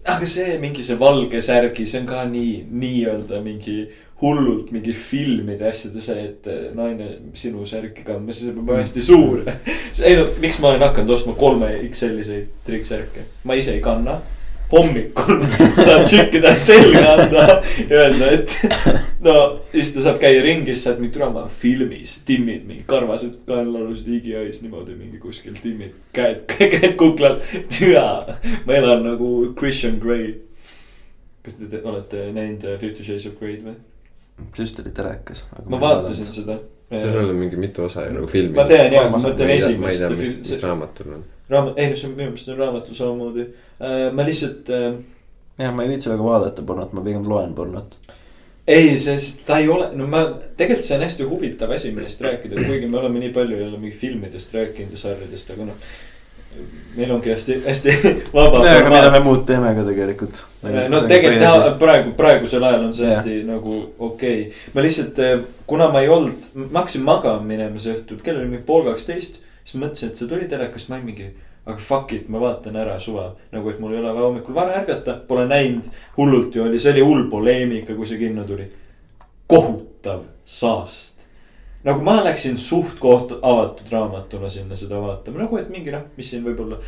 aga 0.06 0.26
see 0.30 0.56
mingi 0.62 0.84
see 0.86 0.98
valge 0.98 1.40
särgi, 1.42 1.86
see 1.86 2.02
on 2.02 2.10
ka 2.10 2.24
nii, 2.30 2.58
nii-öelda 2.70 3.40
mingi 3.44 3.78
hullult 4.22 4.70
mingi 4.72 4.94
filmide 4.96 5.66
asjade 5.68 6.00
see, 6.00 6.22
et 6.30 6.46
naine 6.76 7.08
sinu 7.36 7.66
särki 7.68 8.04
kandma, 8.06 8.32
see 8.32 8.52
peab 8.52 8.62
olema 8.62 8.80
hästi 8.80 9.04
suur. 9.04 9.42
ei 10.08 10.16
no, 10.16 10.28
miks 10.42 10.60
ma 10.62 10.72
olen 10.72 10.86
hakanud 10.86 11.12
ostma 11.18 11.36
kolme 11.36 11.74
XL-iseid 11.90 12.48
triiksärke, 12.68 13.26
ma 13.44 13.58
ise 13.58 13.76
ei 13.76 13.84
kanna 13.84 14.20
hommikul 14.72 15.44
saab 15.84 16.04
tšikkida 16.06 16.54
selga 16.62 17.02
anda 17.12 17.44
ja 17.90 18.02
öelda, 18.02 18.30
et 18.34 18.56
no 19.24 19.36
siis 19.72 19.92
ta 19.94 20.04
saab 20.08 20.20
käia 20.22 20.42
ringis, 20.44 20.82
saad 20.84 21.00
mingi 21.02 21.14
türa, 21.14 21.30
ma 21.34 21.46
filmis, 21.50 22.18
timmid 22.28 22.66
mingi 22.66 22.86
karvased 22.88 23.38
kaenlalused 23.48 24.10
higi-ees 24.10 24.62
niimoodi 24.64 24.96
mingi 24.98 25.20
kuskil 25.22 25.58
timmid, 25.62 25.94
käed, 26.16 26.44
käed 26.74 26.96
kuklal, 27.00 27.38
türa. 27.70 28.38
ma 28.66 28.78
elan 28.78 29.06
nagu 29.06 29.32
Christian 29.58 30.00
Grey. 30.02 30.34
kas 31.46 31.60
te, 31.60 31.70
te 31.70 31.82
olete 31.84 32.30
näinud 32.34 32.66
Fifty 32.80 33.06
Shades 33.06 33.28
of 33.30 33.38
Grey'd 33.38 33.62
või? 33.66 33.76
just 34.58 34.80
oli 34.82 34.90
telekas. 34.90 35.44
ma 35.66 35.80
vaatasin 35.80 36.32
seda. 36.32 36.58
seal 36.90 37.22
oli 37.22 37.38
mingi 37.38 37.56
mitu 37.56 37.86
osa 37.86 38.06
ju 38.06 38.18
nagu 38.18 38.26
filmi. 38.26 38.56
ma 38.58 38.66
tean 38.66 38.92
ja, 38.92 39.06
ma 39.10 39.22
mõtlen 39.22 39.54
esimest. 39.56 39.80
ma 39.80 39.94
ei 39.94 40.02
tea, 40.02 40.10
mis, 40.10 40.36
mis 40.42 40.62
raamatul 40.62 41.16
on. 41.20 41.24
Raamat, 41.50 41.78
ei 41.78 41.90
no 41.90 41.96
see 41.96 42.10
on 42.10 42.16
minu 42.16 42.30
meelest 42.30 42.52
on 42.52 42.60
raamatul 42.60 42.98
samamoodi 42.98 43.46
Äh, 43.80 44.12
ma 44.12 44.24
lihtsalt. 44.24 44.70
Äh, 44.70 44.94
jah, 45.58 45.74
ma 45.74 45.84
ei 45.84 45.92
viitsi 45.92 46.10
väga 46.10 46.24
vaadata 46.24 46.64
pornot, 46.64 46.94
ma 46.96 47.04
pigem 47.04 47.28
loen 47.28 47.54
pornot. 47.54 47.96
ei, 48.66 48.96
see, 48.98 49.16
ta 49.46 49.60
ei 49.62 49.68
ole, 49.70 49.92
no 49.94 50.08
ma, 50.10 50.24
tegelikult 50.58 50.88
see 50.88 50.96
on 50.96 51.04
hästi 51.04 51.26
huvitav 51.28 51.70
asi, 51.76 51.92
millest 51.94 52.24
rääkida, 52.24 52.64
kuigi 52.66 52.88
me 52.90 52.98
oleme 52.98 53.20
nii 53.22 53.30
palju 53.36 53.60
jälle 53.60 53.78
mingi 53.78 53.94
filmidest 53.96 54.54
rääkinud 54.56 54.96
ja 54.96 54.98
sarjadest, 54.98 55.52
aga 55.54 55.68
noh. 55.68 55.84
meil 56.96 57.12
ongi 57.14 57.30
hästi, 57.30 57.60
hästi 57.66 57.94
vaba. 58.34 58.64
aga 58.64 58.90
mida 58.90 59.12
me 59.14 59.20
muud 59.22 59.44
teeme 59.46 59.70
ka 59.76 59.84
tegelikult. 59.86 60.42
Äh, 60.64 60.88
no 60.90 61.04
tegelikult 61.06 61.46
jah, 61.46 61.68
praegu, 61.78 62.16
praegusel 62.18 62.66
ajal 62.66 62.88
on 62.88 62.96
see 62.96 63.12
hästi 63.12 63.38
ja. 63.38 63.46
nagu 63.52 63.76
okei 63.76 64.40
okay.. 64.48 64.66
ma 64.74 64.86
lihtsalt, 64.88 65.20
kuna 65.68 65.92
ma 65.92 66.02
ei 66.02 66.10
olnud, 66.16 66.52
ma 66.64 66.80
hakkasin 66.80 67.06
magama 67.06 67.44
minema 67.44 67.82
see 67.82 67.94
õhtu, 67.94 68.18
kell 68.24 68.40
oli 68.40 68.50
mingi 68.56 68.66
pool 68.66 68.88
kaksteist. 68.88 69.42
Siis 69.66 69.82
mõtlesin, 69.82 70.14
et 70.14 70.20
see 70.22 70.30
tuli 70.30 70.46
telekast, 70.48 70.88
ma 70.88 71.00
olin 71.00 71.10
mingi 71.10 71.28
aga 71.66 71.76
fuck 71.82 72.12
it, 72.12 72.28
ma 72.28 72.38
vaatan 72.40 72.76
ära 72.78 72.98
suva. 73.00 73.32
nagu, 73.52 73.70
et 73.70 73.80
mul 73.80 73.94
ei 73.94 73.98
ole 73.98 74.12
vaja 74.14 74.28
hommikul 74.28 74.54
vara 74.54 74.78
ärgata, 74.80 75.18
pole 75.26 75.46
näinud, 75.50 75.88
hullult 76.16 76.54
ju 76.54 76.62
oli, 76.62 76.78
see 76.78 76.92
oli 76.94 77.02
hull 77.02 77.26
poleemika, 77.30 77.94
kui 77.94 78.06
see 78.06 78.20
kinno 78.22 78.44
tuli. 78.46 78.68
kohutav 79.46 80.22
saast. 80.44 81.26
nagu 81.84 82.02
ma 82.02 82.20
läksin 82.24 82.58
suht 82.58 82.98
koht 83.02 83.34
avatud 83.42 83.90
raamatuna 83.90 84.48
sinna 84.48 84.76
seda 84.76 85.02
vaatama, 85.02 85.42
nagu 85.42 85.58
et 85.58 85.68
mingi 85.70 85.90
noh, 85.90 86.06
mis 86.16 86.30
siin 86.30 86.46
võib-olla. 86.46 86.78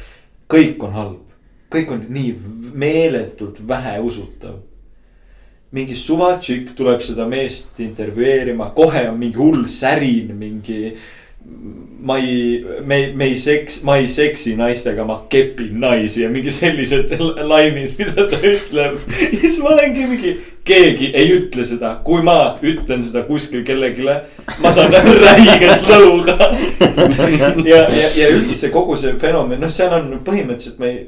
kõik 0.48 0.86
on 0.86 0.94
halb, 0.94 1.36
kõik 1.74 1.92
on 1.92 2.06
nii 2.08 2.34
meeletult 2.72 3.58
väheusutav 3.68 4.62
mingi 5.74 5.96
suva 6.00 6.30
tšikk 6.38 6.70
tuleb 6.76 7.02
seda 7.04 7.26
meest 7.28 7.80
intervjueerima, 7.84 8.70
kohe 8.76 9.02
on 9.10 9.18
mingi 9.20 9.36
hull 9.36 9.66
särin, 9.68 10.30
mingi 10.38 10.94
ma 12.00 12.16
ei, 12.18 12.64
me, 12.84 13.12
me 13.14 13.24
ei 13.24 13.36
seks, 13.36 13.82
ma 13.82 13.96
ei 13.98 14.06
seksi 14.08 14.54
naistega, 14.56 15.04
ma 15.04 15.18
kepin 15.30 15.80
naisi 15.80 16.22
ja 16.22 16.30
mingi 16.30 16.50
sellised 16.54 17.10
laimid, 17.50 17.96
mida 17.98 18.28
ta 18.30 18.38
ütleb. 18.38 18.96
ja 19.18 19.40
siis 19.40 19.58
ma 19.64 19.74
olengi 19.74 20.06
mingi, 20.06 20.32
keegi 20.68 21.10
ei 21.18 21.32
ütle 21.34 21.66
seda, 21.66 21.96
kui 22.06 22.22
ma 22.22 22.56
ütlen 22.62 23.02
seda 23.06 23.24
kuskil 23.26 23.64
kellelegi, 23.66 24.06
ma 24.62 24.72
saan 24.72 24.94
räigelt 25.26 25.90
lõuga. 25.90 26.38
ja, 27.70 27.84
ja, 27.90 28.10
ja 28.14 28.32
üldse 28.36 28.70
kogu 28.74 28.96
see 28.98 29.18
fenomen, 29.20 29.60
noh, 29.62 29.72
seal 29.72 29.94
on 29.98 30.12
põhimõtteliselt 30.26 30.82
ma 30.82 30.92
ei 30.92 31.06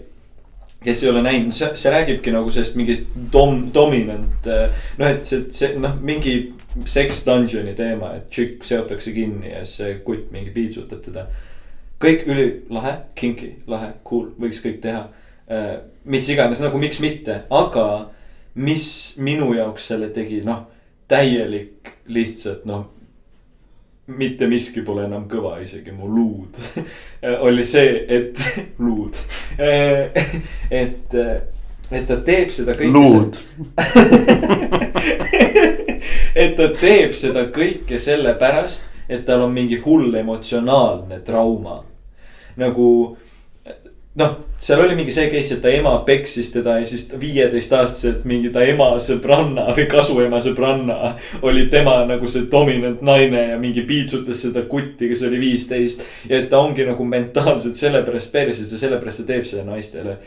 kes 0.81 1.03
ei 1.05 1.11
ole 1.11 1.21
näinud, 1.23 1.53
see, 1.53 1.69
see 1.77 1.93
räägibki 1.93 2.33
nagu 2.33 2.51
sellest 2.51 2.79
mingit 2.81 3.09
dom-, 3.33 3.69
dominant. 3.75 4.49
noh, 4.99 5.07
et 5.07 5.29
see, 5.29 5.45
see 5.55 5.77
noh, 5.79 5.99
mingi 6.03 6.39
Sex 6.85 7.25
Dungeoni 7.27 7.75
teema, 7.75 8.15
et 8.17 8.29
tšikk 8.31 8.67
seotakse 8.67 9.13
kinni 9.15 9.51
ja 9.51 9.65
siis 9.65 9.81
see 9.81 9.97
kutt 10.07 10.31
mingi 10.35 10.53
piitsutab 10.55 11.03
teda. 11.05 11.27
kõik 12.01 12.23
ülilahe, 12.31 12.95
kinky, 13.15 13.51
lahe, 13.69 13.91
cool, 14.09 14.31
võiks 14.41 14.63
kõik 14.65 14.79
teha. 14.81 15.03
Äh, 15.51 15.75
mis 16.05 16.29
iganes 16.33 16.63
nagu 16.65 16.79
miks 16.81 17.01
mitte, 17.03 17.43
aga 17.51 17.87
mis 18.55 18.87
minu 19.21 19.51
jaoks 19.55 19.91
selle 19.91 20.09
tegi, 20.15 20.41
noh, 20.47 20.65
täielik 21.11 21.93
lihtsalt 22.09 22.65
noh 22.65 22.87
mitte 24.17 24.47
miski 24.47 24.83
pole 24.87 25.05
enam 25.07 25.27
kõva, 25.31 25.57
isegi 25.63 25.93
mu 25.95 26.09
luud 26.11 26.57
oli 27.47 27.67
see, 27.69 28.05
et 28.09 28.39
luud 28.85 29.17
et, 30.81 31.15
et 31.15 32.07
ta 32.09 32.17
teeb 32.27 32.51
seda 32.55 32.77
kõike. 32.79 32.93
luud 32.95 33.41
et 36.41 36.57
ta 36.57 36.71
teeb 36.73 37.13
seda 37.17 37.47
kõike 37.53 37.99
sellepärast, 38.01 38.89
et 39.11 39.25
tal 39.27 39.45
on 39.45 39.53
mingi 39.53 39.81
hull 39.85 40.15
emotsionaalne 40.15 41.21
trauma. 41.27 41.83
nagu 42.61 42.87
noh, 44.21 44.33
seal 44.59 44.83
oli 44.85 44.97
mingi 44.99 45.13
see 45.15 45.29
case, 45.33 45.55
et 45.55 45.63
ta 45.63 45.71
ema 45.73 45.93
peksis 46.07 46.51
teda 46.53 46.79
ja 46.81 46.87
siis 46.89 47.07
viieteistaastaselt 47.21 48.27
mingi 48.29 48.51
ta 48.53 48.65
ema 48.67 48.91
sõbranna 49.01 49.69
või 49.77 49.87
kasuema 49.91 50.41
sõbranna 50.43 51.15
oli 51.47 51.69
tema 51.73 52.01
nagu 52.09 52.29
see 52.29 52.49
dominant 52.51 53.03
naine 53.07 53.47
ja 53.53 53.59
mingi 53.61 53.85
piitsutas 53.89 54.43
seda 54.47 54.67
kutti, 54.69 55.09
kes 55.09 55.25
oli 55.29 55.41
viisteist. 55.41 56.05
ja 56.29 56.43
et 56.43 56.51
ta 56.51 56.61
ongi 56.61 56.87
nagu 56.89 57.05
mentaalselt 57.05 57.81
sellepärast 57.81 58.33
perses 58.33 58.73
ja 58.73 58.85
sellepärast 58.85 59.23
ta 59.23 59.33
teeb 59.33 59.49
seda 59.49 59.65
naistele 59.69 60.19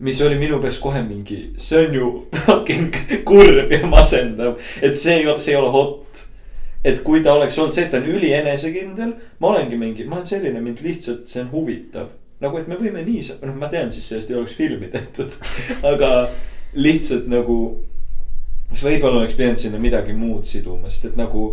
mis 0.00 0.20
oli 0.24 0.38
minu 0.40 0.60
peas 0.60 0.78
kohe 0.80 1.02
mingi, 1.04 1.40
see 1.60 1.86
on 1.86 1.94
ju 1.94 2.10
fucking 2.46 2.94
kurb 3.28 3.72
ja 3.72 3.86
masendav, 3.86 4.56
et 4.82 4.96
see 4.98 5.20
ei 5.20 5.26
ole, 5.28 5.40
see 5.44 5.52
ei 5.54 5.60
ole 5.60 5.72
hot. 5.74 6.22
et 6.84 7.02
kui 7.04 7.20
ta 7.20 7.34
oleks 7.36 7.58
olnud 7.60 7.76
see, 7.76 7.84
et 7.84 7.90
ta 7.92 7.98
on 8.00 8.06
ülienesekindel, 8.08 9.10
ma 9.40 9.50
olengi 9.50 9.76
mingi, 9.76 10.06
ma 10.08 10.16
olen 10.16 10.30
selline, 10.30 10.62
mind 10.64 10.80
lihtsalt, 10.80 11.26
see 11.28 11.42
on 11.44 11.50
huvitav. 11.52 12.08
nagu, 12.40 12.56
et 12.56 12.70
me 12.72 12.78
võime 12.80 13.04
nii, 13.04 13.26
noh, 13.44 13.58
ma 13.60 13.68
tean, 13.68 13.92
siis 13.92 14.08
sellest 14.08 14.32
ei 14.32 14.38
oleks 14.40 14.56
filmi 14.56 14.88
tehtud 14.92 15.36
aga 15.92 16.30
lihtsalt 16.72 17.28
nagu, 17.28 17.58
võib-olla 18.80 19.20
oleks 19.20 19.36
pidanud 19.36 19.60
sinna 19.60 19.82
midagi 19.82 20.16
muud 20.16 20.48
siduma, 20.48 20.88
sest 20.88 21.10
et 21.10 21.20
nagu 21.20 21.50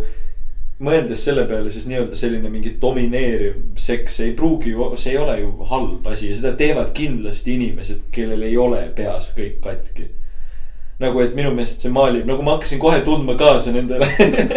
mõeldes 0.84 1.24
selle 1.26 1.48
peale, 1.50 1.72
siis 1.74 1.88
nii-öelda 1.90 2.18
selline 2.18 2.52
mingi 2.54 2.76
domineeriv 2.82 3.58
seks 3.82 4.20
ei 4.26 4.36
pruugi 4.38 4.76
ju, 4.76 4.92
see 5.00 5.16
ei 5.16 5.18
ole 5.18 5.40
ju 5.40 5.50
halb 5.72 6.06
asi 6.12 6.30
ja 6.30 6.38
seda 6.38 6.54
teevad 6.60 6.94
kindlasti 6.98 7.58
inimesed, 7.58 8.08
kellel 8.14 8.46
ei 8.46 8.58
ole 8.62 8.84
peas 8.96 9.32
kõik 9.38 9.60
katki. 9.64 10.12
nagu, 10.98 11.20
et 11.22 11.36
minu 11.38 11.52
meelest 11.54 11.84
see 11.84 11.92
maalib, 11.94 12.24
nagu 12.26 12.42
ma 12.42 12.56
hakkasin 12.56 12.80
kohe 12.82 13.04
tundma 13.06 13.36
kaasa 13.38 13.70
nendele 13.74 14.08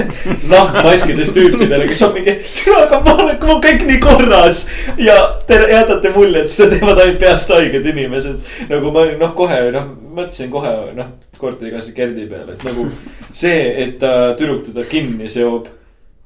nahkmaskides 0.52 1.34
tüüpidele, 1.36 1.88
kes 1.88 2.00
on 2.06 2.14
mingi. 2.14 2.36
aga 2.76 3.00
ma 3.04 3.16
olen, 3.16 3.40
mul 3.44 3.60
kõik 3.64 3.84
nii 3.88 3.98
korras 4.04 4.62
ja 5.00 5.18
te 5.48 5.58
jätate 5.72 6.12
mulje, 6.14 6.44
et 6.44 6.52
seda 6.52 6.76
teevad 6.76 7.00
ainult 7.00 7.20
peast 7.20 7.52
haiged 7.52 7.90
inimesed. 7.92 8.54
nagu 8.72 8.92
ma 8.92 9.06
olin 9.06 9.20
noh, 9.20 9.34
kohe 9.36 9.66
noh, 9.72 9.92
mõtlesin 10.16 10.52
kohe 10.52 10.78
noh, 10.96 11.12
korterikaaslase 11.40 11.96
Gerdi 11.96 12.28
peale, 12.28 12.56
et 12.56 12.64
nagu 12.68 12.88
see, 13.32 13.60
et 13.84 14.00
ta 14.00 14.32
tüdruk 14.36 14.66
teda 14.68 14.88
kinni 14.88 15.28
seob 15.32 15.68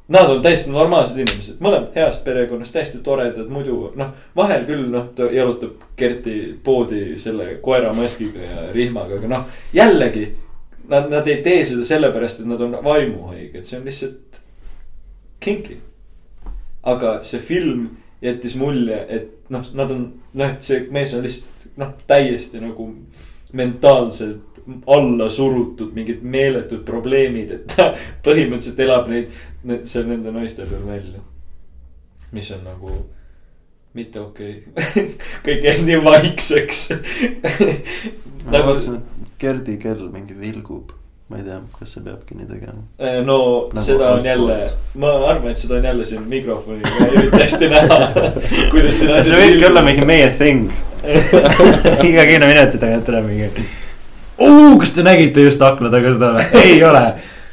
Nad 0.09 0.31
on 0.31 0.43
täiesti 0.45 0.69
normaalsed 0.71 1.17
inimesed, 1.23 1.61
mõlemad 1.65 1.95
heast 1.97 2.27
perekonnast, 2.27 2.75
täiesti 2.77 2.99
toredad, 3.05 3.49
muidu 3.49 3.87
noh, 3.97 4.11
vahel 4.37 4.67
küll 4.69 4.85
noh, 4.93 5.07
ta 5.17 5.31
jalutab 5.33 5.87
Kerti 5.97 6.35
poodi 6.65 7.17
selle 7.21 7.55
koeramaskiga 7.65 8.43
ja 8.45 8.67
rihmaga, 8.75 9.17
aga 9.17 9.31
noh, 9.33 9.47
jällegi. 9.73 10.27
Nad, 10.89 11.09
nad 11.09 11.29
ei 11.33 11.39
tee 11.41 11.63
seda 11.65 11.87
sellepärast, 11.89 12.43
et 12.43 12.51
nad 12.51 12.61
on 12.61 12.77
vaimuhaiged, 12.85 13.65
see 13.65 13.79
on 13.79 13.89
lihtsalt 13.89 14.41
kinky. 15.41 15.79
aga 16.85 17.23
see 17.25 17.41
film 17.41 17.87
jättis 18.21 18.59
mulje, 18.61 18.99
et 19.09 19.49
noh, 19.49 19.65
nad 19.73 19.91
on, 19.91 20.03
noh, 20.37 20.51
et 20.51 20.67
see 20.67 20.85
mees 20.93 21.15
on 21.17 21.25
lihtsalt 21.25 21.71
noh, 21.81 21.95
täiesti 22.07 22.61
nagu 22.61 22.91
mentaalselt 23.57 24.61
alla 24.87 25.31
surutud 25.31 25.93
mingid 25.97 26.23
meeletud 26.23 26.85
probleemid, 26.85 27.51
et 27.53 27.67
ta 27.73 27.91
põhimõtteliselt 28.25 28.81
elab 28.85 29.09
neid, 29.13 29.33
need, 29.69 29.85
seal 29.91 30.09
nende 30.09 30.33
naiste 30.35 30.67
peal 30.69 30.87
välja. 30.87 31.23
mis 32.35 32.51
on 32.51 32.65
nagu 32.67 32.97
mitte 33.95 34.21
okei 34.21 34.57
okay. 34.73 35.07
kõik 35.47 35.69
jäid 35.69 35.85
nii 35.87 36.01
vaikseks 36.05 36.89
ma 36.93 38.57
nagu... 38.57 38.67
vaatasin, 38.69 39.01
et 39.01 39.41
Gerdi 39.41 39.79
kell 39.83 40.09
mingi 40.13 40.37
vilgub 40.39 40.95
ma 41.31 41.39
ei 41.41 41.45
tea, 41.47 41.61
kas 41.79 41.95
see 41.95 42.03
peabki 42.05 42.37
nii 42.37 42.47
tegema. 42.47 42.83
Äh, 43.01 43.23
no 43.25 43.37
nagu 43.73 43.81
seda 43.83 44.11
on 44.13 44.27
jälle, 44.27 44.59
ma 45.01 45.13
arvan, 45.31 45.55
et 45.55 45.61
seda 45.63 45.79
on 45.79 45.87
jälle 45.89 46.05
siin 46.05 46.27
mikrofoniga 46.29 47.07
eriti 47.17 47.41
hästi 47.41 47.71
näha 47.73 48.01
kuidas 48.73 49.01
asi. 49.07 49.31
see 49.31 49.41
võibki 49.41 49.71
olla 49.71 49.85
mingi 49.87 50.05
meie 50.09 50.29
thing 50.37 50.69
iga 52.11 52.27
kümne 52.29 52.51
minuti 52.51 52.81
tagant 52.83 53.09
tuleb 53.09 53.27
mingi 53.31 53.65
kas 54.85 54.93
te 54.93 55.05
nägite 55.07 55.47
just 55.47 55.63
akna 55.65 55.89
taga 55.93 56.13
seda 56.13 56.31
või? 56.37 56.45
ei 56.61 56.83
ole. 56.85 57.05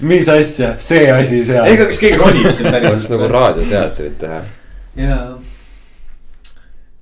Mis 0.01 0.29
asja, 0.29 0.73
see 0.81 1.05
asi 1.11 1.43
seal. 1.45 1.65
ei, 1.65 1.77
aga 1.77 1.87
kas 1.91 2.01
keegi 2.01 2.19
ronib 2.19 2.51
siin 2.55 2.73
päriselt 2.73 3.13
nagu 3.13 3.29
raadioteatrit 3.31 4.17
teha? 4.21 4.41
jaa. 4.97 5.21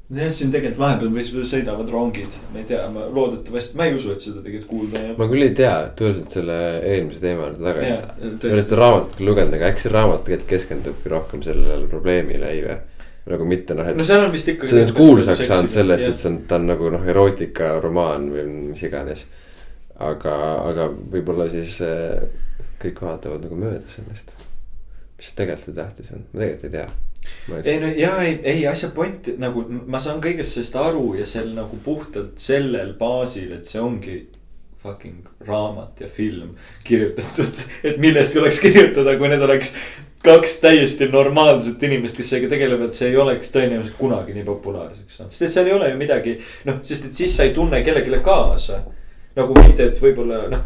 jah, 0.09 0.31
siin 0.35 0.53
tegelikult 0.53 0.81
vahepeal 0.81 1.13
võib-olla 1.13 1.49
sõidavad 1.53 1.93
rongid, 1.93 2.37
ma 2.53 2.61
ei 2.61 2.67
tea, 2.69 2.83
ma 2.93 3.07
loodetavasti, 3.13 3.79
ma 3.79 3.87
ei 3.87 3.95
usu, 3.97 4.13
et 4.15 4.25
seda 4.25 4.43
tegelikult 4.45 4.69
kuulda 4.73 5.03
jääb. 5.05 5.17
ma 5.21 5.29
küll 5.31 5.47
ei 5.47 5.55
tea, 5.57 5.73
tulles 5.99 6.21
selle 6.35 6.59
eelmise 6.79 7.23
teema 7.23 7.47
juurde 7.47 7.65
tagasi. 7.65 7.97
ma 8.19 8.53
olen 8.53 8.63
seda 8.63 8.81
raamatut 8.83 9.17
küll 9.19 9.31
lugenud, 9.31 9.57
aga 9.59 9.73
äkki 9.73 9.85
see 9.85 9.95
raamat 9.95 10.23
tegelikult 10.27 10.53
keskendubki 10.55 11.13
rohkem 11.15 11.43
sellele 11.45 11.91
probleemile, 11.91 12.53
ei 12.55 12.63
või? 12.67 12.79
nagu 13.29 13.45
mitte 13.45 13.75
noh, 13.77 13.85
et. 13.85 13.97
no 13.97 14.05
seal 14.07 14.23
on 14.25 14.31
vist 14.33 14.47
ikkagi. 14.49 14.71
see 14.71 14.87
on 14.87 14.95
kuulsaks 14.97 15.45
saanud 15.45 15.73
sellest, 15.73 16.07
et 16.09 16.17
see 16.17 16.31
on, 16.31 16.39
ta 16.49 16.57
on 16.57 16.65
nagu 16.71 16.89
noh, 16.93 17.03
erootikaromaan 17.13 18.29
või 18.33 18.45
mis 18.71 18.83
iganes. 18.87 19.27
aga, 19.99 20.35
aga 20.71 20.87
võib-olla 21.13 21.45
siis 21.51 21.75
äh, 21.85 22.23
kõik 22.81 23.03
vaatavad 23.03 23.45
nagu 23.45 23.59
mööda 23.59 23.85
sellest. 23.91 24.35
mis 25.19 25.31
tegelikult 25.35 25.75
tähtis 25.75 26.11
on, 26.15 26.25
ma 26.31 26.43
tegelikult 26.43 26.67
ei 26.69 26.75
tea 26.77 26.89
ei 27.63 27.79
no 27.79 27.87
ja 27.95 28.11
ei, 28.23 28.39
ei 28.43 28.67
asja 28.67 28.89
point 28.95 29.27
nagu 29.41 29.65
ma 29.87 29.99
saan 30.01 30.21
kõigest 30.23 30.55
sellest 30.55 30.77
aru 30.79 31.13
ja 31.19 31.25
sel 31.27 31.51
nagu 31.55 31.79
puhtalt 31.83 32.39
sellel 32.41 32.93
baasil, 32.99 33.51
et 33.57 33.67
see 33.67 33.81
ongi 33.83 34.19
fucking 34.83 35.27
raamat 35.47 35.99
ja 35.99 36.07
film 36.07 36.53
kirjutatud, 36.87 37.65
et 37.89 37.97
millestki 37.99 38.39
oleks 38.39 38.61
kirjutada, 38.63 39.17
kui 39.19 39.31
need 39.31 39.43
oleks 39.43 39.73
kaks 40.23 40.57
täiesti 40.63 41.07
normaalset 41.11 41.83
inimest, 41.87 42.17
kes 42.19 42.31
sellega 42.31 42.53
tegelevad, 42.53 42.95
see 42.95 43.11
ei 43.11 43.19
oleks 43.19 43.51
tõenäoliselt 43.55 43.99
kunagi 43.99 44.35
nii 44.35 44.45
populaarseks 44.47 45.19
saanud, 45.19 45.35
sest 45.35 45.45
et 45.47 45.53
seal 45.53 45.69
ei 45.69 45.75
ole 45.75 45.91
ju 45.91 45.99
midagi. 45.99 46.37
noh, 46.67 46.79
sest 46.83 47.09
et 47.09 47.21
siis 47.23 47.35
sa 47.35 47.47
ei 47.47 47.53
tunne 47.55 47.83
kellelegi 47.83 48.23
kaasa. 48.23 48.81
nagu 49.35 49.55
mitte, 49.59 49.91
et 49.91 50.01
võib-olla 50.01 50.47
noh, 50.51 50.63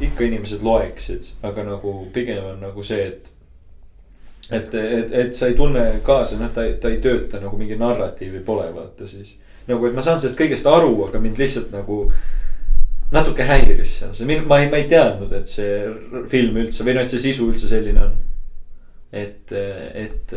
ikka 0.00 0.26
inimesed 0.26 0.62
loeksid, 0.62 1.32
aga 1.46 1.64
nagu 1.64 1.96
pigem 2.12 2.44
on 2.44 2.60
nagu 2.60 2.84
see, 2.84 3.06
et. 3.06 3.32
et, 4.50 4.74
et, 4.74 5.12
et 5.12 5.34
sa 5.34 5.48
ei 5.50 5.56
tunne 5.58 5.84
kaasa, 6.06 6.38
noh, 6.40 6.52
ta, 6.54 6.66
ta 6.80 6.92
ei 6.92 7.00
tööta 7.02 7.40
nagu 7.42 7.58
mingi 7.58 7.78
narratiivi 7.80 8.42
pole, 8.46 8.68
vaata 8.74 9.08
siis. 9.08 9.34
nagu, 9.66 9.86
et 9.86 9.96
ma 9.96 10.04
saan 10.04 10.20
sellest 10.20 10.38
kõigest 10.38 10.68
aru, 10.70 10.92
aga 11.08 11.20
mind 11.22 11.40
lihtsalt 11.40 11.72
nagu 11.74 12.04
natuke 13.12 13.46
häiris 13.46 13.98
seal, 14.00 14.14
see, 14.14 14.26
ma 14.26 14.60
ei, 14.60 14.70
ma 14.70 14.82
ei 14.82 14.88
teadnud, 14.90 15.32
et 15.32 15.50
see 15.50 16.24
film 16.30 16.58
üldse 16.62 16.86
või 16.86 16.98
noh, 16.98 17.06
et 17.06 17.14
see 17.14 17.28
sisu 17.28 17.50
üldse 17.52 17.70
selline 17.70 18.02
on 18.02 18.16
et, 19.12 19.52
et, 19.94 20.34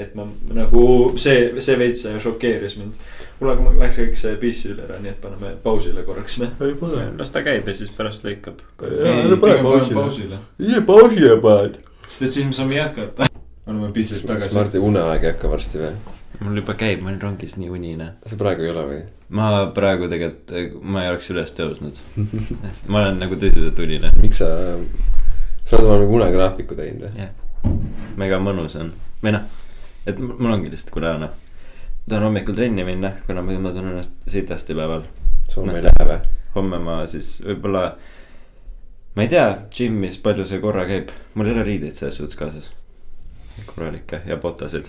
et 0.00 0.14
ma 0.16 0.24
nagu 0.56 0.82
see, 1.20 1.50
see 1.60 1.76
veits 1.78 2.06
šokeeris 2.22 2.76
mind. 2.80 2.96
kuule, 3.38 3.52
aga 3.52 3.64
mul 3.66 3.78
läks 3.82 4.00
kõik 4.00 4.18
see 4.20 4.38
PC 4.40 4.72
üle 4.72 4.86
ära, 4.86 4.98
nii 5.02 5.12
et 5.12 5.20
paneme 5.22 5.52
pausile 5.62 6.04
korraks 6.06 6.38
me. 6.40 6.50
ei 6.66 6.76
pane, 6.80 7.06
las 7.20 7.32
ta 7.34 7.44
käib 7.46 7.68
ja 7.68 7.76
siis 7.76 7.92
pärast 7.96 8.26
lõikab. 8.26 8.62
ära 8.82 9.40
pane 9.42 9.60
pausile. 9.92 10.40
ise 10.58 10.82
pausile 10.88 11.38
paned. 11.44 11.80
sest 12.06 12.28
et 12.28 12.36
siis 12.38 12.48
me 12.48 12.56
saame 12.56 12.80
jätkata. 12.80 13.28
oleme 13.66 13.92
PC-lt 13.92 14.28
tagasi. 14.32 14.56
Mardi 14.56 14.84
uneaeg 14.90 15.26
ei 15.26 15.34
hakka 15.34 15.52
varsti 15.52 15.84
või? 15.84 15.94
mul 16.40 16.58
juba 16.60 16.74
käib, 16.76 17.00
ma 17.00 17.12
olen 17.12 17.20
rongis 17.20 17.56
nii 17.60 17.70
unine. 17.72 18.10
sa 18.26 18.40
praegu 18.40 18.64
ei 18.64 18.72
ole 18.72 18.88
või? 18.90 19.00
ma 19.36 19.50
praegu 19.76 20.08
tegelikult, 20.08 20.56
ma 20.84 21.04
ei 21.04 21.12
oleks 21.12 21.32
üles 21.34 21.52
tõusnud 21.56 22.00
ma 22.92 23.06
olen 23.06 23.20
nagu 23.20 23.36
tõsiselt 23.40 23.80
unine. 23.84 24.12
miks 24.22 24.40
sa, 24.40 24.52
sa 25.64 25.76
oled 25.76 25.90
omale 25.90 26.14
unegraafiku 26.20 26.78
teinud 26.78 27.08
või? 27.08 27.26
jah 27.26 27.34
mega 28.16 28.38
mõnus 28.42 28.78
on, 28.80 28.92
või 29.22 29.34
noh, 29.36 29.44
et 30.06 30.18
mul 30.22 30.52
ongi 30.52 30.72
lihtsalt, 30.72 30.94
kuna 30.94 31.16
noh. 31.20 31.34
tahan 32.08 32.28
hommikul 32.28 32.56
trenni 32.56 32.84
minna, 32.86 33.12
kuna 33.26 33.42
ma 33.42 33.56
tunnen 33.56 33.92
ennast 33.94 34.16
sitasti 34.30 34.74
päeval. 34.74 35.04
homme 35.56 35.76
ei 35.78 35.86
lähe 35.88 36.08
või? 36.08 36.18
homme 36.56 36.78
ma 36.80 37.02
siis 37.10 37.36
võib-olla, 37.44 37.84
ma 39.14 39.22
ei 39.22 39.28
tea, 39.28 39.46
džimmis 39.70 40.18
palju 40.24 40.46
see 40.48 40.62
korra 40.62 40.86
käib, 40.88 41.12
mul 41.34 41.50
ei 41.50 41.56
ole 41.56 41.68
riideid 41.68 41.98
selles 41.98 42.20
suhtes 42.20 42.38
kaasas 42.38 42.72
korralikke 43.66 44.20
ja 44.26 44.36
botasid. 44.36 44.84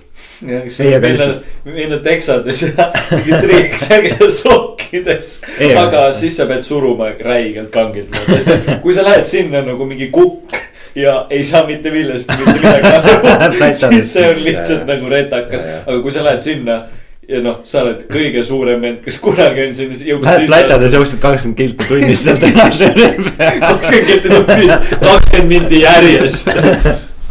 minna, 0.99 1.25
minna 1.65 1.97
teksades 2.03 2.61
ja 2.61 2.91
mingi 3.11 3.39
triiks, 3.41 3.87
seal 3.87 4.31
sokkides. 4.31 5.41
aga 5.83 6.07
siis 6.13 6.37
sa 6.37 6.47
pead 6.49 6.65
suruma 6.67 7.13
räigelt 7.19 7.71
kangilt, 7.71 8.15
sest 8.27 8.71
kui 8.83 8.95
sa 8.95 9.05
lähed 9.07 9.27
sinna 9.29 9.63
nagu 9.65 9.87
mingi 9.87 10.09
kukk 10.11 10.55
ja 10.97 11.17
ei 11.29 11.43
saa 11.45 11.65
mitte 11.67 11.91
millestki 11.93 12.37
mitte 12.45 12.59
midagi 12.61 12.93
aru 12.97 13.73
siis 13.81 14.13
see 14.13 14.29
on 14.29 14.39
lihtsalt 14.43 14.79
ja, 14.79 14.87
nagu 14.95 15.11
retakas, 15.11 15.67
aga 15.85 15.99
kui 16.01 16.13
sa 16.15 16.23
lähed 16.25 16.41
sinna 16.41 16.77
ja 17.27 17.41
noh, 17.43 17.59
sa 17.67 17.83
oled 17.83 18.05
kõige 18.09 18.41
suurem 18.47 18.81
vend, 18.81 18.99
kes 19.05 19.19
kunagi 19.21 19.65
on 19.67 19.75
sinna 19.75 19.97
jõudnud 19.99 20.29
sisse. 20.31 20.51
Lätades 20.53 20.95
jooksid 20.95 21.21
kakskümmend 21.23 21.57
kilti 21.59 21.87
tunnis 21.89 22.23
sealt 22.23 22.45
edasi. 22.47 22.87
kakskümmend 23.67 24.11
kilti 24.11 24.31
tunnis, 24.31 24.93
kakskümmend 25.03 25.51
minti 25.51 25.81
järjest. 25.83 26.51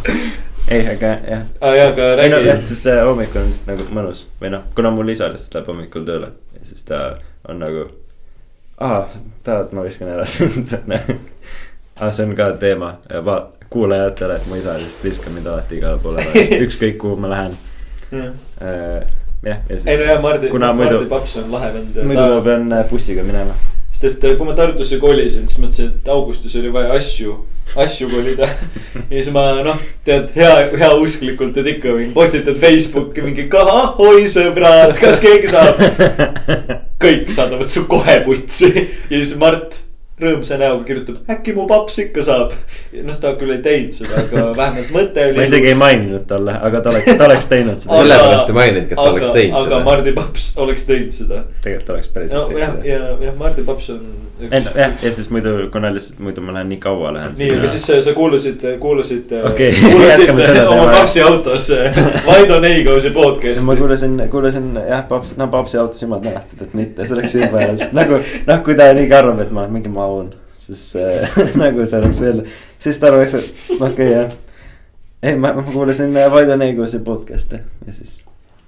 ei, 0.73 0.83
aga 0.93 1.13
jah. 1.31 1.45
aa 1.61 1.75
jaa, 1.75 1.87
aga 1.89 2.09
räägi. 2.19 2.27
ei 2.27 2.33
no 2.35 2.41
jah, 2.45 2.61
siis 2.69 2.83
see 2.85 2.97
hommik 3.09 3.35
on 3.39 3.47
vist 3.49 3.69
nagu 3.69 3.87
mõnus 3.95 4.25
või 4.41 4.53
noh, 4.53 4.67
kuna 4.77 4.91
mul 4.93 5.09
isa 5.13 5.31
lihtsalt 5.33 5.57
läheb 5.57 5.71
hommikul 5.73 6.05
tööle 6.07 6.29
ja 6.53 6.67
siis 6.67 6.85
ta 6.87 7.01
on 7.49 7.63
nagu. 7.63 7.87
aa, 8.77 9.01
tahad, 9.47 9.73
ma 9.73 9.87
viskan 9.87 10.13
ära 10.13 10.27
sind 10.29 10.69
ah,. 11.99 12.11
see 12.11 12.25
on 12.25 12.35
ka 12.35 12.51
teema, 12.61 12.95
kuulajatele, 13.69 14.35
et 14.35 14.47
mu 14.47 14.59
isa 14.59 14.77
lihtsalt 14.79 15.09
viskab 15.09 15.35
mind 15.35 15.47
alati 15.51 15.79
igale 15.81 16.01
poole 16.03 16.25
ükskõik 16.65 16.99
kuhu 17.01 17.19
ma 17.21 17.31
lähen 17.35 17.57
mm.. 18.11 19.15
Jah, 19.45 19.57
ja 19.69 19.75
siis. 19.75 19.87
ei 19.87 19.97
no 19.97 20.03
jah, 20.03 20.21
Mardi, 20.21 20.49
Mardi 20.49 21.05
paps 21.09 21.35
on 21.37 21.51
lahe 21.53 21.73
vend. 21.73 21.97
muidu 22.03 22.21
ma 22.21 22.39
pean 22.41 22.71
äh, 22.73 22.85
bussiga 22.89 23.23
minema. 23.23 23.53
sest 23.91 24.07
et 24.09 24.23
äh, 24.25 24.33
kui 24.37 24.47
ma 24.47 24.55
Tartusse 24.57 24.97
kolisin, 25.01 25.45
siis 25.47 25.59
mõtlesin, 25.61 25.91
et 25.93 26.09
augustis 26.09 26.55
oli 26.57 26.71
vaja 26.73 26.95
asju, 26.97 27.35
asju 27.77 28.09
kolida 28.09 28.49
ja 29.11 29.11
siis 29.11 29.29
ma 29.35 29.45
noh, 29.65 29.77
tead 30.07 30.33
hea, 30.35 30.53
heausklikult, 30.81 31.57
et 31.61 31.71
ikka 31.75 31.93
mingi 31.99 32.15
postitad 32.17 32.57
Facebooki 32.61 33.25
mingi 33.25 33.45
oi 34.07 34.25
sõbrad, 34.31 34.97
kas 35.01 35.21
keegi 35.21 35.53
saab. 35.53 35.81
kõik 37.03 37.29
saadavad 37.29 37.69
su 37.69 37.85
kohe 37.85 38.19
putsi 38.25 38.71
ja 38.73 39.19
siis 39.19 39.35
Mart 39.37 39.83
rõõmsa 40.17 40.57
näoga 40.57 40.81
kirjutab, 40.87 41.19
äkki 41.29 41.53
mu 41.53 41.67
paps 41.69 41.99
ikka 42.01 42.23
saab. 42.25 42.53
noh, 43.05 43.17
ta 43.21 43.35
küll 43.37 43.53
ei 43.53 43.59
teinud 43.61 43.93
seda, 43.93 44.23
aga 44.23 44.45
vähemalt 44.57 44.93
mõte 44.95 45.25
oli. 45.29 45.37
ma 45.37 45.43
isegi 45.45 45.69
ei 45.69 45.77
maininud 45.77 46.23
talle, 46.29 46.55
aga 46.57 46.79
ta 46.81 46.89
oleks, 46.89 47.11
ta 47.19 47.27
oleks 47.27 47.49
teinud 47.51 47.83
seda. 47.83 47.99
sellepärast 48.01 48.49
ei 48.49 48.57
maininudki, 48.57 48.95
et 48.95 48.97
ta 48.97 49.11
oleks 49.11 49.33
teinud 49.35 49.59
aga, 49.59 49.67
seda. 49.67 49.75
aga 49.75 49.85
Mardi 49.85 50.13
paps 50.17 50.47
oleks 50.63 50.87
teinud 50.89 51.13
seda. 51.13 51.43
tegelikult 51.61 51.91
oleks 51.93 52.09
päriselt 52.15 52.39
no, 52.39 52.47
teinud 52.49 52.63
seda. 52.63 52.87
ja, 52.89 53.11
ja 53.27 53.33
Mardi 53.37 53.65
paps 53.67 53.91
on. 53.93 54.07
no 54.41 54.61
jah, 54.63 54.95
ja 55.05 55.11
siis 55.19 55.29
muidu, 55.35 55.53
kuna 55.75 55.93
lihtsalt 55.93 56.23
muidu 56.25 56.45
ma 56.47 56.57
lähen 56.57 56.73
nii 56.73 56.81
kaua 56.87 57.13
lähen. 57.13 57.37
nii, 57.37 57.51
aga 57.59 57.69
siis 57.75 57.85
sa 58.07 58.15
kuulasid, 58.17 58.65
kuulasid 58.81 59.37
okay. 59.51 59.69
kuulasid 59.93 60.33
oma 60.65 60.89
papsi 60.95 61.21
autos 61.21 61.69
Vaido 62.25 62.57
Neigausi 62.65 63.13
podcast'i. 63.13 63.67
ma 63.69 63.77
kuulasin, 63.77 64.17
kuulasin 64.33 64.73
jah, 64.81 65.05
paps, 65.13 65.37
no 65.37 65.51
papsi 65.53 65.77
autos 65.77 66.01
jumal 66.01 66.25
tänatud, 66.25 66.65
et 66.65 66.75
mitte, 66.81 67.05
see 67.05 67.19
oleks 67.19 67.37
jube 67.37 67.63
olnud 67.69 67.97
nagu 68.01 68.17
noh, 68.49 68.65
kui 68.65 68.73
ta 68.81 68.89
niigi 68.97 69.13
arvab, 69.13 69.45
et 69.45 69.53
ma 69.53 69.67
olen 69.67 69.77
mingi 69.77 69.93
maun 70.07 70.35
siis 70.57 70.95
äh, 70.95 71.37
nagu 71.61 71.85
see 71.85 71.99
oleks 71.99 72.21
veel, 72.21 72.41
siis 72.79 72.99
ta 72.99 73.11
oleks, 73.13 73.35
okei 73.35 73.89
okay, 73.89 74.11
jah. 74.11 74.31
ei, 75.23 75.35
ma, 75.35 75.53
ma 75.53 75.65
kuulasin 75.71 76.17
äh, 76.17 76.31
Vaido 76.31 76.55
Neigusi 76.57 76.99
podcast'e 76.99 77.61
ja 77.85 77.93
siis. 77.93 78.23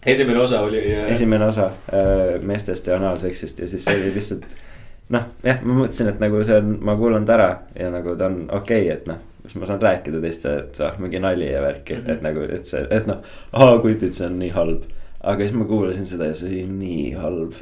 esimene 0.05 0.39
osa 0.39 0.61
oli 0.61 0.83
äh.... 0.95 1.11
esimene 1.13 1.45
osa 1.45 1.65
äh, 1.65 2.41
meestest 2.41 2.87
ja 2.87 2.95
anaalseksist 2.95 3.59
ja 3.59 3.67
siis 3.67 3.85
see 3.85 3.97
oli 3.97 4.13
lihtsalt. 4.15 4.45
noh, 5.09 5.25
jah, 5.43 5.63
ma 5.63 5.81
mõtlesin, 5.81 6.13
et 6.13 6.21
nagu 6.21 6.43
see 6.45 6.61
on, 6.61 6.77
ma 6.85 6.95
kuulan 6.99 7.25
ta 7.25 7.37
ära 7.39 7.49
ja 7.79 7.89
nagu 7.93 8.15
ta 8.15 8.29
on 8.29 8.45
okei 8.45 8.85
okay,, 8.85 8.93
et 8.99 9.09
noh 9.09 9.25
siis 9.49 9.55
ma 9.57 9.65
saan 9.65 9.81
rääkida 9.81 10.21
teistele, 10.21 10.65
et 10.67 10.79
ah 10.85 10.97
mingi 11.01 11.19
nali 11.19 11.47
ja 11.49 11.61
värki 11.63 11.95
mm, 11.95 12.01
-hmm. 12.05 12.11
et 12.11 12.21
nagu, 12.21 12.41
et 12.53 12.65
see, 12.65 12.87
et 12.89 13.07
noh, 13.07 13.23
aa 13.53 13.77
kutid, 13.81 14.13
see 14.13 14.27
on 14.27 14.39
nii 14.39 14.49
halb. 14.53 14.83
aga 15.19 15.37
siis 15.41 15.53
ma 15.57 15.65
kuulasin 15.65 16.05
seda 16.05 16.27
ja 16.29 16.35
see 16.35 16.49
oli 16.49 16.67
nii 16.67 17.13
halb 17.17 17.55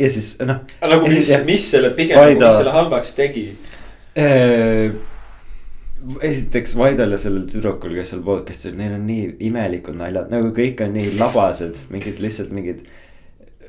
ja 0.00 0.10
siis 0.10 0.32
noh. 0.46 0.64
nagu 0.80 1.08
mis, 1.10 1.30
mis 1.46 1.70
selle 1.74 1.92
pigem 1.96 2.18
Vaida... 2.18 2.38
nagu, 2.38 2.48
mis 2.48 2.58
selle 2.62 2.74
halvaks 2.76 3.14
tegi 3.18 3.46
äh,? 4.18 4.96
esiteks 6.24 6.76
Vaidal 6.78 7.12
ja 7.12 7.18
sellel 7.20 7.44
tüdrukul, 7.50 7.92
kes 7.98 8.14
seal 8.14 8.22
podcast'il, 8.24 8.76
neil 8.78 8.94
on 8.96 9.02
nii 9.04 9.34
imelikud 9.50 9.98
naljad, 9.98 10.30
nagu 10.32 10.48
kõik 10.56 10.80
on 10.80 10.94
nii 10.96 11.10
labased, 11.18 11.82
mingid 11.92 12.22
lihtsalt 12.24 12.54
mingid, 12.56 12.86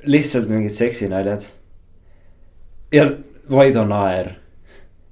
lihtsalt 0.07 0.47
mingid 0.51 0.75
seksinaljad. 0.77 1.49
ja 2.95 3.09
Vaido 3.51 3.83
naer 3.83 4.37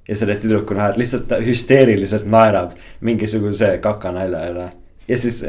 ja 0.07 0.15
selle 0.15 0.37
tüdruku 0.39 0.77
naer 0.77 0.95
lihtsalt 0.97 1.35
hüsteeriliselt 1.43 2.23
naerab 2.29 2.77
mingisuguse 3.03 3.75
kakanalja 3.83 4.45
üle 4.53 4.69
ja 5.09 5.17
siis 5.17 5.43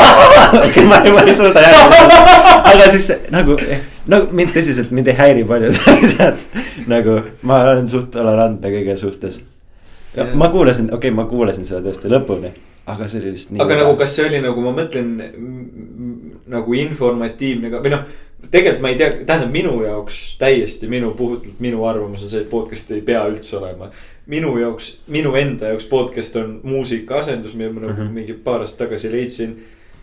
okei, 0.66 0.84
ma, 0.88 1.00
ma 1.12 1.24
ei 1.26 1.36
suuda 1.36 1.62
järgida, 1.62 2.20
aga 2.72 2.88
siis 2.92 3.10
nagu, 3.34 3.56
nagu 4.10 4.36
mind 4.36 4.54
tõsiselt, 4.56 4.92
mind 4.96 5.10
ei 5.12 5.18
häiri 5.18 5.44
paljud 5.48 5.78
asjad. 5.94 6.44
nagu 6.90 7.20
ma 7.42 7.60
olen 7.70 7.88
suht 7.90 8.10
tolerantne 8.14 8.72
kõige 8.72 8.96
suhtes. 9.00 9.40
ma 10.34 10.48
kuulasin, 10.48 10.90
okei 10.90 11.10
okay,, 11.10 11.16
ma 11.16 11.28
kuulasin 11.30 11.68
seda 11.68 11.84
tõesti 11.84 12.12
lõpuni, 12.12 12.54
aga 12.86 13.08
see 13.08 13.20
oli 13.22 13.34
lihtsalt 13.34 13.56
nii. 13.56 13.64
aga 13.66 13.80
nagu, 13.82 13.96
kas 14.00 14.16
see 14.16 14.28
oli 14.28 14.42
nagu, 14.44 14.64
ma 14.64 14.74
mõtlen 14.80 15.14
nagu 16.54 16.76
informatiivne 16.80 17.72
ka 17.72 17.84
või 17.84 17.96
noh 17.96 18.06
tegelikult 18.50 18.82
ma 18.82 18.90
ei 18.92 18.98
tea, 18.98 19.10
tähendab 19.26 19.52
minu 19.52 19.74
jaoks 19.84 20.20
täiesti 20.40 20.88
minu, 20.90 21.12
puhtalt 21.16 21.60
minu 21.64 21.84
arvamus 21.88 22.24
on 22.24 22.30
see, 22.32 22.42
et 22.44 22.50
podcast 22.50 22.92
ei 22.94 23.04
pea 23.04 23.22
üldse 23.30 23.56
olema. 23.60 23.90
Minu 24.26 24.56
jaoks, 24.58 24.98
minu 25.06 25.34
enda 25.36 25.74
jaoks 25.74 25.84
podcast 25.90 26.36
on 26.40 26.58
muusikaasendus, 26.62 27.54
mida 27.54 27.72
ma 27.72 27.80
nagu 27.80 27.92
mm 27.92 28.08
-hmm. 28.08 28.12
mingi 28.12 28.32
paar 28.32 28.60
aastat 28.60 28.88
tagasi 28.88 29.12
leidsin. 29.12 29.56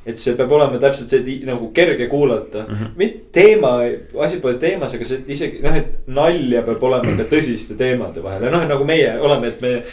et 0.05 0.17
see 0.17 0.33
peab 0.33 0.51
olema 0.51 0.77
täpselt 0.81 1.09
see 1.09 1.39
nagu 1.45 1.67
kerge 1.67 2.07
kuulata 2.07 2.65
mm. 2.67 2.75
-hmm. 2.75 2.87
mitte 2.95 3.19
teema, 3.31 3.79
asi 4.19 4.37
pole 4.37 4.53
teemas, 4.53 4.95
aga 4.95 5.05
see 5.05 5.19
isegi 5.27 5.59
noh, 5.63 5.75
et 5.77 5.99
nalja 6.07 6.61
peab 6.61 6.83
olema 6.83 7.17
ka 7.17 7.23
tõsiste 7.35 7.77
teemade 7.77 8.23
vahel 8.23 8.43
ja 8.43 8.51
noh, 8.51 8.67
nagu 8.67 8.85
meie 8.85 9.19
oleme, 9.19 9.47
et 9.47 9.61
me 9.61 9.83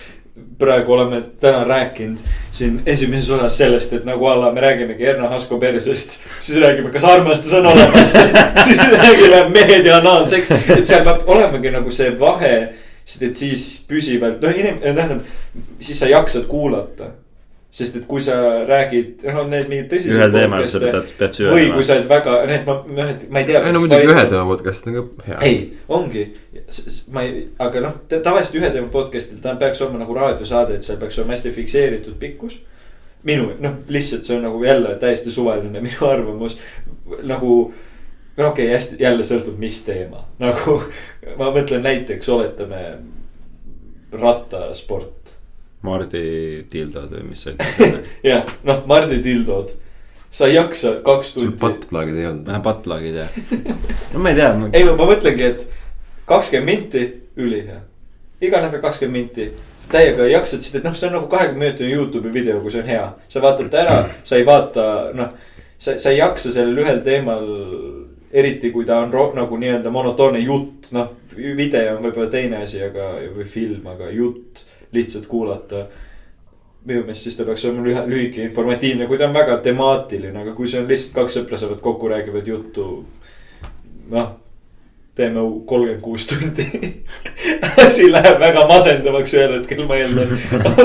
praegu 0.59 0.93
oleme 0.93 1.23
täna 1.41 1.65
rääkinud 1.65 2.19
siin 2.51 2.81
esimeses 2.87 3.31
osas 3.31 3.59
sellest, 3.59 3.93
et 3.93 4.05
nagu 4.05 4.27
alla 4.27 4.53
me 4.53 4.61
räägimegi 4.61 5.05
Erna 5.05 5.29
Hasko 5.29 5.59
persest. 5.59 6.23
siis 6.41 6.61
räägime, 6.61 6.91
kas 6.91 7.05
armastus 7.05 7.53
on 7.53 7.67
olemas 7.67 8.13
siis 8.65 8.79
räägime 8.79 9.49
mehed 9.49 9.87
ja 9.87 9.97
anaalseks, 9.97 10.51
et 10.51 10.87
seal 10.87 11.05
peab 11.05 11.23
olemagi 11.27 11.71
nagu 11.71 11.91
see 11.91 12.21
vahe. 12.21 12.69
Sest 13.09 13.25
et 13.25 13.41
siis 13.41 13.65
püsivalt, 13.89 14.43
noh 14.45 14.61
inim-, 14.61 14.83
tähendab, 14.85 15.25
siis 15.81 16.03
sa 16.03 16.11
jaksad 16.11 16.45
kuulata 16.51 17.13
sest 17.71 17.99
et 17.99 18.05
kui 18.09 18.23
sa 18.25 18.35
räägid, 18.69 19.27
noh 19.29 19.43
need 19.51 19.67
mingid 19.69 19.91
tõsised. 19.93 20.17
ühel 20.17 20.33
teemal 20.33 20.65
sa 20.73 20.81
pead, 20.81 21.11
pead 21.19 21.35
süvenema. 21.37 21.57
või 21.57 21.67
kui 21.75 21.85
sa 21.85 21.99
oled 21.99 22.07
väga, 22.09 22.37
need 22.49 22.65
ma, 22.65 22.77
noh, 22.97 23.11
et 23.13 23.27
ma 23.29 23.43
ei 23.43 23.49
tea. 23.51 23.61
ei 23.61 23.75
no 23.75 23.83
muidugi 23.83 24.09
ühe 24.09 24.23
teema 24.31 24.45
podcast 24.49 24.89
on 24.89 24.97
ka 24.97 25.27
hea. 25.27 25.41
ei, 25.45 25.59
ongi, 25.99 26.23
ma 27.13 27.27
ei, 27.27 27.43
aga 27.67 27.83
noh, 27.85 27.99
tavaliselt 28.15 28.57
ühe 28.63 28.71
teema 28.73 28.89
podcast'il 28.95 29.43
ta 29.45 29.53
peaks 29.61 29.85
olema 29.85 30.01
nagu 30.01 30.17
raadiosaade, 30.17 30.79
et 30.79 30.89
seal 30.89 30.97
peaks 31.03 31.21
olema 31.21 31.37
hästi 31.37 31.53
fikseeritud 31.59 32.17
pikkus. 32.23 32.57
minu, 33.29 33.51
noh, 33.61 33.77
lihtsalt 33.93 34.25
see 34.25 34.39
on 34.39 34.49
nagu 34.49 34.65
jälle 34.65 34.95
täiesti 35.03 35.35
suvaline 35.35 35.85
minu 35.85 36.09
arvamus, 36.15 36.57
nagu 37.29 37.59
no 38.39 38.49
okei 38.49 38.69
okay,, 38.69 38.75
hästi, 38.75 38.99
jälle 39.03 39.27
sõltub, 39.27 39.59
mis 39.61 39.83
teema, 39.87 40.25
nagu 40.43 40.79
ma 41.41 41.51
mõtlen 41.55 41.85
näiteks, 41.85 42.29
oletame 42.33 42.83
rattasport. 44.13 45.15
Mardi 45.83 46.65
tildod 46.71 47.13
või 47.15 47.29
mis 47.31 47.45
sa 47.45 47.53
ütlesid 47.55 48.01
jah, 48.33 48.57
noh, 48.67 48.83
Mardi 48.91 49.21
tildod 49.23 49.71
sa 50.31 50.49
ei 50.49 50.57
jaksa 50.57 50.97
kaks 51.05 51.35
tundi. 51.35 51.47
sul 51.47 51.59
buttplug'id 51.61 52.19
ei 52.19 52.27
olnud? 52.27 52.49
vähe 52.49 52.63
buttplug'id 52.65 53.19
jah 53.21 53.37
no 54.13 54.23
ma 54.25 54.33
ei 54.33 54.41
tea 54.41 54.49
ma.... 54.59 54.71
ei 54.73 54.85
no 54.85 54.97
ma 54.99 55.07
mõtlengi, 55.09 55.53
et 55.53 55.79
kakskümmend 56.29 56.69
minti, 56.69 57.05
ülihea. 57.39 57.81
iga 58.45 58.63
nädal 58.65 58.83
kakskümmend 58.83 59.21
minti, 59.21 59.49
täiega 59.93 60.27
ei 60.27 60.35
jaksa, 60.35 60.59
sest 60.61 60.81
et 60.81 60.87
noh, 60.87 60.97
see 60.97 61.09
on 61.09 61.17
nagu 61.19 61.31
kahekümne 61.33 61.65
minutine 61.65 61.95
Youtube'i 61.95 62.33
video, 62.35 62.61
kui 62.61 62.75
see 62.75 62.83
on 62.83 62.91
hea. 62.91 63.07
sa 63.29 63.43
vaatad 63.45 63.71
ta 63.73 63.85
ära, 63.85 63.97
sa 64.25 64.37
ei 64.37 64.47
vaata, 64.47 64.85
noh, 65.17 65.33
sa, 65.79 65.97
sa 65.97 66.13
ei 66.13 66.21
jaksa 66.21 66.53
sellel 66.53 66.85
ühel 66.85 67.01
teemal. 67.07 67.47
Eriti 68.33 68.71
kui 68.71 68.85
ta 68.85 68.99
on 69.05 69.13
ro, 69.13 69.31
nagu 69.37 69.57
nii-öelda 69.57 69.91
monotoonne 69.93 70.41
jutt, 70.43 70.91
noh, 70.97 71.15
video 71.37 71.97
on 71.97 72.03
võib-olla 72.05 72.29
teine 72.33 72.63
asi, 72.65 72.83
aga, 72.85 73.15
või 73.35 73.47
film, 73.49 73.87
aga 73.89 74.11
jutt 74.13 74.65
lihtsalt 74.93 75.27
kuulata 75.29 75.87
minu 76.89 77.05
meelest 77.05 77.27
siis 77.27 77.37
ta 77.37 77.45
peaks 77.45 77.65
olema 77.69 78.05
lühike, 78.09 78.43
informatiivne, 78.49 79.07
kui 79.09 79.19
ta 79.21 79.29
on 79.29 79.37
väga 79.37 79.59
temaatiline, 79.65 80.37
aga 80.41 80.55
kui 80.57 80.69
see 80.71 80.81
on 80.81 80.89
lihtsalt 80.89 81.17
kaks 81.17 81.39
sõpra 81.39 81.61
saavad 81.61 81.81
kokku, 81.85 82.09
räägivad 82.09 82.49
juttu. 82.49 82.87
noh, 84.09 84.29
teeme 85.19 85.43
kolmkümmend 85.67 86.01
kuus 86.01 86.27
tundi 86.31 86.65
asi 87.87 88.07
läheb 88.13 88.39
väga 88.41 88.65
masendavaks 88.71 89.35
ühel 89.35 89.59
hetkel, 89.59 89.85
ma 89.89 89.99
eeldan. 89.99 90.33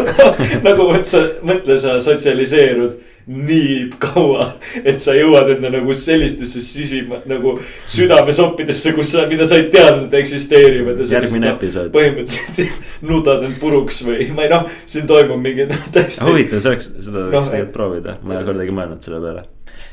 nagu 0.68 0.90
mõtle, 0.90 1.24
mõtle, 1.46 1.78
sa 1.80 2.00
sotsialiseerud 2.04 2.98
nii 3.28 3.76
kaua, 4.04 4.50
et 4.84 5.00
sa 5.00 5.14
jõuad 5.16 5.54
enda 5.56 5.70
nagu 5.72 5.94
sellistesse 5.96 6.62
sisima 6.64 7.22
nagu 7.30 7.56
südamesoppidesse, 7.90 8.92
kus 8.98 9.14
sa, 9.16 9.24
mida 9.30 9.48
sa 9.48 9.60
ei 9.62 9.70
teadnud 9.72 10.14
eksisteerivad. 10.20 11.00
järgmine 11.08 11.54
episood. 11.54 11.92
põhimõtteliselt 11.96 12.82
nudad 13.10 13.46
end 13.48 13.60
puruks 13.62 14.02
või 14.08 14.28
ma 14.36 14.48
ei 14.48 14.52
noh, 14.52 14.68
siin 14.86 15.08
toimub 15.08 15.40
mingi 15.44 15.70
noh 15.72 15.88
täiesti. 15.96 16.26
huvitav, 16.28 16.64
see 16.64 16.74
oleks, 16.74 16.92
seda 16.98 17.28
võiks 17.30 17.38
no, 17.38 17.46
tegelikult 17.54 17.78
proovida, 17.78 18.18
ma 18.24 18.36
ei 18.36 18.42
ole 18.42 18.50
kordagi 18.52 18.76
mõelnud 18.82 19.08
selle 19.08 19.22
peale. 19.24 19.46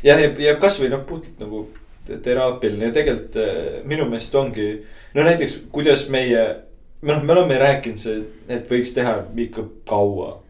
ja, 0.03 0.19
ja, 0.19 0.33
ja 0.49 0.57
kasvõi 0.63 0.91
noh, 0.91 1.07
puhtalt 1.07 1.39
nagu 1.45 1.69
teraapiline 2.11 2.91
ja 2.91 2.97
tegelikult 2.97 3.39
äh, 3.39 3.65
minu 3.87 4.11
meelest 4.11 4.35
ongi. 4.35 4.71
no 5.15 5.23
näiteks, 5.27 5.61
kuidas 5.71 6.09
meie, 6.11 6.47
noh, 7.07 7.23
me 7.23 7.39
oleme 7.39 7.63
rääkinud 7.63 8.51
et 8.51 8.71
võiks 8.71 8.97
teha 8.99 9.21
ikka 9.47 9.69
kaua 9.87 10.41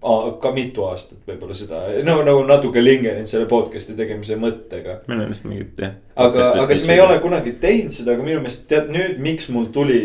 ka 0.00 0.52
mitu 0.56 0.86
aastat 0.88 1.18
võib-olla 1.28 1.54
seda, 1.56 1.82
no 2.06 2.20
nagu 2.24 2.44
natuke 2.48 2.80
lingenud 2.80 3.28
selle 3.28 3.48
podcast'i 3.50 3.96
tegemise 3.98 4.38
mõttega. 4.40 5.00
meil 5.10 5.26
on 5.26 5.34
vist 5.34 5.44
mingit 5.44 5.82
jah. 5.84 5.96
aga, 6.16 6.46
aga 6.54 6.68
siis 6.74 6.86
me 6.88 6.96
ei 6.96 7.02
ole 7.04 7.18
kunagi 7.20 7.52
teinud 7.60 7.92
seda, 7.92 8.14
aga 8.14 8.24
minu 8.24 8.40
meelest 8.40 8.64
tead 8.70 8.88
nüüd, 8.94 9.18
miks 9.20 9.50
mul 9.52 9.68
tuli 9.74 10.00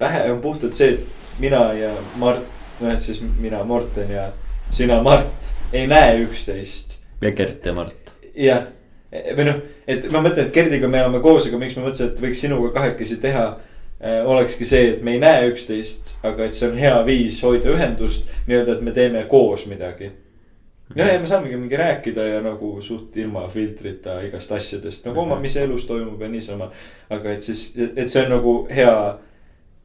pähe, 0.00 0.26
on 0.32 0.42
puhtalt 0.44 0.76
see, 0.76 0.98
et 0.98 1.40
mina 1.40 1.62
ja 1.76 1.94
Mart, 2.20 2.44
noh, 2.80 2.92
et 2.92 3.00
siis 3.04 3.22
mina, 3.40 3.62
Morten 3.64 4.12
ja 4.12 4.28
sina, 4.76 5.00
Mart, 5.02 5.54
ei 5.72 5.86
näe 5.88 6.20
üksteist. 6.26 6.98
ja 7.24 7.32
Gert 7.32 7.64
ja 7.64 7.72
Mart. 7.76 8.12
jah, 8.36 8.68
või 9.10 9.48
noh, 9.48 9.64
et 9.88 10.04
ma 10.12 10.20
mõtlen, 10.20 10.50
et 10.50 10.54
Gerdiga 10.54 10.88
me 10.88 11.00
oleme 11.00 11.24
koos, 11.24 11.48
aga 11.48 11.64
miks 11.64 11.78
ma 11.78 11.88
mõtlesin, 11.88 12.12
et 12.12 12.20
võiks 12.26 12.44
sinuga 12.44 12.74
kahekesi 12.76 13.16
teha 13.24 13.48
olekski 14.00 14.64
see, 14.64 14.88
et 14.94 15.02
me 15.04 15.12
ei 15.12 15.20
näe 15.20 15.48
üksteist, 15.50 16.16
aga 16.24 16.46
et 16.46 16.56
see 16.56 16.70
on 16.70 16.78
hea 16.80 16.96
viis 17.04 17.42
hoida 17.44 17.68
ühendust, 17.74 18.28
nii-öelda, 18.48 18.78
et 18.78 18.84
me 18.84 18.94
teeme 18.96 19.24
koos 19.28 19.66
midagi. 19.68 20.10
no 20.94 21.06
ja 21.06 21.18
me 21.20 21.26
saamegi 21.26 21.56
mingi 21.56 21.76
rääkida 21.76 22.24
ja 22.26 22.40
nagu 22.42 22.80
suht 22.82 23.16
ilma 23.16 23.48
filtrita 23.48 24.20
igast 24.26 24.52
asjadest 24.52 25.04
nagu 25.06 25.20
oma, 25.20 25.36
mis 25.40 25.56
elus 25.56 25.86
toimub 25.86 26.22
ja 26.22 26.28
niisama. 26.28 26.70
aga 27.10 27.32
et 27.32 27.42
siis, 27.42 27.76
et 27.96 28.08
see 28.08 28.24
on 28.24 28.32
nagu 28.36 28.54
hea 28.70 28.94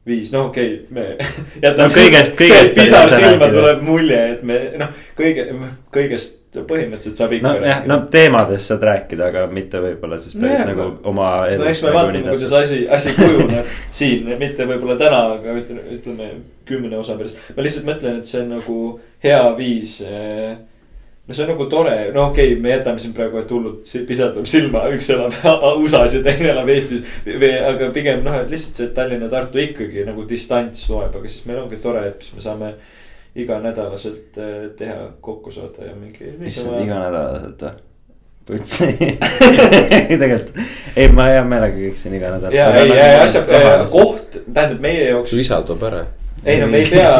viis, 0.06 0.32
no 0.32 0.46
okei 0.46 0.74
okay,, 0.74 0.94
me 0.94 1.06
jätame 1.64 1.88
no, 1.88 1.94
kõigest, 1.94 2.36
kõigest. 2.38 2.74
pisar 2.76 3.10
silma 3.12 3.50
tuleb 3.52 3.82
mulje, 3.86 4.18
et 4.36 4.42
me 4.46 4.58
noh, 4.80 4.92
kõige, 5.18 5.46
kõigest 5.94 6.42
põhimõtteliselt 6.56 7.18
saab 7.18 7.34
ikka 7.36 7.48
no, 7.48 7.54
rääkida. 7.60 7.90
no 7.90 7.98
teemadest 8.12 8.70
saad 8.70 8.86
rääkida, 8.88 9.30
aga 9.32 9.42
mitte 9.52 9.80
võib-olla 9.82 10.18
siis 10.22 10.36
päris 10.38 10.62
no, 10.62 10.68
nagu 10.70 10.86
oma. 11.10 11.30
no 11.58 11.66
eks 11.68 11.82
me 11.82 11.90
nagu 11.90 11.98
vaatame, 11.98 12.22
kuidas 12.30 12.54
asi, 12.60 12.78
asi 12.98 13.16
kujuneb 13.18 13.74
siin, 13.98 14.30
mitte 14.40 14.68
võib-olla 14.68 14.96
täna, 15.00 15.20
aga 15.36 15.58
ütleme, 15.60 15.84
ütleme 15.98 16.30
kümne 16.68 17.02
osa 17.02 17.18
pärast. 17.18 17.42
ma 17.56 17.66
lihtsalt 17.66 17.90
mõtlen, 17.90 18.22
et 18.22 18.30
see 18.30 18.40
on 18.44 18.54
nagu 18.56 18.78
hea 19.26 19.42
viis 19.58 19.98
eh, 20.06 20.56
no 21.26 21.34
see 21.34 21.42
on 21.42 21.50
nagu 21.50 21.66
tore, 21.70 21.94
no 22.14 22.28
okei 22.30 22.52
okay,, 22.52 22.60
me 22.62 22.70
jätame 22.70 23.02
siin 23.02 23.14
praegu, 23.16 23.40
et 23.40 23.50
hullult 23.50 23.94
pisar 24.08 24.30
tuleb 24.34 24.46
silma, 24.50 24.84
üks 24.94 25.08
elab 25.14 25.34
USA-s 25.82 26.18
ja 26.18 26.26
teine 26.26 26.52
elab 26.52 26.68
Eestis. 26.70 27.02
aga 27.66 27.90
pigem 27.94 28.22
noh, 28.26 28.36
et 28.42 28.52
lihtsalt 28.52 28.78
see 28.78 28.92
Tallinna-Tartu 28.94 29.62
ikkagi 29.64 30.04
nagu 30.06 30.26
distants 30.28 30.86
loeb, 30.92 31.16
aga 31.18 31.32
siis 31.32 31.48
meil 31.48 31.64
ongi 31.64 31.80
tore, 31.82 32.04
et 32.12 32.22
siis 32.22 32.36
me 32.36 32.44
saame 32.44 32.70
iganädalaselt 33.36 34.38
äh, 34.40 34.54
teha 34.78 35.10
kokku 35.20 35.50
saada 35.52 35.90
ja 35.90 35.96
mingi. 35.98 36.30
issand, 36.46 36.78
iganädalaselt 36.84 37.66
või? 37.66 37.74
putsi 38.46 38.86
tegelikult, 40.22 40.52
ei 40.94 41.08
ma 41.10 41.26
hea 41.32 41.42
meelega 41.44 41.74
käiksin 41.80 42.14
iga 42.14 42.30
nädal. 42.36 42.54
ja, 42.54 42.68
ei, 42.78 42.94
asja, 43.18 43.42
koht, 43.90 44.38
tähendab 44.46 44.78
meie 44.84 45.10
jaoks. 45.10 45.34
su 45.34 45.42
isa 45.42 45.58
toob 45.66 45.82
ära 45.90 46.04
ei 46.44 46.60
no 46.60 46.66
me 46.66 46.78
ei 46.78 46.86
pea, 46.90 47.12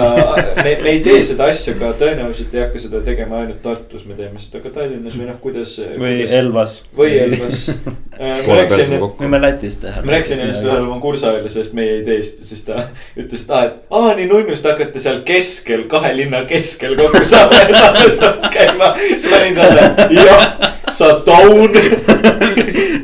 me, 0.56 0.78
me 0.82 0.90
ei 0.90 1.00
tee 1.04 1.22
seda 1.26 1.48
asja 1.50 1.74
ka 1.78 1.90
tõenäoliselt 1.98 2.52
ei 2.54 2.62
hakka 2.62 2.80
seda 2.80 3.00
tegema 3.06 3.40
ainult 3.40 3.58
Tartus, 3.64 4.04
me 4.06 4.14
teeme 4.18 4.40
seda 4.42 4.60
ka 4.62 4.70
Tallinnas 4.74 5.16
või 5.18 5.26
noh, 5.28 5.38
kuidas. 5.42 5.76
või 5.98 6.20
Elvas. 6.26 6.76
või 6.96 7.16
Elvas 7.24 7.64
võime 9.18 9.40
Lätis 9.42 9.80
teha. 9.82 10.04
ma 10.04 10.16
rääkisin 10.16 10.44
ennast 10.44 10.64
ühele 10.66 10.84
oma 10.84 11.00
kursaajale 11.02 11.50
sellest 11.52 11.76
meie 11.78 11.98
ideest 12.02 12.44
ja 12.44 12.50
siis 12.50 12.64
ta 12.68 12.86
ütles, 13.16 13.44
et 13.46 13.50
aa, 13.56 13.64
et 13.70 13.98
aa 13.98 14.14
nii 14.20 14.28
nunnust 14.30 14.68
hakkate 14.68 15.02
seal 15.02 15.22
keskel, 15.26 15.86
kahe 15.90 16.14
linna 16.16 16.44
keskel 16.48 16.96
kokku 17.00 17.24
saama 17.24 17.64
ja 17.64 17.82
salvestamas 17.82 18.50
käima. 18.54 18.94
siis 19.08 19.28
ma 19.32 19.42
olin 19.42 19.58
talle, 19.58 19.90
jah, 20.20 20.48
sa 20.90 21.14
taun. 21.26 21.76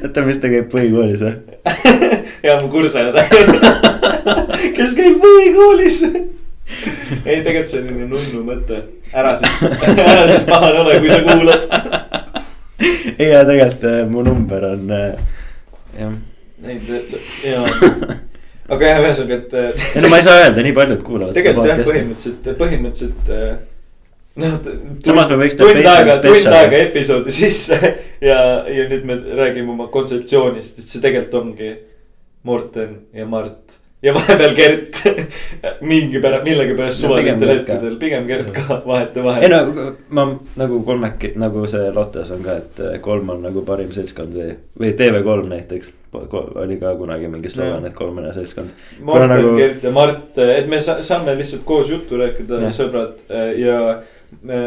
oota, 0.02 0.26
mis 0.28 0.38
ta 0.42 0.52
käib 0.52 0.70
põhikoolis 0.72 1.26
või? 1.26 2.10
ja 2.42 2.60
mu 2.60 2.70
kursaja 2.72 3.12
kes 4.76 4.94
käib 4.98 5.18
põhikoolis 5.22 6.02
ei, 7.26 7.42
tegelikult 7.42 7.70
see 7.70 7.82
on 7.82 7.86
selline 7.88 8.08
nunnu 8.08 8.42
mõte. 8.46 8.80
ära 9.12 9.34
siis, 9.36 9.56
ära 10.12 10.26
siis 10.30 10.46
pahane 10.48 10.82
ole, 10.82 10.98
kui 11.02 11.12
sa 11.12 11.20
kuulad. 11.26 11.66
ei, 13.18 13.30
ja 13.30 13.42
tegelikult 13.48 13.88
äh, 13.90 13.98
mu 14.10 14.24
number 14.26 14.68
on 14.72 14.94
äh,, 14.96 15.18
jah. 15.98 16.14
ei, 16.66 16.78
jaa. 17.46 17.66
aga 18.68 18.88
jah, 18.88 19.02
ühesõnaga, 19.04 19.40
et. 19.42 19.84
ei 19.96 20.04
no 20.04 20.12
ma 20.12 20.22
ei 20.22 20.26
saa 20.28 20.40
öelda, 20.46 20.64
nii 20.66 20.78
paljud 20.78 21.04
kuulavad. 21.06 21.36
tegelikult 21.38 21.70
jah, 21.70 21.84
põhimõtteliselt, 21.90 22.50
põhimõtteliselt 22.62 23.32
äh, 23.36 23.54
noh, 24.42 24.58
samas 25.04 25.30
me 25.30 25.40
võiks 25.44 25.60
tund 25.60 25.92
aega, 25.94 26.18
tund 26.24 26.52
aega 26.56 26.84
episoodi 26.88 27.34
sisse 27.34 27.78
ja, 28.30 28.42
ja 28.66 28.90
nüüd 28.90 29.08
me 29.08 29.20
räägime 29.38 29.74
oma 29.76 29.90
kontseptsioonist, 29.92 30.80
et 30.80 30.88
see 30.88 31.04
tegelikult 31.04 31.40
ongi 31.42 31.72
Morten 32.42 32.96
ja 33.14 33.26
Mart 33.26 33.82
ja 34.02 34.14
vahepeal 34.14 34.54
Gert 34.54 34.98
mingi 35.90 36.20
pära-, 36.20 36.42
millegipärast 36.44 37.04
suvalistel 37.04 37.52
hetkedel, 37.52 37.96
pigem 38.00 38.26
Gert 38.26 38.50
ka 38.54 38.80
vahetevahel. 38.86 39.44
ei 39.46 39.50
no 39.52 39.84
ma 40.10 40.24
nagu 40.58 40.80
kolmeki, 40.86 41.32
nagu 41.38 41.66
see 41.70 41.90
Lottes 41.94 42.32
on 42.34 42.42
ka, 42.42 42.56
et 42.58 42.82
kolm 43.04 43.30
on 43.36 43.44
nagu 43.46 43.62
parim 43.66 43.92
seltskond 43.94 44.34
või, 44.38 44.56
või 44.80 44.94
TV3 44.98 45.44
näiteks. 45.52 45.92
oli 46.64 46.80
ka 46.80 46.96
kunagi 46.98 47.30
mingi 47.30 47.50
slogan, 47.50 47.86
et 47.86 47.94
kolmene 47.94 48.32
seltskond. 48.34 48.74
Morten 49.00 49.30
nagu..., 49.36 49.54
Gert 49.60 49.86
ja 49.86 49.94
Mart, 49.94 50.38
et 50.38 50.66
me 50.68 50.80
sa 50.80 50.98
saame 51.02 51.36
lihtsalt 51.38 51.62
koos 51.68 51.94
juttu 51.94 52.18
rääkida, 52.18 52.58
sõbrad 52.74 53.22
ja 53.58 53.78
me 54.42 54.64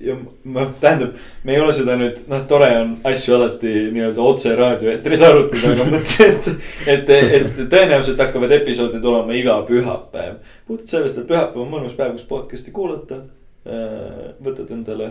ja 0.00 0.16
ma, 0.44 0.66
tähendab, 0.80 1.14
me 1.44 1.54
ei 1.54 1.60
ole 1.62 1.72
seda 1.76 1.96
nüüd, 1.98 2.20
noh, 2.30 2.44
tore 2.50 2.68
on 2.80 2.94
asju 3.08 3.36
alati 3.36 3.72
nii-öelda 3.94 4.26
otse 4.32 4.54
raadioeetris 4.58 5.24
arutada, 5.26 5.72
aga 5.74 5.88
mõtlesin, 5.92 6.36
et, 6.36 6.50
et, 6.94 7.12
et 7.40 7.62
tõenäoliselt 7.64 8.22
hakkavad 8.22 8.54
episoodid 8.60 9.04
olema 9.04 9.36
iga 9.36 9.58
pühapäev. 9.68 10.38
puhtalt 10.66 10.94
sellest, 10.94 11.18
et 11.18 11.30
pühapäev 11.30 11.64
on 11.64 11.72
mõnus 11.72 11.96
päev, 11.98 12.14
kus 12.16 12.28
podcast'i 12.28 12.74
kuulata. 12.74 13.22
Äh, 13.68 14.30
võtad 14.44 14.70
endale, 14.72 15.10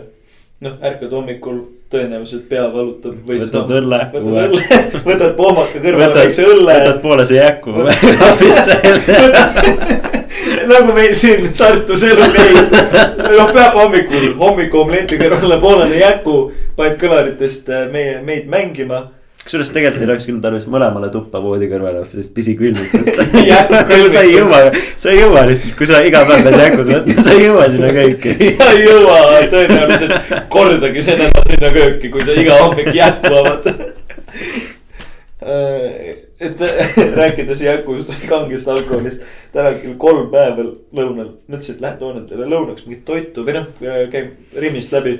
noh, 0.64 0.72
ärkad 0.82 1.12
hommikul, 1.14 1.58
tõenäoliselt 1.92 2.44
pea 2.50 2.66
valutab. 2.72 3.14
võtad 3.28 3.70
õlle. 3.78 4.00
võtad 4.12 4.34
õlle, 4.44 4.62
võtad 5.08 5.32
poomaka 5.38 5.76
kõrvale 5.82 6.14
väikse 6.22 6.42
õlle. 6.48 6.72
võtad 6.80 6.98
poolese 7.04 7.34
jäku 7.38 7.70
nagu 10.68 10.92
meil 10.92 11.14
siin 11.18 11.52
Tartus 11.56 12.02
elu 12.06 12.30
käib. 12.34 12.72
noh, 12.72 13.28
pühapäeva 13.28 13.82
hommikul, 13.82 14.26
hommikuomleti 14.40 15.18
kõrvale 15.20 15.60
poolele 15.62 15.96
jäku, 16.02 16.36
paned 16.76 16.98
kõlaritest 17.00 17.70
äh, 17.72 17.86
meie, 17.92 18.18
meid 18.24 18.44
mängima 18.50 18.98
kusjuures 19.48 19.70
tegelikult 19.72 20.04
ei 20.04 20.08
oleks 20.10 20.26
küll 20.28 20.40
tarvis 20.44 20.66
mõlemale 20.68 21.08
tuppa 21.12 21.40
voodi 21.40 21.70
kõrvale, 21.70 22.02
sest 22.12 22.34
pisikülmikut 22.36 23.16
sa 24.12 24.20
ei 24.20 24.34
jõua, 24.34 24.58
sa 25.00 25.14
ei 25.14 25.22
jõua 25.22 25.46
lihtsalt, 25.48 25.72
kui 25.78 25.88
sa 25.88 26.02
iga 26.04 26.20
päev 26.28 26.44
pead 26.44 26.58
jäkud 26.60 26.90
võtma, 26.92 27.16
sa 27.24 27.32
ei 27.32 27.46
jõua 27.46 27.64
sinna 27.72 27.88
kööki. 27.96 28.34
sa 28.60 28.68
ei 28.74 28.84
jõua 28.84 29.40
tõenäoliselt 29.54 30.34
kordagi 30.52 31.00
see 31.08 31.16
nädal 31.22 31.48
sinna 31.48 31.72
kööki, 31.78 32.12
kui 32.12 32.28
sa 32.28 32.36
iga 32.36 32.60
hommik 32.60 32.92
jäkku 32.92 33.32
avad 33.40 33.72
äh, 33.72 33.80
et 36.40 36.60
rääkides 37.20 37.62
Jakust 37.64 38.12
kangest 38.28 38.68
alkoholist, 38.68 39.24
täna 39.52 39.72
kell 39.80 39.96
kolm 40.00 40.28
päeval 40.32 40.70
lõunal, 40.94 41.32
mõtlesin, 41.48 41.78
et 41.78 41.82
lähen 41.82 41.98
toon 42.02 42.20
endale 42.20 42.48
lõunaks 42.52 42.86
mingit 42.86 43.04
toitu 43.08 43.44
või 43.46 43.56
noh, 43.58 43.66
käin 44.12 44.30
Rimmist 44.60 44.94
läbi. 44.94 45.16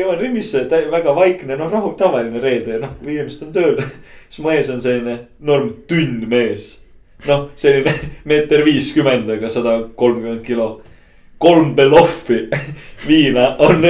Jõuan 0.00 0.20
Rimmisse, 0.20 0.66
väga 0.70 1.14
vaikne, 1.16 1.56
noh 1.58 1.72
rahu, 1.72 1.94
tavaline 1.98 2.42
reede, 2.42 2.78
noh 2.82 2.98
inimesed 3.06 3.48
on 3.48 3.54
tööl. 3.56 3.80
siis 4.30 4.44
mu 4.44 4.52
ees 4.54 4.70
on 4.70 4.82
selline 4.82 5.16
norm 5.38 5.72
tünn 5.90 6.28
mees. 6.30 6.76
noh, 7.28 7.50
selline 7.56 7.92
meeter 8.30 8.64
viiskümmend, 8.64 9.28
aga 9.38 9.50
sada 9.52 9.80
kolmkümmend 9.96 10.44
kilo 10.46 10.70
kolm 11.40 11.74
Beloffi 11.76 12.48
viina 13.08 13.54
on 13.58 13.84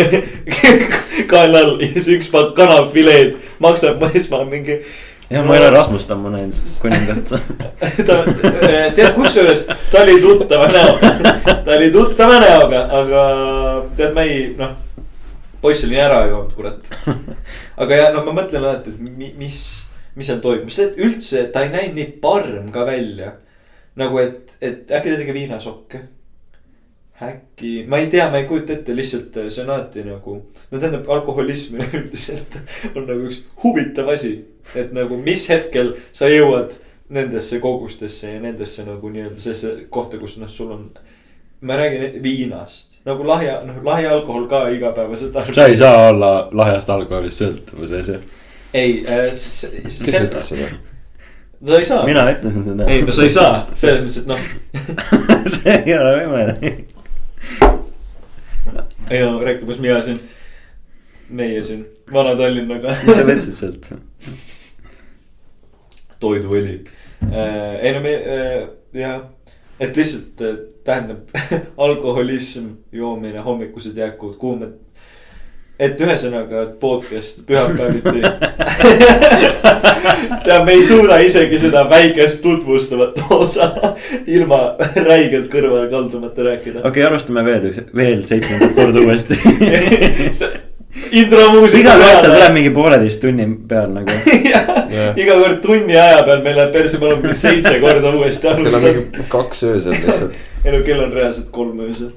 kaela 1.31 1.63
all 1.65 1.81
ja 1.83 1.89
siis 1.97 2.07
üks 2.15 2.29
pakk 2.31 2.53
kanafileed 2.55 3.35
maksab 3.63 3.99
mu 3.99 4.11
esma 4.15 4.45
mingi 4.47 4.77
ja 5.31 5.43
ma 5.43 5.57
ei 5.57 5.63
ole 5.63 5.71
Rasmust 5.75 6.11
ammu 6.11 6.31
näinud, 6.31 6.61
kuningat 6.83 7.33
ta, 8.07 8.19
tead 8.95 9.11
kusjuures, 9.15 9.67
ta 9.93 10.03
oli 10.03 10.21
tuttava 10.23 10.67
näoga, 10.71 11.11
ta 11.65 11.77
oli 11.77 11.91
tuttava 11.95 12.39
näoga, 12.43 12.85
aga 13.01 13.25
tead, 13.97 14.15
ma 14.15 14.27
ei, 14.27 14.41
noh. 14.59 14.75
Poiss 15.61 15.85
oli 15.87 15.99
ära 16.01 16.23
joonud, 16.29 16.55
kurat. 16.57 16.91
aga 17.83 18.01
ja 18.03 18.13
noh, 18.15 18.25
ma 18.29 18.37
mõtlen 18.43 18.65
alati, 18.65 18.95
et 18.95 19.35
mis, 19.39 19.61
mis 20.17 20.31
seal 20.31 20.41
toimub, 20.45 20.73
sest 20.75 21.01
üldse 21.01 21.47
ta 21.55 21.67
ei 21.67 21.75
näinud 21.75 21.99
nii 21.99 22.09
parm 22.23 22.73
ka 22.75 22.87
välja. 22.89 23.35
nagu 24.01 24.19
et, 24.23 24.57
et 24.63 24.91
äkki 24.91 25.13
ta 25.13 25.21
tegi 25.21 25.37
viinasokke 25.37 26.05
äkki, 27.23 27.85
ma 27.89 27.99
ei 28.01 28.09
tea, 28.11 28.31
ma 28.31 28.41
ei 28.41 28.47
kujuta 28.49 28.73
ette, 28.73 28.95
lihtsalt 28.97 29.35
see 29.53 29.65
on 29.65 29.73
alati 29.75 30.05
nagu. 30.07 30.37
no 30.71 30.79
tähendab, 30.79 31.09
alkoholism 31.13 31.81
üldiselt 31.85 32.57
on 32.97 33.05
nagu 33.05 33.27
üks 33.29 33.43
huvitav 33.65 34.09
asi. 34.15 34.33
et 34.75 34.95
nagu, 34.97 35.19
mis 35.21 35.45
hetkel 35.53 35.95
sa 36.17 36.31
jõuad 36.31 36.79
nendesse 37.13 37.61
kogustesse 37.61 38.37
ja 38.37 38.41
nendesse 38.41 38.87
nagu 38.87 39.11
nii-öelda 39.13 39.43
sellesse 39.43 39.89
kohta, 39.93 40.21
kus 40.21 40.39
noh, 40.41 40.49
sul 40.51 40.73
on. 40.77 40.87
ma 41.61 41.77
räägin 41.77 42.23
viinast, 42.25 42.90
nagu 43.05 43.27
lahja, 43.27 43.61
noh 43.65 43.81
lahja 43.85 44.13
alkohol 44.13 44.47
ka 44.49 44.69
igapäevaselt. 44.69 45.37
sa 45.55 45.67
ei 45.67 45.77
saa 45.77 46.09
olla 46.11 46.49
lahjast 46.53 46.91
alkoholist 46.91 47.43
sõltuvuses 47.43 48.09
ju. 48.13 48.19
ei 48.75 49.05
äh,, 49.09 49.29
see. 49.33 49.83
kes 49.87 50.01
ütles 50.21 50.51
seda? 50.53 50.69
sa 51.67 51.79
ei 51.79 51.85
saa. 51.85 52.05
mina 52.07 52.27
ütlesin 52.33 52.65
seda. 52.65 52.89
ei, 52.89 53.03
no 53.07 53.13
sa 53.17 53.25
ei 53.25 53.33
saa, 53.33 53.55
selles 53.81 54.03
mõttes, 54.05 54.19
et 54.21 54.27
noh 54.29 54.41
see 55.57 55.77
ei 55.87 55.97
ole 55.97 56.13
võimalik 56.21 56.97
ja 59.11 59.33
rääkimas 59.45 59.81
mina 59.83 60.03
siin, 60.05 60.21
meie 61.29 61.63
siin 61.65 61.87
Vana-Tallinnaga. 62.13 62.95
mis 63.07 63.17
sa 63.17 63.27
võtsid 63.27 63.57
sealt? 63.57 63.93
toiduõli 66.21 66.83
äh,. 67.25 67.81
ei 67.81 67.95
no 67.97 68.05
me 68.05 68.13
äh, 68.21 68.57
jah, 68.93 69.23
et 69.81 69.97
lihtsalt 69.97 70.45
äh, 70.45 70.61
tähendab 70.85 71.35
alkoholism, 71.87 72.75
joomine, 72.93 73.41
hommikused 73.45 73.97
jääkud, 73.97 74.37
kuumed 74.41 74.79
et 75.81 76.01
ühesõnaga 76.05 76.65
podcast 76.81 77.41
pühapäeviti 77.49 78.21
tead, 80.45 80.65
me 80.67 80.75
ei 80.77 80.83
suuda 80.85 81.17
isegi 81.25 81.59
seda 81.63 81.87
väikest 81.91 82.43
tutvustavat 82.45 83.23
osa 83.33 83.71
ilma 84.27 84.61
räigelt 85.07 85.49
kõrvale 85.53 85.89
kaldumata 85.93 86.51
rääkida. 86.51 86.85
okei 86.85 86.91
okay,, 86.91 87.07
alustame 87.09 87.45
veel, 87.49 87.71
veel 87.97 88.27
seitsmendat 88.29 88.77
korda 88.77 89.07
uuesti 89.07 89.41
intromuusika. 91.11 91.95
iga 91.95 91.99
kord 91.99 92.25
ta 92.25 92.33
tuleb 92.35 92.57
mingi 92.57 92.73
pooleteist 92.75 93.21
tunni 93.25 93.47
peal 93.69 93.93
nagu 93.95 94.17
iga 95.23 95.37
kord 95.43 95.61
tunni 95.67 95.99
aja 95.99 96.25
peal 96.27 96.43
meil 96.47 96.59
läheb 96.63 96.73
perse, 96.79 96.99
me 97.03 97.13
oleme 97.13 97.35
seitse 97.35 97.77
korda 97.83 98.17
uuesti 98.17 98.51
alustanud. 98.55 99.23
kaks 99.29 99.63
öösel 99.71 99.95
lihtsalt. 99.99 100.43
ei 100.65 100.75
no 100.75 100.83
kell 100.87 101.07
on 101.07 101.15
reaalselt 101.15 101.53
kolm 101.55 101.87
öösel 101.87 102.11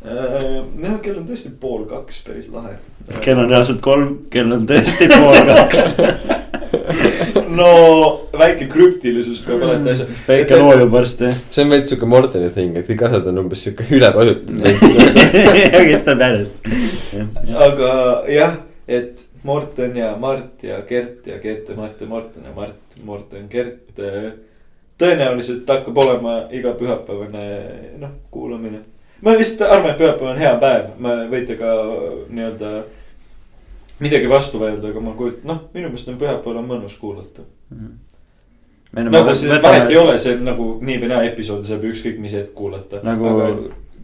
Äh, 0.00 0.62
noh, 0.80 0.94
kell 1.04 1.18
on 1.20 1.26
tõesti 1.28 1.50
pool 1.60 1.82
kaks, 1.84 2.22
päris 2.24 2.46
lahe. 2.48 2.78
kell 3.20 3.36
on 3.36 3.50
reaalselt 3.50 3.82
kolm, 3.84 4.14
kell 4.32 4.48
on 4.56 4.62
tõesti 4.64 5.10
pool 5.12 5.42
kaks 5.44 5.90
no 7.58 7.66
väike 8.40 8.68
krüptilisus 8.72 9.42
peab 9.46 9.64
alati 9.66 9.94
asja. 9.94 10.06
päike 10.26 10.58
loojub 10.60 10.92
varsti. 10.92 11.32
see 11.50 11.64
on 11.64 11.72
veits 11.74 11.92
sihuke 11.92 12.08
Morteni 12.10 12.50
thing, 12.54 12.76
et 12.76 12.88
kõik 12.90 13.06
asjad 13.08 13.30
on 13.30 13.42
umbes 13.44 13.64
sihuke 13.66 13.86
ülepasutatud 13.96 14.60
ja 15.74 15.82
kestab 15.92 16.26
järjest. 16.26 16.70
aga 17.68 17.90
jah, 18.32 18.60
et 18.88 19.26
Morten 19.46 19.96
ja 19.96 20.12
Mart 20.20 20.64
ja 20.66 20.82
Gert 20.88 21.26
ja 21.30 21.40
Gert 21.42 21.68
ja 21.68 21.76
Mart 21.78 22.00
ja 22.00 22.06
Morten 22.06 22.44
ja 22.44 22.54
Mart, 22.56 23.02
Morten, 23.04 23.48
Gert. 23.50 23.98
Äh, 23.98 24.32
tõenäoliselt 25.00 25.68
hakkab 25.70 25.96
olema 25.96 26.42
iga 26.52 26.74
pühapäevane 26.76 27.44
noh, 28.00 28.16
kuulamine 28.30 28.82
ma 29.22 29.34
lihtsalt 29.36 29.70
arvan, 29.70 29.92
et 29.92 30.00
pühapäev 30.00 30.32
on 30.32 30.40
hea 30.40 30.52
päev, 30.60 30.90
me 31.00 31.14
võite 31.32 31.56
ka 31.60 31.72
nii-öelda 32.28 32.70
midagi 34.00 34.28
vastu 34.30 34.60
vaielda, 34.60 34.92
aga 34.92 35.02
ma 35.04 35.16
kujutan, 35.16 35.46
noh, 35.50 35.64
minu 35.74 35.90
meelest 35.90 36.08
on 36.12 36.20
pühapäeval 36.20 36.62
on 36.62 36.70
mõnus 36.70 36.96
kuulata 37.00 37.44
mm. 37.44 37.76
-hmm. 37.76 37.98
Nagu 38.92 39.34
see 39.34 39.60
vahet 39.62 39.90
ei 39.90 40.00
ole, 40.00 40.16
see 40.18 40.38
nagu 40.44 40.72
nii 40.82 40.98
või 41.02 41.12
naa 41.12 41.22
episoodi 41.28 41.70
saab 41.70 41.86
ükskõik 41.90 42.18
mis 42.22 42.34
hetk 42.38 42.54
kuulata. 42.58 43.02
nagu 43.06 43.28
aga... 43.30 43.50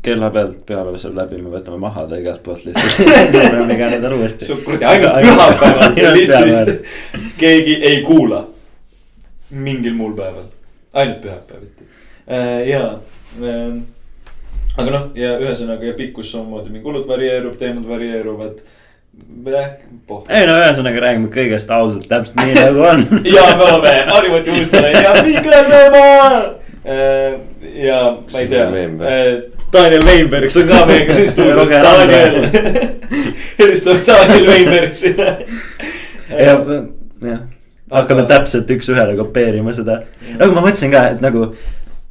kella 0.06 0.30
pealt 0.34 0.60
peale 0.68 0.98
saab 1.02 1.18
läbi, 1.22 1.40
me 1.42 1.54
võtame 1.54 1.80
maha 1.82 2.06
ta 2.10 2.20
igalt 2.20 2.42
poolt 2.46 2.68
lihtsalt 2.68 3.32
teeme 3.34 3.66
iga 3.74 3.90
nädal 3.96 4.18
uuesti. 4.18 4.52
kuradi 4.66 4.86
ainult 4.92 5.18
pühapäeval 5.26 6.20
lihtsalt 6.20 6.92
keegi 7.40 7.80
ei 7.82 8.02
kuula. 8.06 8.46
mingil 9.50 9.94
muul 9.94 10.14
päeval, 10.18 10.48
ainult 10.92 11.20
pühapäeviti 11.24 11.90
äh, 12.30 12.62
ja 12.68 12.86
äh, 13.42 13.82
aga 14.76 14.92
noh, 14.92 15.04
ja 15.16 15.36
ühesõnaga 15.40 15.88
ja 15.88 15.96
pikkus 15.96 16.30
samamoodi, 16.34 16.70
mingi 16.72 16.84
kulud 16.84 17.06
varieerub, 17.08 17.56
teemad 17.60 17.86
varieeruvad. 17.88 18.60
Ei 20.28 20.46
no 20.46 20.54
ühesõnaga 20.60 21.02
räägime 21.02 21.32
kõigest 21.34 21.70
ausalt, 21.74 22.06
täpselt 22.10 22.40
nii 22.42 22.54
nagu 22.58 22.84
on 22.86 23.04
ja 23.36 23.48
me 23.58 23.68
oleme 23.70 23.94
Harjumaa 24.10 24.42
Juustele 24.46 24.92
ja 24.94 25.16
Mihkel 25.22 25.68
Veemaa. 25.70 26.30
Äh, 26.86 27.36
ja 27.82 28.00
ma 28.32 28.42
ei 28.42 28.48
tea, 28.50 28.66
äh, 28.70 29.56
Daniel 29.72 30.04
Weinberg 30.06 30.56
on 30.62 30.68
ka 30.68 30.82
meiega 30.86 31.16
siin 31.16 31.30
stuudios, 31.34 31.70
Daniel. 31.70 32.36
helistame 33.58 34.04
Daniel 34.06 34.46
Weinberg 34.50 34.94
sinna. 34.94 35.32
jah, 36.30 36.62
jah, 37.22 37.40
hakkame 37.90 38.26
täpselt 38.30 38.70
üks-ühele 38.76 39.16
kopeerima 39.18 39.74
seda, 39.76 40.00
nagu 40.36 40.54
ma 40.54 40.62
mõtlesin 40.68 40.94
ka, 40.94 41.02
et 41.16 41.24
nagu 41.24 41.50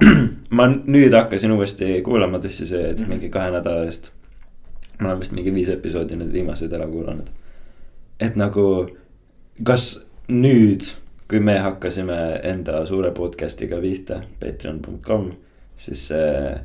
ma 0.58 0.68
nüüd 0.72 1.16
hakkasin 1.16 1.56
uuesti 1.56 2.01
kuulama 2.03 2.41
see, 2.47 2.66
et 2.68 2.99
mhm. 2.99 3.10
mingi 3.10 3.32
kahe 3.32 3.51
nädala 3.53 3.88
eest. 3.88 4.12
Ma 5.00 5.10
olen 5.10 5.20
vist 5.20 5.34
mingi 5.36 5.54
viis 5.54 5.70
episoodi 5.70 6.18
nüüd 6.20 6.34
viimaseid 6.34 6.74
ära 6.74 6.88
kuulanud. 6.88 7.30
et 8.20 8.36
nagu, 8.39 8.89
kas 9.64 10.06
nüüd, 10.30 10.88
kui 11.30 11.39
me 11.39 11.58
hakkasime 11.60 12.18
enda 12.43 12.86
suure 12.86 13.12
podcast'iga 13.12 13.82
pihta, 13.82 14.22
patreon.com, 14.39 15.32
siis 15.78 16.08
see. 16.08 16.56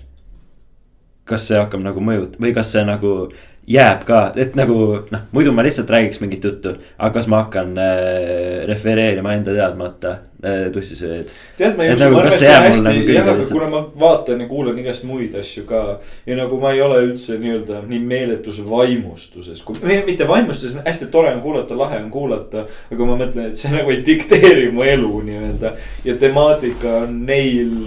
kas 1.24 1.48
see 1.48 1.58
hakkab 1.58 1.82
nagu 1.82 2.00
mõjut- 2.00 2.38
või 2.40 2.54
kas 2.54 2.72
see 2.72 2.84
nagu 2.84 3.30
jääb 3.70 4.02
ka, 4.06 4.20
et 4.40 4.56
nagu 4.58 4.76
noh, 5.12 5.22
muidu 5.34 5.52
ma 5.54 5.62
lihtsalt 5.62 5.90
räägiks 5.90 6.20
mingit 6.22 6.44
juttu. 6.44 6.74
aga 6.98 7.12
kas 7.14 7.28
ma 7.30 7.44
hakkan 7.44 7.78
äh, 7.78 8.66
refereerima 8.66 9.34
enda 9.34 9.54
teadmata 9.54 10.10
äh, 10.44 10.70
tussisööjaid. 10.72 11.30
tead, 11.58 11.76
ma 11.76 11.86
ei 11.86 11.94
usu, 11.94 12.02
nagu, 12.02 12.16
ma 12.16 12.22
arvan, 12.22 12.32
et 12.32 12.40
see 12.40 12.54
on 12.54 12.66
hästi 12.66 12.84
nagu 12.88 13.14
jah, 13.14 13.28
aga 13.34 13.44
kuna 13.52 13.68
ma 13.70 13.82
vaatan 14.00 14.42
ja 14.42 14.48
kuulan 14.50 14.80
igast 14.82 15.06
muid 15.06 15.36
asju 15.38 15.64
ka. 15.68 15.82
ja 16.26 16.38
nagu 16.40 16.58
ma 16.62 16.72
ei 16.74 16.82
ole 16.82 17.02
üldse 17.06 17.38
nii-öelda 17.42 17.84
nii 17.90 18.00
meeletus 18.14 18.58
vaimustuses, 18.70 19.62
kui 19.66 20.00
mitte 20.06 20.26
vaimustuses, 20.28 20.80
hästi 20.86 21.10
tore 21.14 21.34
on 21.34 21.44
kuulata, 21.44 21.78
lahe 21.78 22.02
on 22.02 22.10
kuulata. 22.10 22.66
aga 22.90 23.06
ma 23.12 23.20
mõtlen, 23.22 23.52
et 23.52 23.60
see 23.60 23.70
nagu 23.76 23.94
ei 23.94 24.02
dikteeri 24.06 24.70
mu 24.74 24.82
elu 24.86 25.22
nii-öelda 25.30 25.76
ja 26.04 26.18
temaatika 26.18 27.04
on 27.04 27.22
neil 27.26 27.78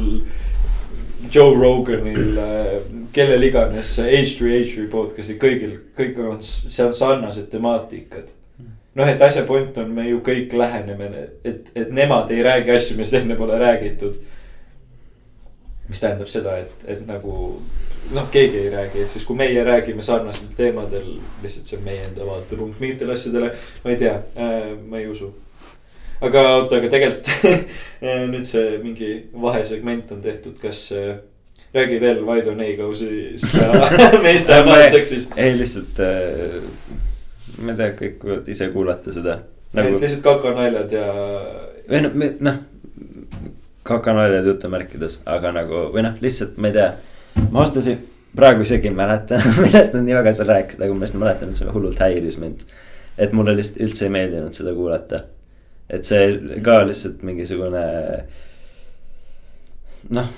Joe 1.34 1.56
Roganil, 1.56 2.38
äh, 2.38 2.82
kellel 3.14 3.44
iganes, 3.44 3.96
H3H3 4.00 4.86
podcast'i, 4.92 5.34
kõigil, 5.42 5.72
kõik 5.98 6.20
on, 6.22 6.44
see 6.46 6.86
on 6.86 6.94
sarnased 6.94 7.48
temaatikad. 7.50 8.28
noh, 8.94 9.10
et 9.10 9.22
asja 9.26 9.42
point 9.48 9.78
on, 9.82 9.90
me 9.90 10.06
ju 10.06 10.20
kõik 10.22 10.54
läheneme, 10.54 11.10
et, 11.44 11.72
et 11.74 11.90
nemad 11.90 12.30
ei 12.32 12.44
räägi 12.46 12.76
asju, 12.76 12.98
millest 13.00 13.18
enne 13.18 13.36
pole 13.36 13.58
räägitud. 13.58 14.20
mis 15.90 16.00
tähendab 16.00 16.30
seda, 16.30 16.58
et, 16.58 16.86
et 16.88 17.02
nagu 17.08 17.34
noh, 18.14 18.30
keegi 18.32 18.68
ei 18.68 18.70
räägi, 18.70 19.08
siis 19.08 19.26
kui 19.26 19.36
meie 19.36 19.64
räägime 19.66 20.06
sarnastel 20.06 20.54
teemadel, 20.58 21.16
lihtsalt 21.42 21.66
see 21.66 21.82
on 21.82 21.88
meie 21.90 22.06
enda 22.12 22.30
vaatepunkt 22.30 22.80
mingitele 22.80 23.18
asjadele, 23.18 23.56
ma 23.84 23.92
ei 23.92 23.98
tea 23.98 24.14
äh,, 24.38 24.78
ma 24.86 25.02
ei 25.02 25.10
usu 25.10 25.34
aga 26.24 26.44
oota, 26.56 26.80
aga 26.80 26.90
tegelikult 26.94 27.30
nüüd 28.34 28.48
see 28.48 28.78
mingi 28.84 29.12
vahesegment 29.46 30.12
on 30.16 30.22
tehtud, 30.24 30.58
kas 30.62 30.86
äh, 30.96 31.16
räägi 31.74 32.00
veel 32.02 32.26
Vaido 32.26 32.54
Neigauusist 32.58 33.56
ja 33.60 34.12
meeste 34.24 34.56
analseksist. 34.60 35.38
ei, 35.38 35.58
lihtsalt 35.58 36.00
äh,, 36.04 36.62
ma 37.64 37.74
ei 37.74 37.82
tea, 37.82 37.90
kõik 38.00 38.24
võivad 38.24 38.54
ise 38.54 38.70
kuulata 38.74 39.16
seda 39.16 39.40
nagu.... 39.74 39.98
lihtsalt 39.98 40.24
kakanaljad 40.28 40.96
ja. 40.96 41.10
või 41.90 42.06
noh, 42.06 42.18
noh, 42.50 42.62
kakanaljad 43.88 44.48
jutumärkides, 44.54 45.22
aga 45.30 45.54
nagu 45.56 45.88
või 45.94 46.08
noh, 46.08 46.18
lihtsalt 46.24 46.58
ma 46.62 46.72
ei 46.72 46.78
tea, 46.80 46.90
ma 47.50 47.66
ostasin 47.66 48.02
praegu 48.36 48.66
isegi 48.66 48.90
ei 48.90 48.98
mäleta, 48.98 49.42
millest 49.64 49.98
nad 49.98 50.06
nii 50.08 50.18
väga 50.22 50.34
seal 50.34 50.50
rääkisid, 50.50 50.82
aga 50.82 50.96
ma 50.96 51.06
lihtsalt 51.06 51.24
mäletan, 51.26 51.54
et 51.54 51.62
see 51.62 51.74
hullult 51.76 52.02
häiris 52.02 52.40
mind. 52.42 52.68
et 53.18 53.34
mulle 53.34 53.54
lihtsalt 53.58 53.84
üldse 53.86 54.08
ei 54.08 54.14
meeldinud 54.14 54.56
seda 54.58 54.74
kuulata 54.74 55.26
et 55.90 56.08
see 56.08 56.60
ka 56.64 56.80
lihtsalt 56.88 57.24
mingisugune 57.26 57.84
noh. 60.10 60.30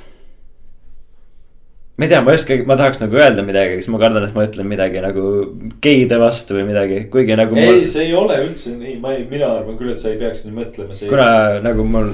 ma 1.95 2.05
ei 2.05 2.09
tea, 2.11 2.21
ma 2.21 2.33
ei 2.33 2.39
oska, 2.39 2.57
ma 2.67 2.77
tahaks 2.79 3.01
nagu 3.03 3.19
öelda 3.19 3.45
midagi, 3.45 3.79
siis 3.79 3.91
ma 3.93 3.99
kardan, 4.01 4.27
et 4.27 4.35
ma 4.35 4.45
ütlen 4.47 4.69
midagi 4.69 5.03
nagu 5.03 5.25
geide 5.83 6.19
vastu 6.21 6.57
või 6.57 6.65
midagi, 6.71 7.03
kuigi 7.13 7.37
nagu. 7.39 7.57
ei 7.57 7.69
mul..., 7.71 7.85
see 7.89 8.07
ei 8.09 8.15
ole 8.17 8.39
üldse 8.43 8.73
nii, 8.75 8.97
ma 9.03 9.13
ei, 9.15 9.27
mina 9.29 9.51
arvan 9.59 9.77
küll, 9.79 9.93
et 9.93 10.01
sa 10.01 10.11
ei 10.11 10.19
peaks 10.21 10.45
nii 10.47 10.57
mõtlema. 10.57 10.97
kuna 11.05 11.29
ei... 11.53 11.61
nagu 11.65 11.85
mul. 11.87 12.11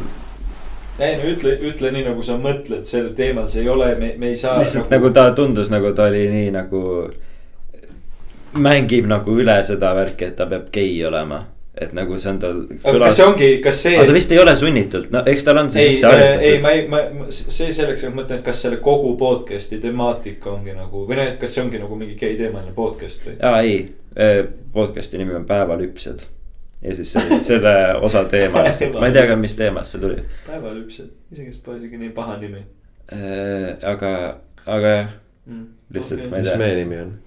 ei 0.99 1.15
no 1.17 1.32
ütle, 1.32 1.55
ütle 1.71 1.93
nii 1.95 2.05
nagu 2.11 2.27
sa 2.27 2.38
mõtled 2.41 2.86
sel 2.89 3.09
teemal, 3.17 3.49
see 3.51 3.65
ei 3.65 3.73
ole, 3.73 3.93
me, 3.99 4.13
me 4.21 4.36
ei 4.36 4.39
saa. 4.39 4.59
lihtsalt 4.61 4.91
nagu... 4.91 5.09
nagu 5.09 5.15
ta 5.17 5.25
tundus 5.39 5.73
nagu 5.73 5.95
ta 5.97 6.11
oli 6.11 6.27
nii 6.29 6.53
nagu 6.59 6.84
mängib 8.61 9.07
nagu 9.07 9.34
üle 9.39 9.57
seda 9.65 9.95
värki, 9.95 10.29
et 10.29 10.38
ta 10.38 10.45
peab 10.51 10.69
gei 10.75 10.99
olema 11.07 11.45
et 11.74 11.93
nagu 11.95 12.17
see 12.19 12.32
on 12.34 12.39
tal. 12.39 12.57
aga 12.84 12.99
kas 13.05 13.15
see 13.15 13.26
ongi, 13.26 13.49
kas 13.63 13.78
see. 13.86 13.93
aga 13.95 14.09
ta 14.09 14.15
vist 14.15 14.34
ei 14.36 14.39
ole 14.41 14.55
sunnitult, 14.59 15.07
no 15.13 15.22
eks 15.32 15.45
tal 15.47 15.61
on 15.61 15.69
see 15.72 15.86
sisse 15.93 16.09
harjutatud. 16.09 16.43
ei, 16.49 16.57
ma 16.63 16.74
ei, 16.76 16.84
ma, 16.91 17.30
see 17.32 17.72
selleks, 17.72 18.03
et 18.03 18.11
ma 18.11 18.22
mõtlen, 18.22 18.41
et 18.41 18.45
kas 18.49 18.63
selle 18.65 18.82
kogu 18.84 19.13
podcast'i 19.19 19.80
temaatika 19.84 20.51
ongi 20.51 20.76
nagu 20.76 21.05
või 21.07 21.19
noh, 21.22 21.32
et 21.32 21.39
kas 21.39 21.55
see 21.55 21.63
ongi 21.63 21.80
nagu 21.80 21.95
mingi 21.99 22.19
gei 22.19 22.36
teemaline 22.39 22.76
podcast 22.76 23.24
või? 23.30 23.38
aa 23.47 23.63
ei, 23.63 23.80
e, 24.15 24.30
podcast'i 24.76 25.22
nimi 25.22 25.38
on 25.39 25.47
Päevalüpsjad. 25.47 26.28
ja 26.84 26.99
siis 26.99 27.15
selle, 27.15 27.39
selle 27.47 27.76
osa 28.03 28.26
teema 28.28 28.63
lihtsalt, 28.67 28.99
ma 28.99 29.07
ei 29.07 29.15
tea 29.15 29.26
ka, 29.32 29.39
mis 29.39 29.55
teemast 29.55 29.95
see 29.95 30.03
tuli. 30.03 30.22
päevalüpsjad, 30.49 31.11
iseenesest 31.32 31.63
pole 31.63 31.80
isegi 31.80 32.03
nii 32.03 32.15
paha 32.17 32.36
nimi. 32.43 32.65
E, 33.11 33.19
aga, 33.88 34.15
aga 34.65 34.95
jah 34.97 35.11
mm,, 35.47 35.67
lihtsalt 35.95 36.26
okay. 36.26 36.34
ma 36.36 36.41
ei 36.41 36.49
tea. 36.49 36.57
mis 36.57 36.65
meie 36.65 36.82
nimi 36.84 37.05
on? 37.05 37.19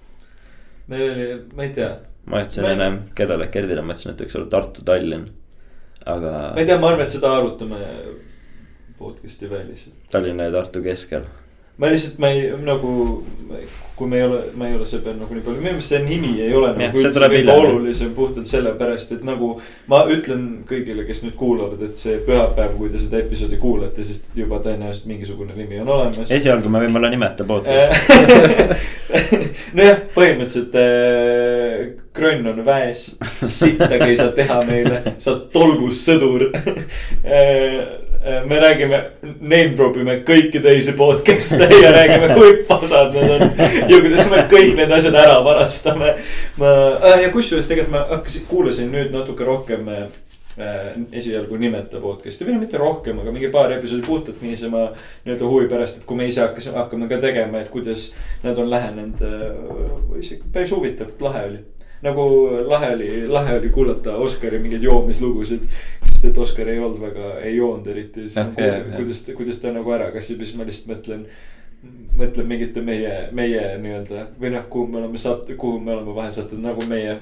me 0.93 1.07
oli, 1.09 1.31
ma 1.57 1.65
ei 1.65 1.73
tea 1.73 1.95
ma 2.25 2.43
ütlesin 2.43 2.69
ennem 2.73 2.99
kellele, 3.17 3.49
Gerdile 3.53 3.85
ma 3.85 3.95
ütlesin, 3.95 4.15
et 4.15 4.25
võiks 4.25 4.37
olla 4.39 4.51
Tartu-Tallinn, 4.53 5.25
aga. 6.05 6.35
ma 6.55 6.61
ei 6.61 6.69
tea, 6.69 6.77
ma 6.81 6.91
arvan, 6.91 7.05
et 7.05 7.15
seda 7.15 7.33
arutame 7.37 7.81
podcast'i 8.99 9.49
väliselt. 9.51 9.97
Tallinna 10.11 10.49
ja 10.49 10.55
Tartu 10.55 10.83
keskel 10.85 11.27
ma 11.77 11.89
lihtsalt, 11.91 12.19
ma 12.23 12.29
ei 12.31 12.51
nagu, 12.63 12.91
kui 13.95 14.07
me 14.07 14.19
ei 14.19 14.23
ole, 14.23 14.39
ma 14.55 14.67
ei 14.69 14.75
ole 14.75 14.85
selle 14.87 15.03
peale 15.03 15.19
nagu 15.19 15.35
nii 15.35 15.43
palju, 15.43 15.59
minu 15.59 15.73
meelest 15.73 15.91
see 15.91 16.01
nimi 16.03 16.31
ei 16.43 16.53
ole 16.55 16.71
ja, 16.71 16.75
nagu 16.79 17.01
üldse 17.01 17.29
kõige 17.31 17.55
olulisem 17.55 18.13
puhtalt 18.15 18.47
sellepärast, 18.47 19.11
et 19.15 19.25
nagu. 19.27 19.53
ma 19.91 20.01
ütlen 20.11 20.45
kõigile, 20.69 21.05
kes 21.07 21.23
nüüd 21.25 21.35
kuulavad, 21.39 21.81
et 21.87 21.99
see 21.99 22.17
pühapäev, 22.27 22.77
kui 22.79 22.91
te 22.93 23.01
seda 23.03 23.19
episoodi 23.19 23.59
kuulate, 23.59 24.07
siis 24.07 24.23
juba 24.35 24.61
tõenäoliselt 24.63 25.09
mingisugune 25.11 25.55
nimi 25.57 25.81
on 25.83 25.91
olemas. 25.97 26.31
esialgu 26.31 26.71
me 26.71 26.83
võime 26.85 27.01
olla 27.01 27.11
nimeta 27.11 27.47
podcast 27.47 28.11
nojah, 29.77 30.03
põhimõtteliselt 30.15 30.79
äh, 30.79 31.85
Krönn 32.15 32.47
on 32.47 32.63
väes, 32.63 33.09
sittagi 33.43 34.13
ei 34.13 34.19
saa 34.19 34.31
teha 34.35 34.61
meile, 34.67 35.01
sa 35.19 35.35
oled 35.35 35.49
tolgus 35.55 36.05
sõdur 36.07 36.47
Äh, 37.25 38.04
me 38.45 38.59
räägime, 38.59 39.01
name 39.39 39.73
drop 39.77 39.97
ime 40.01 40.17
kõiki 40.25 40.61
teisi 40.63 40.95
podcast'e 40.97 41.67
ja 41.69 41.91
räägime, 41.93 42.31
kui 42.33 42.55
pasad 42.67 43.13
nad 43.13 43.33
on. 43.35 43.43
ja 43.91 43.99
kuidas 44.01 44.29
me 44.31 44.39
kõik 44.49 44.73
need 44.79 44.93
asjad 44.97 45.17
ära 45.21 45.37
varastame. 45.45 46.15
ma 46.57 46.71
äh,, 46.95 47.25
ja 47.25 47.29
kusjuures 47.33 47.69
tegelikult 47.69 47.93
ma 47.93 48.05
hakkasin, 48.15 48.47
kuulasin 48.49 48.89
nüüd 48.93 49.13
natuke 49.13 49.45
rohkem 49.45 49.91
äh, 49.93 50.07
esialgu 51.13 51.59
nimeta 51.61 52.01
podcast'i 52.01 52.47
või 52.47 52.57
no 52.57 52.63
mitte 52.63 52.81
rohkem, 52.81 53.21
aga 53.21 53.35
mingi 53.35 53.51
paar 53.53 53.75
episoodi 53.77 54.07
puhtalt 54.07 54.41
niisama 54.41 54.87
nii-öelda 54.95 55.51
huvi 55.51 55.69
pärast, 55.69 56.01
et 56.01 56.09
kui 56.09 56.17
me 56.17 56.29
ise 56.31 56.41
hakkasime, 56.47 56.79
hakkame 56.81 57.11
ka 57.11 57.21
tegema, 57.21 57.61
et 57.61 57.69
kuidas 57.69 58.09
nad 58.43 58.57
on 58.57 58.73
lähenenud 58.73 59.21
äh,. 59.21 60.19
isegi 60.23 60.41
päris 60.49 60.73
huvitav, 60.73 61.13
lahe 61.21 61.45
oli 61.51 61.63
nagu 62.05 62.25
lahe 62.67 62.93
oli, 62.93 63.27
lahe 63.27 63.57
oli 63.59 63.69
kuulata 63.69 64.15
Oskari 64.15 64.59
mingeid 64.59 64.83
joomislugusid 64.83 65.63
sest 66.15 66.29
et 66.29 66.37
Oskar 66.37 66.69
ei 66.71 66.79
olnud 66.79 67.01
väga, 67.03 67.33
ei 67.43 67.57
joonud 67.57 67.87
eriti, 67.91 68.29
siis 68.29 68.39
okay, 68.47 68.81
kuidas, 68.95 69.25
kuidas 69.35 69.59
ta 69.61 69.73
nagu 69.75 69.91
ära 69.91 70.09
kassib 70.15 70.39
ja 70.41 70.47
siis 70.47 70.57
ma 70.57 70.67
lihtsalt 70.67 70.93
mõtlen. 70.93 71.27
mõtlen 72.17 72.47
mingite 72.49 72.81
meie, 72.81 73.11
meie 73.35 73.63
nii-öelda 73.77 74.29
või 74.41 74.53
noh, 74.55 74.63
kuhu 74.71 74.87
me 74.89 75.01
oleme 75.03 75.19
satt-, 75.21 75.51
kuhu 75.59 75.79
me 75.79 75.93
oleme 75.93 76.15
vahel 76.15 76.31
sattunud, 76.33 76.65
nagu 76.65 76.87
meie. 76.89 77.19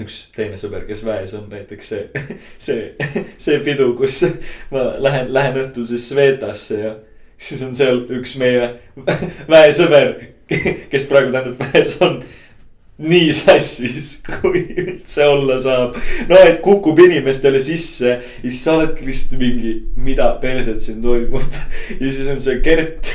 üks 0.00 0.16
teine 0.34 0.56
sõber, 0.56 0.86
kes 0.88 1.04
väes 1.04 1.34
on 1.34 1.48
näiteks 1.50 1.88
see, 1.92 2.26
see, 2.66 3.12
see 3.36 3.60
pidu, 3.66 3.92
kus 3.98 4.22
ma 4.70 4.94
lähen, 4.98 5.32
lähen 5.34 5.60
õhtul 5.64 5.86
siis 5.86 6.08
Svetasse 6.08 6.80
ja 6.80 6.94
siis 7.38 7.62
on 7.66 7.74
seal 7.76 8.04
üks 8.16 8.36
meie 8.40 8.76
väesõber, 9.54 10.14
kes 10.48 11.06
praegu 11.10 11.34
tähendab 11.34 11.74
väes 11.74 11.98
on 12.06 12.22
nii 13.00 13.32
sassis, 13.32 14.08
kui 14.28 14.62
üldse 14.76 15.26
olla 15.28 15.56
saab. 15.62 15.96
no 16.28 16.40
et 16.44 16.60
kukub 16.64 16.98
inimestele 17.00 17.60
sisse 17.62 18.10
ja 18.10 18.18
siis 18.42 18.62
sa 18.64 18.76
oledki 18.76 19.06
lihtsalt 19.08 19.40
mingi, 19.40 19.74
mida 19.96 20.32
perset 20.42 20.82
siin 20.84 21.00
toimub. 21.04 21.60
ja 22.00 22.10
siis 22.10 22.28
on 22.32 22.42
see 22.44 22.60
Gert, 22.64 23.14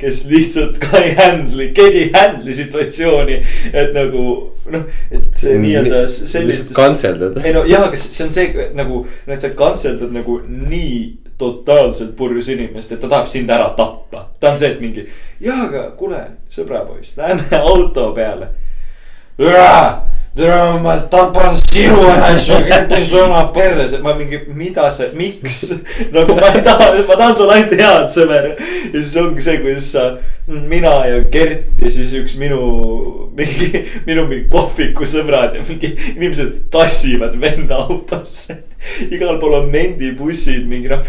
kes 0.00 0.24
lihtsalt 0.30 0.80
ka 0.80 1.02
ei 1.02 1.12
handle'i, 1.18 1.70
keegi 1.76 2.06
ei 2.06 2.10
handle'i 2.16 2.56
situatsiooni. 2.56 3.38
et 3.72 3.92
nagu 3.96 4.24
noh, 4.72 4.88
et 5.10 5.28
see 5.36 5.60
nii-öelda 5.60 6.06
sellist. 6.08 6.40
lihtsalt 6.48 6.74
kantseldad. 6.80 7.40
ei 7.44 7.54
no 7.56 7.66
jaa, 7.68 7.86
aga 7.90 8.00
see 8.00 8.24
on 8.26 8.34
see 8.34 8.68
nagu, 8.76 9.04
no 9.04 9.36
et 9.36 9.44
sa 9.44 9.52
kantseldad 9.56 10.16
nagu 10.16 10.40
nii 10.46 10.98
totaalselt 11.36 12.14
purjus 12.16 12.48
inimest, 12.48 12.94
et 12.94 13.00
ta 13.02 13.10
tahab 13.12 13.28
sind 13.28 13.50
ära 13.52 13.68
tappa. 13.76 14.30
ta 14.40 14.54
on 14.54 14.60
see, 14.60 14.72
et 14.72 14.80
mingi, 14.80 15.04
jaa, 15.44 15.66
aga 15.68 15.90
kuule, 15.98 16.22
sõbrapoiss, 16.52 17.18
lähme 17.20 17.60
auto 17.74 18.14
peale 18.16 18.54
tere, 20.36 20.80
ma 20.80 20.94
tapan 21.12 21.52
sinu 21.56 22.06
asju, 22.08 22.54
käpin 22.68 23.04
su 23.04 23.18
oma 23.20 23.42
perse, 23.52 23.98
ma 24.00 24.14
mingi, 24.16 24.38
mida 24.48 24.86
see, 24.90 25.10
miks 25.12 25.74
nagu 26.14 26.36
ma 26.38 26.54
ei 26.54 26.62
taha, 26.64 26.86
ma 27.08 27.18
tahan 27.18 27.36
sulle 27.36 27.58
ainult 27.58 27.74
head, 27.76 28.06
sõber. 28.14 28.46
ja 28.56 28.94
siis 28.94 29.12
ongi 29.20 29.44
see, 29.44 29.58
kuidas 29.60 29.90
sa, 29.92 30.04
mina 30.48 30.92
ja 31.04 31.18
Gert 31.32 31.82
ja 31.82 31.92
siis 31.92 32.14
üks 32.16 32.38
minu, 32.40 32.62
mingi, 33.36 33.82
minu 34.08 34.24
mingi 34.30 34.46
kohviku 34.52 35.04
sõbrad 35.04 35.58
ja 35.58 35.66
mingi 35.68 35.92
inimesed 36.14 36.70
tassivad 36.72 37.36
venda 37.42 37.82
autosse. 37.84 38.62
igal 39.10 39.36
pool 39.42 39.58
on 39.58 39.68
mendibussid, 39.68 40.64
mingi 40.70 40.88
noh, 40.94 41.04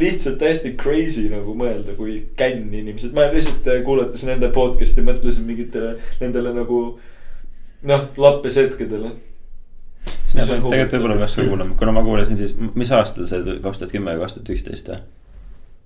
lihtsalt 0.00 0.40
täiesti 0.40 0.72
crazy 0.80 1.28
nagu 1.28 1.52
mõelda, 1.60 1.92
kui 2.00 2.22
känni 2.40 2.80
inimesed, 2.86 3.12
ma 3.12 3.28
lihtsalt 3.34 3.68
kuulates 3.84 4.24
nende 4.28 4.48
podcast'i 4.56 5.04
mõtlesin 5.04 5.48
mingitele, 5.48 5.98
nendele 6.24 6.56
nagu 6.56 6.82
noh, 7.88 8.08
lappes 8.20 8.58
hetkedele. 8.60 9.14
tegelikult 10.34 10.92
võib-olla 10.94 11.16
peaks 11.22 11.38
kuulama, 11.40 11.74
kuna 11.78 11.94
ma 11.96 12.04
kuulasin 12.06 12.38
siis, 12.38 12.54
mis 12.74 12.92
aastal 12.94 13.26
see 13.30 13.58
kaks 13.64 13.82
tuhat 13.82 13.94
kümme 13.94 14.14
ja 14.14 14.20
kaks 14.22 14.38
tuhat 14.38 14.54
üksteist 14.54 14.92
või? 14.92 15.00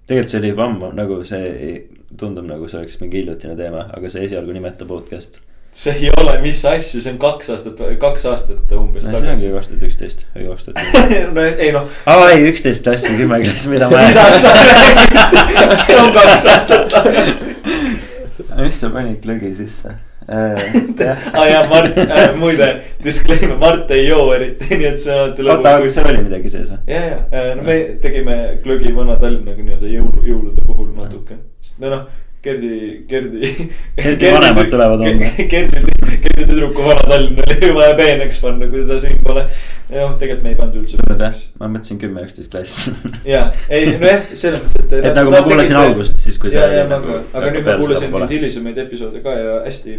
tegelikult 0.04 0.30
see 0.30 0.42
oli 0.42 0.52
juba 0.52 0.68
ammu, 0.68 0.92
nagu 0.96 1.22
see 1.24 1.74
tundub 2.18 2.46
nagu 2.48 2.68
see 2.68 2.82
oleks 2.82 3.00
mingi 3.00 3.22
hiljutine 3.22 3.56
teema, 3.56 3.88
aga 3.96 4.12
see 4.12 4.26
esialgu 4.28 4.52
nimeta 4.52 4.84
podcast. 4.88 5.40
see 5.74 5.94
ei 5.96 6.10
ole, 6.20 6.36
mis 6.42 6.60
asja, 6.68 7.00
see 7.00 7.14
on 7.14 7.18
kaks 7.22 7.48
aastat, 7.50 7.80
kaks 8.02 8.26
aastat 8.30 8.74
umbes 8.76 9.08
no, 9.08 9.16
tagasi. 9.16 9.46
see 9.46 9.48
ongi 9.48 9.56
kaks 9.56 9.70
tuhat 9.72 9.86
üksteist 9.88 10.24
või 10.34 10.48
kaks 10.52 10.68
tuhat 10.68 11.12
no 11.38 11.46
ei 11.48 11.72
noh. 11.74 11.88
aa 12.06 12.28
ei, 12.34 12.44
üksteist 12.52 12.84
klass 12.86 13.08
või 13.08 13.22
kümme 13.22 13.40
klass, 13.46 13.68
mida 13.72 13.88
ma. 13.90 14.04
mida 14.10 14.26
sa 14.44 14.52
räägid, 14.60 15.76
see 15.86 16.00
on 16.02 16.12
kaks 16.20 16.48
aastat 16.52 16.90
tagasi. 16.92 17.56
mis 18.60 18.82
sa 18.84 18.92
panid 18.92 19.22
klõgi 19.24 19.54
sisse? 19.64 19.96
aa 20.34 21.14
ah, 21.34 21.46
jaa, 21.50 21.62
Mart 21.68 21.98
äh,, 22.00 22.34
muide, 22.40 22.68
disclaimer, 23.04 23.56
Mart 23.60 23.90
ei 23.94 24.06
joo 24.06 24.26
eriti, 24.36 24.70
nii 24.74 24.90
et 24.90 25.00
see 25.02 25.12
on 25.12 25.24
alati 25.26 25.46
lõbus. 25.46 25.70
oota, 25.70 25.94
seal 25.96 26.10
oli 26.12 26.24
midagi 26.24 26.52
sees 26.52 26.70
või? 26.72 26.82
ja, 26.88 27.02
ja, 27.10 27.22
äh, 27.28 27.50
no 27.58 27.66
me 27.66 27.78
tegime 28.04 28.38
glögi 28.64 28.94
Vana-Tallinnaga 28.96 29.62
nii-öelda 29.62 29.92
jõulu, 29.92 30.26
jõulude 30.28 30.64
puhul 30.68 30.92
natuke, 30.96 31.40
sest 31.60 31.82
me 31.84 31.92
noh 31.92 32.06
Gerdi, 32.44 33.06
Gerdi. 33.08 33.52
Gerdi 33.96 34.32
vanemad 34.32 34.70
tulevad 34.70 34.98
homme. 34.98 35.30
Gerdi, 35.52 35.80
Gerdi 36.22 36.44
tüdruku 36.50 36.82
Vana-Tallinn 36.84 37.40
oli 37.40 37.70
vaja 37.78 37.94
peeneks 37.96 38.40
panna, 38.42 38.68
kui 38.68 38.82
teda 38.82 38.98
siin 39.00 39.22
pole. 39.24 39.46
jah, 39.88 40.12
tegelikult 40.20 40.44
me 40.44 40.52
ei 40.52 40.58
pannud 40.58 40.76
üldse 40.82 41.00
peeneks. 41.00 41.40
ma 41.60 41.70
mõtlesin 41.72 42.02
kümme, 42.02 42.26
üksteist 42.28 42.52
klass. 42.52 42.90
ja, 43.34 43.46
ei 43.72 43.94
nojah, 43.94 44.28
selles 44.36 44.60
mõttes, 44.60 44.76
et. 44.84 44.94
et 45.00 45.16
nagu 45.16 45.32
ma 45.32 45.40
kuulasin 45.46 45.80
algust, 45.80 46.20
siis 46.20 46.36
kui 46.42 46.52
see. 46.52 46.60
ja, 46.60 46.82
ja, 46.82 46.84
aga, 46.98 47.18
aga 47.32 47.54
nüüd 47.56 47.70
ma 47.70 47.78
kuulasin 47.80 48.12
neid 48.12 48.36
hilisemaid 48.36 48.84
episoode 48.84 49.24
ka 49.24 49.38
ja 49.38 49.58
hästi. 49.64 49.98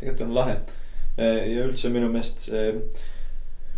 tegelikult 0.00 0.26
on 0.26 0.36
lahe 0.40 0.58
ja 1.22 1.64
üldse 1.68 1.92
minu 1.92 2.10
meelest 2.10 2.48
see 2.48 2.70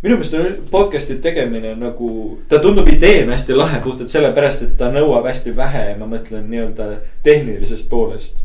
minu 0.05 0.19
meelest 0.19 0.33
on 0.37 0.57
podcast'i 0.71 1.17
tegemine 1.21 1.73
nagu, 1.79 2.09
ta 2.49 2.59
tundub 2.61 2.89
ideena 2.93 3.33
hästi 3.33 3.55
lahe 3.57 3.79
puhtalt 3.83 4.11
sellepärast, 4.13 4.67
et 4.67 4.75
ta 4.77 4.91
nõuab 4.93 5.25
hästi 5.25 5.55
vähe, 5.57 5.85
ma 5.97 6.09
mõtlen 6.09 6.45
nii-öelda 6.51 6.89
tehnilisest 7.25 7.89
poolest. 7.89 8.43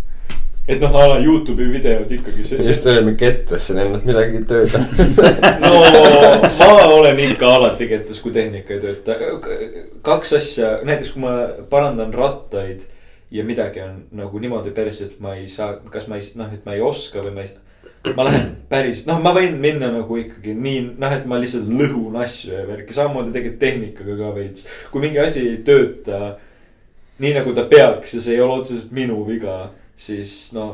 et 0.70 0.80
noh, 0.80 0.94
a 0.94 1.06
la 1.10 1.18
Youtube'i 1.18 1.66
videod 1.72 2.12
ikkagi. 2.14 2.44
just 2.56 2.86
olime 2.86 3.14
kettes, 3.18 3.66
siin 3.66 3.80
ei 3.80 3.88
olnud 3.88 4.06
midagi 4.08 4.44
tööda 4.48 4.80
no 5.64 5.72
ma 6.60 6.70
olen 6.94 7.20
ikka 7.26 7.52
alati 7.58 7.88
kettes, 7.90 8.20
kui 8.24 8.32
tehnika 8.32 8.74
ei 8.74 8.80
tööta. 8.80 9.18
kaks 10.02 10.32
asja, 10.40 10.78
näiteks 10.84 11.12
kui 11.16 11.26
ma 11.26 11.34
parandan 11.68 12.14
rattaid 12.14 12.86
ja 13.30 13.44
midagi 13.44 13.82
on 13.84 14.04
nagu 14.16 14.38
niimoodi 14.38 14.72
päris, 14.72 15.02
et 15.04 15.20
ma 15.20 15.36
ei 15.36 15.48
saa, 15.48 15.74
kas 15.92 16.08
ma 16.08 16.16
ei, 16.16 16.32
noh, 16.40 16.54
et 16.54 16.64
ma 16.64 16.78
ei 16.78 16.80
oska 16.80 17.20
või 17.26 17.36
ma 17.36 17.44
ei 17.44 17.52
ma 18.16 18.24
lähen 18.24 18.52
päris, 18.70 19.02
noh, 19.08 19.18
ma 19.22 19.32
võin 19.36 19.58
minna 19.60 19.90
nagu 19.92 20.16
ikkagi 20.16 20.54
nii, 20.56 20.84
noh, 21.00 21.12
et 21.12 21.26
ma 21.28 21.40
lihtsalt 21.40 21.68
lõhun 21.68 22.16
asju 22.22 22.54
ja 22.54 22.62
värki, 22.68 22.96
samamoodi 22.96 23.34
tegelikult 23.34 23.60
tehnikaga 23.60 24.16
ka 24.20 24.30
veits. 24.36 24.68
kui 24.92 25.04
mingi 25.04 25.20
asi 25.20 25.44
ei 25.48 25.58
tööta 25.66 26.36
nii 27.20 27.34
nagu 27.36 27.52
ta 27.56 27.66
peaks 27.68 28.16
ja 28.16 28.22
see 28.24 28.38
ei 28.38 28.44
ole 28.44 28.60
otseselt 28.62 28.94
minu 28.96 29.20
viga, 29.28 29.68
siis 30.00 30.54
no 30.56 30.70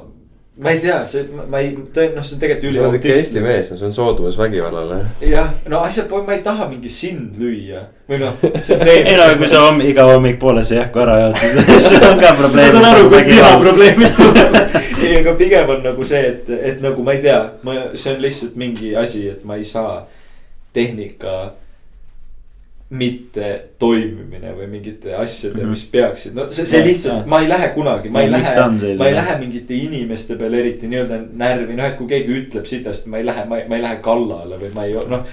ma 0.57 0.70
ei 0.70 0.78
tea, 0.81 1.07
see, 1.07 1.28
ma 1.49 1.59
ei, 1.61 1.74
noh, 1.77 2.24
see 2.24 2.37
on 2.37 2.41
tegelikult 2.41 2.70
üli. 2.70 2.78
sa 2.78 2.87
oled 2.89 2.97
ikka 2.97 3.11
Eesti 3.12 3.43
mees, 3.45 3.70
no 3.70 3.77
see 3.77 3.87
on 3.91 3.93
soodumus 3.93 4.39
vägivallale. 4.41 5.03
jah, 5.20 5.51
no 5.69 5.83
asja, 5.85 6.07
ma 6.09 6.33
ei 6.33 6.41
taha 6.47 6.69
mingi 6.70 6.89
sind 6.93 7.37
lüüa 7.41 7.83
või 8.09 8.23
noh. 8.23 8.39
ei 8.89 9.19
no 9.19 9.27
kui 9.37 9.51
sa 9.53 9.66
homm, 9.66 9.83
iga 9.85 10.07
hommik 10.09 10.39
poole 10.41 10.65
seeku 10.65 11.03
ära 11.05 11.19
jood, 11.27 11.37
siis 11.43 11.89
see 11.91 12.01
on 12.01 12.23
ka 12.23 12.33
probleem. 12.39 12.62
ma 12.62 12.73
saan 12.73 12.89
aru, 12.89 13.11
kust 13.12 13.28
liha 13.28 13.53
probleemid 13.61 14.16
tulevad. 14.16 14.81
ei, 15.05 15.12
aga 15.20 15.37
pigem 15.43 15.74
on 15.77 15.85
nagu 15.91 16.09
see, 16.09 16.24
et, 16.33 16.51
et 16.73 16.81
nagu 16.85 17.05
ma 17.05 17.19
ei 17.19 17.23
tea, 17.28 17.39
ma, 17.66 17.77
see 17.93 18.16
on 18.16 18.24
lihtsalt 18.24 18.57
mingi 18.65 18.95
asi, 18.97 19.27
et 19.35 19.45
ma 19.45 19.61
ei 19.61 19.69
saa 19.69 20.01
tehnika 20.77 21.37
mitte 22.91 23.49
toimimine 23.79 24.53
või 24.55 24.69
mingite 24.71 25.15
asjade 25.19 25.57
mm, 25.57 25.63
-hmm. 25.63 25.71
mis 25.75 25.85
peaksid, 25.91 26.37
no 26.39 26.47
see, 26.55 26.69
see 26.71 26.85
lihtsalt, 26.87 27.27
ma 27.27 27.41
ei 27.43 27.49
lähe 27.51 27.73
kunagi, 27.75 28.13
ma 28.15 28.23
ei 28.23 28.31
lähe, 28.31 28.55
ma 28.99 29.09
ei 29.09 29.17
lähe 29.17 29.35
mingite 29.41 29.75
inimeste 29.75 30.37
peale 30.39 30.61
eriti 30.63 30.87
nii-öelda 30.93 31.19
närvi, 31.33 31.75
noh, 31.75 31.91
et 31.91 31.99
kui 31.99 32.07
keegi 32.15 32.39
ütleb 32.45 32.71
sitast, 32.71 33.11
ma 33.11 33.19
ei 33.19 33.27
lähe, 33.27 33.45
ma 33.51 33.59
ei, 33.59 33.67
ma 33.69 33.81
ei 33.81 33.83
lähe 33.89 33.99
kallale 34.07 34.63
või 34.63 34.71
ma 34.79 34.87
ei, 34.87 34.95
noh. 35.11 35.27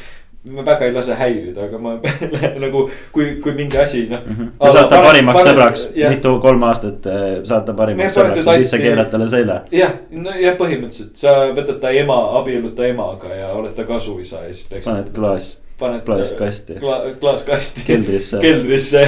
ma 0.50 0.66
väga 0.66 0.90
ei 0.90 0.98
lase 0.98 1.14
häirida, 1.20 1.70
aga 1.70 1.78
ma 1.78 1.94
nagu, 2.66 2.88
kui, 3.14 3.36
kui 3.44 3.54
mingi 3.54 3.78
asi, 3.78 4.08
noh 4.10 4.26
mm. 4.26 4.36
-hmm. 4.40 4.52
Te 4.60 4.72
saate 4.74 5.06
parimaks 5.06 5.42
parim, 5.44 5.54
sõbraks, 5.54 5.88
mitu, 6.10 6.36
kolm 6.42 6.70
aastat 6.74 7.06
äh, 7.06 7.32
saate 7.44 7.78
parimaks 7.78 8.18
sõbraks 8.18 8.46
ja 8.46 8.62
siis 8.64 8.74
sa 8.74 8.82
keerad 8.82 9.14
talle 9.14 9.30
selja. 9.30 9.62
jah, 9.72 10.00
no 10.10 10.34
jah, 10.42 10.58
põhimõtteliselt 10.58 11.22
sa 11.22 11.54
võtad 11.54 11.78
ta 11.86 11.94
ema, 11.94 12.24
abiellud 12.42 12.74
ta 12.74 12.90
emaga 12.90 13.36
ja 13.36 13.54
oled 13.54 13.78
ta 13.78 13.86
kasuisa 13.86 14.48
ja 14.48 14.54
siis 14.54 14.66
peaks. 14.74 14.90
paned 14.90 15.14
klaas 15.14 15.60
paned 15.80 16.06
klaaskasti 16.06 16.80
kla,, 16.80 17.00
klaaskasti. 17.20 17.82
keldrisse 17.88 18.40
keldrisse 18.42 19.04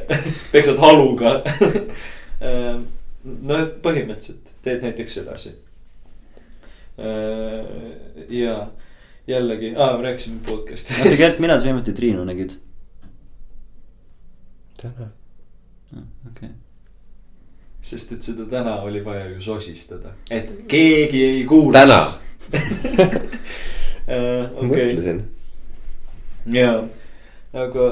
peksad 0.52 0.78
haluga 0.82 1.40
ehm, 2.40 2.84
no 3.24 3.60
põhimõtteliselt 3.84 4.50
teed 4.60 4.82
näiteks 4.84 5.14
sedasi. 5.16 5.54
Ehm, 7.00 7.92
ja 8.28 8.56
jällegi 9.28 9.74
ah,, 9.76 10.00
rääkisime 10.02 10.40
podcast'ist 10.46 10.98
no 10.98 11.08
tegelikult, 11.08 11.40
millal 11.44 11.60
sa 11.60 11.70
viimati 11.70 11.94
Triinu 11.96 12.24
nägid? 12.28 12.56
täna 14.80 15.08
ah,. 15.08 16.04
okei 16.30 16.48
okay. 16.48 16.48
sest 17.82 18.12
et 18.16 18.22
seda 18.28 18.48
täna 18.50 18.80
oli 18.84 19.04
vaja 19.04 19.28
ju 19.34 19.42
sosistada, 19.44 20.14
et 20.30 20.52
keegi 20.68 21.24
ei 21.24 21.44
kuulaks. 21.44 21.76
täna 21.80 22.00
uh, 23.00 24.64
okay. 24.64 24.68
mõtlesin 24.68 25.22
jaa, 26.48 26.84
aga, 27.52 27.86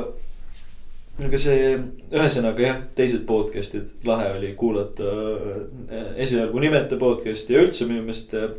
aga 1.25 1.41
see, 1.41 1.73
ühesõnaga 2.13 2.65
jah, 2.65 2.83
teised 2.97 3.25
podcast'id, 3.29 3.91
lahe 4.09 4.31
oli 4.39 4.53
kuulata 4.59 5.09
äh, 5.09 6.13
esialgu 6.25 6.63
nimeta 6.63 7.01
podcast'i 7.01 7.57
ja 7.57 7.65
üldse 7.67 7.89
minu 7.91 8.05
meelest. 8.07 8.35
Äh, 8.35 8.55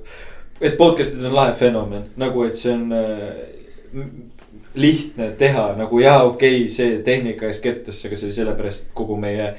et 0.62 0.78
podcast'id 0.78 1.24
on 1.24 1.36
lahe 1.36 1.56
fenomen, 1.58 2.10
nagu 2.20 2.44
et 2.46 2.60
see 2.60 2.76
on 2.76 2.94
äh, 2.96 4.04
lihtne 4.76 5.32
teha. 5.40 5.72
Nagu 5.80 6.02
jaa, 6.04 6.24
okei 6.24 6.64
okay,, 6.64 6.74
see 6.74 7.00
tehnika 7.06 7.50
ees 7.50 7.62
kettasse, 7.64 8.08
aga 8.08 8.20
see 8.20 8.30
oli 8.30 8.40
sellepärast 8.42 8.92
kogu 8.98 9.18
meie 9.20 9.54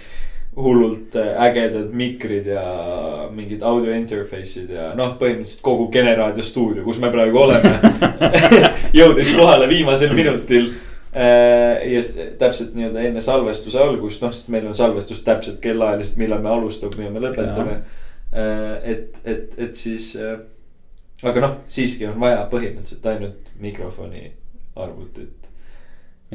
hullult 0.56 1.14
ägedad 1.16 1.92
mikrid 1.94 2.46
ja 2.46 2.62
mingid 3.32 3.62
audio 3.62 3.94
interface'id 3.94 4.72
ja 4.74 4.90
noh, 4.98 5.14
põhimõtteliselt 5.20 5.62
kogu 5.62 5.86
Generaadio 5.94 6.44
stuudio, 6.44 6.84
kus 6.84 6.98
me 7.02 7.10
praegu 7.12 7.38
oleme 7.44 7.70
jõudis 9.00 9.30
kohale 9.36 9.68
viimasel 9.70 10.14
minutil. 10.16 10.72
Äh, 11.10 11.88
ja 11.90 12.02
täpselt 12.38 12.76
nii-öelda 12.78 13.02
enne 13.08 13.22
salvestuse 13.22 13.80
algust, 13.82 14.22
noh, 14.22 14.34
sest 14.34 14.50
meil 14.54 14.68
on 14.70 14.76
salvestus 14.78 15.24
täpselt 15.26 15.58
kellaajaliselt, 15.62 16.20
millal 16.22 16.42
me 16.42 16.52
alustame 16.54 17.08
ja 17.08 17.10
me 17.10 17.22
lõpetame. 17.24 17.80
Äh, 18.30 18.76
et, 18.92 19.18
et, 19.24 19.56
et 19.58 19.74
siis, 19.78 20.12
äh, 20.18 20.38
aga 21.26 21.42
noh, 21.46 21.56
siiski 21.70 22.06
on 22.10 22.18
vaja 22.22 22.44
põhimõtteliselt 22.52 23.10
ainult 23.10 23.50
mikrofoni 23.58 24.28
arvutit 24.78 25.39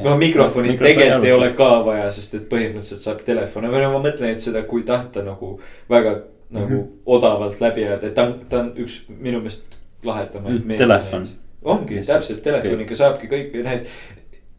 no 0.04 0.18
mikrofoni 0.20 0.74
no, 0.74 0.78
tegelikult 0.78 1.26
ei 1.26 1.32
ole 1.36 1.50
ka 1.58 1.70
vaja, 1.86 2.10
sest 2.12 2.36
et 2.36 2.48
põhimõtteliselt 2.52 3.04
saab 3.04 3.22
telefoni, 3.28 3.72
või 3.72 3.84
no 3.86 3.92
ma 3.96 4.02
mõtlen, 4.10 4.36
et 4.36 4.44
seda, 4.44 4.66
kui 4.68 4.84
tahta 4.88 5.24
nagu 5.24 5.56
väga 5.90 6.18
nagu 6.56 6.68
mm 6.68 6.82
-hmm. 6.82 7.02
odavalt 7.06 7.62
läbi 7.62 7.84
ajada, 7.86 8.08
et 8.08 8.14
ta 8.14 8.24
on, 8.24 8.36
ta 8.50 8.60
on 8.60 8.74
üks 8.78 9.02
minu 9.10 9.40
meelest 9.40 9.80
lahedamaid. 10.04 10.78
telefon. 10.78 11.24
ongi 11.64 11.96
yes, 11.96 12.08
täpselt, 12.08 12.44
telefoniga 12.44 12.84
okay. 12.84 12.96
saabki 12.96 13.28
kõike 13.28 13.64
need 13.64 13.88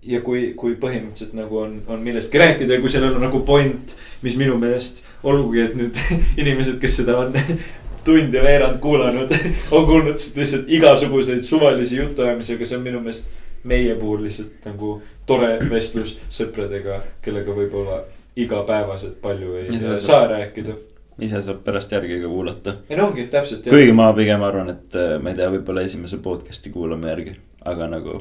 ja 0.02 0.20
kui, 0.20 0.52
kui 0.56 0.74
põhimõtteliselt 0.74 1.34
nagu 1.38 1.58
on, 1.58 1.80
on 1.86 2.00
millestki 2.00 2.38
rääkida 2.38 2.74
ja 2.74 2.80
kui 2.80 2.90
sellel 2.90 3.14
on 3.14 3.22
nagu 3.26 3.40
point, 3.46 3.96
mis 4.22 4.36
minu 4.36 4.58
meelest, 4.58 5.04
olgugi 5.22 5.60
et 5.60 5.74
nüüd 5.78 5.98
inimesed, 6.42 6.78
kes 6.82 6.96
seda 7.02 7.18
on 7.18 7.34
tund 8.06 8.34
ja 8.34 8.42
veerand 8.42 8.78
kuulanud, 8.82 9.32
on 9.74 9.86
kuulnud 9.86 10.14
lihtsalt 10.36 10.68
igasuguseid 10.68 11.42
suvalisi 11.42 11.96
jutuajamisi, 11.96 12.54
aga 12.54 12.64
see 12.64 12.78
on 12.78 12.86
minu 12.86 13.00
meelest 13.00 13.30
meie 13.66 13.94
puhul 13.98 14.26
lihtsalt 14.26 14.66
nagu 14.70 14.96
tore 15.26 15.56
vestlus 15.70 16.16
sõpradega, 16.30 17.00
kellega 17.24 17.54
võib-olla 17.56 18.02
igapäevaselt 18.36 19.18
palju 19.22 19.56
ei 19.62 19.80
ja 19.80 19.96
saa 20.02 20.26
rääkida 20.30 20.76
ise 21.24 21.40
saab 21.42 21.62
pärast 21.64 21.92
järgi 21.92 22.20
ka 22.20 22.28
kuulata. 22.28 22.74
ei 22.90 22.96
no 22.96 23.08
ongi 23.08 23.26
täpselt. 23.32 23.68
kuigi 23.68 23.92
ma 23.96 24.12
pigem 24.16 24.42
arvan, 24.44 24.70
et 24.74 24.96
äh, 24.96 25.16
ma 25.22 25.32
ei 25.32 25.38
tea, 25.38 25.50
võib-olla 25.52 25.84
esimese 25.88 26.20
podcast'i 26.24 26.72
kuulame 26.74 27.08
järgi, 27.08 27.36
aga 27.64 27.88
nagu 27.88 28.18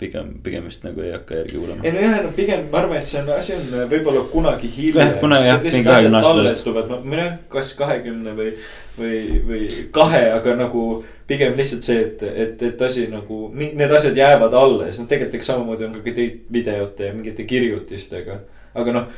pigem, 0.00 0.32
pigem 0.42 0.66
vist 0.66 0.84
nagu 0.86 1.04
ei 1.04 1.12
hakka 1.14 1.38
järgi 1.42 1.58
kuulama. 1.60 1.86
ei 1.86 1.94
nojah, 1.94 2.16
no 2.24 2.32
pigem 2.36 2.66
ma 2.72 2.82
arvan, 2.82 2.98
et 2.98 3.10
see 3.10 3.22
on, 3.22 3.30
asi 3.36 3.54
on 3.54 3.70
võib-olla 3.92 4.24
kunagi 4.32 4.72
hiljem. 4.76 5.14
kunagi 5.22 5.50
jah, 5.52 5.62
mingi 5.62 5.84
kahekümne 5.86 6.20
aasta 6.20 6.34
pärast. 6.40 6.70
ei 6.72 7.16
tea, 7.20 7.30
kas 7.54 7.72
kahekümne 7.78 8.36
või, 8.40 8.52
või, 8.98 9.22
või 9.52 9.70
kahe, 9.94 10.24
aga 10.34 10.56
nagu 10.64 10.86
pigem 11.30 11.56
lihtsalt 11.58 11.86
see, 11.86 12.04
et, 12.04 12.22
et, 12.44 12.62
et 12.70 12.82
asi 12.82 13.06
nagu, 13.10 13.42
need 13.54 13.92
asjad 13.96 14.16
jäävad 14.18 14.54
alles, 14.58 14.98
noh 14.98 15.08
tegelikult 15.10 15.38
eks 15.38 15.52
samamoodi 15.52 15.86
on 15.86 15.98
ka 15.98 16.14
videote 16.52 17.10
ja 17.10 17.16
mingite 17.16 17.46
kirjutistega. 17.48 18.40
aga 18.74 18.96
noh, 18.96 19.12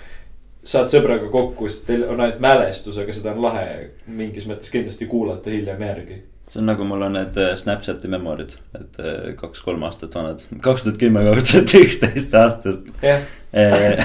saad 0.64 0.92
sõbraga 0.92 1.30
kokku, 1.32 1.68
siis 1.68 1.86
teil 1.88 2.04
on 2.08 2.20
ainult 2.20 2.42
mälestus, 2.44 3.00
aga 3.00 3.16
seda 3.16 3.32
on 3.32 3.42
lahe 3.44 3.66
mingis 4.06 4.46
mõttes 4.50 4.70
kindlasti 4.72 5.08
kuulata 5.10 5.50
hiljem 5.50 5.88
järgi 5.88 6.22
see 6.52 6.60
on 6.60 6.66
nagu 6.68 6.84
mul 6.84 7.02
on 7.02 7.14
need 7.16 7.36
äh, 7.40 7.54
Snapchati 7.56 8.08
memorid, 8.12 8.50
et 8.76 8.98
äh, 9.00 9.30
kaks-kolm 9.38 9.82
aastat 9.88 10.14
vanad, 10.14 10.42
kaks 10.66 10.84
tuhat 10.84 10.98
kümme, 11.00 11.24
kaks 11.30 11.52
tuhat 11.52 11.74
üksteist 11.80 12.34
aastast. 12.36 12.90
Äh, 13.02 13.22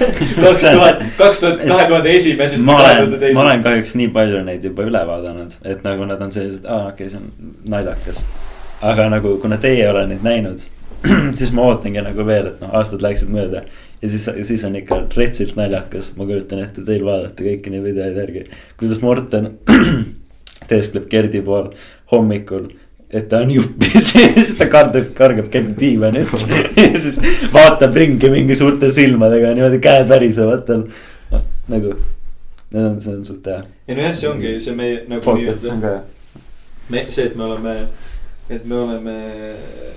kaks 0.42 0.60
tuhat, 0.66 1.00
kaks 1.16 1.40
tuhat, 1.40 1.64
kahe 1.64 1.86
tuhande 1.86 2.12
esimesest. 2.16 2.64
ma 2.64 2.76
olen, 2.82 3.16
ma 3.34 3.46
olen 3.46 3.64
kahjuks 3.64 3.96
nii 3.96 4.10
palju 4.12 4.42
neid 4.44 4.64
juba 4.68 4.84
üle 4.88 5.02
vaadanud, 5.08 5.56
et 5.64 5.84
nagu 5.86 6.08
nad 6.08 6.20
on 6.20 6.32
sellised, 6.34 6.68
aa 6.68 6.90
okei 6.90 7.08
okay,, 7.08 7.14
see 7.14 7.20
on 7.22 7.56
naljakas. 7.76 8.22
aga 8.92 9.08
nagu, 9.12 9.38
kuna 9.40 9.60
teie 9.60 9.80
ei 9.84 9.88
ole 9.88 10.04
neid 10.12 10.24
näinud, 10.24 10.64
siis 11.40 11.52
ma 11.56 11.68
ootangi 11.70 12.04
nagu 12.04 12.26
veel, 12.28 12.52
et 12.52 12.60
noh, 12.64 12.76
aastad 12.76 13.04
läksid 13.04 13.32
mööda 13.32 13.64
ja 14.02 14.08
siis, 14.08 14.28
siis 14.48 14.64
on 14.68 14.76
ikka 14.76 15.02
retsilt 15.16 15.56
naljakas, 15.56 16.12
ma 16.16 16.28
kujutan 16.28 16.64
ette 16.64 16.84
teil 16.84 17.04
vaadata 17.04 17.44
kõiki 17.44 17.72
neid 17.72 17.84
videoid 17.88 18.16
järgi, 18.20 18.46
kuidas 18.80 19.00
Morten 19.04 19.54
teeskleb 20.70 21.10
Gerdi 21.10 21.42
pool 21.44 21.72
hommikul 22.12 22.70
et 23.10 23.26
ta 23.28 23.40
on 23.42 23.50
jupis 23.50 24.12
ja 24.14 24.28
siis 24.36 24.54
ta 24.58 24.68
kardab, 24.70 25.10
kargab 25.18 25.50
Gerdi 25.52 25.74
diivanit 25.80 26.30
ja 26.76 26.90
siis 26.94 27.18
vaatab 27.52 27.96
ringi 27.98 28.30
mingi 28.30 28.56
suurte 28.58 28.90
silmadega 28.94 29.54
niimoodi 29.56 29.80
käed 29.82 30.08
värisevad 30.10 30.62
tal. 30.68 30.84
nagu, 31.70 31.94
need 32.70 32.84
on, 32.84 33.00
see 33.02 33.16
on 33.16 33.24
suht 33.26 33.48
hea. 33.50 33.64
ei 33.88 33.98
nojah, 33.98 34.14
see 34.18 34.30
ongi 34.30 34.54
see 34.62 34.76
meie 34.78 35.00
nagu. 35.10 35.24
podcast'is 35.26 35.74
on 35.74 35.82
ka 35.82 35.96
hea. 35.96 36.04
me, 36.94 37.04
see, 37.08 37.26
et 37.26 37.34
me 37.38 37.48
oleme, 37.48 37.74
et 38.50 38.64
me 38.66 38.78
oleme, 38.78 39.16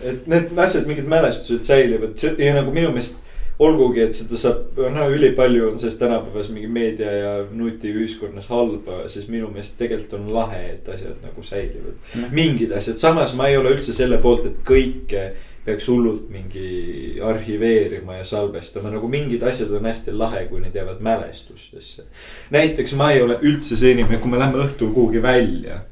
et 0.01 0.27
need 0.29 0.63
asjad, 0.65 0.89
mingid 0.89 1.09
mälestused 1.09 1.69
säilivad, 1.69 2.17
ja 2.17 2.57
nagu 2.57 2.73
minu 2.73 2.93
meelest 2.95 3.21
olgugi, 3.59 4.01
et 4.01 4.17
seda 4.17 4.37
saab, 4.39 4.79
no 4.93 5.05
ülipalju 5.13 5.67
on 5.69 5.79
sellest 5.79 6.01
tänapäevas 6.01 6.49
mingi 6.49 6.67
meedia 6.67 7.11
ja 7.13 7.33
nutiühiskonnas 7.51 8.49
halba, 8.49 9.03
siis 9.11 9.27
minu 9.29 9.51
meelest 9.53 9.77
tegelikult 9.77 10.17
on 10.17 10.29
lahe, 10.33 10.61
et 10.73 10.89
asjad 10.89 11.21
nagu 11.21 11.45
säilivad 11.45 11.93
mm.. 12.15 12.33
mingid 12.33 12.73
asjad, 12.73 12.97
samas 13.01 13.35
ma 13.37 13.51
ei 13.51 13.57
ole 13.57 13.75
üldse 13.75 13.93
selle 13.93 14.17
poolt, 14.23 14.47
et 14.49 14.63
kõike 14.65 15.27
peaks 15.63 15.85
hullult 15.87 16.27
mingi 16.33 17.21
arhiveerima 17.23 18.17
ja 18.17 18.25
salvestama, 18.27 18.91
nagu 18.91 19.07
mingid 19.07 19.45
asjad 19.47 19.71
on 19.77 19.85
hästi 19.87 20.15
lahe, 20.17 20.47
kui 20.49 20.59
need 20.63 20.75
jäävad 20.75 20.99
mälestustesse. 21.05 22.03
näiteks 22.51 22.97
ma 22.99 23.11
ei 23.13 23.21
ole 23.21 23.37
üldse 23.41 23.77
see 23.79 23.93
inimene, 23.93 24.19
kui 24.19 24.33
me 24.33 24.41
lähme 24.41 24.65
õhtul 24.65 24.91
kuhugi 24.97 25.21
välja 25.23 25.83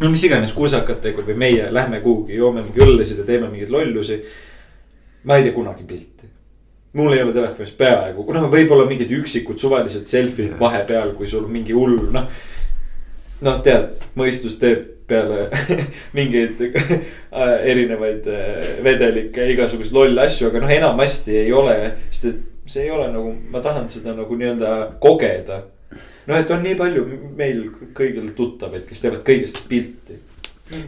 no 0.00 0.08
mis 0.10 0.24
iganes 0.24 0.56
kursakatega 0.56 1.22
või 1.26 1.36
meie 1.44 1.68
lähme 1.72 2.00
kuhugi, 2.00 2.40
joome 2.40 2.64
mingi 2.64 2.82
õllesid 2.82 3.20
ja 3.20 3.28
teeme 3.28 3.52
mingeid 3.52 3.70
lollusi. 3.70 4.22
ma 5.24 5.36
ei 5.36 5.44
tee 5.44 5.52
kunagi 5.52 5.84
pilti 5.84 6.19
mul 6.92 7.12
ei 7.14 7.22
ole 7.22 7.34
telefonis 7.34 7.72
peaaegu, 7.78 8.24
noh, 8.34 8.46
võib-olla 8.52 8.86
mingid 8.88 9.12
üksikud 9.20 9.60
suvalised 9.62 10.08
selfie'd 10.10 10.56
vahepeal, 10.60 11.14
kui 11.18 11.28
sul 11.30 11.46
mingi 11.50 11.76
hull, 11.76 12.08
noh. 12.14 12.30
noh, 13.46 13.60
tead, 13.64 14.00
mõistus 14.18 14.58
teeb 14.60 14.88
peale 15.10 15.48
mingeid 16.18 16.60
erinevaid 17.72 18.26
äh, 18.30 18.70
vedelikke, 18.86 19.48
igasuguseid 19.54 19.96
lolle 19.96 20.26
asju, 20.26 20.50
aga 20.50 20.62
noh, 20.64 20.72
enamasti 20.78 21.38
ei 21.44 21.52
ole, 21.54 21.76
sest 22.10 22.30
et 22.30 22.40
see 22.70 22.86
ei 22.86 22.94
ole 22.94 23.08
nagu, 23.10 23.34
ma 23.50 23.62
tahan 23.62 23.88
seda 23.90 24.14
nagu 24.14 24.36
nii-öelda 24.38 24.74
kogeda. 25.02 25.62
noh, 26.26 26.36
et 26.38 26.50
on 26.54 26.62
nii 26.62 26.76
palju 26.78 27.06
meil 27.38 27.64
kõigil 27.96 28.30
tuttavaid, 28.36 28.84
kes 28.86 29.02
teevad 29.02 29.24
kõigest 29.26 29.62
pilti 29.70 30.18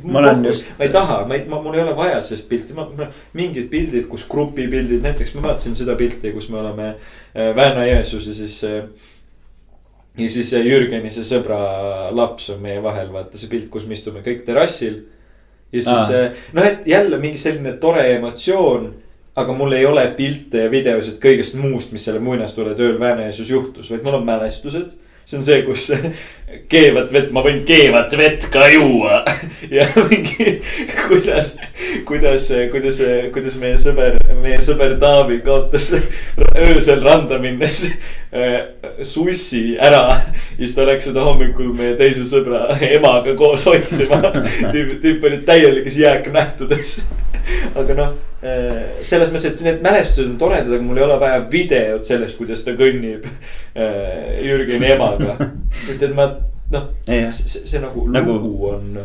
ma 0.02 0.18
olen 0.18 0.44
just. 0.44 0.66
ma 0.78 0.86
ei 0.86 0.92
taha, 0.92 1.22
ma 1.28 1.36
ei, 1.36 1.46
mul 1.48 1.74
ei 1.74 1.82
ole 1.82 1.94
vaja 1.96 2.20
sellist 2.22 2.48
pilti, 2.50 2.76
ma, 2.76 2.86
ma, 2.96 3.08
mingid 3.38 3.68
pildid, 3.72 4.06
kus 4.10 4.26
grupipildid, 4.30 5.02
näiteks 5.04 5.34
ma 5.36 5.48
vaatasin 5.48 5.76
seda 5.78 5.96
pilti, 5.98 6.32
kus 6.34 6.48
me 6.52 6.60
oleme 6.62 6.92
äh, 6.92 7.50
Väänna-Jõesuus 7.56 8.28
ja 8.30 8.36
siis 8.36 8.58
äh,. 8.68 8.82
ja 10.18 10.28
siis 10.28 10.52
äh, 10.54 10.66
Jürgeni 10.66 11.10
see 11.10 11.26
sõbra 11.26 11.60
laps 12.14 12.50
on 12.54 12.62
meie 12.64 12.82
vahel, 12.84 13.12
vaata 13.12 13.40
see 13.40 13.50
pilt, 13.52 13.70
kus 13.72 13.86
me 13.88 13.98
istume 13.98 14.24
kõik 14.24 14.44
terrassil. 14.46 15.02
ja 15.72 15.86
siis 15.86 16.12
äh, 16.16 16.44
noh, 16.52 16.66
et 16.66 16.86
jälle 16.86 17.18
mingi 17.22 17.40
selline 17.40 17.76
tore 17.80 18.06
emotsioon 18.16 18.92
aga 19.36 19.54
mul 19.56 19.72
ei 19.72 19.86
ole 19.88 20.04
pilte 20.16 20.66
ja 20.66 20.70
videosid 20.72 21.16
kõigest 21.22 21.56
muust, 21.56 21.92
mis 21.92 22.04
selle 22.04 22.20
muinastusele 22.20 22.74
tööl 22.76 22.98
Väänäisus 23.00 23.48
juhtus, 23.50 23.88
vaid 23.90 24.04
mul 24.04 24.18
on 24.18 24.26
mälestused 24.28 24.92
see 25.24 25.38
on 25.38 25.44
see, 25.46 25.62
kus 25.66 25.90
keevat 26.68 27.12
vett, 27.12 27.30
ma 27.32 27.42
võin 27.44 27.62
keevat 27.68 28.12
vett 28.18 28.48
ka 28.52 28.68
juua. 28.72 29.22
Ja 29.72 29.86
mingi, 30.10 30.58
kuidas, 31.06 31.54
kuidas, 32.08 32.48
kuidas, 32.72 32.98
kuidas 33.32 33.54
meie 33.60 33.78
sõber, 33.80 34.18
meie 34.42 34.58
sõber 34.64 34.96
Taavi 35.00 35.38
kaotas 35.46 35.92
öösel 36.58 37.00
randa 37.06 37.38
minnes 37.40 37.86
sussi 39.04 39.74
ära. 39.76 40.06
ja 40.56 40.60
siis 40.62 40.76
ta 40.76 40.86
läks 40.88 41.10
seda 41.10 41.24
hommikul 41.26 41.74
meie 41.76 41.98
teise 41.98 42.24
sõbra 42.24 42.78
emaga 42.94 43.34
koos 43.36 43.66
otsima. 43.68 44.22
tüüp, 44.72 44.94
tüüp 45.04 45.26
oli 45.28 45.42
täielikes 45.44 45.98
jääknähtudes 46.00 46.94
aga 47.78 47.96
noh, 47.96 48.14
äh, 48.44 48.78
selles 49.04 49.32
mõttes, 49.32 49.48
et 49.50 49.64
need 49.66 49.82
mälestused 49.84 50.30
on 50.30 50.38
toredad, 50.40 50.70
aga 50.72 50.84
mul 50.84 51.00
ei 51.00 51.06
ole 51.06 51.18
vaja 51.22 51.42
videot 51.52 52.06
sellest, 52.08 52.38
kuidas 52.38 52.64
ta 52.66 52.74
kõnnib 52.78 53.26
äh, 53.26 54.42
Jürgeni 54.42 54.92
emaga. 54.94 55.36
sest 55.82 56.06
et 56.06 56.14
ma 56.16 56.28
noh, 56.72 56.88
see, 57.06 57.64
see 57.68 57.82
nagu, 57.82 58.06
nagu 58.12 58.36
lugu 58.38 58.72
on, 58.72 59.00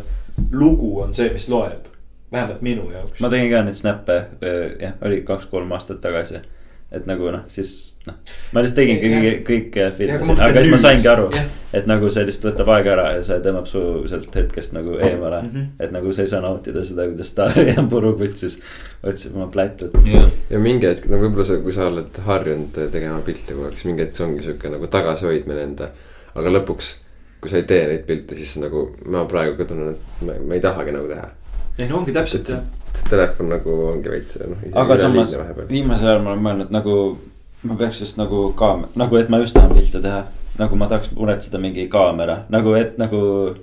lugu 0.52 0.94
on 1.04 1.14
see, 1.16 1.30
mis 1.34 1.48
loeb. 1.52 1.88
vähemalt 2.32 2.62
minu 2.62 2.90
jaoks. 2.92 3.18
ma 3.24 3.32
tegin 3.32 3.50
ka 3.54 3.64
neid 3.66 3.80
snappe, 3.80 4.20
äh, 4.42 4.62
jah, 4.84 4.96
oli 5.04 5.22
kaks-kolm 5.26 5.72
aastat 5.76 6.02
tagasi 6.04 6.42
et 6.88 7.04
nagu 7.04 7.28
noh, 7.28 7.42
siis 7.52 7.70
noh, 8.08 8.14
ma 8.56 8.62
lihtsalt 8.64 8.78
tegin 8.80 9.00
kõik, 9.02 9.40
kõik 9.44 9.74
filmisin, 9.98 10.38
aga 10.40 10.62
siis 10.64 10.72
ma 10.72 10.78
saingi 10.80 11.10
aru, 11.10 11.26
et 11.76 11.88
nagu 11.90 12.08
see 12.12 12.24
lihtsalt 12.24 12.46
võtab 12.48 12.70
aega 12.78 12.94
ära 12.94 13.04
ja 13.18 13.24
see 13.26 13.42
tõmbab 13.44 13.68
su 13.68 13.82
sealt 14.08 14.38
hetkest 14.40 14.72
nagu 14.72 14.94
eemale 14.96 15.42
mm. 15.42 15.50
-hmm. 15.52 15.66
et 15.84 15.92
nagu 15.92 16.14
sa 16.16 16.24
ei 16.24 16.30
saa 16.32 16.40
nautida 16.44 16.84
seda, 16.88 17.04
kuidas 17.10 17.34
ta 17.36 17.50
puruputsis 17.92 18.56
otsib 19.02 19.36
oma 19.36 19.50
plätut. 19.52 19.98
ja 20.50 20.62
mingi 20.64 20.88
hetk, 20.88 21.10
no 21.12 21.20
võib-olla 21.20 21.44
sa, 21.50 21.58
kui 21.66 21.76
sa 21.76 21.90
oled 21.92 22.22
harjunud 22.30 22.80
tegema 22.94 23.20
pilte 23.26 23.52
kogu 23.52 23.68
aeg, 23.68 23.76
siis 23.76 23.90
mingi 23.90 24.06
hetk 24.06 24.16
see 24.16 24.26
ongi 24.30 24.48
sihuke 24.48 24.72
nagu 24.72 24.88
tagasihoidmine 24.96 25.68
enda. 25.68 25.90
aga 26.38 26.56
lõpuks, 26.56 26.94
kui 27.42 27.52
sa 27.52 27.60
ei 27.60 27.68
tee 27.68 27.84
neid 27.92 28.08
pilte, 28.08 28.38
siis 28.38 28.56
nagu 28.64 28.88
ma 29.04 29.28
praegu 29.28 29.60
ka 29.60 29.68
tunnen, 29.68 29.92
et 29.92 30.24
ma, 30.24 30.40
ma 30.40 30.56
ei 30.56 30.64
tahagi 30.64 30.96
nagu 30.96 31.12
teha. 31.12 31.28
ei 31.78 31.92
no 31.92 32.00
ongi 32.00 32.16
täpselt 32.16 32.48
jah 32.48 32.64
see 32.96 33.10
telefon 33.10 33.50
nagu 33.52 33.74
ongi 33.92 34.12
veits 34.12 34.38
noh. 34.40 34.62
aga 34.82 34.98
samas 34.98 35.34
viimasel 35.68 36.12
ajal 36.12 36.22
ma 36.24 36.32
olen 36.32 36.44
mõelnud 36.46 36.72
nagu 36.74 36.94
ma 37.62 37.74
peaks 37.74 38.00
just 38.00 38.18
nagu 38.18 38.52
kaamera, 38.58 38.90
nagu 38.96 39.18
et 39.18 39.30
ma 39.30 39.40
just 39.42 39.56
tahan 39.56 39.74
pilte 39.74 40.02
teha. 40.02 40.24
nagu 40.58 40.76
ma 40.76 40.86
tahaks 40.90 41.10
muretseda 41.14 41.58
mingi 41.58 41.88
kaamera, 41.90 42.44
nagu 42.48 42.74
et 42.74 42.98
nagu. 42.98 43.54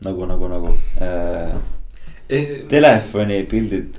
nagu, 0.00 0.26
nagu, 0.26 0.48
nagu 0.48 0.76
äh,. 1.00 1.54
telefoni 2.68 3.42
pildid 3.44 3.98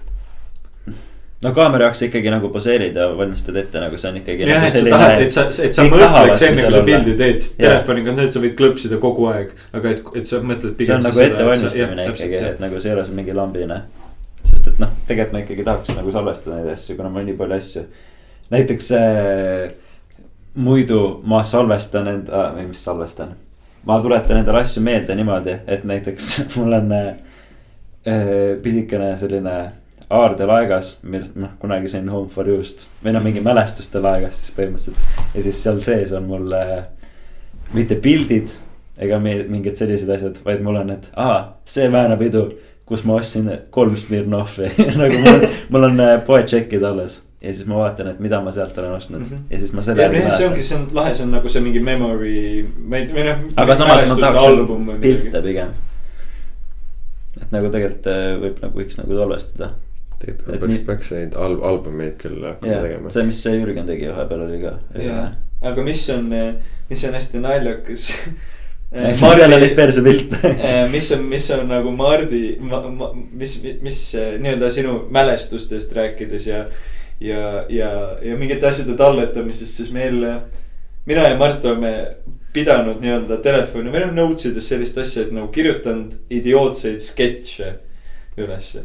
no 1.44 1.52
kaamera 1.58 1.88
jaoks 1.88 2.04
ikkagi 2.06 2.30
nagu 2.30 2.50
poseerid 2.54 2.98
ja 2.98 3.08
valmistad 3.18 3.56
ette 3.58 3.82
nagu 3.82 3.98
see 3.98 4.12
on 4.12 4.20
ikkagi. 4.20 4.46
jah, 4.46 4.62
nagu 4.62 4.68
et 4.68 4.84
sa 4.84 4.92
tahad, 4.94 5.24
et 5.26 5.36
sa, 5.36 5.46
et 5.66 5.78
sa 5.78 5.86
mõtleks 5.90 6.44
enne 6.48 6.66
kui 6.68 6.76
sa 6.76 6.84
pildi 6.86 7.16
teed, 7.18 7.42
sest 7.42 7.58
telefoniga 7.58 8.14
on 8.14 8.20
see, 8.20 8.28
et 8.30 8.36
sa 8.36 8.44
võid 8.44 8.56
klõpsida 8.60 9.00
kogu 9.02 9.26
aeg. 9.32 9.56
aga 9.80 9.96
et, 9.96 10.12
et 10.22 10.30
sa 10.30 10.42
mõtled 10.46 10.78
pigem. 10.78 10.86
see 10.86 11.00
on 11.00 11.08
nagu 11.08 11.24
ettevalmistamine 11.26 12.08
ikkagi, 12.12 12.44
et 12.52 12.62
nagu 12.62 12.84
see 12.84 12.92
ei 12.92 12.98
ole 12.98 13.08
sul 13.08 13.18
mingi 13.18 13.38
lambine. 13.38 13.82
sest 14.44 14.70
et 14.74 14.84
noh, 14.84 14.94
tegelikult 15.10 15.38
ma 15.38 15.44
ikkagi 15.46 15.68
tahaks 15.72 15.96
nagu 15.98 16.14
salvestada 16.14 16.60
neid 16.60 16.74
asju, 16.76 16.98
kuna 17.00 17.10
mul 17.10 17.24
on 17.24 17.30
nii 17.32 17.40
palju 17.42 17.58
asju. 17.58 17.86
näiteks 18.54 18.94
äh, 19.00 19.66
muidu 20.62 21.02
ma 21.26 21.42
salvestan 21.48 22.14
enda, 22.14 22.52
või 22.54 22.70
mis 22.70 22.86
salvestan. 22.86 23.34
ma 23.90 24.02
tuletan 24.02 24.44
endale 24.44 24.62
asju 24.62 24.86
meelde 24.86 25.18
niimoodi, 25.18 25.58
et 25.66 25.90
näiteks 25.90 26.34
mul 26.60 26.82
on 26.84 26.98
äh, 27.02 27.14
pisikene 28.62 29.16
selline 29.18 29.81
aardelaegas, 30.12 30.96
mil 31.08 31.24
noh, 31.40 31.54
kunagi 31.62 31.92
sain 31.92 32.10
Home 32.12 32.30
for 32.32 32.50
You'st 32.50 32.88
või 33.04 33.14
noh, 33.16 33.24
mingi 33.24 33.44
mälestuste 33.44 34.02
laegast 34.04 34.46
siis 34.46 34.56
põhimõtteliselt. 34.58 35.30
ja 35.36 35.46
siis 35.46 35.64
seal 35.64 35.80
sees 35.84 36.12
on 36.18 36.28
mul 36.28 36.52
äh, 36.58 36.76
mitte 37.76 37.96
pildid 38.04 38.54
ega 39.02 39.18
mingid 39.22 39.80
sellised 39.80 40.10
asjad, 40.12 40.38
vaid 40.46 40.62
mul 40.66 40.82
on, 40.84 40.92
et 40.94 41.08
aa, 41.16 41.40
see 41.66 41.88
väänapidu, 41.92 42.46
kus 42.86 43.06
ma 43.08 43.18
ostsin 43.22 43.50
kolm 43.74 43.96
Smirnovi 43.98 44.72
nagu 45.02 45.20
mul, 45.26 45.46
mul 45.74 45.90
on 45.90 46.02
äh, 46.04 46.16
poetšekkid 46.28 46.84
alles 46.88 47.22
ja 47.42 47.54
siis 47.54 47.66
ma 47.70 47.80
vaatan, 47.80 48.12
et 48.12 48.20
mida 48.22 48.42
ma 48.44 48.52
sealt 48.54 48.78
olen 48.78 48.98
ostnud 48.98 49.24
mm 49.24 49.30
-hmm. 49.30 49.46
ja 49.50 49.60
siis 49.60 49.74
ma 49.74 49.82
selle. 49.82 50.04
ja 50.04 50.32
see 50.32 50.48
ongi, 50.48 50.64
see 50.64 50.78
on 50.78 50.90
lahe, 50.94 51.14
see 51.14 51.26
on 51.26 51.32
nagu 51.32 51.50
see 51.50 51.62
mingi 51.62 51.80
memory, 51.80 52.66
ma 52.78 52.98
ei 52.98 53.08
tea, 53.08 53.16
või 53.16 53.30
noh. 53.30 53.48
aga 53.56 53.76
samas 53.76 54.10
ma 54.10 54.16
tahaks 54.16 55.00
pilte 55.02 55.42
pigem. 55.42 55.72
et 57.42 57.52
nagu 57.52 57.72
tegelikult 57.72 58.12
äh, 58.12 58.36
võib 58.44 58.62
nagu 58.62 58.80
võiks 58.80 59.00
nagu 59.00 59.18
salvestada 59.18 59.72
tegelikult 60.22 60.60
peaks 60.62 60.74
nii..., 60.76 60.86
peaks 60.88 61.12
neid 61.16 61.36
al-, 61.40 61.60
albumeid 61.72 62.18
küll 62.22 62.46
hakkama 62.46 62.80
tegema. 62.86 63.12
see, 63.14 63.28
mis 63.28 63.44
see 63.44 63.58
Jürgen 63.58 63.90
tegi 63.90 64.10
vahepeal 64.12 64.48
oli 64.48 64.62
ka. 64.64 64.78
aga 65.72 65.86
mis 65.86 66.08
on, 66.14 66.32
mis 66.90 67.06
on 67.08 67.20
hästi 67.20 67.44
naljakas 67.44 68.08
Mardi 69.22 69.42
jälle 69.42 69.60
neid 69.60 69.76
persepilte 69.76 70.56
mis 70.92 71.12
on, 71.16 71.28
mis 71.32 71.52
on 71.56 71.68
nagu 71.72 71.92
Mardi, 71.96 72.58
mis, 73.32 73.56
mis 73.82 74.02
nii-öelda 74.40 74.72
sinu 74.74 74.98
mälestustest 75.10 75.94
rääkides 75.96 76.48
ja. 76.48 76.66
ja, 77.20 77.66
ja, 77.70 77.92
ja 78.22 78.36
mingite 78.38 78.68
asjade 78.68 78.98
talletamisest, 79.00 79.80
siis 79.80 79.94
meil, 79.96 80.20
mina 81.06 81.30
ja 81.30 81.38
Mart 81.40 81.66
oleme 81.66 81.94
pidanud 82.54 83.00
nii-öelda 83.00 83.38
telefoni 83.44 83.94
või 83.94 84.04
noh 84.06 84.16
notes 84.16 84.50
ides 84.50 84.68
sellist 84.74 84.98
asja, 85.00 85.26
et 85.26 85.36
nagu 85.36 85.48
kirjutanud 85.56 86.18
idiootseid 86.34 87.00
sketše 87.04 87.70
ülesse. 88.42 88.84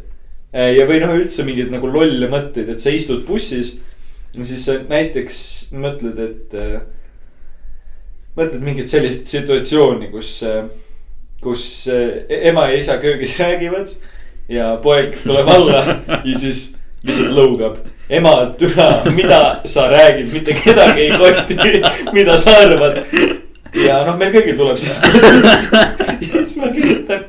Ja 0.56 0.86
või 0.88 1.00
noh, 1.02 1.14
üldse 1.18 1.44
mingeid 1.46 1.72
nagu 1.74 1.90
lolle 1.90 2.30
mõtteid, 2.32 2.70
et 2.72 2.82
sa 2.82 2.92
istud 2.94 3.24
bussis 3.28 3.76
ja 4.36 4.44
siis 4.44 4.64
sa 4.68 4.78
näiteks 4.88 5.38
mõtled, 5.76 6.18
et 6.22 6.56
äh,. 6.56 6.80
mõtled 8.36 8.64
mingit 8.64 8.90
sellist 8.90 9.28
situatsiooni, 9.32 10.10
kus 10.12 10.38
äh,, 10.46 10.64
kus 11.44 11.64
äh, 11.92 12.24
ema 12.50 12.70
ja 12.70 12.80
isa 12.80 12.98
köögis 13.02 13.38
räägivad 13.42 13.92
ja 14.48 14.74
poeg 14.82 15.18
tuleb 15.24 15.48
alla 15.50 15.84
ja 16.24 16.38
siis 16.38 16.76
lihtsalt 17.06 17.34
lõugab. 17.36 17.78
ema, 18.08 18.32
türa, 18.58 18.90
mida 19.14 19.40
sa 19.66 19.88
räägid, 19.90 20.32
mitte 20.32 20.54
kedagi 20.54 21.08
ei 21.08 21.18
koti, 21.18 21.56
mida 22.14 22.38
sa 22.38 22.60
arvad 22.62 23.02
ja 23.74 24.02
noh, 24.06 24.16
meil 24.18 24.32
kõigil 24.34 24.56
tuleb 24.58 24.78
siis 24.80 25.02
ja 26.22 26.32
siis 26.32 26.56
ma 26.62 26.70
kirjutan 26.74 27.26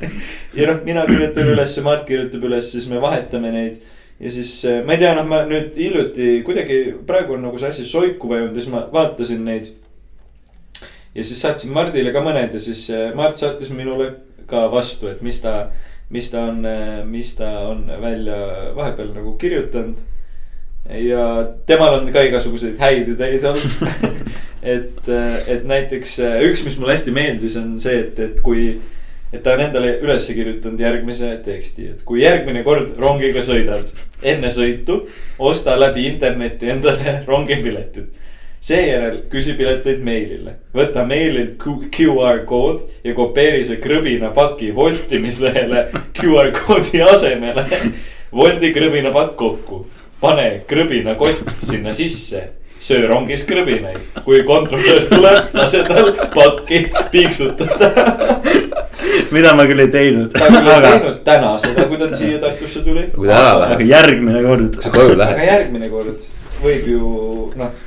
ja 0.57 0.67
noh, 0.71 0.81
mina 0.85 1.05
kirjutan 1.07 1.51
üles, 1.53 1.77
Mart 1.85 2.05
kirjutab 2.07 2.45
üles, 2.49 2.71
siis 2.73 2.87
me 2.91 3.01
vahetame 3.01 3.51
neid. 3.53 3.81
ja 4.19 4.31
siis 4.33 4.51
eh, 4.65 4.79
ma 4.85 4.95
ei 4.95 5.03
tea, 5.03 5.13
noh, 5.13 5.27
ma 5.29 5.43
nüüd 5.45 5.75
hiljuti 5.77 6.39
kuidagi 6.45 6.79
praegu 7.07 7.35
on 7.35 7.45
nagu 7.45 7.59
see 7.61 7.69
asi 7.69 7.85
soiku 7.85 8.31
vajunud 8.31 8.55
ja 8.57 8.63
siis 8.63 8.73
ma 8.73 8.81
vaatasin 8.93 9.43
neid. 9.45 9.69
ja 11.13 11.23
siis 11.23 11.41
saatsin 11.43 11.73
Mardile 11.75 12.13
ka 12.15 12.25
mõned 12.25 12.57
ja 12.57 12.63
siis 12.63 12.87
eh, 12.89 13.11
Mart 13.15 13.37
saatis 13.37 13.69
minule 13.73 14.11
ka 14.49 14.65
vastu, 14.71 15.11
et 15.11 15.21
mis 15.21 15.41
ta, 15.43 15.69
mis 16.09 16.31
ta 16.33 16.47
on, 16.49 16.65
eh, 16.65 16.99
mis 17.05 17.35
ta 17.37 17.53
on 17.69 17.85
välja 18.01 18.41
vahepeal 18.75 19.13
nagu 19.13 19.37
kirjutanud 19.37 20.01
ja 20.87 21.23
temal 21.67 21.99
on 21.99 22.11
ka 22.15 22.23
igasuguseid 22.23 22.77
häid 22.79 23.09
ideid 23.11 23.45
olnud 23.45 24.21
et, 24.75 25.09
et 25.51 25.65
näiteks 25.67 26.21
üks, 26.47 26.63
mis 26.65 26.77
mulle 26.79 26.95
hästi 26.95 27.13
meeldis, 27.13 27.57
on 27.59 27.75
see, 27.83 27.99
et, 28.07 28.21
et 28.23 28.39
kui, 28.41 28.71
et 29.33 29.43
ta 29.43 29.55
on 29.55 29.63
endale 29.65 29.97
üles 30.03 30.27
kirjutanud 30.31 30.79
järgmise 30.79 31.33
teksti, 31.45 31.89
et 31.93 32.03
kui 32.07 32.21
järgmine 32.23 32.63
kord 32.63 32.95
rongiga 33.01 33.43
sõidad, 33.43 33.89
enne 34.23 34.51
sõitu 34.53 35.01
osta 35.39 35.75
läbi 35.79 36.07
interneti 36.07 36.71
endale 36.71 37.19
rongipiletid. 37.29 38.07
Seejärel 38.67 39.19
küsi 39.31 39.53
pileteid 39.55 40.01
meilile, 40.03 40.55
võta 40.75 41.03
meililt 41.07 41.59
QR 41.93 42.41
kood 42.49 42.81
ja 43.05 43.13
kopeeri 43.15 43.61
see 43.63 43.77
krõbina 43.83 44.31
paki 44.35 44.71
voltimislehele 44.75 45.85
QR 46.17 46.49
koodi 46.57 47.03
asemele. 47.05 47.67
Woldi 48.33 48.73
krõbina 48.75 49.13
pakk 49.13 49.37
kokku. 49.39 49.85
Pane 50.19 50.63
krõbinakott 50.67 51.61
sinna 51.61 51.93
sisse. 51.95 52.47
Söö 52.81 53.07
rongis 53.09 53.45
krõbinaid, 53.47 54.01
kui 54.25 54.43
kontrolör 54.45 55.05
tuleb, 55.09 55.53
lase 55.57 55.81
tal 55.87 56.11
pakki 56.33 56.83
piiksutada 57.13 57.93
mida 59.35 59.53
ma 59.57 59.65
küll 59.69 59.83
ei 59.83 59.91
teinud. 59.93 60.31
ta 60.33 60.47
küll 60.51 60.71
ei 60.71 60.85
teinud 60.85 61.19
täna 61.27 61.51
seda, 61.61 61.87
kui 61.89 61.99
ta 62.01 62.09
siia 62.15 62.39
Tartusse 62.43 62.83
tuli. 62.85 63.07
kui 63.15 63.27
ta 63.27 63.41
ära 63.41 63.57
läheb. 63.63 63.75
aga 63.79 63.89
järgmine 63.91 64.45
kord. 64.45 64.71
kui 64.75 64.87
sa 64.87 64.93
koju 64.95 65.17
lähed. 65.17 65.35
aga 65.35 65.51
järgmine 65.51 65.91
kord 65.93 66.25
võib 66.63 66.89
ju 66.93 67.11
noh 67.59 67.83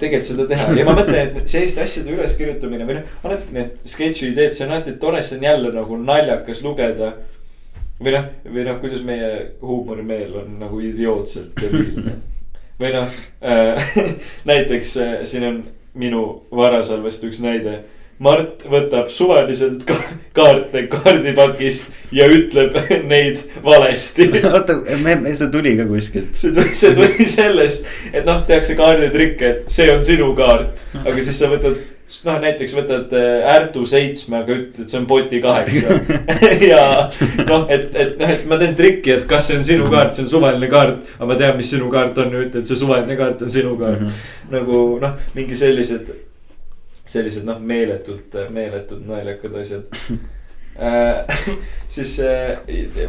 tegelikult 0.00 0.28
seda 0.30 0.46
teha 0.48 0.76
ja 0.78 0.86
ma 0.88 0.94
mõtlen, 0.96 1.34
et 1.42 1.50
selliste 1.50 1.82
asjade 1.84 2.14
üleskirjutamine 2.14 2.86
või 2.88 3.00
noh, 3.00 3.18
alati 3.26 3.56
need 3.56 3.74
sketši 3.90 4.30
ideed, 4.30 4.54
see 4.56 4.64
on 4.64 4.72
alati 4.72 4.94
tore, 5.02 5.20
see 5.24 5.36
on 5.36 5.44
jälle 5.44 5.72
nagu 5.74 5.98
naljakas 6.00 6.62
lugeda 6.64 7.10
või 8.00 8.14
noh, 8.16 8.30
või 8.46 8.64
noh, 8.64 8.78
kuidas 8.80 9.02
meie 9.04 9.30
huumorimeel 9.60 10.38
on 10.40 10.56
nagu 10.62 10.80
idiootselt 10.84 11.52
debiilne. 11.60 12.16
või 12.80 12.94
noh 12.96 13.20
äh, 13.44 13.92
näiteks 14.50 14.96
äh, 15.04 15.14
siin 15.28 15.46
on 15.50 15.60
minu 15.94 16.42
varasalvest 16.54 17.24
üks 17.28 17.40
näide. 17.42 17.82
Mart 18.20 18.66
võtab 18.68 19.08
suvaliselt 19.08 19.86
ka 19.88 19.94
kaarte 20.36 20.82
kaardipakist 20.92 21.94
ja 22.12 22.26
ütleb 22.28 22.76
neid 23.12 23.40
valesti. 23.64 24.28
oota, 24.50 24.76
me, 25.00 25.16
me, 25.22 25.32
see 25.36 25.48
tuli 25.52 25.72
ka 25.78 25.86
kuskilt. 25.88 26.34
see 26.36 26.52
tuli, 26.56 26.74
see 26.76 26.92
tuli 26.96 27.28
sellest, 27.30 27.88
et 28.12 28.28
noh, 28.28 28.42
tehakse 28.48 28.76
kaarditrikke, 28.76 29.54
et 29.54 29.72
see 29.72 29.88
on 29.94 30.04
sinu 30.04 30.34
kaart, 30.36 30.84
aga 31.00 31.16
siis 31.16 31.40
sa 31.40 31.48
võtad 31.48 31.80
noh, 32.26 32.38
näiteks 32.42 32.76
võtad 32.76 33.12
äh, 33.16 33.50
Ärtu 33.54 33.84
seitsme, 33.88 34.42
aga 34.42 34.56
ütled, 34.56 34.88
see 34.90 35.00
on 35.00 35.06
poti 35.08 35.40
kaheksa 35.40 35.96
ja 36.72 36.84
noh, 37.46 37.68
et, 37.72 37.88
et 37.94 38.16
noh, 38.20 38.32
et 38.36 38.48
ma 38.50 38.58
teen 38.60 38.74
trikki, 38.76 39.14
et 39.16 39.28
kas 39.30 39.48
see 39.48 39.60
on 39.60 39.64
sinu 39.66 39.90
kaart, 39.92 40.16
see 40.18 40.26
on 40.26 40.32
suvaline 40.36 40.68
kaart. 40.72 41.14
aga 41.16 41.30
ma 41.30 41.38
tean, 41.40 41.56
mis 41.60 41.70
sinu 41.72 41.88
kaart 41.92 42.18
on 42.20 42.34
ja 42.36 42.48
ütled, 42.48 42.66
see 42.68 42.80
suvaline 42.84 43.16
kaart 43.20 43.46
on 43.46 43.54
sinu 43.56 43.78
kaart. 43.80 44.02
-hmm. 44.02 44.26
nagu 44.52 44.82
noh, 45.00 45.16
mingi 45.38 45.56
sellised, 45.56 46.10
sellised 47.10 47.46
noh, 47.48 47.58
meeletud, 47.58 48.38
meeletud 48.54 49.04
naljakad 49.08 49.56
asjad 49.62 49.90
äh, 50.86 51.44
siis 51.94 52.16
äh, 52.24 52.58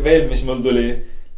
veel, 0.03 0.29
mis 0.29 0.45
mul 0.47 0.63
tuli 0.65 0.87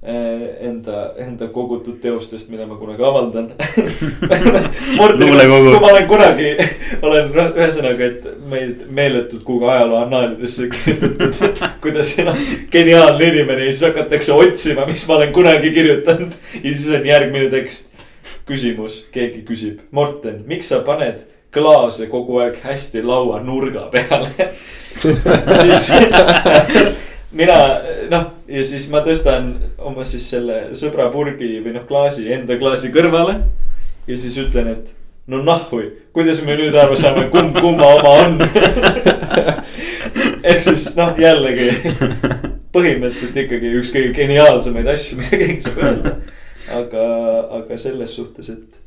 Eh, 0.03 0.67
enda, 0.67 1.13
enda 1.15 1.47
kogutud 1.47 2.01
teostest, 2.03 2.49
mille 2.51 2.65
ma 2.67 2.75
kunagi 2.75 3.05
avaldan 3.07 3.45
kui 4.99 5.77
ma 5.79 5.91
olen 5.93 6.09
kunagi, 6.09 6.49
olen 6.99 7.29
noh, 7.31 7.53
ühesõnaga, 7.55 8.09
et 8.09 8.25
meid 8.51 8.81
meeletud 8.91 9.45
kuhugi 9.47 9.69
ajaloo 9.71 10.01
annaalidesse 10.01 10.67
kirjutatud, 10.73 11.63
kuidas 11.85 12.11
noh, 12.27 12.43
geniaalne 12.73 13.29
inimene 13.31 13.69
ja 13.69 13.71
siis 13.71 13.85
hakatakse 13.87 14.35
otsima, 14.35 14.83
mis 14.91 15.07
ma 15.07 15.21
olen 15.21 15.31
kunagi 15.39 15.71
kirjutanud. 15.71 16.35
ja 16.57 16.65
siis 16.65 16.89
on 16.99 17.07
järgmine 17.07 17.47
tekst. 17.55 17.95
küsimus, 18.43 19.05
keegi 19.15 19.45
küsib, 19.47 19.79
Morten, 19.95 20.43
miks 20.51 20.75
sa 20.75 20.83
paned 20.83 21.23
klaase 21.53 22.09
kogu 22.11 22.41
aeg 22.43 22.59
hästi 22.63 23.03
laua 23.05 23.41
nurga 23.45 23.87
peale 23.93 24.49
siis 25.61 25.89
mina 27.33 27.57
noh, 28.09 28.25
ja 28.47 28.63
siis 28.65 28.87
ma 28.93 29.01
tõstan 29.05 29.53
oma 29.81 30.05
siis 30.07 30.25
selle 30.35 30.59
sõbra 30.77 31.09
purgi 31.13 31.57
või 31.63 31.73
noh, 31.75 31.85
klaasi, 31.89 32.27
enda 32.33 32.57
klaasi 32.61 32.93
kõrvale. 32.93 33.39
ja 34.07 34.17
siis 34.19 34.37
ütlen, 34.41 34.69
et 34.75 34.93
no 35.27 35.41
nahhui, 35.43 35.89
kuidas 36.13 36.43
me 36.45 36.57
nüüd 36.59 36.75
aru 36.77 36.97
saame, 36.99 37.29
kumb 37.33 37.57
kumma 37.57 37.89
oma 37.97 38.13
on 38.25 38.37
ehk 40.51 40.61
siis 40.67 40.91
noh, 40.99 41.15
jällegi 41.19 41.71
põhimõtteliselt 42.73 43.37
ikkagi 43.45 43.73
üks 43.79 43.91
kõige 43.93 44.13
geniaalsemaid 44.17 44.93
asju, 44.93 45.19
mida 45.21 45.41
keegi 45.41 45.65
saab 45.65 45.83
öelda. 45.87 46.15
aga, 46.73 47.03
aga 47.59 47.77
selles 47.81 48.15
suhtes, 48.17 48.49
et 48.53 48.82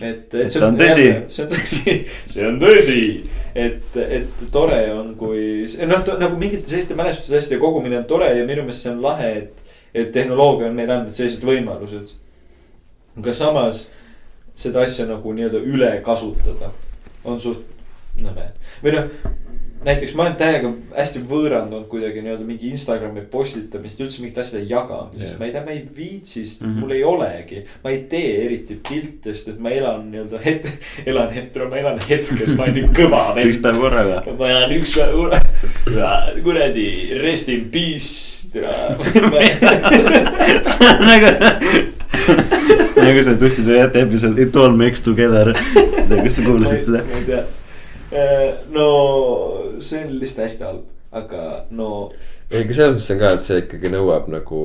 et, 0.00 0.34
et 0.34 0.50
see 0.50 0.62
on 0.64 0.78
tõsi. 0.78 1.06
see 1.28 1.44
on 1.44 1.52
tõsi, 1.52 1.96
see 2.34 2.46
on 2.48 2.58
tõsi, 2.62 3.02
et, 3.54 3.98
et 4.02 4.46
tore 4.54 4.80
on, 4.94 5.12
kui 5.18 5.66
noh, 5.86 6.06
nagu 6.22 6.38
mingite 6.40 6.70
selliste 6.70 6.96
mälestusasjade 6.98 7.60
kogumine 7.62 8.00
on 8.00 8.08
tore 8.10 8.32
ja 8.32 8.46
minu 8.46 8.64
meelest 8.64 8.86
see 8.86 8.94
on 8.94 9.04
lahe, 9.04 9.30
et. 9.42 9.60
et 9.94 10.10
tehnoloogia 10.10 10.66
on 10.66 10.74
meile 10.74 10.96
andnud 10.96 11.14
sellised 11.14 11.44
võimalused. 11.46 12.16
aga 13.20 13.32
samas 13.32 13.84
seda 14.58 14.82
asja 14.82 15.06
nagu 15.06 15.32
nii-öelda 15.34 15.60
üle 15.62 15.90
kasutada 16.02 16.72
on 17.24 17.38
suht 17.40 17.62
nõme 18.18 18.48
või 18.82 18.96
noh 18.96 19.34
näiteks 19.84 20.14
ma 20.16 20.24
olen 20.24 20.36
täiega 20.40 20.70
hästi 20.96 21.20
võõrandunud 21.28 21.86
kuidagi 21.90 22.22
nii-öelda 22.24 22.46
mingi 22.46 22.70
Instagrami 22.72 23.24
postitamist, 23.30 24.00
üldse 24.00 24.22
mingite 24.22 24.40
asjade 24.40 24.64
jagamisest 24.70 25.34
yeah., 25.34 25.40
ma 25.40 25.48
ei 25.48 25.54
tea, 25.54 25.62
ma 25.66 25.74
ei 25.74 25.82
viitsi, 25.96 26.44
sest 26.44 26.62
mm 26.62 26.70
-hmm. 26.70 26.80
mul 26.80 26.94
ei 26.96 27.04
olegi. 27.04 27.62
ma 27.84 27.90
ei 27.92 27.98
tee 28.10 28.30
eriti 28.44 28.78
pilte, 28.88 29.34
sest 29.34 29.48
et 29.52 29.58
ma 29.60 29.70
elan 29.70 30.06
nii-öelda 30.10 30.40
het-, 30.44 30.70
elan 31.06 31.32
hetero, 31.34 31.68
ma 31.70 31.80
elan 31.82 32.00
hetkes, 32.08 32.54
ma 32.56 32.68
olen 32.68 32.78
nii 32.78 32.92
kõva 33.00 33.24
vend. 33.34 33.50
üks 33.50 33.60
päev 33.66 33.80
korraga. 33.80 34.22
ma 34.38 34.48
elan 34.50 34.76
üks 34.78 34.94
päev 34.98 35.12
korraga, 35.18 36.12
kuradi 36.44 36.86
rest 37.22 37.48
in 37.48 37.66
peace, 37.70 38.48
türa. 38.52 38.72
see 40.70 40.88
on 40.88 41.04
nagu 41.08 41.28
nagu 43.02 43.24
see 43.26 43.36
Tussi 43.36 43.66
Sujete 43.66 44.00
episood 44.06 44.38
It 44.38 44.56
all 44.56 44.72
makes 44.72 45.02
together. 45.02 45.52
kas 46.08 46.36
sa 46.36 46.42
kuulasid 46.42 46.80
seda? 46.88 47.04
ma 47.10 47.20
ei 47.20 47.28
tea 47.28 47.44
no 48.74 48.88
see 49.80 50.04
on 50.04 50.16
lihtsalt 50.20 50.46
hästi 50.46 50.66
halb, 50.68 50.88
aga 51.12 51.44
no. 51.74 51.90
ei, 52.50 52.62
aga 52.62 52.76
selles 52.78 52.96
mõttes 52.96 53.12
on 53.14 53.22
ka, 53.22 53.34
et 53.36 53.46
see 53.46 53.60
ikkagi 53.64 53.92
nõuab 53.94 54.30
nagu 54.32 54.64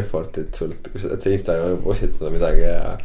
effort'it 0.00 0.56
sult, 0.56 0.90
kui 0.92 1.02
sa 1.02 1.12
tahad 1.14 1.36
Instagrami 1.36 1.78
postitada 1.84 2.32
midagi 2.32 2.64
ja. 2.64 2.96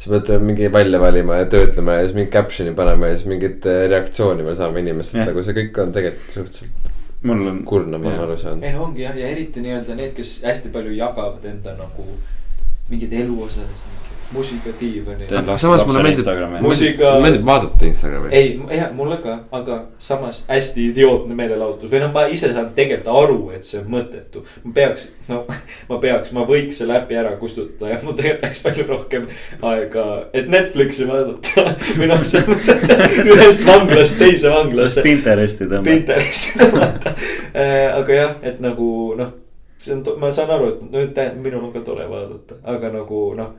sa 0.00 0.12
pead 0.12 0.42
mingi 0.44 0.68
välja 0.72 1.00
valima 1.00 1.40
ja 1.40 1.50
töötlema 1.52 2.00
ja 2.00 2.08
siis 2.08 2.16
mingi 2.18 2.32
caption'i 2.34 2.74
panema 2.76 3.12
ja 3.12 3.18
siis 3.18 3.30
mingit 3.30 3.68
äh, 3.70 3.86
reaktsiooni 3.92 4.44
veel 4.44 4.58
saama 4.58 4.82
inimestelt, 4.82 5.24
nagu 5.30 5.44
see 5.46 5.56
kõik 5.60 5.82
on 5.84 5.94
tegelikult 5.96 6.38
suhteliselt 6.40 6.92
mul 7.26 7.46
on. 7.46 7.62
kurnav, 7.64 8.02
ma 8.02 8.10
olen 8.10 8.24
aru 8.26 8.38
saanud. 8.38 8.64
ei 8.64 8.74
no 8.74 8.84
ongi 8.88 9.06
jah, 9.06 9.16
ja 9.18 9.28
eriti 9.32 9.62
nii-öelda 9.64 9.96
need, 9.98 10.12
kes 10.16 10.40
hästi 10.44 10.72
palju 10.74 10.96
jagavad 10.96 11.44
enda 11.48 11.76
nagu 11.78 12.04
mingeid 12.90 13.14
eluosasid 13.22 14.05
muusika 14.32 14.70
diivani. 14.80 15.26
samas 15.56 15.86
mulle 15.86 16.02
meeldib, 16.02 16.26
muusika. 16.60 17.04
mulle 17.04 17.22
meeldib 17.22 17.46
vaadata 17.46 17.86
Instagrami. 17.86 18.28
ei, 18.30 18.60
jah, 18.76 18.92
mulle 18.94 19.16
ka, 19.22 19.38
aga 19.52 19.78
samas 19.98 20.44
hästi 20.48 20.88
idiootne 20.90 21.34
meelelahutus 21.34 21.92
või 21.92 22.02
noh, 22.02 22.12
ma 22.14 22.26
ise 22.32 22.50
saan 22.52 22.72
tegelikult 22.74 23.22
aru, 23.22 23.38
et 23.56 23.68
see 23.68 23.80
on 23.80 23.88
mõttetu. 23.92 24.42
ma 24.64 24.74
peaks, 24.80 25.06
no 25.28 25.44
ma 25.90 26.00
peaks, 26.02 26.32
ma 26.36 26.46
võiks 26.48 26.82
selle 26.82 26.98
äpi 27.00 27.18
ära 27.22 27.36
kustutada 27.40 27.92
ja 27.94 28.00
mul 28.02 28.18
tegelikult 28.18 28.48
läks 28.48 28.62
palju 28.66 28.88
rohkem 28.90 29.30
aega, 29.70 30.06
et 30.34 30.50
Netflixi 30.50 31.08
vaadata 31.08 31.66
või 31.98 32.10
noh, 32.10 32.26
selles 32.26 32.50
mõttes, 32.50 32.92
et 33.16 33.32
ühest 33.36 33.66
vanglast 33.66 34.20
teise 34.20 34.52
vanglasse. 34.52 35.06
Pinteresti 35.06 35.70
tõmmata. 35.70 35.90
Pinteresti 35.90 36.58
tõmmata, 36.60 37.16
äh, 37.54 37.90
aga 37.94 38.22
jah, 38.22 38.38
et 38.46 38.62
nagu 38.64 38.88
noh 39.18 39.34
see 39.86 39.94
on, 39.94 40.02
ma 40.18 40.32
saan 40.34 40.50
aru, 40.50 40.72
et 40.72 40.82
nüüd 40.90 41.18
minul 41.44 41.68
on 41.68 41.72
ka 41.74 41.84
tore 41.86 42.08
vaadata, 42.10 42.58
aga 42.66 42.90
nagu 42.96 43.22
noh 43.38 43.54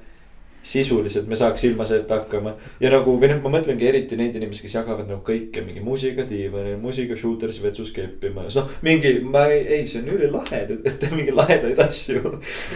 sisuliselt 0.67 1.27
me 1.27 1.35
saaks 1.35 1.63
ilma 1.63 1.85
selleta 1.85 2.19
hakkama. 2.19 2.53
ja 2.79 2.91
nagu, 2.91 3.13
või 3.19 3.29
noh, 3.31 3.39
ma 3.43 3.51
mõtlengi 3.53 3.87
eriti 3.87 4.17
neid 4.19 4.35
inimesi, 4.35 4.65
kes 4.65 4.75
jagavad 4.75 5.07
nagu 5.07 5.21
kõike 5.25 5.63
mingi 5.63 5.83
muusika 5.83 6.25
diivani, 6.27 6.75
muusika 6.81 7.15
shooter'is 7.19 7.61
vetsus 7.63 7.93
keppimas, 7.95 8.57
noh. 8.59 8.67
mingi, 8.83 9.13
ma 9.23 9.45
ei, 9.51 9.61
ei, 9.77 9.85
see 9.87 10.01
on 10.01 10.09
ülilahe, 10.17 10.63
te 10.67 10.79
teete 10.83 11.11
mingi 11.15 11.35
lahedaid 11.35 11.79
asju, 11.85 12.33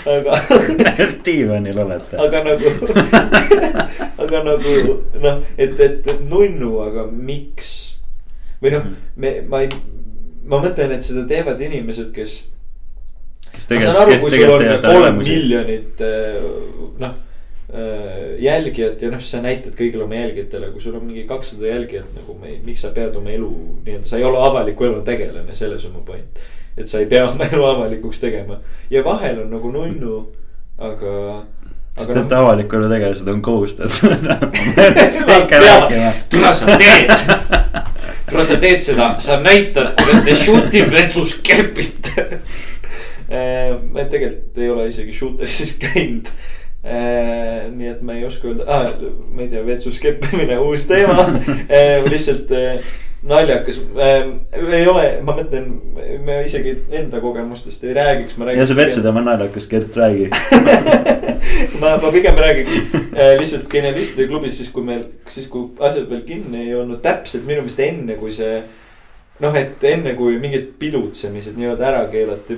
aga 0.08 0.40
diivanil 1.28 1.82
olete. 1.84 2.20
aga 2.22 2.44
nagu 2.48 2.72
aga 4.24 4.44
nagu 4.48 4.76
noh, 5.26 5.42
et, 5.58 5.76
et, 5.76 6.08
et 6.14 6.22
nunnu, 6.30 6.78
aga 6.86 7.10
miks? 7.12 7.74
või 8.62 8.72
noh, 8.78 8.86
me, 9.20 9.34
ma 9.52 9.66
ei, 9.66 9.74
ma 10.48 10.62
mõtlen, 10.64 10.94
et 10.96 11.04
seda 11.04 11.26
teevad 11.28 11.60
inimesed, 11.60 12.14
kes 12.16 12.38
ma 13.52 13.84
saan 13.84 14.00
aru, 14.06 14.16
kui 14.24 14.32
sul 14.32 14.56
on 14.56 14.80
kolm 14.86 15.20
miljonit 15.20 16.06
eh, 16.08 16.40
noh 17.04 17.20
jälgijat 18.40 19.02
ja 19.02 19.12
noh, 19.12 19.22
sa 19.24 19.40
näitad 19.44 19.76
kõigile 19.78 20.04
oma 20.04 20.18
jälgijatele, 20.18 20.72
kui 20.74 20.82
sul 20.84 20.96
on 20.98 21.06
mingi 21.06 21.24
kakssada 21.28 21.70
jälgijat 21.70 22.10
nagu 22.18 22.36
me, 22.42 22.58
miks 22.66 22.84
sa 22.84 22.92
pead 22.96 23.16
oma 23.16 23.32
elu 23.32 23.52
nii-öelda, 23.86 24.10
sa 24.10 24.20
ei 24.20 24.26
ole 24.28 24.42
avaliku 24.44 24.90
elu 24.90 25.00
tegelane, 25.08 25.56
selles 25.56 25.86
on 25.88 25.96
mu 25.96 26.04
point. 26.06 26.44
et 26.78 26.88
sa 26.88 27.00
ei 27.00 27.08
pea 27.08 27.26
oma 27.32 27.48
elu 27.48 27.66
avalikuks 27.66 28.20
tegema. 28.20 28.60
Ja 28.90 29.04
vahel 29.08 29.40
on 29.46 29.50
nagu 29.56 29.72
nunnu, 29.72 30.20
aga. 30.78 31.16
sest 31.98 32.12
et 32.12 32.22
no, 32.26 32.42
avaliku 32.44 32.76
elu 32.76 32.92
tegelased 32.92 33.32
on 33.32 33.42
kohustatud 33.42 34.28
tule 36.32 36.54
sa 36.54 36.78
teed, 36.78 37.12
tule 38.30 38.48
sa 38.52 38.60
teed 38.60 38.84
seda, 38.84 39.14
sa 39.24 39.40
näitad, 39.40 39.96
kuidas 39.96 40.26
te 40.28 40.36
shoot'i 40.36 40.84
vetsus 40.92 41.38
kepite 41.44 42.28
äh, 43.32 43.78
ma 43.92 44.04
tegelikult 44.12 44.60
ei 44.60 44.74
ole 44.76 44.90
isegi 44.92 45.16
shooter'is 45.16 45.78
käinud. 45.80 46.28
Äh, 46.28 46.61
nii 46.82 47.88
et 47.92 48.02
ma 48.02 48.16
ei 48.18 48.26
oska 48.26 48.50
öelda 48.50 48.66
ah,, 48.66 48.90
ma 49.30 49.44
ei 49.44 49.52
tea, 49.52 49.62
vetsus 49.66 50.00
keppimine, 50.02 50.58
uus 50.66 50.88
teema 50.90 51.28
äh, 51.30 52.02
lihtsalt 52.12 52.50
äh, 52.58 52.82
naljakas 53.22 53.78
ei 54.02 54.88
ole, 54.90 55.04
ma 55.22 55.36
mõtlen, 55.38 55.68
me 56.26 56.40
isegi 56.48 56.74
enda 56.98 57.22
kogemustest 57.22 57.86
ei 57.86 57.94
räägiks, 57.94 58.38
ma 58.38 58.50
räägiks. 58.50 58.64
ja 58.64 58.70
see 58.72 58.80
vetsuteema 58.80 59.22
on 59.22 59.30
naljakas, 59.30 59.70
Gert, 59.70 59.98
räägi 60.02 60.32
ma, 61.82 61.96
ma 62.02 62.10
pigem 62.10 62.42
räägiks 62.42 62.80
lihtsalt 63.38 63.70
genialistide 63.70 64.26
klubis, 64.32 64.58
siis 64.58 64.74
kui 64.74 64.86
meil, 64.88 65.06
siis 65.30 65.46
kui 65.54 65.70
asjad 65.86 66.10
veel 66.10 66.26
kinni 66.26 66.66
ei 66.66 66.76
olnud 66.80 67.04
täpselt 67.06 67.46
minu 67.46 67.62
meelest 67.62 67.86
enne, 67.86 68.18
kui 68.18 68.34
see. 68.34 68.64
noh, 69.42 69.54
et 69.58 69.84
enne 69.86 70.18
kui 70.18 70.42
mingid 70.42 70.74
pidutsemised 70.82 71.62
nii-öelda 71.62 71.92
ära 71.94 72.02
keelati, 72.10 72.58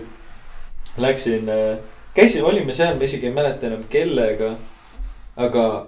läksin 1.04 1.52
äh, 1.52 1.76
käisime, 2.15 2.48
olime 2.48 2.73
seal, 2.73 2.98
ma 2.98 3.07
isegi 3.07 3.30
ei 3.30 3.34
mäleta 3.34 3.68
enam 3.68 3.84
kellega. 3.90 4.56
aga 5.35 5.88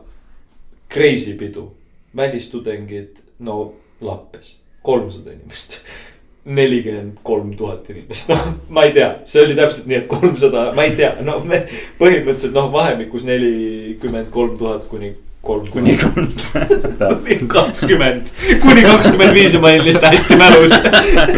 crazy 0.94 1.36
pidu, 1.38 1.68
välistudengid, 2.16 3.20
no 3.40 3.74
lappes, 4.02 4.56
kolmsada 4.82 5.32
inimest. 5.32 5.80
nelikümmend 6.46 7.18
kolm 7.24 7.56
tuhat 7.58 7.90
inimest, 7.90 8.30
noh, 8.30 8.42
ma 8.70 8.84
ei 8.86 8.94
tea, 8.94 9.08
see 9.26 9.42
oli 9.42 9.56
täpselt 9.58 9.88
nii, 9.90 9.98
et 10.04 10.08
kolmsada, 10.10 10.68
ma 10.78 10.84
ei 10.86 10.92
tea, 10.98 11.16
no 11.26 11.40
me 11.42 11.64
põhimõtteliselt 11.98 12.54
noh, 12.54 12.68
vahemikus 12.74 13.26
nelikümmend 13.26 14.30
kolm 14.34 14.54
tuhat 14.60 14.86
kuni 14.92 15.10
kolm. 15.46 15.68
kuni 15.72 15.98
kolmsada 15.98 17.10
kakskümmend, 17.56 18.32
kuni 18.62 18.86
kakskümmend 18.90 19.34
viis 19.38 19.54
ja 19.54 19.62
ma 19.62 19.72
olin 19.74 19.86
lihtsalt 19.86 20.14
hästi 20.14 20.38
mälus 20.40 20.78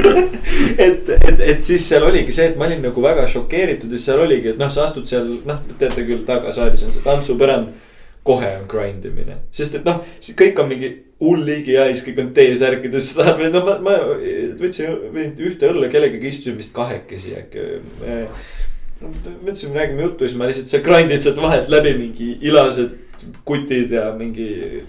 et, 0.86 1.10
et, 1.10 1.42
et 1.52 1.64
siis 1.64 1.88
seal 1.90 2.06
oligi 2.08 2.36
see, 2.36 2.52
et 2.52 2.60
ma 2.60 2.70
olin 2.70 2.86
nagu 2.88 3.04
väga 3.04 3.28
šokeeritud 3.32 3.92
ja 3.94 4.00
seal 4.02 4.24
oligi, 4.26 4.54
et 4.54 4.62
noh, 4.62 4.72
sa 4.74 4.88
astud 4.88 5.10
seal, 5.10 5.28
noh, 5.48 5.60
teate 5.80 6.06
küll, 6.08 6.24
tagasaalis 6.28 6.88
on 6.88 6.96
see 6.96 7.06
tantsupõrand. 7.06 7.76
kohe 8.28 8.48
on 8.60 8.66
grind 8.68 9.06
imine, 9.08 9.38
sest 9.56 9.78
et 9.80 9.86
noh, 9.88 10.02
kõik 10.36 10.58
on 10.60 10.68
mingi 10.68 10.90
hull 11.24 11.46
liigi 11.48 11.78
hais, 11.80 12.02
kõik 12.04 12.18
on 12.20 12.34
T-särkides, 12.36 13.14
sa 13.14 13.22
tahad 13.22 13.40
või 13.40 13.52
no 13.54 13.62
ma, 13.64 13.78
ma 13.86 13.94
võtsin 14.60 15.38
ühte 15.48 15.70
õlle 15.72 15.88
kellegagi 15.94 16.34
istusime 16.34 16.60
vist 16.60 16.76
kahekesi 16.76 17.38
äkki 17.40 17.64
mõtlesime, 19.00 19.78
räägime 19.78 20.04
juttu, 20.04 20.28
siis 20.28 20.36
ma 20.40 20.50
lihtsalt 20.50 20.72
seal 20.72 20.84
grind'id 20.84 21.24
sealt 21.24 21.40
vahelt 21.40 21.72
läbi 21.72 21.94
mingi 22.00 22.34
ilased 22.50 23.07
kutid 23.46 23.92
ja 23.92 24.10
mingi 24.18 24.84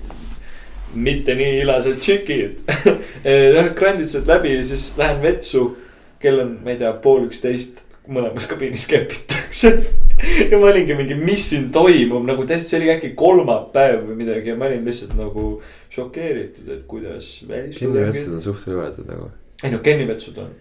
mitte 0.94 1.34
nii 1.36 1.58
ilased 1.62 1.98
tšikid 2.00 2.62
noh, 3.56 3.68
grandid 3.76 4.08
sealt 4.10 4.30
läbi 4.30 4.54
siis 4.66 4.90
lähen 4.98 5.22
vetsu. 5.22 5.70
kell 6.18 6.40
on, 6.42 6.56
ma 6.64 6.72
ei 6.72 6.80
tea, 6.80 6.90
pool 7.02 7.28
üksteist, 7.28 7.84
mõlemas 8.10 8.48
kabiinis 8.50 8.88
kepitakse 8.90 9.70
ja 10.50 10.58
ma 10.58 10.70
olingi 10.72 10.96
mingi, 10.98 11.18
mis 11.18 11.50
siin 11.52 11.68
toimub, 11.74 12.24
nagu 12.26 12.46
täiesti, 12.48 12.72
see 12.72 12.80
oli 12.80 12.90
äkki 12.96 13.12
kolmapäev 13.18 14.08
või 14.08 14.16
midagi 14.24 14.50
ja 14.52 14.56
ma 14.58 14.66
olin 14.70 14.88
lihtsalt 14.88 15.14
nagu 15.18 15.50
šokeeritud, 15.94 16.72
et 16.74 16.82
kuidas. 16.90 17.30
gennivetsud 17.46 18.34
on 18.38 18.42
suht 18.44 18.66
rõvedad 18.70 19.06
nagu. 19.08 19.30
ei 19.62 19.74
no 19.74 19.82
gennivetsud 19.84 20.42
on 20.42 20.56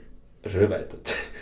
rõvedad 0.53 1.15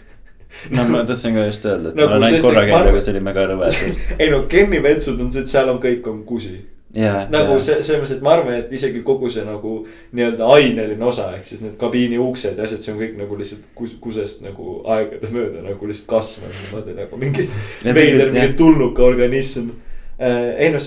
no 0.70 0.86
ma 0.90 1.04
tahtsin 1.08 1.36
ka 1.36 1.48
just 1.50 1.66
öelda, 1.66 1.92
et 1.92 2.00
nagu, 2.00 2.10
ma 2.10 2.16
olen 2.20 2.30
ainult 2.30 2.46
korra 2.46 2.64
käinud, 2.68 2.92
aga 2.92 3.02
see 3.02 3.14
oli 3.14 3.26
mega 3.26 3.50
rõve 3.50 3.74
ei 4.22 4.32
no 4.32 4.46
Kenny 4.52 4.82
vetsud 4.84 5.20
on 5.22 5.32
see, 5.34 5.46
et 5.46 5.52
seal 5.52 5.70
on 5.72 5.82
kõik 5.84 6.08
on 6.12 6.24
kusi. 6.28 6.58
Yeah, 6.96 7.26
nagu 7.28 7.58
yeah. 7.58 7.64
see, 7.64 7.82
selles 7.84 8.00
mõttes, 8.00 8.14
et 8.16 8.22
ma 8.24 8.32
arvan, 8.38 8.54
et 8.62 8.70
isegi 8.76 9.02
kogu 9.04 9.28
see 9.32 9.44
nagu 9.44 9.72
nii-öelda 10.16 10.48
aineline 10.56 11.04
osa, 11.04 11.26
ehk 11.36 11.44
siis 11.44 11.60
need 11.60 11.74
kabiini 11.80 12.20
uksed 12.24 12.56
ja 12.56 12.64
asjad, 12.64 12.86
see 12.86 12.94
on 12.94 13.02
kõik 13.02 13.18
nagu 13.20 13.40
lihtsalt 13.40 13.66
kus, 13.76 13.98
kusest 14.00 14.46
nagu 14.46 14.78
aegade 14.96 15.28
mööda 15.34 15.64
nagu 15.66 15.90
lihtsalt 15.90 16.08
kasvanud 16.14 16.56
niimoodi 16.62 16.96
nagu 17.02 17.20
mingi 17.20 17.50
veider, 17.84 18.32
mingi 18.32 18.56
tulnuka 18.56 19.04
organism 19.04 19.74
äh,. 20.16 20.56
ei 20.56 20.72
no 20.72 20.80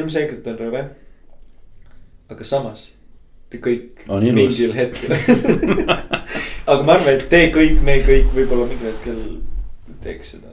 ilmselgelt 0.00 0.50
on 0.50 0.58
rõve. 0.64 0.82
aga 2.34 2.48
samas, 2.48 2.88
te 3.52 3.62
kõik 3.62 4.02
mingil 4.10 4.74
hetkel 4.74 5.14
aga 6.66 6.82
ma 6.86 6.96
arvan, 6.96 7.16
et 7.16 7.28
te 7.30 7.46
kõik, 7.54 7.78
me 7.84 7.98
kõik 8.06 8.34
võib-olla 8.36 8.66
mingil 8.70 8.92
hetkel 8.92 9.22
teeks 10.02 10.34
seda. 10.36 10.50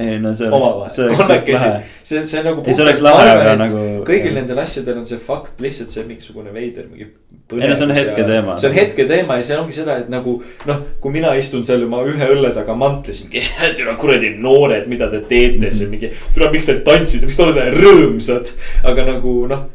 ei 0.00 0.20
no 0.22 0.30
see 0.36 0.46
oleks, 0.46 0.94
see 0.94 1.06
oleks 1.06 1.20
suht 1.20 1.48
lahe. 1.54 1.70
see, 2.06 2.20
see 2.30 2.42
nagu. 2.46 2.62
ei, 2.66 2.74
see 2.76 2.84
oleks 2.84 3.00
lahe, 3.04 3.24
aga 3.32 3.54
nagu. 3.58 3.80
kõigil 4.06 4.36
nendel 4.36 4.60
asjadel 4.62 5.00
on 5.00 5.08
see 5.08 5.18
fakt, 5.22 5.56
lihtsalt 5.64 5.94
see 5.94 6.04
mingisugune 6.08 6.52
veider 6.54 6.86
mingi. 6.90 7.08
ei 7.56 7.70
no 7.70 7.78
see 7.78 7.88
on 7.88 7.94
hetketeema. 7.96 8.58
see 8.60 8.70
on 8.70 8.76
hetketeema 8.76 9.40
ja 9.40 9.48
see 9.48 9.58
ongi 9.62 9.78
seda, 9.80 9.96
et 10.04 10.12
nagu 10.12 10.36
noh, 10.68 10.84
kui 11.00 11.16
mina 11.16 11.32
istun 11.40 11.64
seal 11.66 11.88
oma 11.88 12.04
ühe 12.06 12.30
õlle 12.36 12.52
taga 12.56 12.76
mantlis 12.78 13.24
mingi. 13.24 13.42
türa 13.80 13.96
kuradi 14.00 14.34
noored, 14.36 14.86
mida 14.92 15.10
te 15.12 15.24
teete 15.32 15.72
see 15.72 15.90
mingi. 15.90 16.12
türa, 16.36 16.52
miks 16.54 16.68
te 16.68 16.78
tantsite, 16.86 17.26
miks 17.26 17.40
te 17.40 17.48
olete 17.48 17.66
rõõmsad, 17.80 18.54
aga 18.92 19.08
nagu 19.14 19.34
noh. 19.50 19.66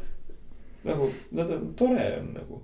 nagu, 0.86 1.12
nad 1.34 1.52
on, 1.58 1.70
tore 1.76 2.10
on 2.22 2.32
nagu. 2.38 2.64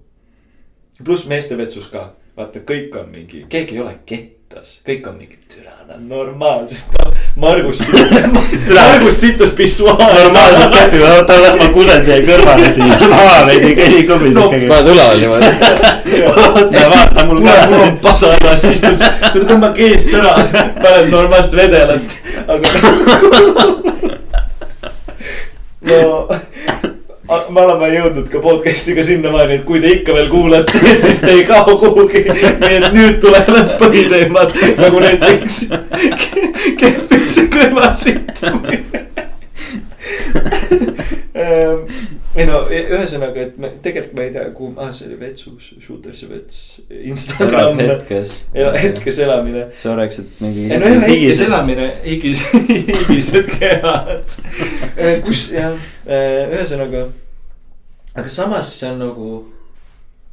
pluss 1.01 1.25
meeste 1.25 1.57
vetsus 1.57 1.89
ka 1.89 2.11
vaata, 2.37 2.59
kõik 2.67 2.95
on 2.99 3.09
mingi, 3.11 3.45
keegi 3.49 3.75
ei 3.75 3.81
ole 3.83 3.93
kettas, 4.07 4.77
kõik 4.87 5.07
on 5.09 5.17
mingi 5.19 5.37
türa, 5.51 5.73
nad 5.87 6.01
normaalsed. 6.07 6.99
Margus 7.35 7.81
Margus 8.75 9.21
situs 9.21 9.53
pissuaar. 9.55 10.13
normaalselt 10.15 10.73
käpivad, 10.75 11.11
oota 11.17 11.37
las 11.41 11.55
ma 11.59 11.67
kusen 11.75 12.05
teie 12.05 12.23
kõrvale 12.27 12.71
siia, 12.71 12.97
maha 13.13 13.45
veidi 13.47 13.71
kõlikubis 13.79 14.35
ikkagi. 14.39 14.67
pane 14.71 14.89
õla 14.95 15.05
niimoodi. 15.19 15.51
vaata 16.95 17.25
mul 17.29 17.39
ka. 17.45 17.55
mul 17.69 17.85
on 17.87 17.97
pasa 18.03 18.33
hädas, 18.35 18.67
istud, 18.71 18.99
tõmbad 19.47 19.73
keest 19.79 20.13
ära, 20.19 20.33
paned 20.81 21.11
normaalset 21.11 21.55
vedelat, 21.63 22.05
aga. 22.47 22.67
no 25.91 25.99
me 27.31 27.61
oleme 27.61 27.89
jõudnud 27.93 28.27
ka 28.31 28.41
podcast'iga 28.43 29.03
sinnamaani, 29.05 29.59
et 29.61 29.65
kui 29.67 29.79
te 29.83 29.93
ikka 29.97 30.15
veel 30.15 30.29
kuulate, 30.31 30.81
siis 31.03 31.23
te 31.23 31.31
ei 31.37 31.45
kao 31.47 31.77
kuhugi. 31.79 32.25
nii 32.27 32.77
et 32.77 32.87
nüüd 32.95 33.19
tulevad 33.23 33.75
põhiteemad 33.81 34.55
nagu 34.81 35.03
näiteks 35.03 35.61
kehvimise 36.81 37.47
kõrvalsitumine 37.53 38.81
ehm, 41.35 41.85
ei 42.35 42.45
no 42.47 42.61
ühesõnaga, 42.67 43.45
et 43.47 43.55
me 43.59 43.71
tegelikult 43.83 44.13
ma 44.17 44.25
ei 44.25 44.33
tea, 44.35 44.45
kuhu, 44.55 44.73
ah 44.79 44.91
see 44.95 45.09
oli 45.09 45.17
vetsus, 45.19 45.71
Shootersi 45.83 46.29
vets. 46.29 46.59
Instagram. 47.11 47.79
hetkes. 47.79 48.37
hetkes 48.55 49.19
elamine. 49.25 49.65
sa 49.81 49.95
rääkisid 49.99 50.43
mingi. 50.43 50.67
ei 50.67 50.79
no 50.79 50.93
jah, 50.93 51.07
hetkes 51.07 51.43
elamine, 51.47 51.89
higis, 52.05 52.45
higised 53.09 53.51
kehad. 53.55 54.39
kus 55.25 55.49
jah, 55.55 55.75
ühesõnaga. 56.07 57.09
Aga 58.15 58.27
samas 58.29 58.75
see 58.79 58.91
on 58.91 59.01
nagu 59.05 59.31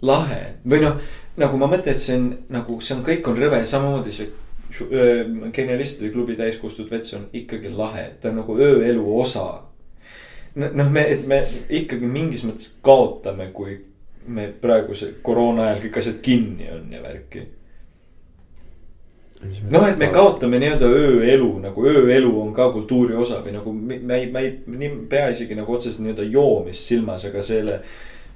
lahe. 0.02 0.42
Või 0.68 0.82
noh, 0.84 0.98
nagu 1.38 1.60
ma 1.60 1.70
mõtlen, 1.70 1.94
et 1.94 2.02
see 2.02 2.18
on 2.18 2.28
nagu, 2.54 2.80
see 2.84 2.96
on, 2.96 3.04
kõik 3.06 3.26
on 3.30 3.40
rõve, 3.40 3.62
samamoodi 3.66 4.14
see 4.14 4.30
genialistide 5.54 6.10
klubi 6.12 6.36
täiskustud 6.36 6.90
vets 6.90 7.14
on 7.16 7.28
ikkagi 7.32 7.70
lahe, 7.72 8.10
ta 8.20 8.28
on 8.32 8.42
nagu 8.42 8.56
ööelu 8.58 9.04
osa. 9.20 9.46
Noh, 10.58 10.90
me, 10.90 11.04
et 11.06 11.26
me 11.28 11.42
ikkagi 11.70 12.08
mingis 12.10 12.42
mõttes 12.44 12.74
kaotame, 12.84 13.50
kui 13.54 13.78
me 14.28 14.48
praeguse 14.60 15.14
koroona 15.22 15.68
ajal 15.68 15.84
kõik 15.86 16.00
asjad 16.00 16.18
kinni 16.24 16.68
on 16.72 16.90
ja 16.92 17.00
värki. 17.02 17.46
Noh, 19.70 19.86
et 19.86 19.98
me 20.00 20.10
kaotame? 20.12 20.58
nii-öelda 20.58 20.90
ööelu 20.90 21.50
nagu 21.62 21.86
ööelu 21.86 22.34
on 22.42 22.52
ka 22.56 22.70
kultuuri 22.74 23.16
osa 23.16 23.40
või 23.44 23.54
nagu 23.54 23.72
me 23.72 23.98
ei, 24.18 24.26
me 24.32 24.44
ei, 24.44 24.52
ei 24.80 24.92
pea 25.10 25.30
isegi 25.34 25.58
nagu 25.58 25.74
otseselt 25.76 26.02
nii-öelda 26.04 26.26
joomist 26.32 26.90
silmas, 26.90 27.26
aga 27.28 27.42
selle 27.46 27.80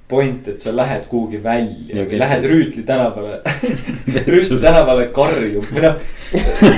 point, 0.07 0.47
et 0.47 0.63
sa 0.63 0.73
lähed 0.75 1.07
kuhugi 1.11 1.39
välja 1.43 2.07
või 2.07 2.19
lähed 2.21 2.49
Rüütli 2.51 2.83
tänavale 2.87 3.39
Rüütli 4.31 4.59
tänavale 4.61 5.09
karjuma 5.15 5.67
või 5.71 5.87
noh, 5.87 6.03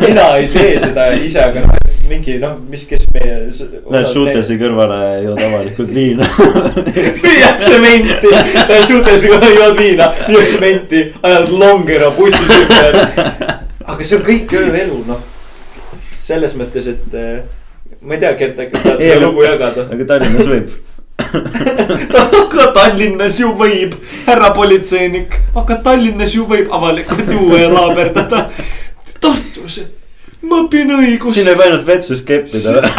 mina 0.02 0.30
ei 0.40 0.50
tee 0.54 0.78
seda 0.80 1.10
ise, 1.18 1.42
aga 1.46 1.66
noh, 1.66 1.86
mingi 2.10 2.38
noh, 2.42 2.58
mis, 2.70 2.86
kes 2.90 3.06
meie. 3.16 3.38
Lähed 3.94 4.10
Shootersi 4.12 4.58
kõrvale, 4.62 5.00
jood 5.26 5.42
avalikult 5.42 5.92
viina. 5.96 6.28
Süüad 7.22 7.60
tsementi, 7.62 8.32
lähed 8.32 8.88
Shootersi 8.90 9.32
kõrvale, 9.32 9.54
jood 9.60 9.80
viina, 9.80 10.10
jood 10.32 10.48
tsementi, 10.48 11.04
ajad 11.26 11.52
longero 11.54 12.12
bussis 12.18 12.52
ümber. 12.60 13.00
Aga 13.96 14.08
see 14.08 14.20
on 14.20 14.26
kõik 14.28 14.58
ööelu, 14.60 15.00
noh. 15.08 15.24
selles 16.20 16.58
mõttes, 16.60 16.90
et 16.92 17.16
eh, 17.16 17.40
ma 18.02 18.18
ei 18.18 18.24
tea, 18.24 18.36
Gert, 18.40 18.60
äkki 18.66 18.82
sa 18.82 18.92
tahad 18.92 19.08
seda 19.08 19.24
lugu 19.24 19.48
jagada? 19.48 19.88
aga 19.96 20.12
Tallinnas 20.14 20.52
võib 20.52 20.76
aga 22.22 22.66
Tallinnas 22.76 23.40
ju 23.40 23.52
võib, 23.58 23.96
härra 24.28 24.52
politseinik, 24.56 25.38
aga 25.58 25.80
Tallinnas 25.86 26.36
ju 26.36 26.46
võib 26.50 26.72
avalikult 26.76 27.32
juua 27.32 27.62
ja 27.64 27.70
laaberdada. 27.72 28.50
Tartus 29.24 29.80
ma 30.46 30.62
õpin 30.66 30.92
õigust. 30.96 31.38
siin 31.38 31.50
võib 31.50 31.64
ainult 31.66 31.86
vetsus 31.88 32.22
keppida 32.26 32.84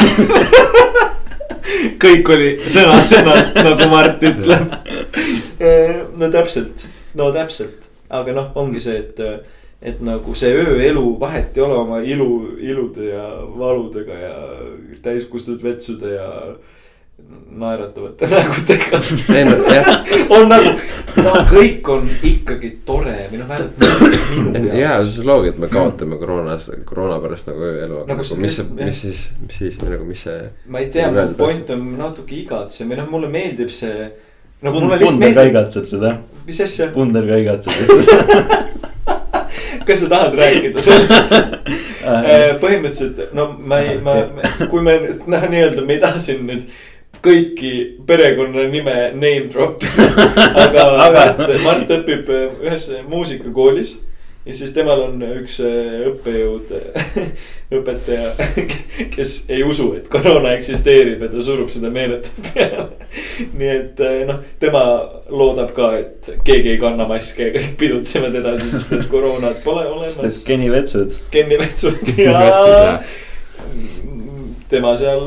kõik 2.03 2.31
oli 2.35 2.49
sõna-sõnalt 2.71 3.57
nagu 3.57 3.89
Mart 3.91 4.23
ütleb. 4.27 4.73
no 6.21 6.31
täpselt, 6.33 6.87
no 7.19 7.31
täpselt, 7.35 7.87
aga 8.11 8.35
noh, 8.37 8.51
ongi 8.59 8.83
see, 8.83 9.05
et, 9.05 9.23
et 9.83 10.01
nagu 10.05 10.35
see 10.39 10.55
ööelu 10.57 11.05
vahet 11.21 11.57
ei 11.57 11.65
ole 11.67 11.77
oma 11.83 12.01
ilu, 12.01 12.31
ilude 12.63 13.11
ja 13.11 13.27
valudega 13.59 14.23
ja 14.23 14.37
täiskustunud 15.05 15.63
vetsude 15.63 16.15
ja 16.15 16.31
naeratavate 17.57 18.27
nägudega. 18.33 18.99
on 20.29 20.49
nagu, 20.49 20.73
no 21.17 21.33
kõik 21.49 21.89
on 21.93 22.09
ikkagi 22.29 22.71
tore 22.89 23.15
või 23.31 23.41
noh, 23.41 23.49
vähemalt 23.49 24.27
minu 24.37 24.53
jaoks. 24.53 24.79
jaa, 24.81 24.99
see 25.09 25.23
on 25.23 25.31
loogiline, 25.31 25.55
et 25.55 25.63
me 25.65 25.71
kaotame 25.73 26.21
koroonas, 26.21 26.69
koroona 26.89 27.17
pärast 27.25 27.51
nagu 27.51 27.65
ööelu, 27.71 28.03
aga 28.03 28.15
nagu, 28.15 28.29
mis 28.43 28.59
see, 28.61 28.69
mis 28.81 29.03
siis, 29.07 29.25
mis 29.41 29.59
siis 29.63 29.81
või 29.81 29.95
nagu, 29.97 30.09
mis 30.09 30.27
see. 30.29 30.39
ma 30.73 30.85
ei 30.85 30.93
tea, 30.93 31.09
mu 31.13 31.27
point 31.41 31.75
on 31.77 31.89
natuke 31.99 32.37
igatsev 32.43 32.93
või 32.93 33.01
noh, 33.01 33.11
mulle 33.13 33.33
meeldib 33.33 33.73
see. 33.73 34.11
nagu 34.67 34.85
mulle 34.85 35.01
lihtsalt 35.01 35.21
meeldib. 35.21 35.41
Punder 35.41 35.41
ka 35.41 35.51
igatseb 35.55 35.91
seda. 35.95 36.15
mis 36.47 36.65
asja? 36.69 36.93
Punder 36.97 37.29
ka 37.29 37.43
igatseb 37.45 37.81
seda 37.81 38.63
kas 39.87 40.03
sa 40.03 40.11
tahad 40.13 40.35
rääkida 40.39 40.83
sellest? 40.83 41.37
Äh, 42.07 42.53
põhimõtteliselt, 42.63 43.33
no 43.35 43.49
ma 43.67 43.81
ei, 43.83 43.97
ma, 43.99 44.13
kui 44.71 44.79
me 44.79 44.93
noh, 45.27 45.47
nii-öelda 45.51 45.83
me 45.83 45.97
ei 45.97 46.03
taha 46.05 46.21
siin 46.23 46.45
nüüd 46.47 46.69
kõiki 47.25 47.73
perekonnanime 48.07 48.95
name 49.17 49.49
drop. 49.51 49.83
Aga, 50.63 50.85
aga 51.03 51.25
Mart, 51.25 51.51
Mart 51.65 51.91
õpib 51.97 52.31
äh, 52.31 52.45
ühes 52.63 52.87
muusikakoolis 53.11 53.97
ja 54.47 54.55
siis 54.55 54.73
temal 54.77 55.01
on 55.09 55.23
üks 55.27 55.59
äh, 55.65 56.07
õppejõud, 56.11 56.71
õpetaja, 57.77 58.31
kes 59.15 59.35
ei 59.51 59.65
usu, 59.67 59.89
et 59.99 60.07
koroona 60.13 60.53
eksisteerib 60.57 61.25
ja 61.27 61.31
ta 61.33 61.43
surub 61.43 61.73
seda 61.75 61.91
meeletult 61.95 62.51
peale. 62.55 62.89
nii 63.59 63.73
et 63.73 64.03
äh, 64.07 64.21
noh, 64.29 64.41
tema 64.63 64.85
loodab 65.31 65.73
ka, 65.77 65.91
et 66.01 66.31
keegi 66.47 66.75
ei 66.77 66.81
kanna 66.83 67.09
maske 67.11 67.49
ja 67.49 67.57
kõik 67.57 67.75
pidutsevad 67.81 68.39
edasi, 68.43 68.71
sest 68.77 68.97
et 69.01 69.11
koroonat 69.11 69.63
pole 69.67 69.87
olemas. 69.91 70.43
genivetsud. 70.47 71.19
genivetsud 71.35 72.15
ja 72.23 73.03
tema 74.71 74.97
seal 74.99 75.23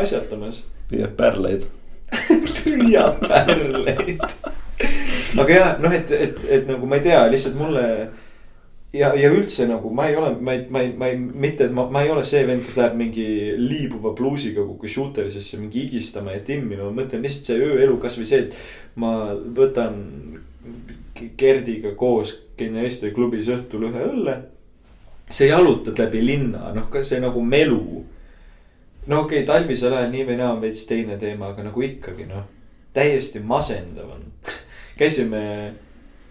asjatamas 0.00 0.62
püüab 0.88 1.12
pärleid 1.18 1.66
püüab 2.64 3.20
pärleid 3.20 4.22
aga 5.36 5.52
ja 5.52 5.66
noh, 5.82 5.92
et, 5.92 6.10
et, 6.12 6.40
et 6.48 6.66
nagu 6.68 6.88
ma 6.88 6.98
ei 6.98 7.04
tea, 7.04 7.20
lihtsalt 7.32 7.58
mulle. 7.58 7.84
Ja, 8.92 9.12
ja 9.16 9.30
üldse 9.32 9.66
nagu 9.68 9.90
ma 9.94 10.08
ei 10.08 10.16
ole, 10.16 10.32
ma 10.40 10.54
ei, 10.56 10.64
ma 10.70 10.82
ei, 10.82 10.92
ma 10.96 11.08
ei, 11.10 11.18
mitte, 11.18 11.68
et 11.68 11.74
ma, 11.74 11.86
ma 11.92 12.02
ei 12.04 12.12
ole 12.12 12.24
see 12.26 12.44
vend, 12.48 12.64
kes 12.66 12.78
läheb 12.80 12.96
mingi 12.98 13.26
liibuva 13.60 14.14
bluusiga 14.16 14.64
kuhugi 14.64 14.92
shooterisesse 14.92 15.60
mingi 15.60 15.86
higistama 15.86 16.36
ja 16.36 16.42
timmima, 16.44 16.88
ma 16.88 17.02
mõtlen 17.02 17.24
lihtsalt 17.24 17.50
see 17.50 17.64
ööelu, 17.68 17.98
kasvõi 18.00 18.28
see, 18.28 18.46
et 18.46 18.60
ma 19.00 19.14
võtan 19.34 19.98
Gerdiga 21.38 21.96
koos 21.98 22.36
genialistide 22.58 23.10
klubis 23.10 23.48
õhtul 23.50 23.88
ühe 23.88 24.04
õlle. 24.06 24.36
sa 25.28 25.44
jalutad 25.44 25.98
läbi 25.98 26.22
linna, 26.24 26.70
noh, 26.72 26.86
ka 26.88 27.02
see 27.04 27.18
nagu 27.20 27.42
melu. 27.44 28.04
No 29.08 29.24
okei 29.24 29.42
okay,, 29.42 29.46
talvisel 29.48 29.92
ajal 29.92 30.12
nii 30.12 30.24
või 30.28 30.36
naa 30.38 30.54
on 30.54 30.62
veits 30.62 30.86
teine 30.88 31.18
teema, 31.20 31.50
aga 31.50 31.66
nagu 31.66 31.82
ikkagi 31.84 32.24
noh, 32.30 32.46
täiesti 32.96 33.42
masendav 33.44 34.14
on. 34.14 34.24
Käisime 35.00 35.42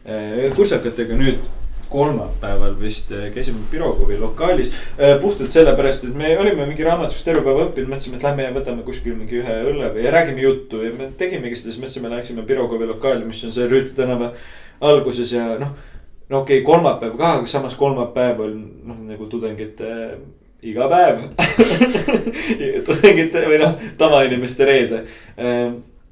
äh, 0.08 0.48
kursakatega 0.56 1.20
nüüd 1.20 1.44
kolmapäeval 1.90 2.76
vist 2.80 3.12
äh, 3.12 3.28
käisime 3.34 3.60
Pirogovi 3.72 4.18
lokaalis 4.20 4.72
äh,. 4.72 5.20
puhtalt 5.22 5.52
sellepärast, 5.52 6.08
et 6.08 6.16
me 6.16 6.34
olime 6.40 6.66
mingi 6.66 6.86
raamatukogust 6.88 7.26
terve 7.26 7.44
päeva 7.46 7.68
õppinud, 7.68 7.92
mõtlesime, 7.92 8.20
et 8.20 8.26
lähme 8.28 8.48
ja 8.48 8.54
võtame 8.56 8.86
kuskil 8.88 9.18
mingi 9.18 9.42
ühe 9.42 9.58
õlle 9.72 9.92
või 9.96 10.06
ja 10.06 10.14
räägime 10.16 10.44
juttu 10.46 10.82
ja 10.84 10.94
me 10.98 11.12
tegimegi 11.18 11.60
seda, 11.60 11.74
siis 11.74 11.84
mõtlesime, 11.84 12.14
läksime 12.16 12.48
Pirogovi 12.48 12.90
lokaali, 12.90 13.26
mis 13.28 13.44
on 13.48 13.56
seal 13.56 13.70
Rüütli 13.72 13.96
tänava 13.98 14.32
alguses 14.82 15.34
ja 15.34 15.54
noh. 15.62 15.76
no 16.30 16.44
okei 16.44 16.62
okay,, 16.62 16.66
kolmapäev 16.66 17.18
ka, 17.18 17.38
aga 17.40 17.52
samas 17.52 17.76
kolmapäev 17.80 18.42
on 18.48 18.58
noh, 18.88 19.04
nagu 19.12 19.30
tudengite 19.32 19.94
iga 20.66 20.88
päev 20.90 21.22
tudengite 22.88 23.46
või 23.46 23.62
noh, 23.62 23.78
tavainimeste 23.98 24.66
reede 24.66 25.06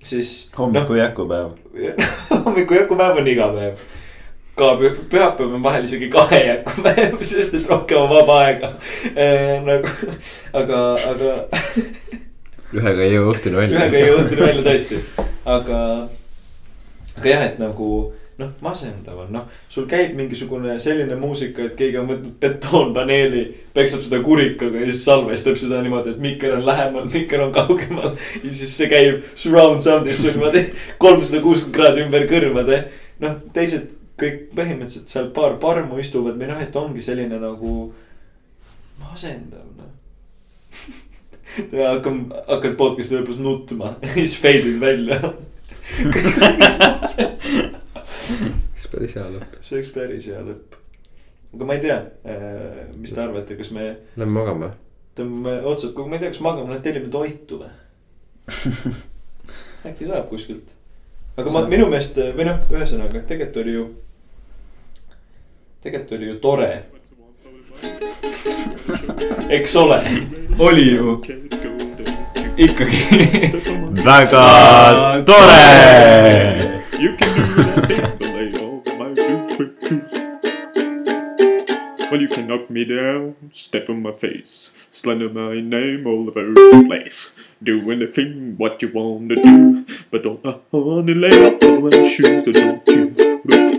siis. 0.06 0.52
hommiku 0.58 0.94
no, 0.94 1.00
jäkupäev 1.00 1.50
hommiku 2.46 2.74
jäkupäev 2.74 3.18
on 3.18 3.28
iga 3.28 3.48
päev. 3.54 3.86
Ka 4.56 4.72
pühapäev 4.80 5.54
on 5.54 5.64
vahel 5.64 5.84
isegi 5.84 6.10
kahe 6.10 6.42
jäkupäev, 6.46 7.16
sest 7.34 7.56
et 7.60 7.70
rohkem 7.70 8.04
on 8.06 8.10
vaba 8.10 8.42
aega 8.46 8.72
ehm,. 9.16 9.66
nagu, 9.68 9.96
aga, 10.54 10.84
aga 11.12 11.34
ühega 12.76 13.08
ei 13.08 13.16
jõua 13.16 13.34
õhtuni 13.36 13.62
välja. 13.62 13.80
ühega 13.80 13.98
ei 13.98 14.12
jõua 14.12 14.22
õhtuni 14.24 14.46
välja 14.48 14.68
tõesti, 14.70 15.02
aga, 15.46 15.82
aga 17.18 17.34
jah, 17.34 17.50
et 17.50 17.60
nagu 17.60 17.90
noh, 18.40 18.52
masendav 18.64 19.20
on, 19.24 19.30
noh, 19.32 19.44
sul 19.72 19.86
käib 19.92 20.16
mingisugune 20.18 20.76
selline 20.84 21.16
muusika, 21.20 21.70
et 21.70 21.76
keegi 21.80 22.00
on 22.02 22.10
võtnud 22.10 22.34
betoonpaneeli, 22.42 23.44
peksab 23.76 24.04
seda 24.04 24.20
kurikaga 24.26 24.82
ja 24.82 24.90
siis 24.90 25.06
salvestab 25.08 25.60
seda 25.62 25.80
niimoodi, 25.84 26.16
et 26.16 26.24
mikker 26.24 26.58
on 26.58 26.66
lähemal, 26.68 27.08
mikker 27.12 27.46
on 27.46 27.54
kaugemal. 27.56 28.12
ja 28.44 28.52
siis 28.52 28.76
see 28.76 28.92
käib 28.92 29.24
surround 29.40 29.84
sound'is 29.86 30.24
sul 30.24 30.36
niimoodi 30.36 30.66
kolmsada 31.00 31.44
kuuskümmend 31.44 31.80
kraadi 31.80 32.04
ümber 32.08 32.28
kõrvade. 32.32 32.82
noh, 33.24 33.40
teised 33.56 33.95
kõik 34.20 34.50
põhimõtteliselt 34.56 35.12
seal 35.12 35.30
paar 35.36 35.58
parmu 35.62 36.00
istuvad 36.00 36.40
või 36.40 36.50
noh, 36.52 36.62
et 36.64 36.76
ongi 36.80 37.04
selline 37.04 37.40
nagu 37.42 37.76
masendav 39.02 39.68
noh 39.76 39.92
hakkad, 41.56 42.22
hakkad 42.48 42.78
podcast'i 42.80 43.20
lõpus 43.20 43.40
nutma 43.40 43.96
ja 44.04 44.14
siis 44.16 44.36
fade'id 44.42 44.80
välja 44.82 45.20
see 47.12 47.28
oleks 48.86 48.88
päris 48.92 49.16
hea 49.16 49.26
lõpp. 49.32 49.58
see 49.62 49.78
oleks 49.78 49.92
päris 49.96 50.30
hea 50.32 50.42
lõpp. 50.46 50.78
aga 51.56 51.68
ma 51.68 51.78
ei 51.78 51.84
tea, 51.84 51.98
äh, 52.28 52.80
mis 53.00 53.14
te 53.16 53.22
arvate, 53.24 53.58
kas 53.60 53.72
me. 53.76 53.90
Lähme 54.20 54.40
magama. 54.40 54.72
tõmbame 55.18 55.60
otsad 55.72 55.94
kokku, 55.94 56.10
ma 56.10 56.18
ei 56.18 56.26
tea, 56.26 56.34
kas 56.34 56.44
magame, 56.44 56.80
tellime 56.84 57.12
toitu 57.14 57.62
või 57.64 57.72
äkki 59.90 60.10
saab 60.10 60.28
kuskilt. 60.30 60.74
aga 61.38 61.54
ma, 61.54 61.66
minu 61.72 61.88
meelest 61.92 62.20
või 62.38 62.50
noh, 62.50 62.60
ühesõnaga 62.74 63.24
tegelikult 63.24 63.64
oli 63.64 63.78
ju, 63.78 63.86
tegelikult 65.86 66.12
oli 66.12 66.26
ju 66.26 66.40
tore. 66.40 66.84
eks 69.50 69.76
ole, 69.76 70.02
oli 70.60 70.82
ju 70.82 71.22
ikkagi 72.58 72.98
väga 74.06 74.46
tore. 75.26 75.66
You 77.00 77.18
can 77.18 77.30
do 77.36 77.44
anything 77.62 78.18
but 78.20 78.62
off 78.62 78.86
my 78.98 79.16
shoes. 79.16 79.52
Well, 82.12 82.22
you 82.22 82.30
can 82.30 82.48
knock 82.48 82.70
me 82.70 82.86
down, 82.86 83.36
step 83.52 83.90
on 83.90 84.02
my 84.02 84.12
face, 84.12 84.72
slander 84.90 85.30
my 85.30 85.62
name 85.62 86.08
all 86.08 86.30
over 86.30 86.54
the 86.54 86.84
place. 86.88 87.30
Do 87.62 87.92
anything 87.92 88.56
what 88.58 88.82
you 88.82 88.90
want 88.94 89.30
to 89.30 89.36
do, 89.36 89.86
but 90.12 90.24
don't 90.24 90.46
uh, 90.46 90.58
only 90.72 91.14
lay 91.14 91.46
off 91.46 91.64
all 91.64 91.80
my 91.82 92.08
shoes, 92.08 92.44
don't 92.46 92.88
you? 92.88 93.75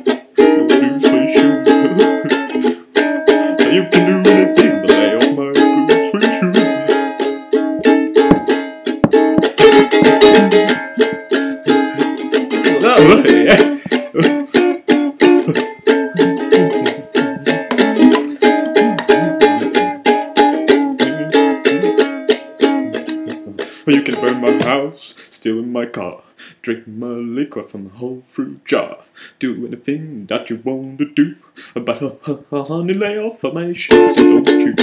My 25.87 25.93
car, 25.93 26.23
drink 26.63 26.87
my 26.87 27.07
liquor 27.07 27.63
from 27.63 27.87
a 27.87 27.91
whole 27.91 28.21
fruit 28.23 28.65
jar, 28.65 29.05
do 29.39 29.67
anything 29.67 30.27
that 30.27 30.51
you 30.51 30.61
want 30.65 30.99
to 30.99 31.05
do, 31.05 31.37
but 31.75 32.03
uh, 32.03 32.15
uh, 32.27 32.37
uh, 32.53 32.65
honey, 32.65 32.95
lay 32.95 33.19
off 33.19 33.45
of 33.45 33.55
my 33.55 33.73
shoes, 33.73 34.17
don't 34.17 34.49
you 34.49 34.75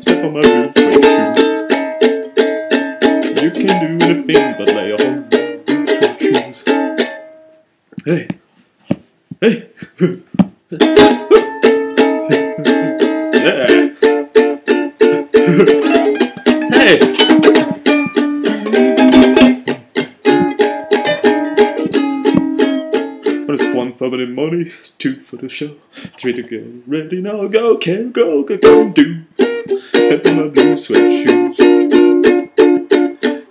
step 0.00 0.24
on 0.24 0.34
my 0.34 0.40
blue 0.40 0.72
suede 0.72 1.04
shoes. 1.04 1.38
You 3.42 3.50
can 3.50 3.98
do 3.98 4.06
anything 4.06 4.54
but 4.58 4.68
lay 4.74 4.92
off 4.92 5.00
my 5.00 5.16
blue 5.30 5.86
suede 5.86 6.20
shoes. 6.20 6.64
Hey, 8.04 8.28
hey. 9.40 11.20
The 24.04 24.26
money, 24.26 24.70
two 24.98 25.16
for 25.16 25.36
the 25.36 25.48
show, 25.48 25.76
three 25.92 26.34
to 26.34 26.42
get 26.42 26.62
ready 26.86 27.22
now. 27.22 27.48
Go, 27.48 27.78
can 27.78 28.12
go, 28.12 28.44
go, 28.44 28.58
go, 28.58 28.88
do. 28.90 29.22
Step 29.66 30.26
in 30.26 30.36
my 30.36 30.46
blue 30.48 30.76
suede 30.76 31.10
shoes. 31.10 31.58
You 31.58 32.50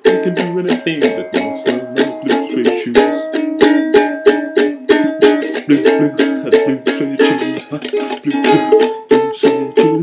can 0.05 0.35
do 0.35 0.59
anything 0.59 1.01
but 1.01 1.33
dance 1.33 1.67
on 1.67 1.95
my 1.95 2.21
blue 2.23 2.47
suede 2.47 2.67
shoes. 2.79 2.95
Blue, 5.65 5.81
blue, 5.83 6.13
blue 6.15 6.83
suede 6.85 7.19
shoes. 7.19 7.65
Blue, 7.65 7.79
blue, 8.21 8.93
blue 9.09 9.33
suede 9.33 9.73
shoes. 9.73 9.99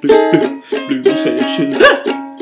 Blue, 0.00 0.20
blue, 0.30 1.02
blue 1.02 1.16
suede 1.16 1.48
shoes. 1.50 1.78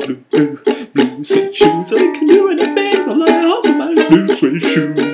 Blue, 0.05 0.17
blue, 0.31 0.55
blue 0.93 1.23
suede 1.23 1.55
shoes. 1.55 1.91
I 1.91 1.95
can 2.13 2.27
do 2.27 2.49
anything 2.49 3.05
but 3.05 3.29
off 3.43 3.65
of 3.65 3.75
my 3.75 3.93
blue 4.07 4.27
suede 4.35 4.61
shoes. 4.61 5.10